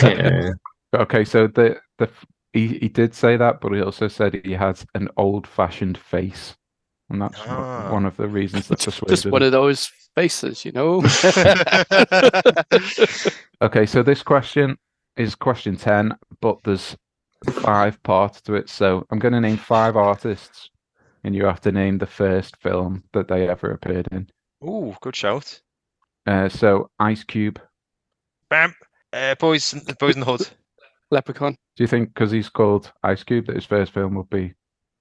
yeah. 0.02 0.50
Okay, 0.94 1.24
so 1.24 1.46
the 1.46 1.76
the 1.98 2.08
he, 2.52 2.66
he 2.78 2.88
did 2.88 3.14
say 3.14 3.36
that, 3.36 3.60
but 3.60 3.72
he 3.72 3.80
also 3.80 4.08
said 4.08 4.40
he 4.44 4.52
has 4.54 4.84
an 4.96 5.08
old-fashioned 5.16 5.96
face, 5.96 6.56
and 7.08 7.22
that's 7.22 7.38
one- 7.46 7.48
Ah. 7.56 7.92
one 7.92 8.04
of 8.04 8.16
the 8.16 8.26
reasons 8.26 8.66
that 8.66 8.80
just 8.80 9.00
persuaded 9.06 9.30
one 9.32 9.42
of 9.44 9.52
those 9.52 9.88
faces, 10.16 10.64
you 10.64 10.72
know. 10.72 11.00
Okay, 13.62 13.84
so 13.86 14.02
this 14.02 14.22
question 14.22 14.76
is 15.16 15.34
question 15.34 15.76
10, 15.76 16.14
but 16.40 16.56
there's 16.64 16.96
five 17.62 18.02
parts 18.02 18.40
to 18.42 18.54
it. 18.54 18.68
So 18.68 19.06
I'm 19.10 19.18
going 19.18 19.32
to 19.34 19.40
name 19.40 19.56
five 19.56 19.96
artists, 19.96 20.70
and 21.24 21.34
you 21.34 21.44
have 21.46 21.60
to 21.62 21.72
name 21.72 21.98
the 21.98 22.06
first 22.06 22.56
film 22.56 23.04
that 23.12 23.28
they 23.28 23.48
ever 23.48 23.70
appeared 23.72 24.08
in. 24.12 24.28
Ooh, 24.64 24.94
good 25.00 25.16
shout. 25.16 25.60
Uh, 26.26 26.48
so 26.48 26.90
Ice 26.98 27.24
Cube, 27.24 27.60
Bam. 28.48 28.74
Uh, 29.12 29.34
boys, 29.36 29.72
boys 29.98 30.14
in 30.14 30.20
the 30.20 30.26
hood. 30.26 30.46
Leprechaun. 31.10 31.56
do 31.76 31.82
you 31.82 31.88
think 31.88 32.14
because 32.14 32.30
he's 32.30 32.48
called 32.48 32.92
Ice 33.02 33.24
Cube 33.24 33.46
that 33.46 33.56
his 33.56 33.64
first 33.64 33.92
film 33.92 34.14
would 34.14 34.30
be 34.30 34.54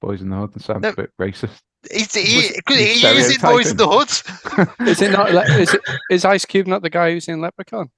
Boyz 0.04 0.22
n 0.22 0.30
the 0.30 0.38
Hood? 0.38 0.54
That 0.54 0.64
sounds 0.64 0.82
No. 0.82 0.90
a 0.90 0.96
bit 0.96 1.12
racist. 1.22 1.60
He's, 1.92 2.14
he, 2.16 2.36
Was- 2.38 2.78
he, 2.78 2.86
he's 2.94 3.04
is 3.04 3.36
in 3.36 3.42
Boyz 3.42 3.70
n 3.70 3.78
the 3.78 3.88
Hood. 3.88 4.88
Is 4.88 5.02
it 5.04 5.12
not? 5.12 5.30
Is 5.52 5.74
it 5.74 5.82
is 6.10 6.26
Ice 6.26 6.46
Cube 6.46 6.66
not 6.68 6.82
the 6.82 6.90
guy 6.90 7.12
who's 7.12 7.28
in 7.28 7.42
Leprechaun? 7.42 7.90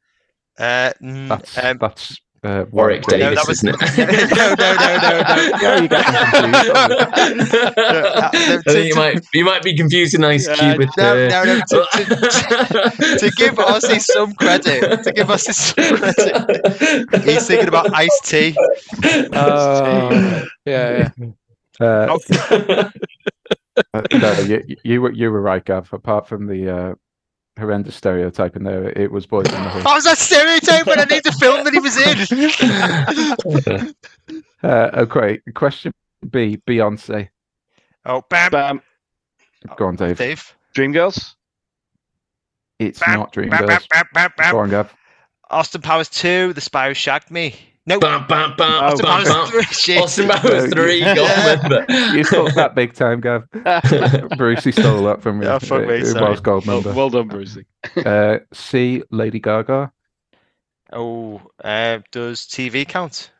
Uh, 0.59 0.91
mm, 1.01 1.29
That's 1.29 1.57
um, 1.57 1.77
that's 1.77 2.19
uh, 2.43 2.65
Warwick 2.71 3.03
Davis. 3.03 3.45
Davis, 3.45 3.61
that 3.61 3.77
was- 3.77 3.97
isn't 3.97 4.09
it? 4.09 4.31
no, 4.35 4.55
no, 4.55 4.73
no, 4.75 4.89
no, 4.97 5.11
no. 5.21 5.51
Yeah, 5.61 5.79
you 5.81 5.87
get 5.87 6.05
confused. 6.33 7.55
I 8.65 8.71
think 8.71 8.87
you 8.89 8.95
might 8.95 9.25
you 9.33 9.45
might 9.45 9.61
be 9.63 9.75
confusing 9.75 10.23
Ice 10.23 10.47
Uh, 10.47 10.55
Cube 10.55 10.77
with 10.79 10.89
no, 10.97 11.13
uh, 11.13 11.29
no, 11.29 11.43
no, 11.43 11.59
to- 11.59 13.17
to 13.19 13.31
give 13.37 13.55
Ausy 13.55 13.99
some 14.01 14.33
credit, 14.33 15.03
to 15.03 15.11
give 15.11 15.27
Ausy 15.27 15.53
some 15.53 15.97
credit, 15.97 17.23
he's 17.23 17.45
thinking 17.47 17.67
about 17.67 17.93
Ice-T. 17.93 18.55
Oh, 19.33 20.43
yeah, 20.65 21.09
yeah. 21.19 21.29
Uh, 21.79 22.17
Uh, 23.93 24.01
no, 24.13 24.33
you, 24.41 24.63
you 24.83 25.01
were 25.01 25.11
you 25.13 25.31
were 25.31 25.41
right, 25.41 25.63
Gav. 25.63 25.91
Apart 25.93 26.27
from 26.27 26.45
the 26.45 26.69
uh, 26.69 26.93
horrendous 27.61 27.95
stereotype 27.95 28.55
in 28.57 28.63
there, 28.63 28.89
it 28.89 29.11
was 29.11 29.25
Boyz 29.25 29.47
n 29.53 29.63
the 29.63 29.69
Hood. 29.69 29.85
I 29.87 29.93
was 29.95 30.03
that 30.03 30.17
stereotype 30.17 30.85
when 30.85 30.99
I 30.99 31.05
need 31.05 31.23
the 31.23 31.31
film 31.31 31.63
that 31.63 31.73
he 31.73 31.79
was 31.79 31.97
in. 33.77 33.93
Uh, 34.63 34.91
okay, 34.93 35.39
question 35.55 35.91
B, 36.29 36.55
Beyonce. 36.67 37.29
Oh, 38.05 38.21
bam, 38.29 38.51
Bam. 38.51 38.81
Go 39.75 39.87
on, 39.87 39.95
Dave. 39.95 40.17
Dave. 40.19 40.55
Dreamgirls. 40.75 41.33
It's 42.77 42.99
Bam, 42.99 43.19
not 43.19 43.33
Bam, 43.33 43.49
bam, 43.49 43.59
Dreamgirls. 43.67 43.87
bam, 44.13 44.29
bam, 44.37 44.51
Go 44.51 44.59
on, 44.59 44.69
Gav. 44.69 44.93
Austin 45.49 45.81
Powers 45.81 46.09
2, 46.09 46.53
The 46.53 46.61
Spy 46.61 46.89
Who 46.89 46.93
Shagged 46.93 47.31
Me. 47.31 47.55
No, 47.87 47.99
Bam, 47.99 48.27
bam, 48.27 48.53
bam, 48.57 48.83
Austin 48.83 49.05
bam, 49.05 49.23
Powers 49.25 49.51
bam. 49.51 49.63
3. 49.63 49.97
Austin 49.97 50.27
Powers 50.29 50.63
No, 50.65 50.69
three. 50.69 50.95
you- 50.99 51.15
Gold 51.15 51.29
member. 51.45 51.85
You 52.15 52.23
took 52.23 52.53
that 52.53 52.75
big 52.75 52.93
time, 52.93 53.19
Gav. 53.21 53.49
Brucey 54.37 54.71
stole 54.71 55.03
that 55.05 55.21
from 55.23 55.39
me. 55.39 55.47
Oh, 55.47 55.57
fuck 55.59 55.87
me, 55.87 55.95
it, 55.95 56.01
it 56.03 56.05
sorry. 56.07 56.29
was 56.29 56.39
gold 56.41 56.67
Well, 56.67 56.77
member. 56.81 56.93
well 56.93 57.09
done, 57.09 57.27
Brucey. 57.27 57.65
Uh, 58.05 58.37
C, 58.53 59.01
Lady 59.09 59.39
Gaga. 59.39 59.91
Oh, 60.93 61.41
uh, 61.63 61.99
does 62.11 62.41
TV 62.41 62.87
count? 62.87 63.31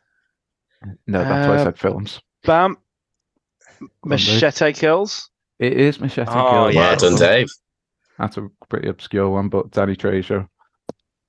No, 1.06 1.18
that's 1.22 1.46
why 1.48 1.54
I 1.54 1.58
Uh, 1.60 1.64
said 1.64 1.78
films. 1.78 2.20
Bam. 2.44 2.76
Machete 4.04 4.72
kills. 4.72 5.30
It 5.60 5.74
is 5.74 6.00
Machete 6.00 6.28
Oh, 6.30 6.50
Kills. 6.50 6.74
yeah. 6.74 6.80
Well 6.80 6.96
done, 6.96 7.14
Dave. 7.16 7.48
That's 8.18 8.36
a 8.36 8.48
pretty 8.68 8.88
obscure 8.88 9.28
one, 9.28 9.48
but 9.48 9.70
Danny 9.70 9.94
Trejo. 9.94 10.48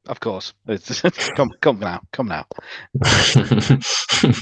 Of 0.07 0.19
course. 0.19 0.53
It's, 0.67 1.01
come, 1.35 1.51
come 1.61 1.79
now. 1.79 2.01
Come 2.11 2.27
now. 2.27 2.45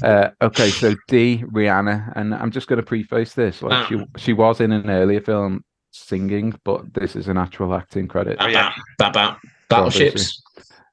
Uh, 0.03 0.30
okay, 0.41 0.70
so 0.70 0.93
D, 1.07 1.43
Rihanna, 1.47 2.14
and 2.16 2.36
I'm 2.36 2.51
just 2.51 2.68
going 2.68 2.78
to 2.78 2.86
preface 2.86 3.34
this. 3.34 3.64
Like 3.64 3.88
she, 3.88 3.97
she 4.18 4.34
was 4.34 4.62
in 4.62 4.72
an 4.72 4.89
earlier 4.89 5.22
film 5.22 5.64
singing, 5.91 6.53
but 6.64 6.93
this 6.93 7.16
is 7.16 7.28
an 7.28 7.38
actual 7.38 7.74
acting 7.74 8.07
credit. 8.07 8.38
Bam, 8.38 8.53
bam, 8.53 8.72
bam, 8.99 9.12
bam. 9.12 9.38
Battleships. 9.70 10.41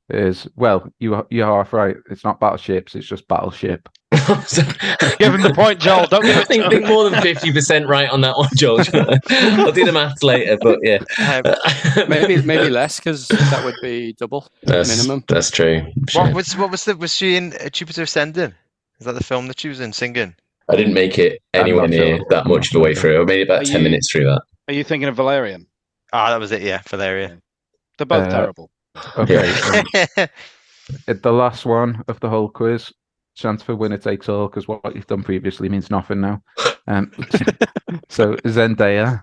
It 0.08 0.20
is 0.20 0.48
well, 0.56 0.88
you 1.00 1.26
you 1.30 1.44
are 1.44 1.58
half 1.58 1.72
right. 1.74 1.96
It's 2.10 2.24
not 2.24 2.40
battleships; 2.40 2.94
it's 2.94 3.06
just 3.06 3.28
battleship. 3.28 3.88
Give 5.18 5.34
him 5.34 5.42
the 5.42 5.52
point, 5.54 5.80
Joel. 5.80 6.06
Don't 6.06 6.22
give 6.24 6.36
it 6.36 6.46
think, 6.48 6.70
think 6.70 6.86
more 6.86 7.08
than 7.08 7.20
fifty 7.22 7.52
percent 7.52 7.88
right 7.88 8.08
on 8.10 8.20
that 8.22 8.36
one, 8.36 8.48
George. 8.56 8.88
I'll 8.94 9.72
do 9.72 9.84
the 9.84 9.92
maths 9.92 10.22
later, 10.22 10.56
but 10.60 10.78
yeah, 10.82 10.98
Um, 11.18 11.42
Maybe 12.08 12.40
maybe 12.42 12.68
less 12.70 12.98
because 12.98 13.28
that 13.28 13.62
would 13.64 13.74
be 13.82 14.12
double 14.14 14.46
that's, 14.62 14.88
minimum. 14.96 15.24
That's 15.28 15.50
true. 15.50 15.82
what 16.14 16.34
was 16.34 16.56
what 16.56 16.70
was 16.70 16.84
the 16.84 16.96
was 16.96 17.14
she 17.14 17.36
in 17.36 17.52
uh, 17.54 17.68
Jupiter 17.70 18.02
Ascending? 18.02 18.54
Is 19.00 19.06
that 19.06 19.12
the 19.14 19.24
film 19.24 19.46
that 19.48 19.60
she 19.60 19.68
was 19.68 19.80
in 19.80 19.92
singing? 19.92 20.34
I 20.68 20.76
didn't 20.76 20.94
make 20.94 21.18
it 21.18 21.40
I'm 21.54 21.62
anywhere 21.62 21.88
near 21.88 22.16
sure. 22.18 22.26
that 22.30 22.46
much 22.46 22.66
of 22.68 22.72
the 22.74 22.80
way 22.80 22.94
through. 22.94 23.22
I 23.22 23.24
made 23.24 23.40
it 23.40 23.44
about 23.44 23.62
Are 23.62 23.64
ten 23.64 23.78
you- 23.80 23.84
minutes 23.84 24.10
through 24.10 24.24
that. 24.24 24.42
Are 24.68 24.74
you 24.74 24.84
thinking 24.84 25.08
of 25.08 25.16
Valerian? 25.16 25.66
Ah, 26.12 26.30
that 26.30 26.38
was 26.40 26.52
it. 26.52 26.60
Yeah, 26.62 26.82
Valerian. 26.86 27.40
They're 27.96 28.06
both 28.06 28.26
Uh, 28.28 28.30
terrible. 28.30 28.70
Okay, 29.16 29.52
Yeah. 29.94 30.26
um, 31.08 31.20
the 31.22 31.32
last 31.32 31.64
one 31.66 32.02
of 32.08 32.20
the 32.20 32.28
whole 32.28 32.48
quiz. 32.48 32.92
Chance 33.38 33.62
for 33.62 33.76
winner 33.76 33.98
takes 33.98 34.28
all 34.28 34.48
because 34.48 34.66
what 34.66 34.94
you've 34.96 35.06
done 35.06 35.22
previously 35.22 35.68
means 35.68 35.90
nothing 35.90 36.20
now. 36.20 36.42
Um, 36.88 37.12
so 38.08 38.34
Zendaya, 38.44 39.22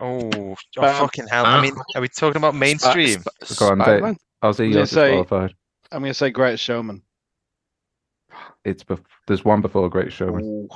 oh, 0.00 0.30
oh 0.34 0.56
Bam. 0.76 0.94
fucking 1.00 1.26
hell! 1.28 1.44
I 1.44 1.60
mean, 1.60 1.74
are 1.94 2.00
we 2.00 2.08
talking 2.08 2.38
about 2.38 2.54
mainstream? 2.54 3.22
Sp- 3.44 3.58
Go 3.58 3.68
on, 3.68 3.78
Dave. 3.78 3.86
Spider-Man? 3.86 4.16
Ausy, 4.42 4.58
Yeah, 4.70 4.76
you're 4.76 4.86
say- 4.86 5.16
disqualified. 5.16 5.54
I'm 5.92 6.00
going 6.00 6.10
to 6.10 6.14
say 6.14 6.30
Great 6.30 6.58
Showman. 6.58 7.02
It's 8.64 8.82
bef- 8.82 9.04
there's 9.26 9.44
one 9.44 9.60
before 9.60 9.90
Great 9.90 10.10
Showman. 10.10 10.68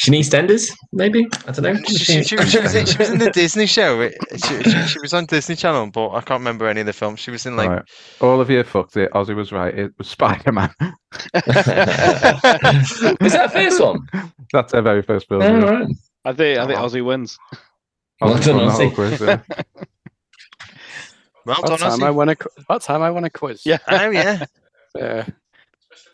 Shanice 0.00 0.24
Stenders, 0.24 0.70
maybe. 0.92 1.26
I 1.46 1.52
don't 1.52 1.62
know. 1.62 1.74
She, 1.86 1.98
she, 1.98 2.22
she, 2.24 2.36
was- 2.36 2.50
she 2.50 2.58
was 2.60 2.74
in, 2.74 2.84
was 2.98 3.10
in 3.10 3.18
the 3.18 3.30
Disney 3.34 3.66
show. 3.66 4.08
She, 4.08 4.62
she, 4.62 4.82
she 4.88 4.98
was 5.00 5.12
on 5.12 5.26
Disney 5.26 5.54
Channel, 5.54 5.90
but 5.90 6.10
I 6.10 6.20
can't 6.22 6.40
remember 6.40 6.66
any 6.66 6.80
of 6.80 6.86
the 6.86 6.92
films. 6.94 7.20
She 7.20 7.30
was 7.30 7.44
in 7.44 7.56
like 7.56 7.68
Right. 7.68 7.82
All 8.22 8.40
of 8.40 8.48
you 8.48 8.62
fucked 8.64 8.96
it. 8.96 9.10
Ausy 9.12 9.36
was 9.36 9.52
right. 9.52 9.76
It 9.76 9.92
was 9.98 10.08
Spider 10.08 10.50
Man. 10.50 10.72
Is 10.80 10.90
that 11.34 13.18
the 13.20 13.50
first 13.52 13.80
one? 13.82 14.00
That's 14.52 14.72
her 14.72 14.80
very 14.82 15.02
first 15.02 15.28
film. 15.28 15.42
All 15.42 15.48
yeah. 15.60 15.64
right. 15.70 15.86
I 16.24 16.32
think 16.32 16.58
I 16.58 16.66
think 16.66 16.78
Oh. 16.78 16.88
Ausy 16.88 17.04
wins. 17.04 17.36
Well 18.20 18.34
Ausy 18.36 18.44
done, 18.46 18.56
won 18.64 18.68
Ausy. 18.70 18.94
quiz, 18.94 19.20
yeah. 19.20 19.40
well 21.44 21.56
What 21.60 21.66
done, 21.66 21.78
time 21.78 22.02
I 22.02 22.08
Ausy. 22.08 22.14
won 22.14 22.28
a 22.30 22.36
what 22.66 22.82
time 22.82 23.02
I 23.02 23.10
won 23.10 23.24
a 23.24 23.30
quiz? 23.30 23.66
Yeah. 23.66 23.78
Oh 23.88 23.96
know, 24.10 24.10
yeah. 24.10 25.26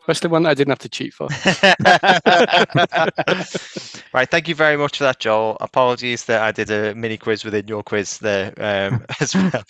Yeah. 0.08 0.12
Especially 0.12 0.30
one 0.30 0.46
I 0.46 0.54
didn't 0.54 0.70
have 0.70 0.78
to 0.80 0.88
cheat 0.88 1.14
for. 1.14 1.28
right, 4.14 4.30
thank 4.30 4.48
you 4.48 4.54
very 4.54 4.76
much 4.76 4.98
for 4.98 5.04
that, 5.04 5.18
Joel. 5.20 5.56
Apologies 5.60 6.24
that 6.26 6.42
I 6.42 6.52
did 6.52 6.70
a 6.70 6.94
mini 6.94 7.16
quiz 7.18 7.44
within 7.44 7.68
your 7.68 7.82
quiz 7.82 8.18
there 8.18 8.52
um, 8.58 9.04
as 9.20 9.34
well. 9.34 9.62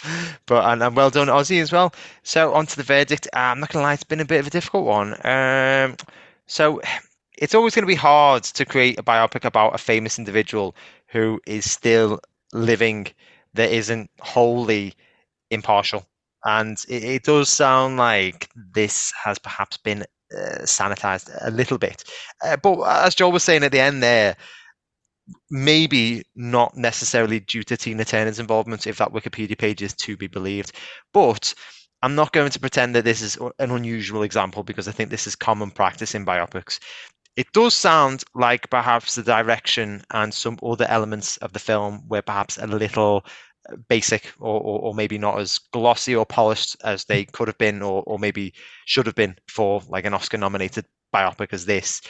But 0.46 0.64
and, 0.64 0.82
and 0.82 0.96
well 0.96 1.10
done, 1.10 1.28
Ausy, 1.28 1.60
as 1.62 1.72
well. 1.72 1.92
So 2.22 2.54
on 2.54 2.66
to 2.66 2.76
the 2.76 2.82
verdict. 2.84 3.26
Uh, 3.34 3.38
I'm 3.38 3.60
not 3.60 3.70
gonna 3.70 3.84
lie, 3.84 3.94
it's 3.94 4.04
been 4.04 4.20
a 4.20 4.24
bit 4.26 4.40
of 4.40 4.46
a 4.46 4.50
difficult 4.50 4.86
one. 4.86 5.14
Um, 5.26 5.96
so 6.46 6.80
it's 7.38 7.54
always 7.54 7.74
going 7.74 7.84
to 7.84 7.88
be 7.88 7.94
hard 7.94 8.42
to 8.44 8.64
create 8.64 8.98
a 8.98 9.02
biopic 9.02 9.44
about 9.44 9.74
a 9.74 9.78
famous 9.78 10.18
individual 10.18 10.74
who 11.08 11.40
is 11.46 11.70
still 11.70 12.20
living 12.52 13.06
that 13.54 13.70
isn't 13.70 14.10
wholly 14.20 14.94
impartial. 15.50 16.04
And 16.44 16.78
it, 16.88 17.04
it 17.04 17.22
does 17.24 17.48
sound 17.50 17.96
like 17.96 18.48
this 18.56 19.12
has 19.24 19.38
perhaps 19.38 19.76
been 19.76 20.04
uh, 20.36 20.62
sanitized 20.62 21.30
a 21.42 21.50
little 21.50 21.78
bit. 21.78 22.04
Uh, 22.44 22.56
but 22.56 22.82
as 22.84 23.14
Joel 23.14 23.32
was 23.32 23.44
saying 23.44 23.64
at 23.64 23.72
the 23.72 23.80
end 23.80 24.02
there, 24.02 24.36
maybe 25.50 26.22
not 26.34 26.76
necessarily 26.76 27.40
due 27.40 27.62
to 27.62 27.76
Tina 27.76 28.04
Turner's 28.04 28.38
involvement, 28.38 28.86
if 28.86 28.98
that 28.98 29.12
Wikipedia 29.12 29.58
page 29.58 29.82
is 29.82 29.94
to 29.94 30.16
be 30.16 30.26
believed. 30.26 30.72
But 31.12 31.54
I'm 32.02 32.14
not 32.14 32.32
going 32.32 32.50
to 32.50 32.60
pretend 32.60 32.94
that 32.94 33.04
this 33.04 33.22
is 33.22 33.36
an 33.58 33.70
unusual 33.70 34.22
example 34.22 34.62
because 34.62 34.88
I 34.88 34.92
think 34.92 35.10
this 35.10 35.26
is 35.26 35.34
common 35.34 35.70
practice 35.70 36.14
in 36.14 36.24
biopics. 36.24 36.78
It 37.36 37.52
does 37.52 37.74
sound 37.74 38.24
like 38.34 38.70
perhaps 38.70 39.14
the 39.14 39.22
direction 39.22 40.02
and 40.10 40.34
some 40.34 40.58
other 40.62 40.86
elements 40.88 41.36
of 41.38 41.52
the 41.52 41.58
film 41.58 42.02
were 42.08 42.22
perhaps 42.22 42.58
a 42.58 42.66
little 42.66 43.24
basic 43.88 44.32
or, 44.38 44.60
or, 44.60 44.80
or, 44.80 44.94
maybe 44.94 45.18
not 45.18 45.38
as 45.38 45.58
glossy 45.72 46.14
or 46.14 46.26
polished 46.26 46.76
as 46.84 47.04
they 47.04 47.24
hmm. 47.24 47.30
could 47.32 47.48
have 47.48 47.58
been 47.58 47.82
or, 47.82 48.02
or 48.06 48.18
maybe 48.18 48.52
should 48.86 49.06
have 49.06 49.14
been 49.14 49.36
for 49.48 49.82
like 49.88 50.04
an 50.04 50.14
Oscar 50.14 50.38
nominated 50.38 50.86
biopic 51.14 51.52
as 51.52 51.66
this. 51.66 52.00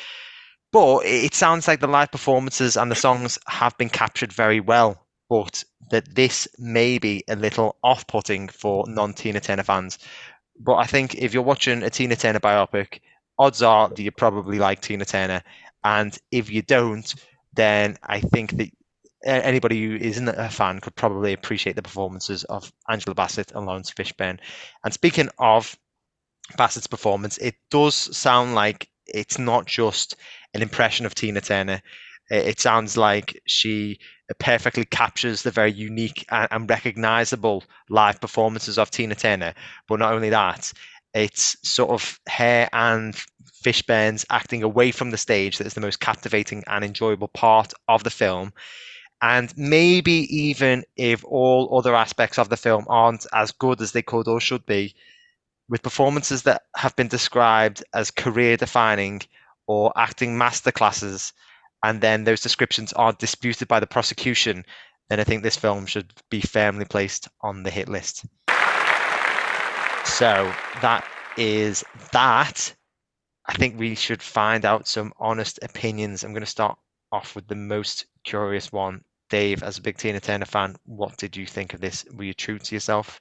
But 0.73 1.07
it 1.07 1.35
sounds 1.35 1.67
like 1.67 1.81
the 1.81 1.87
live 1.87 2.11
performances 2.11 2.77
and 2.77 2.91
the 2.91 2.97
songs 2.97 3.39
have 3.47 3.77
been 3.79 3.89
captured 3.89 4.33
very 4.33 4.61
well, 4.61 5.07
but 5.31 5.65
that 5.91 6.15
this 6.15 6.47
may 6.59 6.99
be 6.99 7.25
a 7.29 7.37
little 7.37 7.77
off 7.83 8.07
putting 8.07 8.49
for 8.49 8.85
hmm. 8.85 8.95
non 8.95 9.15
Tina 9.15 9.41
Turner 9.41 9.63
fans. 9.63 9.99
But 10.61 10.77
I 10.77 10.85
think 10.85 11.15
if 11.15 11.33
you're 11.33 11.43
watching 11.43 11.83
a 11.83 11.91
Tina 11.91 12.17
Turner 12.17 12.41
biopic, 12.41 13.01
odds 13.39 13.63
are 13.63 13.89
that 13.89 13.99
you 13.99 14.11
probably 14.11 14.59
like 14.59 14.81
Tina 14.81 15.05
Turner. 15.05 15.43
And 15.85 16.19
if 16.33 16.51
you 16.51 16.63
don't, 16.63 17.15
then 17.55 17.97
I 18.05 18.21
think 18.21 18.57
that 18.57 18.71
anybody 19.25 19.85
who 19.85 19.97
isn't 19.97 20.29
a 20.29 20.49
fan 20.49 20.81
could 20.81 20.95
probably 20.95 21.33
appreciate 21.33 21.77
the 21.77 21.83
performances 21.83 22.45
of 22.45 22.73
Angela 22.89 23.15
Bassett 23.15 23.53
and 23.53 23.67
Laurence 23.67 23.91
Fishburne. 23.91 24.39
And 24.85 24.95
speaking 24.95 25.29
of 25.39 25.77
Bassett's 26.57 26.87
performance, 26.87 27.39
it 27.39 27.57
does 27.71 27.95
sound 28.17 28.55
like 28.55 28.89
it's 29.07 29.39
not 29.39 29.67
just 29.67 30.17
an 30.55 30.63
impression 30.63 31.07
of 31.07 31.15
Tina 31.15 31.41
Turner. 31.41 31.83
It 32.31 32.61
sounds 32.61 32.97
like 32.97 33.41
she 33.47 33.99
perfectly 34.39 34.85
captures 34.85 35.43
the 35.43 35.51
very 35.51 35.73
unique 35.73 36.27
and 36.31 36.69
recognizable 36.69 37.65
live 37.89 38.21
performances 38.21 38.79
of 38.79 38.91
Tina 38.91 39.15
Turner. 39.15 39.55
But 39.89 39.99
not 39.99 40.13
only 40.13 40.31
that, 40.31 40.73
it's 41.15 41.57
sort 41.67 41.91
of 41.91 42.21
her 42.29 42.69
and 42.73 43.15
Fishburne's 43.65 44.27
acting 44.31 44.63
away 44.63 44.93
from 44.93 45.11
the 45.11 45.17
stage 45.17 45.59
that 45.59 45.67
is 45.67 45.75
the 45.75 45.81
most 45.81 46.01
captivating 46.01 46.63
and 46.67 46.85
enjoyable 46.85 47.29
part 47.29 47.73
of 47.89 48.05
the 48.05 48.11
film. 48.11 48.53
And 49.21 49.53
maybe 49.57 50.27
even 50.35 50.85
if 50.97 51.25
all 51.25 51.77
other 51.77 51.95
aspects 51.95 52.39
of 52.39 52.49
the 52.49 52.57
film 52.57 52.87
aren't 52.89 53.27
as 53.33 53.53
good 53.53 53.81
as 53.81 53.93
they 53.93 54.03
could 54.03 54.29
or 54.29 54.41
should 54.41 54.65
be, 54.67 54.95
with 55.69 55.83
performances 55.83 56.43
that 56.45 56.63
have 56.77 56.97
been 56.97 57.09
described 57.09 57.83
as 57.93 58.11
career 58.11 58.57
defining 58.57 59.21
or 59.67 59.93
acting 59.97 60.39
masterclasses, 60.39 61.33
and 61.83 62.01
then 62.01 62.25
those 62.25 62.41
descriptions 62.41 62.93
are 62.95 63.13
disputed 63.13 63.69
by 63.69 63.81
the 63.81 63.87
prosecution, 63.87 64.65
then 65.09 65.21
I 65.21 65.25
think 65.25 65.43
this 65.43 65.57
film 65.57 65.87
should 65.87 66.13
be 66.31 66.41
firmly 66.41 66.85
placed 66.85 67.29
on 67.41 67.63
the 67.63 67.71
hit 67.71 67.89
list. 67.89 68.25
So 70.05 70.53
that 70.81 71.05
is 71.37 71.85
that. 72.13 72.75
I 73.47 73.53
think 73.55 73.79
we 73.79 73.95
should 73.95 74.23
find 74.23 74.65
out 74.65 74.87
some 74.87 75.13
honest 75.19 75.59
opinions. 75.63 76.23
I'm 76.23 76.33
going 76.33 76.41
to 76.41 76.47
start 76.47 76.79
off 77.13 77.35
with 77.35 77.49
the 77.49 77.55
most 77.55 78.07
curious 78.25 78.71
one. 78.73 79.05
Dave, 79.29 79.63
as 79.63 79.79
a 79.79 79.83
big 79.83 79.97
Tina 79.97 80.21
Turner 80.21 80.47
fan, 80.47 80.77
what 80.85 81.17
did 81.17 81.37
you 81.37 81.47
think 81.47 81.75
of 81.75 81.81
this? 81.81 82.05
Were 82.13 82.25
you 82.25 82.35
true 82.35 82.59
to 82.59 82.75
yourself? 82.75 83.21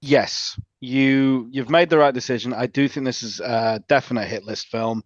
Yes, 0.00 0.58
you 0.80 1.48
you've 1.50 1.70
made 1.70 1.90
the 1.90 1.98
right 1.98 2.14
decision. 2.14 2.52
I 2.54 2.66
do 2.66 2.86
think 2.88 3.04
this 3.04 3.22
is 3.22 3.40
a 3.40 3.82
definite 3.88 4.28
hit 4.28 4.44
list 4.44 4.68
film, 4.68 5.02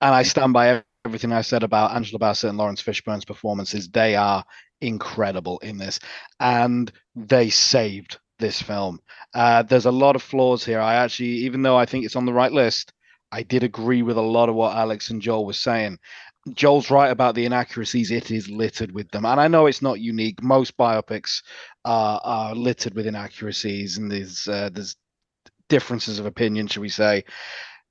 and 0.00 0.14
I 0.14 0.22
stand 0.22 0.54
by 0.54 0.82
everything 1.04 1.32
I 1.32 1.42
said 1.42 1.62
about 1.62 1.94
Angela 1.94 2.18
Bassett 2.18 2.50
and 2.50 2.58
Laurence 2.58 2.82
Fishburne's 2.82 3.24
performances. 3.24 3.88
They 3.88 4.16
are 4.16 4.44
incredible 4.80 5.58
in 5.58 5.76
this, 5.76 6.00
and 6.38 6.90
they 7.14 7.50
saved 7.50 8.18
this 8.38 8.62
film. 8.62 9.00
Uh, 9.34 9.62
there's 9.62 9.86
a 9.86 9.90
lot 9.90 10.16
of 10.16 10.22
flaws 10.22 10.64
here. 10.64 10.80
I 10.80 10.94
actually, 10.94 11.28
even 11.28 11.62
though 11.62 11.76
I 11.76 11.84
think 11.84 12.04
it's 12.04 12.16
on 12.16 12.24
the 12.24 12.32
right 12.32 12.52
list, 12.52 12.92
I 13.30 13.42
did 13.42 13.62
agree 13.62 14.02
with 14.02 14.16
a 14.16 14.22
lot 14.22 14.48
of 14.48 14.54
what 14.54 14.76
Alex 14.76 15.10
and 15.10 15.22
Joel 15.22 15.46
was 15.46 15.58
saying. 15.58 15.98
Joel's 16.54 16.90
right 16.90 17.10
about 17.10 17.34
the 17.34 17.44
inaccuracies. 17.44 18.10
It 18.10 18.30
is 18.30 18.48
littered 18.50 18.92
with 18.92 19.10
them, 19.10 19.24
and 19.24 19.40
I 19.40 19.48
know 19.48 19.66
it's 19.66 19.82
not 19.82 20.00
unique. 20.00 20.42
Most 20.42 20.76
biopics 20.76 21.42
are, 21.84 22.20
are 22.22 22.54
littered 22.54 22.94
with 22.94 23.06
inaccuracies, 23.06 23.98
and 23.98 24.10
there's 24.10 24.46
uh, 24.48 24.70
there's 24.72 24.96
differences 25.68 26.18
of 26.18 26.26
opinion, 26.26 26.66
should 26.66 26.82
we 26.82 26.88
say? 26.88 27.24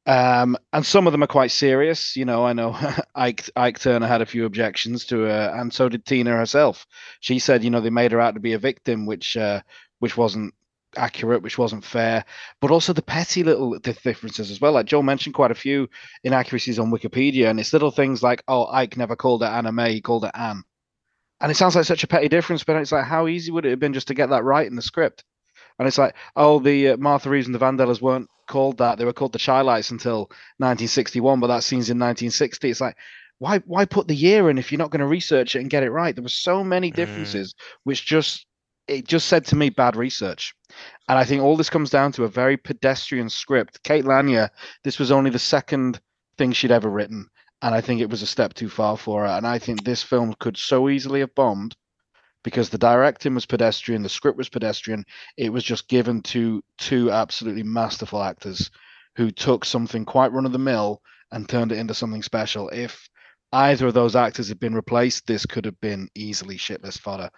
Um, 0.05 0.57
and 0.74 0.86
some 0.86 1.07
of 1.07 1.12
them 1.12 1.24
are 1.24 1.28
quite 1.28 1.51
serious. 1.51 2.16
You 2.16 2.26
know, 2.26 2.45
I 2.45 2.53
know 2.53 2.78
Ike 3.16 3.49
Ike 3.55 3.80
Turner 3.80 4.07
had 4.07 4.22
a 4.22 4.26
few 4.26 4.45
objections 4.45 5.05
to 5.05 5.22
her, 5.22 5.53
and 5.55 5.74
so 5.74 5.89
did 5.89 6.05
Tina 6.05 6.32
herself. 6.32 6.86
She 7.20 7.39
said, 7.39 7.64
you 7.64 7.70
know, 7.70 7.82
they 7.82 7.89
made 7.89 8.12
her 8.12 8.22
out 8.22 8.34
to 8.34 8.39
be 8.39 8.53
a 8.53 8.60
victim, 8.60 9.05
which 9.05 9.38
uh, 9.38 9.62
which 9.99 10.18
wasn't 10.18 10.53
accurate, 10.97 11.41
which 11.41 11.57
wasn't 11.57 11.85
fair, 11.85 12.25
but 12.61 12.71
also 12.71 12.93
the 12.93 13.01
petty 13.01 13.43
little 13.43 13.77
differences 13.79 14.51
as 14.51 14.59
well. 14.59 14.73
Like 14.73 14.85
Joe 14.85 15.01
mentioned 15.01 15.35
quite 15.35 15.51
a 15.51 15.55
few 15.55 15.89
inaccuracies 16.23 16.79
on 16.79 16.91
Wikipedia, 16.91 17.49
and 17.49 17.59
it's 17.59 17.73
little 17.73 17.91
things 17.91 18.23
like, 18.23 18.43
oh, 18.47 18.67
Ike 18.67 18.97
never 18.97 19.15
called 19.15 19.41
her 19.41 19.47
Anna 19.47 19.71
Mae, 19.71 19.93
he 19.93 20.01
called 20.01 20.23
her 20.23 20.31
Anne. 20.33 20.63
And 21.41 21.51
it 21.51 21.55
sounds 21.55 21.75
like 21.75 21.85
such 21.85 22.03
a 22.03 22.07
petty 22.07 22.27
difference, 22.27 22.63
but 22.63 22.75
it's 22.75 22.91
like, 22.91 23.05
how 23.05 23.27
easy 23.27 23.51
would 23.51 23.65
it 23.65 23.69
have 23.69 23.79
been 23.79 23.93
just 23.93 24.07
to 24.07 24.13
get 24.13 24.29
that 24.29 24.43
right 24.43 24.67
in 24.67 24.75
the 24.75 24.81
script? 24.81 25.23
And 25.77 25.87
it's 25.87 25.97
like, 25.97 26.15
oh, 26.35 26.59
the 26.59 26.89
uh, 26.89 26.97
Martha 26.97 27.29
Reeves 27.29 27.47
and 27.47 27.55
the 27.55 27.59
Vandellas 27.59 28.01
weren't 28.01 28.29
called 28.47 28.79
that; 28.79 28.97
they 28.97 29.05
were 29.05 29.13
called 29.13 29.31
the 29.31 29.39
Chi-Lites 29.39 29.91
until 29.91 30.23
1961, 30.57 31.39
but 31.39 31.47
that 31.47 31.63
scene's 31.63 31.89
in 31.89 31.97
1960. 31.97 32.69
It's 32.69 32.81
like, 32.81 32.97
why, 33.37 33.59
why 33.59 33.85
put 33.85 34.09
the 34.09 34.15
year 34.15 34.49
in 34.49 34.57
if 34.57 34.71
you're 34.71 34.79
not 34.79 34.91
going 34.91 34.99
to 34.99 35.07
research 35.07 35.55
it 35.55 35.59
and 35.59 35.69
get 35.69 35.83
it 35.83 35.91
right? 35.91 36.13
There 36.13 36.23
were 36.23 36.29
so 36.29 36.65
many 36.65 36.91
mm. 36.91 36.95
differences, 36.95 37.53
mm. 37.53 37.57
which 37.85 38.05
just 38.05 38.45
it 38.89 39.07
just 39.07 39.27
said 39.27 39.45
to 39.45 39.55
me 39.55 39.69
bad 39.69 39.95
research. 39.95 40.53
And 41.07 41.17
I 41.17 41.23
think 41.23 41.41
all 41.41 41.55
this 41.55 41.69
comes 41.69 41.89
down 41.89 42.11
to 42.13 42.23
a 42.23 42.29
very 42.29 42.57
pedestrian 42.57 43.29
script. 43.29 43.83
Kate 43.83 44.05
Lanier, 44.05 44.49
this 44.83 44.99
was 44.99 45.11
only 45.11 45.29
the 45.29 45.39
second 45.39 45.99
thing 46.37 46.51
she'd 46.51 46.71
ever 46.71 46.89
written. 46.89 47.27
And 47.61 47.75
I 47.75 47.81
think 47.81 48.01
it 48.01 48.09
was 48.09 48.21
a 48.21 48.27
step 48.27 48.53
too 48.53 48.69
far 48.69 48.97
for 48.97 49.21
her. 49.21 49.27
And 49.27 49.45
I 49.45 49.59
think 49.59 49.83
this 49.83 50.01
film 50.01 50.33
could 50.39 50.57
so 50.57 50.89
easily 50.89 51.19
have 51.19 51.35
bombed 51.35 51.75
because 52.43 52.69
the 52.69 52.77
directing 52.77 53.35
was 53.35 53.45
pedestrian, 53.45 54.01
the 54.01 54.09
script 54.09 54.37
was 54.37 54.49
pedestrian. 54.49 55.05
It 55.37 55.51
was 55.51 55.63
just 55.63 55.89
given 55.89 56.21
to 56.23 56.63
two 56.77 57.11
absolutely 57.11 57.63
masterful 57.63 58.23
actors 58.23 58.71
who 59.15 59.29
took 59.29 59.65
something 59.65 60.05
quite 60.05 60.31
run 60.31 60.45
of 60.45 60.53
the 60.53 60.59
mill 60.59 61.01
and 61.31 61.47
turned 61.47 61.71
it 61.71 61.77
into 61.77 61.93
something 61.93 62.23
special. 62.23 62.69
If 62.69 63.09
either 63.51 63.87
of 63.87 63.93
those 63.93 64.15
actors 64.15 64.47
had 64.47 64.59
been 64.59 64.75
replaced, 64.75 65.27
this 65.27 65.45
could 65.45 65.65
have 65.65 65.79
been 65.81 66.07
easily 66.15 66.57
shitless 66.57 66.97
fodder. 66.97 67.29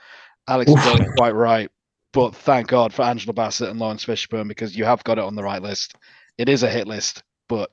Alex 0.51 0.69
is 0.69 1.13
quite 1.17 1.33
right. 1.33 1.71
But 2.13 2.35
thank 2.35 2.67
God 2.67 2.93
for 2.93 3.03
Angela 3.03 3.31
Bassett 3.31 3.69
and 3.69 3.79
Laurence 3.79 4.03
Fishburne 4.03 4.49
because 4.49 4.75
you 4.75 4.83
have 4.83 5.03
got 5.05 5.17
it 5.17 5.23
on 5.23 5.35
the 5.35 5.43
right 5.43 5.61
list. 5.61 5.95
It 6.37 6.49
is 6.49 6.61
a 6.61 6.69
hit 6.69 6.87
list, 6.87 7.23
but 7.47 7.71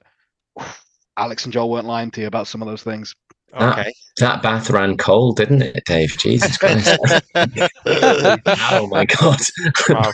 Alex 1.16 1.44
and 1.44 1.52
Joel 1.52 1.70
weren't 1.70 1.86
lying 1.86 2.12
to 2.12 2.20
you 2.20 2.28
about 2.28 2.46
some 2.46 2.62
of 2.62 2.68
those 2.68 2.84
things. 2.84 3.14
Okay. 3.54 3.84
That, 3.84 3.94
that 4.18 4.42
bath 4.42 4.70
ran 4.70 4.96
cold, 4.96 5.38
didn't 5.38 5.62
it, 5.62 5.82
Dave? 5.86 6.16
Jesus 6.18 6.56
Christ. 6.56 6.96
oh 7.34 8.86
my 8.86 9.06
God. 9.06 9.40
wow. 9.88 10.12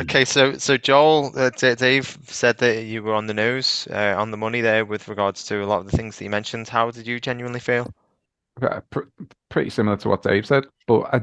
Okay, 0.00 0.24
so 0.24 0.52
so 0.58 0.76
Joel, 0.76 1.32
uh, 1.36 1.50
Dave 1.50 2.18
said 2.26 2.58
that 2.58 2.84
you 2.84 3.02
were 3.02 3.14
on 3.14 3.26
the 3.26 3.34
nose, 3.34 3.88
uh, 3.90 4.14
on 4.16 4.30
the 4.30 4.36
money 4.36 4.60
there 4.60 4.84
with 4.84 5.08
regards 5.08 5.42
to 5.44 5.64
a 5.64 5.66
lot 5.66 5.80
of 5.80 5.90
the 5.90 5.96
things 5.96 6.18
that 6.18 6.24
you 6.24 6.30
mentioned. 6.30 6.68
How 6.68 6.90
did 6.90 7.06
you 7.06 7.18
genuinely 7.18 7.60
feel? 7.60 7.92
pretty 9.48 9.70
similar 9.70 9.96
to 9.96 10.08
what 10.08 10.22
Dave 10.22 10.46
said, 10.46 10.66
but 10.86 11.14
I, 11.14 11.22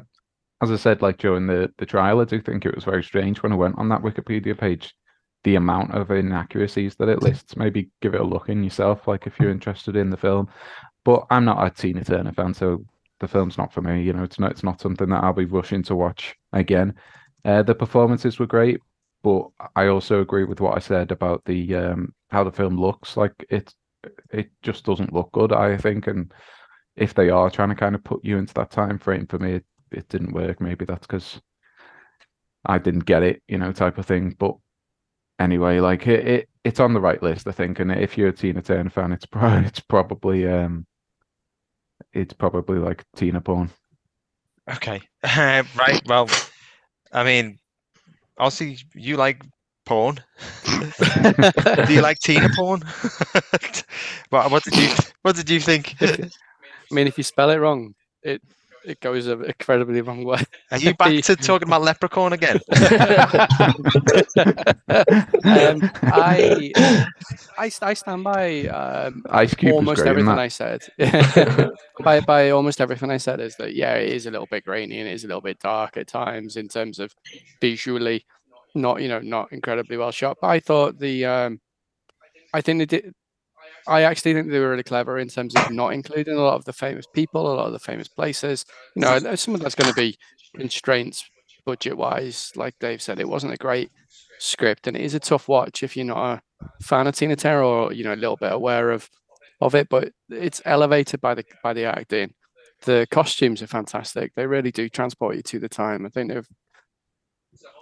as 0.65 0.71
I 0.71 0.81
said, 0.81 1.01
like 1.01 1.17
during 1.17 1.47
the 1.47 1.71
the 1.77 1.85
trial, 1.85 2.19
I 2.19 2.25
do 2.25 2.41
think 2.41 2.65
it 2.65 2.75
was 2.75 2.83
very 2.83 3.03
strange 3.03 3.41
when 3.41 3.51
I 3.51 3.55
went 3.55 3.77
on 3.77 3.89
that 3.89 4.01
Wikipedia 4.01 4.57
page, 4.57 4.95
the 5.43 5.55
amount 5.55 5.93
of 5.93 6.11
inaccuracies 6.11 6.95
that 6.97 7.09
it 7.09 7.23
lists. 7.23 7.55
Maybe 7.55 7.89
give 8.01 8.13
it 8.13 8.21
a 8.21 8.25
look 8.25 8.49
in 8.49 8.63
yourself, 8.63 9.07
like 9.07 9.27
if 9.27 9.39
you're 9.39 9.51
interested 9.51 9.95
in 9.95 10.09
the 10.09 10.17
film. 10.17 10.49
But 11.03 11.25
I'm 11.29 11.45
not 11.45 11.65
a 11.65 11.69
Tina 11.69 12.03
Turner 12.03 12.33
fan, 12.33 12.53
so 12.53 12.83
the 13.19 13.27
film's 13.27 13.57
not 13.57 13.71
for 13.71 13.81
me. 13.81 14.01
You 14.03 14.13
know, 14.13 14.23
it's 14.23 14.39
not 14.39 14.51
it's 14.51 14.63
not 14.63 14.81
something 14.81 15.09
that 15.09 15.23
I'll 15.23 15.33
be 15.33 15.45
rushing 15.45 15.83
to 15.83 15.95
watch 15.95 16.35
again. 16.53 16.95
Uh, 17.43 17.63
the 17.63 17.75
performances 17.75 18.39
were 18.39 18.47
great, 18.47 18.81
but 19.23 19.47
I 19.75 19.87
also 19.87 20.21
agree 20.21 20.45
with 20.45 20.61
what 20.61 20.75
I 20.75 20.79
said 20.79 21.11
about 21.11 21.43
the 21.45 21.75
um, 21.75 22.13
how 22.29 22.43
the 22.43 22.51
film 22.51 22.77
looks. 22.77 23.17
Like 23.17 23.33
it, 23.49 23.73
it 24.31 24.49
just 24.61 24.83
doesn't 24.85 25.13
look 25.13 25.31
good. 25.31 25.53
I 25.53 25.77
think, 25.77 26.07
and 26.07 26.33
if 26.95 27.13
they 27.13 27.29
are 27.29 27.49
trying 27.49 27.69
to 27.69 27.75
kind 27.75 27.95
of 27.95 28.03
put 28.03 28.25
you 28.25 28.37
into 28.37 28.53
that 28.55 28.71
time 28.71 28.97
frame, 28.99 29.27
for 29.27 29.39
me, 29.39 29.53
it, 29.53 29.65
it 29.95 30.09
didn't 30.09 30.33
work. 30.33 30.61
Maybe 30.61 30.85
that's 30.85 31.07
because 31.07 31.41
I 32.65 32.77
didn't 32.77 33.05
get 33.05 33.23
it, 33.23 33.41
you 33.47 33.57
know, 33.57 33.71
type 33.71 33.97
of 33.97 34.05
thing. 34.05 34.35
But 34.37 34.55
anyway, 35.39 35.79
like 35.79 36.07
it, 36.07 36.27
it 36.27 36.49
it's 36.63 36.79
on 36.79 36.93
the 36.93 37.01
right 37.01 37.21
list, 37.21 37.47
I 37.47 37.51
think. 37.51 37.79
And 37.79 37.91
if 37.91 38.17
you're 38.17 38.29
a 38.29 38.33
Tina 38.33 38.61
Turner 38.61 38.89
fan, 38.89 39.11
it's 39.11 39.25
probably 39.25 39.65
it's 39.67 39.79
probably 39.79 40.47
um 40.47 40.85
it's 42.13 42.33
probably 42.33 42.79
like 42.79 43.03
Tina 43.15 43.41
porn. 43.41 43.69
Okay, 44.73 45.01
uh, 45.23 45.63
right. 45.77 46.01
Well, 46.07 46.27
I 47.11 47.23
mean, 47.23 47.59
obviously 48.37 48.79
you 48.95 49.17
like 49.17 49.43
porn. 49.85 50.19
Do 50.65 51.93
you 51.93 52.01
like 52.01 52.19
Tina 52.19 52.49
porn? 52.55 52.81
what, 54.29 54.51
what 54.51 54.63
did 54.63 54.75
you 54.75 54.89
What 55.21 55.35
did 55.35 55.49
you 55.49 55.59
think? 55.59 55.95
I 56.01 56.93
mean, 56.93 57.07
if 57.07 57.17
you 57.17 57.23
spell 57.23 57.51
it 57.51 57.57
wrong, 57.57 57.93
it 58.23 58.41
it 58.85 58.99
goes 58.99 59.27
an 59.27 59.43
incredibly 59.45 60.01
wrong 60.01 60.23
way. 60.23 60.41
Are 60.71 60.77
you 60.77 60.93
back 60.93 61.23
to 61.23 61.35
talking 61.35 61.67
about 61.67 61.81
Leprechaun 61.81 62.33
again? 62.33 62.59
um, 65.43 65.91
I, 66.03 66.71
I 67.57 67.71
I 67.81 67.93
stand 67.93 68.23
by 68.23 68.67
um, 68.67 69.23
Ice 69.29 69.53
Cube 69.53 69.73
almost 69.73 70.05
everything. 70.05 70.29
I 70.29 70.47
said. 70.47 70.83
by 72.03 72.19
by 72.21 72.51
almost 72.51 72.81
everything 72.81 73.11
I 73.11 73.17
said 73.17 73.39
is 73.39 73.55
that 73.57 73.75
yeah, 73.75 73.95
it 73.95 74.11
is 74.11 74.25
a 74.25 74.31
little 74.31 74.47
bit 74.47 74.65
grainy 74.65 74.99
and 74.99 75.09
it 75.09 75.13
is 75.13 75.23
a 75.23 75.27
little 75.27 75.41
bit 75.41 75.59
dark 75.59 75.97
at 75.97 76.07
times 76.07 76.57
in 76.57 76.67
terms 76.67 76.99
of 76.99 77.13
visually, 77.61 78.25
not 78.75 79.01
you 79.01 79.07
know 79.07 79.19
not 79.19 79.51
incredibly 79.51 79.97
well 79.97 80.11
shot. 80.11 80.37
But 80.41 80.47
I 80.47 80.59
thought 80.59 80.99
the 80.99 81.25
um, 81.25 81.59
I 82.53 82.61
think 82.61 82.79
they 82.79 82.85
did. 82.85 83.13
I 83.87 84.01
actually 84.01 84.33
think 84.33 84.49
they 84.49 84.59
were 84.59 84.71
really 84.71 84.83
clever 84.83 85.17
in 85.19 85.27
terms 85.27 85.55
of 85.55 85.71
not 85.71 85.93
including 85.93 86.35
a 86.35 86.41
lot 86.41 86.55
of 86.55 86.65
the 86.65 86.73
famous 86.73 87.05
people, 87.13 87.51
a 87.51 87.53
lot 87.53 87.67
of 87.67 87.73
the 87.73 87.79
famous 87.79 88.07
places. 88.07 88.65
You 88.95 89.01
know, 89.01 89.09
mm-hmm. 89.09 89.35
some 89.35 89.55
of 89.55 89.61
that's 89.61 89.75
going 89.75 89.89
to 89.89 89.95
be 89.95 90.17
constraints 90.55 91.23
budget 91.65 91.97
wise. 91.97 92.51
Like 92.55 92.75
Dave 92.79 93.01
said, 93.01 93.19
it 93.19 93.29
wasn't 93.29 93.53
a 93.53 93.57
great 93.57 93.91
script, 94.39 94.87
and 94.87 94.95
it 94.95 95.03
is 95.03 95.13
a 95.13 95.19
tough 95.19 95.47
watch 95.47 95.83
if 95.83 95.95
you're 95.95 96.05
not 96.05 96.41
a 96.61 96.83
fan 96.83 97.07
of 97.07 97.15
Tina 97.15 97.35
Turner 97.35 97.63
or 97.63 97.93
you 97.93 98.03
know 98.03 98.13
a 98.13 98.15
little 98.15 98.37
bit 98.37 98.51
aware 98.51 98.91
of 98.91 99.09
of 99.61 99.75
it. 99.75 99.89
But 99.89 100.11
it's 100.29 100.61
elevated 100.65 101.21
by 101.21 101.35
the 101.35 101.43
by 101.63 101.73
the 101.73 101.85
acting. 101.85 102.33
The 102.83 103.07
costumes 103.09 103.61
are 103.61 103.67
fantastic. 103.67 104.33
They 104.35 104.47
really 104.47 104.71
do 104.71 104.89
transport 104.89 105.35
you 105.35 105.41
to 105.43 105.59
the 105.59 105.69
time. 105.69 106.05
I 106.05 106.09
think 106.09 106.31
they've 106.31 106.47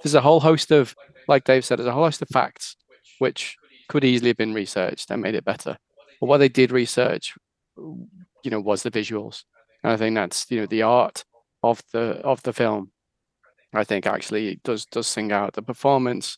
there's 0.03 0.13
a 0.13 0.21
whole 0.21 0.39
host 0.39 0.71
of, 0.71 0.95
like 1.27 1.45
Dave 1.45 1.65
said, 1.65 1.79
there's 1.79 1.87
a 1.87 1.93
whole 1.93 2.03
host 2.03 2.21
of 2.21 2.27
facts 2.29 2.75
which 3.19 3.55
could 3.89 4.03
easily 4.03 4.29
have 4.29 4.37
been 4.37 4.53
researched 4.53 5.09
and 5.09 5.21
made 5.21 5.35
it 5.35 5.45
better. 5.45 5.77
But 6.23 6.29
what 6.29 6.37
they 6.37 6.47
did 6.47 6.71
research, 6.71 7.35
you 7.75 8.49
know, 8.49 8.61
was 8.61 8.81
the 8.81 8.89
visuals. 8.89 9.43
And 9.83 9.91
I 9.91 9.97
think 9.97 10.15
that's 10.15 10.49
you 10.49 10.61
know 10.61 10.65
the 10.65 10.83
art 10.83 11.25
of 11.61 11.83
the 11.91 12.21
of 12.23 12.41
the 12.43 12.53
film. 12.53 12.93
I 13.73 13.83
think 13.83 14.07
actually 14.07 14.61
does 14.63 14.85
does 14.85 15.05
sing 15.05 15.33
out 15.33 15.51
the 15.51 15.61
performance 15.61 16.37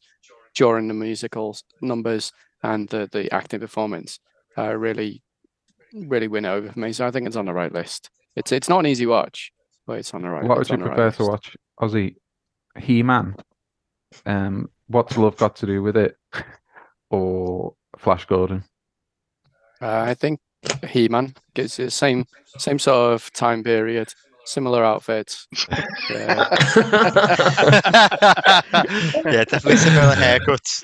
during 0.55 0.87
the 0.87 0.95
musical 0.95 1.55
numbers 1.81 2.31
and 2.63 2.89
the 2.89 3.07
the 3.11 3.31
acting 3.31 3.59
performance 3.59 4.19
uh, 4.57 4.75
really 4.75 5.21
really 5.93 6.29
win 6.29 6.47
over 6.47 6.71
for 6.71 6.79
me. 6.79 6.91
So 6.91 7.05
I 7.05 7.11
think 7.11 7.27
it's 7.27 7.35
on 7.35 7.45
the 7.45 7.53
right 7.53 7.71
list. 7.71 8.09
It's 8.35 8.51
it's 8.51 8.67
not 8.67 8.79
an 8.79 8.87
easy 8.87 9.05
watch, 9.05 9.51
but 9.85 9.99
it's 9.99 10.15
on 10.15 10.23
the 10.23 10.29
right. 10.29 10.45
What 10.45 10.57
would 10.57 10.67
you 10.67 10.77
the 10.77 10.85
right 10.85 10.95
prefer 10.95 11.11
to 11.11 11.31
list. 11.31 11.31
watch? 11.31 11.57
Ausy, 11.79 12.15
He 12.79 13.03
Man. 13.03 13.35
Um, 14.25 14.71
what's 14.87 15.15
love 15.15 15.37
got 15.37 15.57
to 15.57 15.67
do 15.67 15.83
with 15.83 15.95
it? 15.95 16.17
Or 17.11 17.75
Flash 17.99 18.25
Gordon? 18.25 18.63
Uh, 19.81 20.03
I 20.07 20.13
think 20.13 20.39
He 20.89 21.07
Man 21.07 21.35
gets 21.53 21.77
the 21.77 21.91
same 21.91 22.25
same 22.57 22.79
sort 22.79 23.13
of 23.13 23.31
time 23.33 23.63
period, 23.63 24.13
similar 24.45 24.83
outfits. 24.83 25.47
Yeah. 26.09 26.09
yeah, 29.25 29.43
definitely 29.43 29.77
similar 29.77 30.15
haircuts. 30.15 30.83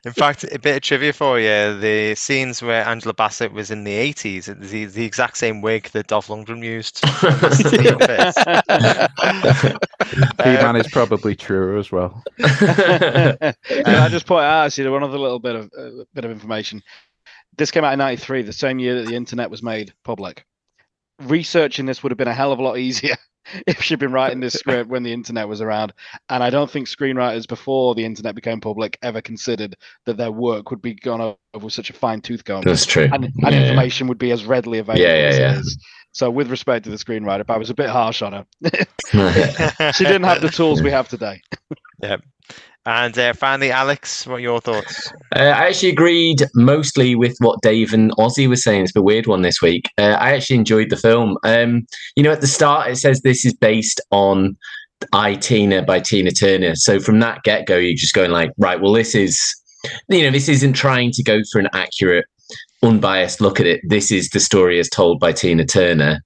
in 0.04 0.12
fact, 0.12 0.44
a 0.44 0.58
bit 0.58 0.76
of 0.76 0.82
trivia 0.82 1.12
for 1.12 1.38
you: 1.38 1.78
the 1.78 2.14
scenes 2.16 2.62
where 2.62 2.84
Angela 2.86 3.14
Bassett 3.14 3.52
was 3.52 3.70
in 3.70 3.84
the 3.84 3.92
eighties, 3.92 4.48
it's 4.48 4.70
the, 4.70 4.86
the 4.86 5.04
exact 5.04 5.36
same 5.36 5.60
wig 5.60 5.88
that 5.90 6.08
Dolph 6.08 6.28
Lundgren 6.28 6.64
used. 6.64 7.04
He 10.12 10.44
Man 10.44 10.76
is 10.76 10.88
probably 10.88 11.34
truer 11.34 11.78
as 11.78 11.90
well. 11.92 12.22
Can 12.38 13.54
I 13.86 14.08
just 14.10 14.26
point 14.26 14.44
out 14.44 14.66
actually 14.66 14.90
one 14.90 15.02
other 15.02 15.18
little 15.18 15.38
bit 15.38 15.54
of 15.54 15.70
uh, 15.78 16.04
bit 16.12 16.24
of 16.24 16.30
information? 16.30 16.82
This 17.62 17.70
came 17.70 17.84
out 17.84 17.92
in 17.92 18.00
'93, 18.00 18.42
the 18.42 18.52
same 18.52 18.80
year 18.80 18.96
that 18.96 19.06
the 19.06 19.14
internet 19.14 19.48
was 19.48 19.62
made 19.62 19.94
public. 20.02 20.44
Researching 21.20 21.86
this 21.86 22.02
would 22.02 22.10
have 22.10 22.18
been 22.18 22.26
a 22.26 22.34
hell 22.34 22.50
of 22.50 22.58
a 22.58 22.62
lot 22.62 22.76
easier 22.76 23.14
if 23.68 23.80
she'd 23.80 24.00
been 24.00 24.10
writing 24.10 24.40
this 24.40 24.54
script 24.54 24.90
when 24.90 25.04
the 25.04 25.12
internet 25.12 25.46
was 25.46 25.60
around. 25.60 25.92
And 26.28 26.42
I 26.42 26.50
don't 26.50 26.68
think 26.68 26.88
screenwriters 26.88 27.46
before 27.46 27.94
the 27.94 28.04
internet 28.04 28.34
became 28.34 28.60
public 28.60 28.98
ever 29.00 29.20
considered 29.20 29.76
that 30.06 30.16
their 30.16 30.32
work 30.32 30.72
would 30.72 30.82
be 30.82 30.94
gone 30.94 31.20
over 31.20 31.64
with 31.64 31.72
such 31.72 31.88
a 31.88 31.92
fine 31.92 32.20
tooth 32.20 32.44
comb. 32.44 32.62
That's 32.62 32.84
true. 32.84 33.08
And, 33.12 33.26
and 33.26 33.32
Yeah, 33.38 33.50
yeah. 33.50 33.60
information 33.60 34.08
would 34.08 34.18
be 34.18 34.32
as 34.32 34.44
readily 34.44 34.80
available 34.80 35.00
Yeah, 35.00 35.14
yeah, 35.14 35.28
as 35.28 35.38
yeah. 35.38 35.52
it 35.52 35.58
is. 35.60 35.78
So, 36.10 36.32
with 36.32 36.50
respect 36.50 36.82
to 36.86 36.90
the 36.90 36.96
screenwriter, 36.96 37.44
I 37.48 37.58
was 37.58 37.70
a 37.70 37.74
bit 37.74 37.90
harsh 37.90 38.22
on 38.22 38.32
her. 38.32 38.46
she 39.92 40.02
didn't 40.02 40.24
have 40.24 40.42
the 40.42 40.50
tools 40.52 40.82
we 40.82 40.90
have 40.90 41.08
today. 41.08 41.40
And 42.84 43.16
uh, 43.16 43.32
finally, 43.32 43.70
Alex, 43.70 44.26
what 44.26 44.36
are 44.36 44.40
your 44.40 44.60
thoughts? 44.60 45.12
Uh, 45.36 45.40
I 45.40 45.68
actually 45.68 45.90
agreed 45.90 46.42
mostly 46.54 47.14
with 47.14 47.36
what 47.38 47.62
Dave 47.62 47.92
and 47.92 48.10
Ausy 48.16 48.48
were 48.48 48.56
saying. 48.56 48.82
It's 48.82 48.96
a 48.96 49.02
weird 49.02 49.28
one 49.28 49.42
this 49.42 49.62
week. 49.62 49.84
Uh, 49.98 50.16
I 50.18 50.32
actually 50.32 50.56
enjoyed 50.56 50.90
the 50.90 50.96
film. 50.96 51.36
Um, 51.44 51.86
you 52.16 52.24
know, 52.24 52.32
at 52.32 52.40
the 52.40 52.48
start 52.48 52.90
it 52.90 52.96
says 52.96 53.20
this 53.20 53.44
is 53.44 53.54
based 53.54 54.00
on 54.10 54.56
I 55.12 55.34
Tina 55.34 55.82
by 55.82 56.00
Tina 56.00 56.32
Turner. 56.32 56.74
So 56.74 56.98
from 56.98 57.20
that 57.20 57.42
get 57.44 57.66
go, 57.66 57.76
you're 57.76 57.94
just 57.94 58.14
going 58.14 58.30
like, 58.30 58.50
right, 58.58 58.80
well, 58.80 58.92
this 58.92 59.14
is, 59.14 59.40
you 60.08 60.22
know, 60.22 60.30
this 60.30 60.48
isn't 60.48 60.74
trying 60.74 61.12
to 61.12 61.22
go 61.22 61.40
for 61.52 61.60
an 61.60 61.68
accurate, 61.72 62.24
unbiased 62.82 63.40
look 63.40 63.60
at 63.60 63.66
it. 63.66 63.80
This 63.84 64.10
is 64.10 64.28
the 64.30 64.40
story 64.40 64.78
as 64.78 64.88
told 64.88 65.20
by 65.20 65.32
Tina 65.32 65.64
Turner. 65.64 66.20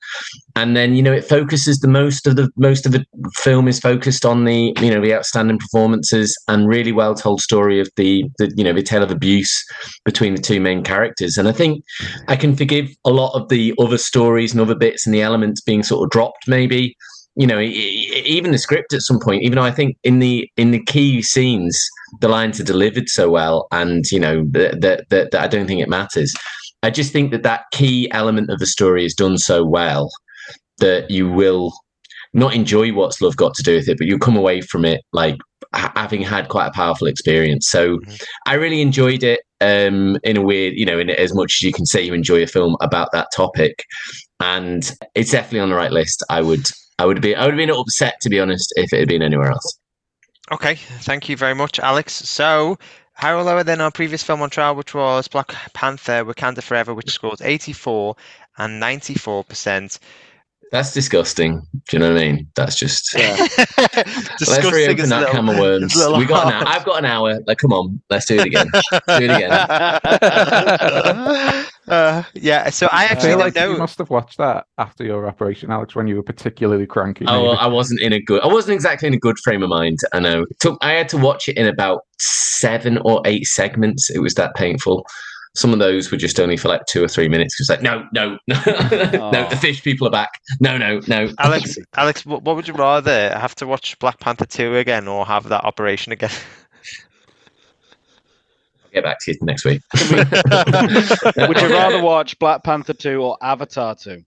And 0.54 0.76
then 0.76 0.94
you 0.94 1.02
know 1.02 1.12
it 1.12 1.24
focuses 1.24 1.78
the 1.78 1.88
most 1.88 2.26
of 2.26 2.36
the 2.36 2.50
most 2.56 2.86
of 2.86 2.92
the 2.92 3.04
film 3.34 3.68
is 3.68 3.78
focused 3.78 4.24
on 4.24 4.44
the 4.44 4.74
you 4.80 4.90
know 4.90 5.00
the 5.00 5.14
outstanding 5.14 5.58
performances 5.58 6.36
and 6.48 6.68
really 6.68 6.92
well 6.92 7.14
told 7.14 7.42
story 7.42 7.78
of 7.78 7.88
the 7.96 8.24
the 8.38 8.52
you 8.56 8.64
know 8.64 8.72
the 8.72 8.82
tale 8.82 9.02
of 9.02 9.10
abuse 9.10 9.64
between 10.04 10.34
the 10.34 10.42
two 10.42 10.60
main 10.60 10.82
characters. 10.82 11.36
And 11.36 11.48
I 11.48 11.52
think 11.52 11.84
I 12.28 12.36
can 12.36 12.56
forgive 12.56 12.88
a 13.04 13.10
lot 13.10 13.34
of 13.34 13.48
the 13.48 13.74
other 13.78 13.98
stories 13.98 14.52
and 14.52 14.60
other 14.60 14.74
bits 14.74 15.06
and 15.06 15.14
the 15.14 15.22
elements 15.22 15.60
being 15.60 15.82
sort 15.82 16.04
of 16.04 16.10
dropped 16.10 16.48
maybe. 16.48 16.96
You 17.36 17.46
know, 17.46 17.60
even 17.60 18.52
the 18.52 18.58
script 18.58 18.94
at 18.94 19.02
some 19.02 19.20
point. 19.20 19.42
Even 19.42 19.56
though 19.56 19.64
I 19.64 19.70
think 19.70 19.96
in 20.04 20.20
the 20.20 20.48
in 20.56 20.70
the 20.70 20.82
key 20.82 21.22
scenes 21.22 21.78
the 22.20 22.28
lines 22.28 22.58
are 22.60 22.64
delivered 22.64 23.08
so 23.08 23.28
well, 23.30 23.66
and 23.72 24.04
you 24.10 24.18
know 24.20 24.44
that 24.52 24.80
that 24.80 25.08
that 25.10 25.30
that 25.32 25.42
I 25.42 25.46
don't 25.46 25.66
think 25.66 25.80
it 25.80 25.88
matters. 25.88 26.34
I 26.82 26.90
just 26.90 27.12
think 27.12 27.32
that 27.32 27.42
that 27.42 27.64
key 27.72 28.10
element 28.12 28.50
of 28.50 28.58
the 28.58 28.66
story 28.66 29.04
is 29.04 29.14
done 29.14 29.38
so 29.38 29.64
well 29.64 30.10
that 30.78 31.10
you 31.10 31.28
will 31.28 31.72
not 32.32 32.54
enjoy 32.54 32.92
what's 32.92 33.20
love 33.20 33.36
got 33.36 33.54
to 33.54 33.62
do 33.62 33.76
with 33.76 33.88
it, 33.88 33.98
but 33.98 34.06
you'll 34.06 34.18
come 34.18 34.36
away 34.36 34.60
from 34.60 34.84
it 34.84 35.00
like 35.12 35.36
ha- 35.74 35.92
having 35.96 36.22
had 36.22 36.48
quite 36.48 36.66
a 36.66 36.72
powerful 36.72 37.06
experience. 37.06 37.68
So 37.70 37.98
Mhm. 37.98 38.22
I 38.46 38.54
really 38.54 38.80
enjoyed 38.82 39.22
it 39.22 39.40
um, 39.62 40.18
in 40.22 40.36
a 40.36 40.42
weird, 40.42 40.74
you 40.76 40.84
know, 40.84 40.98
in 40.98 41.08
as 41.10 41.34
much 41.34 41.56
as 41.58 41.62
you 41.62 41.72
can 41.72 41.86
say 41.86 42.02
you 42.02 42.12
enjoy 42.12 42.42
a 42.42 42.46
film 42.46 42.76
about 42.82 43.08
that 43.12 43.28
topic, 43.34 43.84
and 44.40 44.92
it's 45.14 45.30
definitely 45.30 45.60
on 45.60 45.70
the 45.70 45.74
right 45.76 45.92
list. 45.92 46.22
I 46.28 46.42
would, 46.42 46.70
I 46.98 47.04
would 47.06 47.20
be, 47.20 47.34
I 47.34 47.44
would 47.44 47.54
have 47.54 47.58
been 47.58 47.70
upset 47.70 48.20
to 48.22 48.30
be 48.30 48.40
honest 48.40 48.72
if 48.76 48.92
it 48.92 48.98
had 49.00 49.08
been 49.08 49.22
anywhere 49.22 49.50
else. 49.50 49.78
Okay, 50.52 50.76
thank 50.76 51.28
you 51.28 51.36
very 51.36 51.54
much, 51.54 51.78
Alex. 51.80 52.12
So, 52.14 52.78
higher 53.14 53.36
or 53.36 53.42
lower 53.42 53.64
than 53.64 53.80
our 53.80 53.90
previous 53.90 54.22
film 54.22 54.40
on 54.42 54.48
trial, 54.50 54.74
which 54.76 54.94
was 54.94 55.26
Black 55.28 55.48
Panther 55.74 56.24
Wakanda 56.24 56.62
Forever, 56.62 56.94
which 56.94 57.10
scored 57.10 57.40
84 57.42 58.14
and 58.58 58.80
94%. 58.82 59.98
That's 60.72 60.92
disgusting. 60.92 61.62
Do 61.88 61.96
you 61.96 61.98
know 62.00 62.12
what 62.12 62.20
I 62.22 62.32
mean? 62.32 62.48
That's 62.56 62.76
just. 62.76 63.14
Let's 63.16 63.54
Disgusting 64.38 64.72
reopen 64.72 65.08
that 65.10 65.20
little- 65.20 65.34
can 65.34 65.48
of 65.48 65.58
worms. 65.58 65.94
We 66.16 66.24
got 66.26 66.46
an 66.48 66.52
hour. 66.54 66.64
I've 66.66 66.84
got 66.84 66.98
an 66.98 67.04
hour. 67.04 67.38
Like, 67.46 67.58
come 67.58 67.72
on, 67.72 68.00
let's 68.10 68.26
do 68.26 68.36
it 68.38 68.46
again. 68.46 68.66
do 68.72 68.80
it 69.08 69.30
again. 69.30 69.50
uh, 71.88 72.22
yeah, 72.34 72.70
so 72.70 72.88
I 72.90 73.02
I 73.02 73.04
actually 73.04 73.30
feel 73.30 73.38
didn't 73.38 73.56
like 73.56 73.70
you 73.70 73.78
must 73.78 73.98
have 73.98 74.10
watched 74.10 74.38
that 74.38 74.66
after 74.78 75.04
your 75.04 75.28
operation, 75.28 75.70
Alex, 75.70 75.94
when 75.94 76.06
you 76.06 76.16
were 76.16 76.22
particularly 76.22 76.86
cranky. 76.86 77.24
Oh, 77.28 77.46
maybe. 77.46 77.58
I 77.58 77.66
wasn't 77.66 78.00
in 78.00 78.12
a 78.12 78.20
good. 78.20 78.42
I 78.42 78.48
wasn't 78.48 78.74
exactly 78.74 79.08
in 79.08 79.14
a 79.14 79.18
good 79.18 79.38
frame 79.38 79.62
of 79.62 79.68
mind. 79.68 79.98
I 80.12 80.20
know. 80.20 80.42
It 80.42 80.58
took. 80.58 80.78
I 80.82 80.92
had 80.92 81.08
to 81.10 81.16
watch 81.16 81.48
it 81.48 81.56
in 81.56 81.66
about 81.66 82.02
seven 82.18 82.98
or 83.04 83.22
eight 83.24 83.46
segments. 83.46 84.10
It 84.10 84.18
was 84.18 84.34
that 84.34 84.54
painful. 84.54 85.06
Some 85.54 85.72
of 85.72 85.78
those 85.78 86.10
were 86.10 86.18
just 86.18 86.38
only 86.38 86.58
for 86.58 86.68
like 86.68 86.84
two 86.86 87.02
or 87.02 87.08
three 87.08 87.28
minutes. 87.28 87.54
Because 87.54 87.70
like, 87.70 87.82
no, 87.82 88.06
no, 88.12 88.38
no, 88.46 88.56
no. 88.66 89.30
Oh. 89.32 89.48
The 89.48 89.56
fish 89.58 89.82
people 89.82 90.06
are 90.06 90.10
back. 90.10 90.30
No, 90.60 90.76
no, 90.76 91.00
no. 91.08 91.30
Alex, 91.38 91.78
Alex, 91.96 92.26
what, 92.26 92.42
what 92.42 92.56
would 92.56 92.68
you 92.68 92.74
rather 92.74 93.30
have 93.30 93.54
to 93.56 93.66
watch 93.66 93.98
Black 93.98 94.20
Panther 94.20 94.44
2 94.44 94.76
again 94.76 95.08
or 95.08 95.24
have 95.24 95.48
that 95.48 95.64
operation 95.64 96.12
again? 96.12 96.30
I'll 98.96 99.02
get 99.02 99.04
back 99.04 99.18
to 99.20 99.32
you 99.32 99.38
next 99.42 99.64
week. 99.64 99.82
Would 101.48 101.60
you 101.60 101.68
rather 101.68 102.02
watch 102.02 102.38
Black 102.38 102.64
Panther 102.64 102.94
2 102.94 103.20
or 103.22 103.36
Avatar 103.42 103.94
2? 103.94 104.22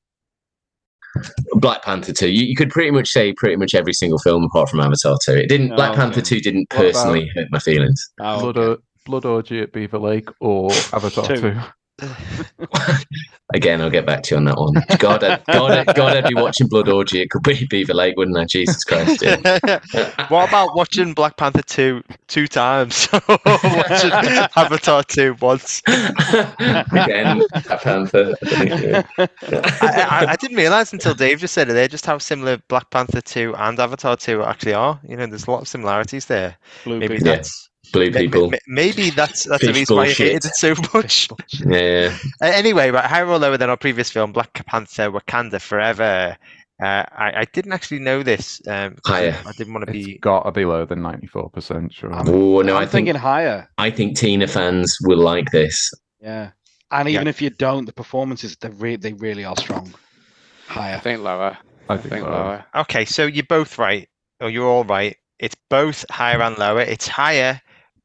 Black 1.56 1.84
Panther 1.84 2.14
two? 2.14 2.30
You, 2.30 2.46
you 2.46 2.56
could 2.56 2.70
pretty 2.70 2.91
much 2.91 3.10
say 3.10 3.34
pretty 3.34 3.56
much 3.56 3.74
every 3.74 3.94
single 3.94 4.20
film 4.20 4.44
apart 4.44 4.70
from 4.70 4.80
Avatar 4.80 5.18
two. 5.26 5.34
It 5.34 5.50
didn't. 5.50 5.72
Oh, 5.72 5.76
Black 5.76 5.91
okay. 5.91 6.02
Panther 6.02 6.22
two 6.22 6.40
didn't 6.40 6.68
What 6.70 6.82
about- 6.82 6.94
personally 6.94 7.32
hurt 7.34 7.48
my 7.50 7.58
feelings. 7.58 8.12
Oh, 8.22 8.40
Blood, 8.41 8.58
okay. 8.58 8.68
or- 8.74 8.78
Blood 9.08 9.26
Orgy 9.26 9.60
at 9.62 9.74
Beaver 9.74 9.98
Lake 9.98 10.30
or 10.40 10.72
Avatar 10.94 11.26
Two. 11.26 11.41
2. 11.41 11.60
Again, 13.54 13.82
I'll 13.82 13.90
get 13.90 14.06
back 14.06 14.22
to 14.24 14.36
you 14.36 14.38
on 14.38 14.46
that 14.46 14.58
one. 14.58 14.76
God, 15.00 15.24
I'd, 15.24 15.44
God, 15.46 15.72
I'd, 15.72 15.96
God, 15.96 16.16
I'd 16.16 16.28
be 16.28 16.36
watching 16.36 16.68
Blood 16.68 16.88
Orgy. 16.88 17.22
It 17.22 17.32
could 17.32 17.42
be 17.42 17.66
Beaver 17.66 17.96
Lake, 17.96 18.16
wouldn't 18.16 18.38
I? 18.38 18.46
Jesus 18.46 18.84
Christ. 18.84 19.24
Yeah. 19.24 19.38
what 20.28 20.48
about 20.48 20.76
watching 20.76 21.16
Black 21.16 21.36
Panther 21.36 21.64
2 21.64 22.04
two 22.28 22.48
times? 22.48 23.08
watching 23.28 24.12
Avatar 24.56 25.04
2 25.04 25.38
once? 25.42 25.82
Again, 25.88 27.42
Black 27.52 27.82
Panther. 27.82 28.36
I 28.44 28.46
don't 28.46 28.70
think, 28.70 28.84
yeah. 28.84 29.28
I, 29.82 30.08
I, 30.10 30.26
I 30.30 30.36
didn't 30.36 30.58
realize 30.58 30.94
until 30.94 31.16
Dave 31.16 31.40
just 31.40 31.56
said 31.56 31.70
it 31.70 31.74
there 31.74 31.88
just 31.88 32.06
how 32.06 32.20
similar 32.20 32.58
Black 32.68 32.92
Panther 32.92 33.22
2 33.22 33.56
and 33.56 33.80
Avatar 33.80 34.16
2 34.16 34.44
actually 34.44 34.74
are. 34.74 35.00
You 35.08 35.18
know, 35.18 35.26
there's 35.26 35.48
a 35.48 35.52
lot 35.52 35.62
of 35.62 35.68
similarities 35.68 36.28
there. 36.28 36.56
Blue 36.84 37.00
Maybe 37.00 37.16
people. 37.16 37.30
Yeah. 37.30 37.36
that's 37.38 37.69
Blue 37.91 38.11
people. 38.11 38.52
maybe 38.68 39.10
that's 39.10 39.44
that's 39.45 39.61
the 39.61 39.68
Fish 39.68 39.76
reason 39.78 39.95
why 39.95 40.03
you 40.03 40.10
bullshit. 40.10 40.28
hated 40.34 40.45
it 40.45 40.56
so 40.56 40.76
much. 40.94 41.30
Yeah. 41.66 42.16
Uh, 42.41 42.45
anyway, 42.45 42.91
right, 42.91 43.06
higher 43.06 43.28
or 43.28 43.38
lower 43.40 43.57
than 43.57 43.70
our 43.70 43.78
previous 43.78 44.10
film, 44.10 44.32
Black 44.32 44.53
Panther: 44.66 45.11
Wakanda 45.11 45.60
Forever. 45.61 46.38
Uh, 46.82 47.03
I, 47.11 47.41
I 47.41 47.45
didn't 47.52 47.74
actually 47.74 47.99
know 47.99 48.24
this. 48.24 48.61
Um, 48.68 48.95
'cause 49.03 49.14
I- 49.16 49.32
Higher. 49.32 49.38
I 49.45 49.52
didn't 49.57 49.74
want 49.74 49.86
to 49.88 49.94
It's 49.98 50.06
be. 50.06 50.18
got 50.20 50.44
to 50.44 50.52
be 50.52 50.64
lower 50.64 50.86
than 50.86 50.99
94%, 51.02 51.91
sure. 51.91 52.10
Oh 52.14 52.61
no, 52.61 52.76
I'm 52.78 52.84
I 52.84 52.86
think 52.86 52.91
thinking 52.91 53.16
higher. 53.16 53.68
I 53.78 53.91
think 53.91 54.18
Tina 54.18 54.48
fans 54.48 54.98
will 55.02 55.18
like 55.20 55.52
this. 55.52 55.91
Yeah. 56.22 56.52
And 56.91 57.10
even 57.10 57.28
if 57.28 57.41
you 57.41 57.49
don't, 57.49 57.86
the 57.86 57.91
performances 57.94 58.56
they 58.61 58.70
re- 58.70 58.95
they 58.95 59.14
really 59.14 59.44
are 59.45 59.57
strong. 59.57 59.94
Higher. 60.68 60.80
I 60.80 60.90
Higher. 60.91 60.99
think 61.02 61.22
lower. 61.22 61.57
I 61.90 61.94
I 61.94 61.98
think 61.98 62.14
think 62.14 62.26
lower. 62.26 62.34
lower. 62.34 62.66
Okay, 62.76 63.03
so 63.06 63.26
you're 63.26 63.44
both 63.44 63.78
right, 63.78 64.07
or 64.40 64.49
you're 64.49 64.68
all 64.68 64.84
right. 64.86 65.18
It's 65.38 65.56
both 65.70 66.06
higher 66.10 66.41
and 66.41 66.57
lower. 66.57 66.82
It's 66.82 67.07
higher 67.07 67.60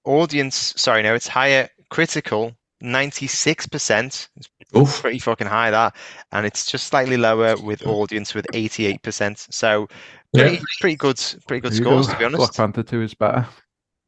audience. 0.04 0.74
Sorry, 0.76 1.02
no, 1.02 1.14
it's 1.14 1.28
higher 1.28 1.68
critical. 1.90 2.54
96%. 2.82 4.28
It's 4.36 5.00
pretty 5.00 5.18
fucking 5.18 5.46
high 5.46 5.70
that. 5.70 5.94
And 6.32 6.44
it's 6.44 6.66
just 6.66 6.88
slightly 6.88 7.16
lower 7.16 7.56
with 7.56 7.86
audience 7.86 8.34
with 8.34 8.46
88%. 8.52 9.46
So 9.52 9.88
Yeah. 10.34 10.42
pretty, 10.48 10.62
pretty 10.80 10.96
good 10.96 11.20
pretty 11.46 11.60
good 11.60 11.72
There 11.72 11.82
scores 11.82 12.06
go. 12.08 12.12
to 12.12 12.18
be 12.18 12.24
honest. 12.26 12.38
Black 12.38 12.54
Panther 12.54 12.82
2 12.82 13.02
is 13.02 13.14
better. 13.14 13.46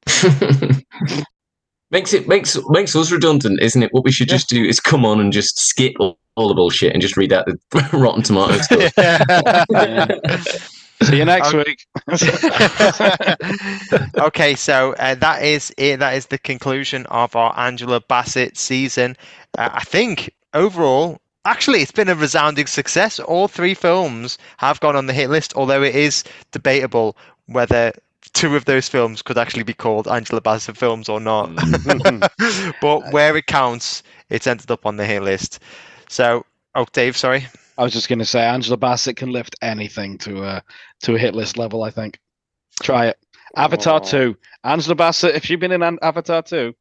makes 1.91 2.13
it 2.13 2.27
makes 2.29 2.59
makes 2.69 2.95
us 2.97 3.11
redundant, 3.11 3.61
isn't 3.63 3.83
it? 3.83 3.93
What 3.93 4.05
we 4.05 4.13
should 4.13 4.29
just 4.29 4.49
do 4.49 4.63
is 4.65 4.79
come 4.81 5.05
on 5.07 5.21
and 5.21 5.33
just 5.33 5.59
skip 5.59 5.95
all, 6.01 6.19
all 6.35 6.49
the 6.49 6.55
bullshit 6.55 6.93
and 6.93 7.01
just 7.01 7.17
read 7.17 7.33
out 7.33 7.47
the 7.47 7.57
Rotten 7.93 8.23
Tomatoes 8.23 8.65
stuff. 8.65 8.93
See 11.03 11.19
you 11.19 11.25
next 11.25 11.53
Okay. 11.53 11.65
week. 11.67 11.87
okay, 14.19 14.55
so 14.55 14.95
uh, 14.99 15.15
that 15.17 15.43
is 15.43 15.73
it. 15.77 15.99
That 15.99 16.15
is 16.15 16.27
the 16.27 16.39
conclusion 16.39 17.07
of 17.07 17.37
our 17.37 17.53
Angela 17.59 18.01
Bassett 18.01 18.57
season. 18.57 19.17
Uh, 19.57 19.71
I 19.73 19.85
think 19.85 20.33
overall, 20.55 21.21
actually, 21.45 21.81
it's 21.83 21.93
been 21.93 22.09
a 22.09 22.15
resounding 22.15 22.67
success. 22.67 23.19
All 23.21 23.49
three 23.49 23.75
films 23.75 24.39
have 24.59 24.81
gone 24.81 24.97
on 24.97 25.07
the 25.07 25.13
hit 25.13 25.31
list, 25.31 25.55
although 25.57 25.83
it 25.83 25.95
is 25.95 26.25
debatable 26.53 27.17
whether 27.47 27.93
two 28.33 28.57
of 28.57 28.65
those 28.65 28.89
films 28.89 29.23
could 29.23 29.39
actually 29.39 29.63
be 29.63 29.75
called 29.75 30.09
Angela 30.09 30.41
Bassett 30.41 30.77
films 30.77 31.09
or 31.09 31.21
not. 31.21 31.51
but 32.81 33.13
where 33.13 33.37
it 33.37 33.47
counts, 33.47 34.03
it's 34.31 34.47
ended 34.47 34.71
up 34.71 34.87
on 34.87 34.97
the 34.97 35.05
hit 35.07 35.23
list. 35.23 35.61
So, 36.09 36.45
oh, 36.75 36.87
Dave, 36.93 37.17
sorry. 37.17 37.47
I 37.79 37.83
was 37.85 37.93
just 37.93 38.09
going 38.09 38.19
to 38.21 38.25
say 38.25 38.41
Angela 38.45 38.77
Bassett 38.77 39.17
can 39.17 39.31
lift 39.31 39.55
anything 39.63 40.19
to 40.19 40.45
a 40.45 40.63
to 41.03 41.15
a 41.15 41.19
hit 41.19 41.35
list 41.35 41.57
level. 41.59 41.83
I 41.83 41.91
think. 41.91 42.19
Try 42.83 43.07
it. 43.07 43.17
Avatar 43.57 44.01
Oh. 44.03 44.07
two. 44.09 44.37
Angela 44.65 44.95
Bassett. 44.95 45.35
If 45.35 45.45
she'd 45.45 45.61
been 45.61 45.73
in 45.73 45.83
An- 45.83 45.99
Avatar 46.03 46.43
two, 46.43 46.75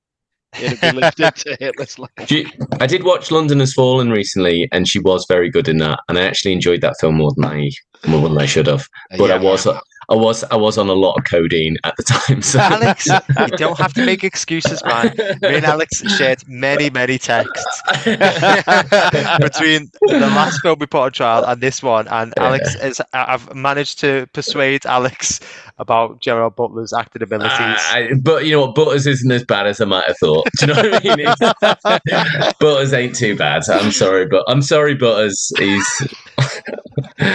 it'd 0.60 0.82
be 0.82 0.92
lifted 0.92 1.36
to 1.38 1.58
hit 1.60 1.78
list 1.80 2.00
level. 2.00 2.26
You- 2.30 2.50
I 2.80 2.88
did 2.88 3.04
watch 3.04 3.32
London 3.32 3.60
Has 3.60 3.74
Fallen 3.74 4.10
recently, 4.10 4.68
and 4.72 4.88
she 4.88 5.00
was 5.00 5.26
very 5.30 5.50
good 5.50 5.68
in 5.68 5.78
that. 5.78 6.00
And 6.10 6.18
I 6.18 6.24
actually 6.24 6.54
enjoyed 6.54 6.82
that 6.82 6.96
film 7.00 7.16
more 7.16 7.32
than 7.36 7.46
I 7.46 7.70
more 8.08 8.28
than 8.28 8.38
I 8.38 8.46
should 8.46 8.68
have. 8.68 8.88
Uh, 9.12 9.18
but 9.18 9.32
I 9.32 9.36
Yeah. 9.36 9.42
was 9.42 9.68
I 10.10 10.16
was 10.16 10.44
I 10.46 10.56
was 10.56 10.78
on 10.78 10.90
a 10.90 10.94
lot 10.94 11.18
of 11.18 11.24
codeine 11.26 11.78
at 11.84 11.96
the 11.98 12.04
time. 12.04 12.42
So. 12.42 12.60
Alex, 12.76 13.08
you 13.08 13.58
don't 13.58 13.78
have 13.78 13.94
to 13.96 14.06
make 14.06 14.24
excuses, 14.24 14.84
man. 14.86 15.14
Me 15.42 15.56
and 15.56 15.66
Alex 15.66 16.02
shared 16.18 16.48
many, 16.48 16.90
many 16.90 17.18
texts 17.18 17.82
between 18.06 19.92
the 20.02 20.30
last 20.36 20.62
film 20.62 20.80
we 20.80 20.86
put 20.86 21.02
on 21.02 21.12
trial 21.12 21.44
and 21.46 21.62
this 21.62 21.82
one. 21.82 22.08
And 22.10 22.34
Alex 22.38 22.76
is, 22.76 23.02
I've 23.14 23.54
managed 23.56 24.00
to 24.00 24.28
persuade 24.34 24.86
Alex 24.86 25.40
about 25.78 26.22
Gerard 26.22 26.56
Butler's 26.56 26.94
acting 26.94 27.22
abilities. 27.24 27.52
I- 27.52 28.12
but 28.22 28.46
you 28.46 28.52
know 28.52 28.68
what? 28.68 28.76
Butters 28.76 29.06
isn't 29.08 29.32
as 29.32 29.44
bad 29.44 29.68
as 29.68 29.82
I 29.82 29.86
might 29.86 30.06
have 30.06 30.18
thought. 30.18 30.48
Do 30.60 30.66
you 30.68 30.74
know 30.74 30.82
what 30.82 31.06
I 31.06 31.16
mean? 31.16 32.54
Butters 32.60 32.94
ain't 32.94 33.16
too 33.16 33.36
bad. 33.36 33.68
I'm 33.70 33.92
sorry, 33.92 34.26
but 34.26 34.44
I'm 34.48 34.62
sorry, 34.62 34.96
Butters. 34.96 35.52
He's 35.58 36.08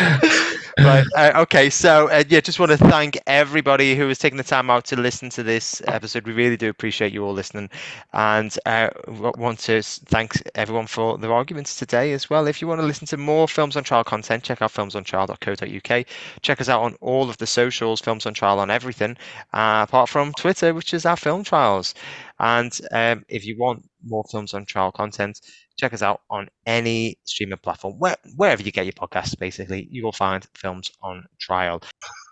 right. 0.79 1.05
Uh, 1.17 1.33
okay. 1.37 1.69
So, 1.71 2.09
uh, 2.09 2.25
yeah, 2.29 2.41
just 2.41 2.59
want 2.59 2.73
to 2.73 2.79
thank 2.79 3.19
everybody 3.27 3.95
who 3.95 4.09
has 4.09 4.19
taken 4.19 4.37
the 4.37 4.45
time 4.45 4.71
out 4.71 4.85
to 4.87 4.97
listen 4.97 5.31
to 5.31 5.43
this 5.43 5.83
episode. 5.87 6.27
We 6.27 6.33
really 6.33 6.57
do 6.57 6.69
appreciate 6.69 7.13
you 7.13 7.25
all 7.25 7.33
listening, 7.33 7.69
and 8.13 8.57
uh, 8.67 8.89
want 9.07 9.59
to 9.61 9.83
thank 9.83 10.41
everyone 10.55 10.87
for 10.87 11.19
their 11.19 11.33
arguments 11.33 11.77
today 11.77 12.13
as 12.13 12.31
well. 12.31 12.47
If 12.47 12.61
you 12.63 12.69
want 12.69 12.81
to 12.81 12.87
listen 12.87 13.07
to 13.09 13.17
more 13.17 13.49
films 13.49 13.77
on 13.77 13.85
trial 13.85 14.05
content, 14.05 14.45
check 14.45 14.63
out 14.63 14.73
filmsontrial.co.uk. 14.73 16.07
Check 16.43 16.61
us 16.61 16.69
out 16.69 16.83
on 16.83 16.95
all 17.01 17.29
of 17.29 17.37
the 17.39 17.47
socials, 17.47 18.01
films 18.01 18.27
on 18.27 18.30
trial 18.35 18.61
on 18.61 18.71
everything, 18.71 19.17
uh, 19.53 19.87
apart 19.89 20.09
from 20.09 20.33
Twitter, 20.33 20.75
which 20.75 20.95
is 20.95 21.07
our 21.07 21.17
film 21.17 21.45
trials. 21.45 21.95
And 22.39 22.79
um, 22.93 23.25
if 23.29 23.45
you 23.45 23.57
want 23.59 23.89
more 24.05 24.25
films 24.31 24.55
on 24.55 24.65
trial 24.65 24.93
content, 24.93 25.41
check 25.77 25.93
us 25.95 26.03
out 26.03 26.21
on 26.31 26.49
any 26.67 27.19
streaming 27.25 27.59
platform, 27.59 27.95
where, 27.99 28.17
wherever 28.37 28.63
you 28.63 28.71
get 28.71 28.85
your 28.85 28.93
podcasts, 28.93 29.39
basically, 29.39 29.89
you 29.91 30.05
will 30.05 30.13
find 30.13 30.47
films 30.55 30.91
on 31.03 31.25
trial. 31.39 31.83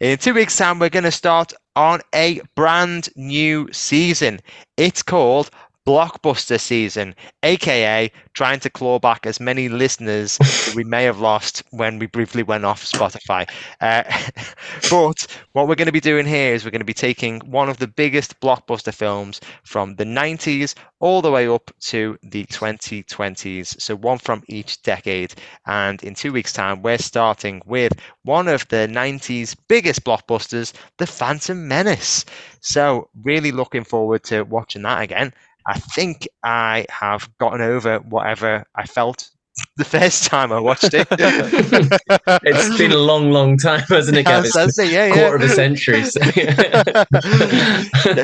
In 0.01 0.19
two 0.19 0.35
weeks' 0.35 0.57
time, 0.57 0.79
we're 0.79 0.91
going 0.91 1.05
to 1.05 1.11
start 1.11 1.53
on 1.75 2.01
a 2.15 2.41
brand 2.55 3.09
new 3.17 3.69
season. 3.73 4.41
It's 4.77 5.03
called 5.03 5.51
Blockbuster 5.89 6.61
Season, 6.61 7.15
aka 7.43 8.13
trying 8.35 8.61
to 8.61 8.69
claw 8.69 8.99
back 8.99 9.25
as 9.25 9.41
many 9.41 9.71
listeners 9.71 10.37
that 10.37 10.75
we 10.77 10.85
may 10.85 11.05
have 11.05 11.19
lost 11.19 11.63
when 11.71 11.99
we 11.99 12.05
briefly 12.05 12.43
went 12.43 12.67
off 12.67 12.85
Spotify. 12.85 13.49
Uh, 13.81 14.03
but 14.91 15.27
what 15.53 15.67
we're 15.67 15.77
going 15.77 15.87
to 15.87 15.93
be 15.93 15.99
doing 15.99 16.27
here 16.27 16.53
is 16.53 16.63
we're 16.63 16.73
going 16.73 16.83
to 16.83 16.85
be 16.85 16.93
taking 16.93 17.41
one 17.51 17.71
of 17.71 17.79
the 17.79 17.87
biggest 17.87 18.39
blockbuster 18.41 18.93
films 18.93 19.41
from 19.65 19.97
the 19.97 20.05
90s 20.05 20.75
all 21.01 21.23
the 21.23 21.31
way 21.31 21.49
up 21.49 21.71
to 21.81 22.19
the 22.23 22.45
2020s. 22.45 23.81
So 23.81 23.97
one 23.97 24.19
from 24.19 24.43
each 24.47 24.83
decade. 24.83 25.33
And 25.65 26.03
in 26.03 26.15
two 26.15 26.35
weeks' 26.35 26.53
time, 26.53 26.83
we're 26.83 26.99
starting 26.99 27.63
with 27.65 27.95
one 28.25 28.47
of 28.49 28.69
the 28.69 28.87
90s 28.91 29.57
biggest 29.69 30.05
blockbusters, 30.05 30.75
The 30.99 31.07
Phantom 31.07 31.67
Menace. 31.67 32.27
So 32.61 33.09
really 33.23 33.53
looking 33.53 33.85
forward 33.85 34.25
to 34.25 34.43
watching 34.43 34.83
that 34.83 35.01
again. 35.01 35.33
I 35.69 35.79
think 35.79 36.27
I 36.43 36.87
have 36.89 37.29
gotten 37.39 37.61
over 37.61 37.99
whatever 37.99 38.65
I 38.75 38.87
felt 38.87 39.29
the 39.77 39.85
first 39.85 40.25
time 40.25 40.51
I 40.53 40.61
watched 40.61 40.95
it. 40.95 41.07
it's 41.11 42.79
been 42.79 42.93
a 42.93 42.97
long, 42.97 43.31
long 43.33 43.59
time, 43.59 43.81
hasn't 43.89 44.17
it? 44.17 44.25
Gav? 44.25 44.45
Yes, 44.45 44.57
It's 44.57 44.79
it, 44.79 44.91
yeah, 44.93 45.07
yeah. 45.07 45.15
quarter 45.15 45.37
of 45.37 45.43
a 45.43 45.49
century. 45.49 46.05
so- 46.05 46.21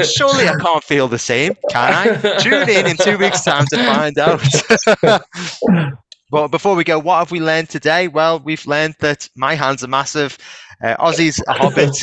Surely 0.04 0.48
I 0.48 0.56
can't 0.60 0.84
feel 0.84 1.08
the 1.08 1.18
same, 1.18 1.54
can 1.70 1.92
I? 1.92 2.38
Tune 2.38 2.68
in 2.68 2.86
in 2.86 2.96
two 2.96 3.18
weeks' 3.18 3.42
time 3.44 3.66
to 3.66 3.76
find 3.84 4.18
out. 4.18 4.40
But 6.30 6.48
before 6.48 6.74
we 6.74 6.82
go, 6.82 6.98
what 6.98 7.18
have 7.18 7.30
we 7.30 7.38
learned 7.40 7.68
today? 7.68 8.08
Well, 8.08 8.40
we've 8.40 8.66
learned 8.66 8.96
that 8.98 9.28
my 9.36 9.54
hands 9.54 9.84
are 9.84 9.88
massive. 9.88 10.36
Uh, 10.82 10.96
Ausy's 10.98 11.42
a 11.46 11.52
hobbit, 11.52 11.96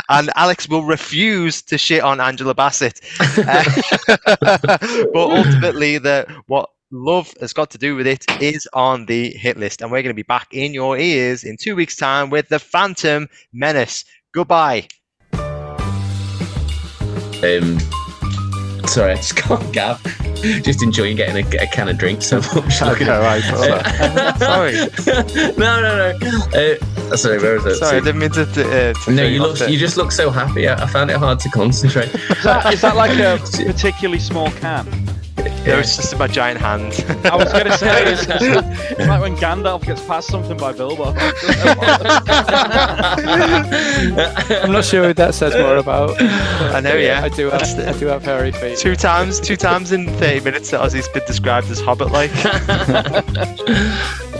and 0.08 0.30
Alex 0.34 0.68
will 0.68 0.84
refuse 0.84 1.62
to 1.62 1.78
shit 1.78 2.02
on 2.02 2.20
Angela 2.20 2.54
Bassett. 2.54 3.00
Uh, 3.20 3.64
but 4.40 5.14
ultimately, 5.14 5.98
the 5.98 6.26
what 6.46 6.70
love 6.90 7.32
has 7.40 7.52
got 7.52 7.70
to 7.70 7.78
do 7.78 7.94
with 7.94 8.06
it 8.06 8.24
is 8.40 8.68
on 8.72 9.06
the 9.06 9.30
hit 9.30 9.56
list, 9.56 9.82
and 9.82 9.90
we're 9.90 10.02
going 10.02 10.14
to 10.14 10.14
be 10.14 10.22
back 10.22 10.48
in 10.52 10.74
your 10.74 10.98
ears 10.98 11.44
in 11.44 11.56
two 11.56 11.76
weeks' 11.76 11.96
time 11.96 12.30
with 12.30 12.48
the 12.48 12.58
Phantom 12.58 13.28
Menace. 13.52 14.04
Goodbye. 14.32 14.88
um, 17.42 17.78
sorry, 18.86 19.12
I 19.12 19.16
just 19.16 19.36
can't 19.36 19.72
Gav. 19.72 20.02
Just 20.62 20.82
enjoying 20.82 21.16
getting 21.16 21.44
a, 21.44 21.62
a 21.62 21.66
can 21.66 21.88
of 21.88 21.98
drink 21.98 22.22
so 22.22 22.36
much. 22.54 22.80
Okay, 22.82 23.06
right, 23.06 23.42
well, 23.52 24.36
Sorry. 24.38 24.72
no, 25.58 25.80
no, 25.80 25.96
no. 25.96 26.18
Uh, 27.12 27.16
sorry, 27.16 27.38
where 27.38 27.54
was 27.54 27.64
that? 27.64 27.76
Sorry, 27.78 27.98
I 27.98 28.00
didn't 28.00 28.18
mean 28.20 28.30
to. 28.30 28.46
to, 28.46 28.90
uh, 28.90 28.94
to 29.04 29.10
No, 29.12 29.24
you 29.24 29.42
look. 29.42 29.60
You 29.68 29.78
just 29.78 29.96
look 29.96 30.12
so 30.12 30.30
happy. 30.30 30.68
I, 30.68 30.82
I 30.82 30.86
found 30.86 31.10
it 31.10 31.16
hard 31.16 31.40
to 31.40 31.48
concentrate. 31.50 32.14
Is 32.14 32.42
that, 32.44 32.72
is 32.72 32.80
that 32.80 32.96
like 32.96 33.18
a 33.18 33.38
particularly 33.64 34.18
small 34.20 34.50
can? 34.52 34.86
No, 35.44 35.78
it's 35.78 35.96
just 35.96 36.18
my 36.18 36.26
giant 36.26 36.60
hand. 36.60 36.92
I 37.24 37.36
was 37.36 37.52
going 37.52 37.66
to 37.66 37.78
say 37.78 38.12
it's, 38.12 38.26
it's 38.28 39.06
like 39.08 39.20
when 39.20 39.36
Gandalf 39.36 39.84
gets 39.84 40.04
past 40.04 40.28
something 40.28 40.56
by 40.56 40.72
Bilbo. 40.72 41.14
I'm 44.62 44.72
not 44.72 44.84
sure 44.84 45.06
what 45.06 45.16
that 45.16 45.34
says 45.34 45.54
more 45.54 45.76
about. 45.76 46.20
I 46.20 46.80
know, 46.80 46.94
yeah. 46.96 47.22
I 47.22 47.28
do 47.28 47.50
have, 47.50 47.62
I 47.62 47.92
do 47.98 48.06
have 48.06 48.22
hairy 48.24 48.52
feet. 48.52 48.78
two 48.78 48.96
times, 48.96 49.40
two 49.40 49.56
times 49.56 49.92
in 49.92 50.08
30 50.14 50.40
minutes 50.40 50.70
that 50.70 50.80
Ausy's 50.80 51.08
been 51.08 51.24
described 51.26 51.70
as 51.70 51.80
hobbit-like. 51.80 52.30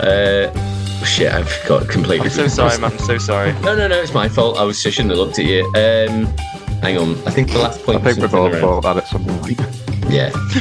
uh, 0.00 0.50
shit, 1.04 1.32
I've 1.32 1.62
got 1.66 1.88
completely. 1.88 2.26
I'm 2.26 2.30
so 2.30 2.48
sorry, 2.48 2.78
man. 2.78 2.92
I'm 2.92 2.98
so 2.98 3.18
sorry. 3.18 3.52
No, 3.60 3.76
no, 3.76 3.88
no, 3.88 4.00
it's 4.00 4.14
my 4.14 4.28
fault. 4.28 4.58
I 4.58 4.64
was 4.64 4.84
I 4.86 4.90
shouldn't 4.90 5.10
have 5.10 5.18
looked 5.18 5.38
at 5.38 5.44
you. 5.46 5.64
Um, 5.76 6.26
hang 6.82 6.98
on. 6.98 7.10
I 7.26 7.30
think 7.30 7.52
the 7.52 7.58
last 7.58 7.80
I 7.80 7.84
point. 7.84 8.02
think 8.02 8.18
was 8.18 8.32
we've 8.32 8.34
all 8.34 8.50
thought 8.52 8.82
that 8.82 8.96
at 8.98 9.06
some 9.08 9.24
point, 9.24 9.60
Yeah. 10.10 10.32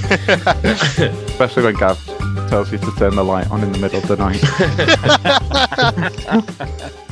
especially 1.25 1.63
when 1.63 1.75
Gav 1.75 1.97
tells 2.49 2.71
you 2.71 2.77
to 2.77 2.91
turn 2.97 3.15
the 3.15 3.23
light 3.23 3.49
on 3.49 3.63
in 3.63 3.71
the 3.71 3.79
middle 3.79 3.99
of 3.99 4.07
the 4.07 4.15
night. 4.15 4.43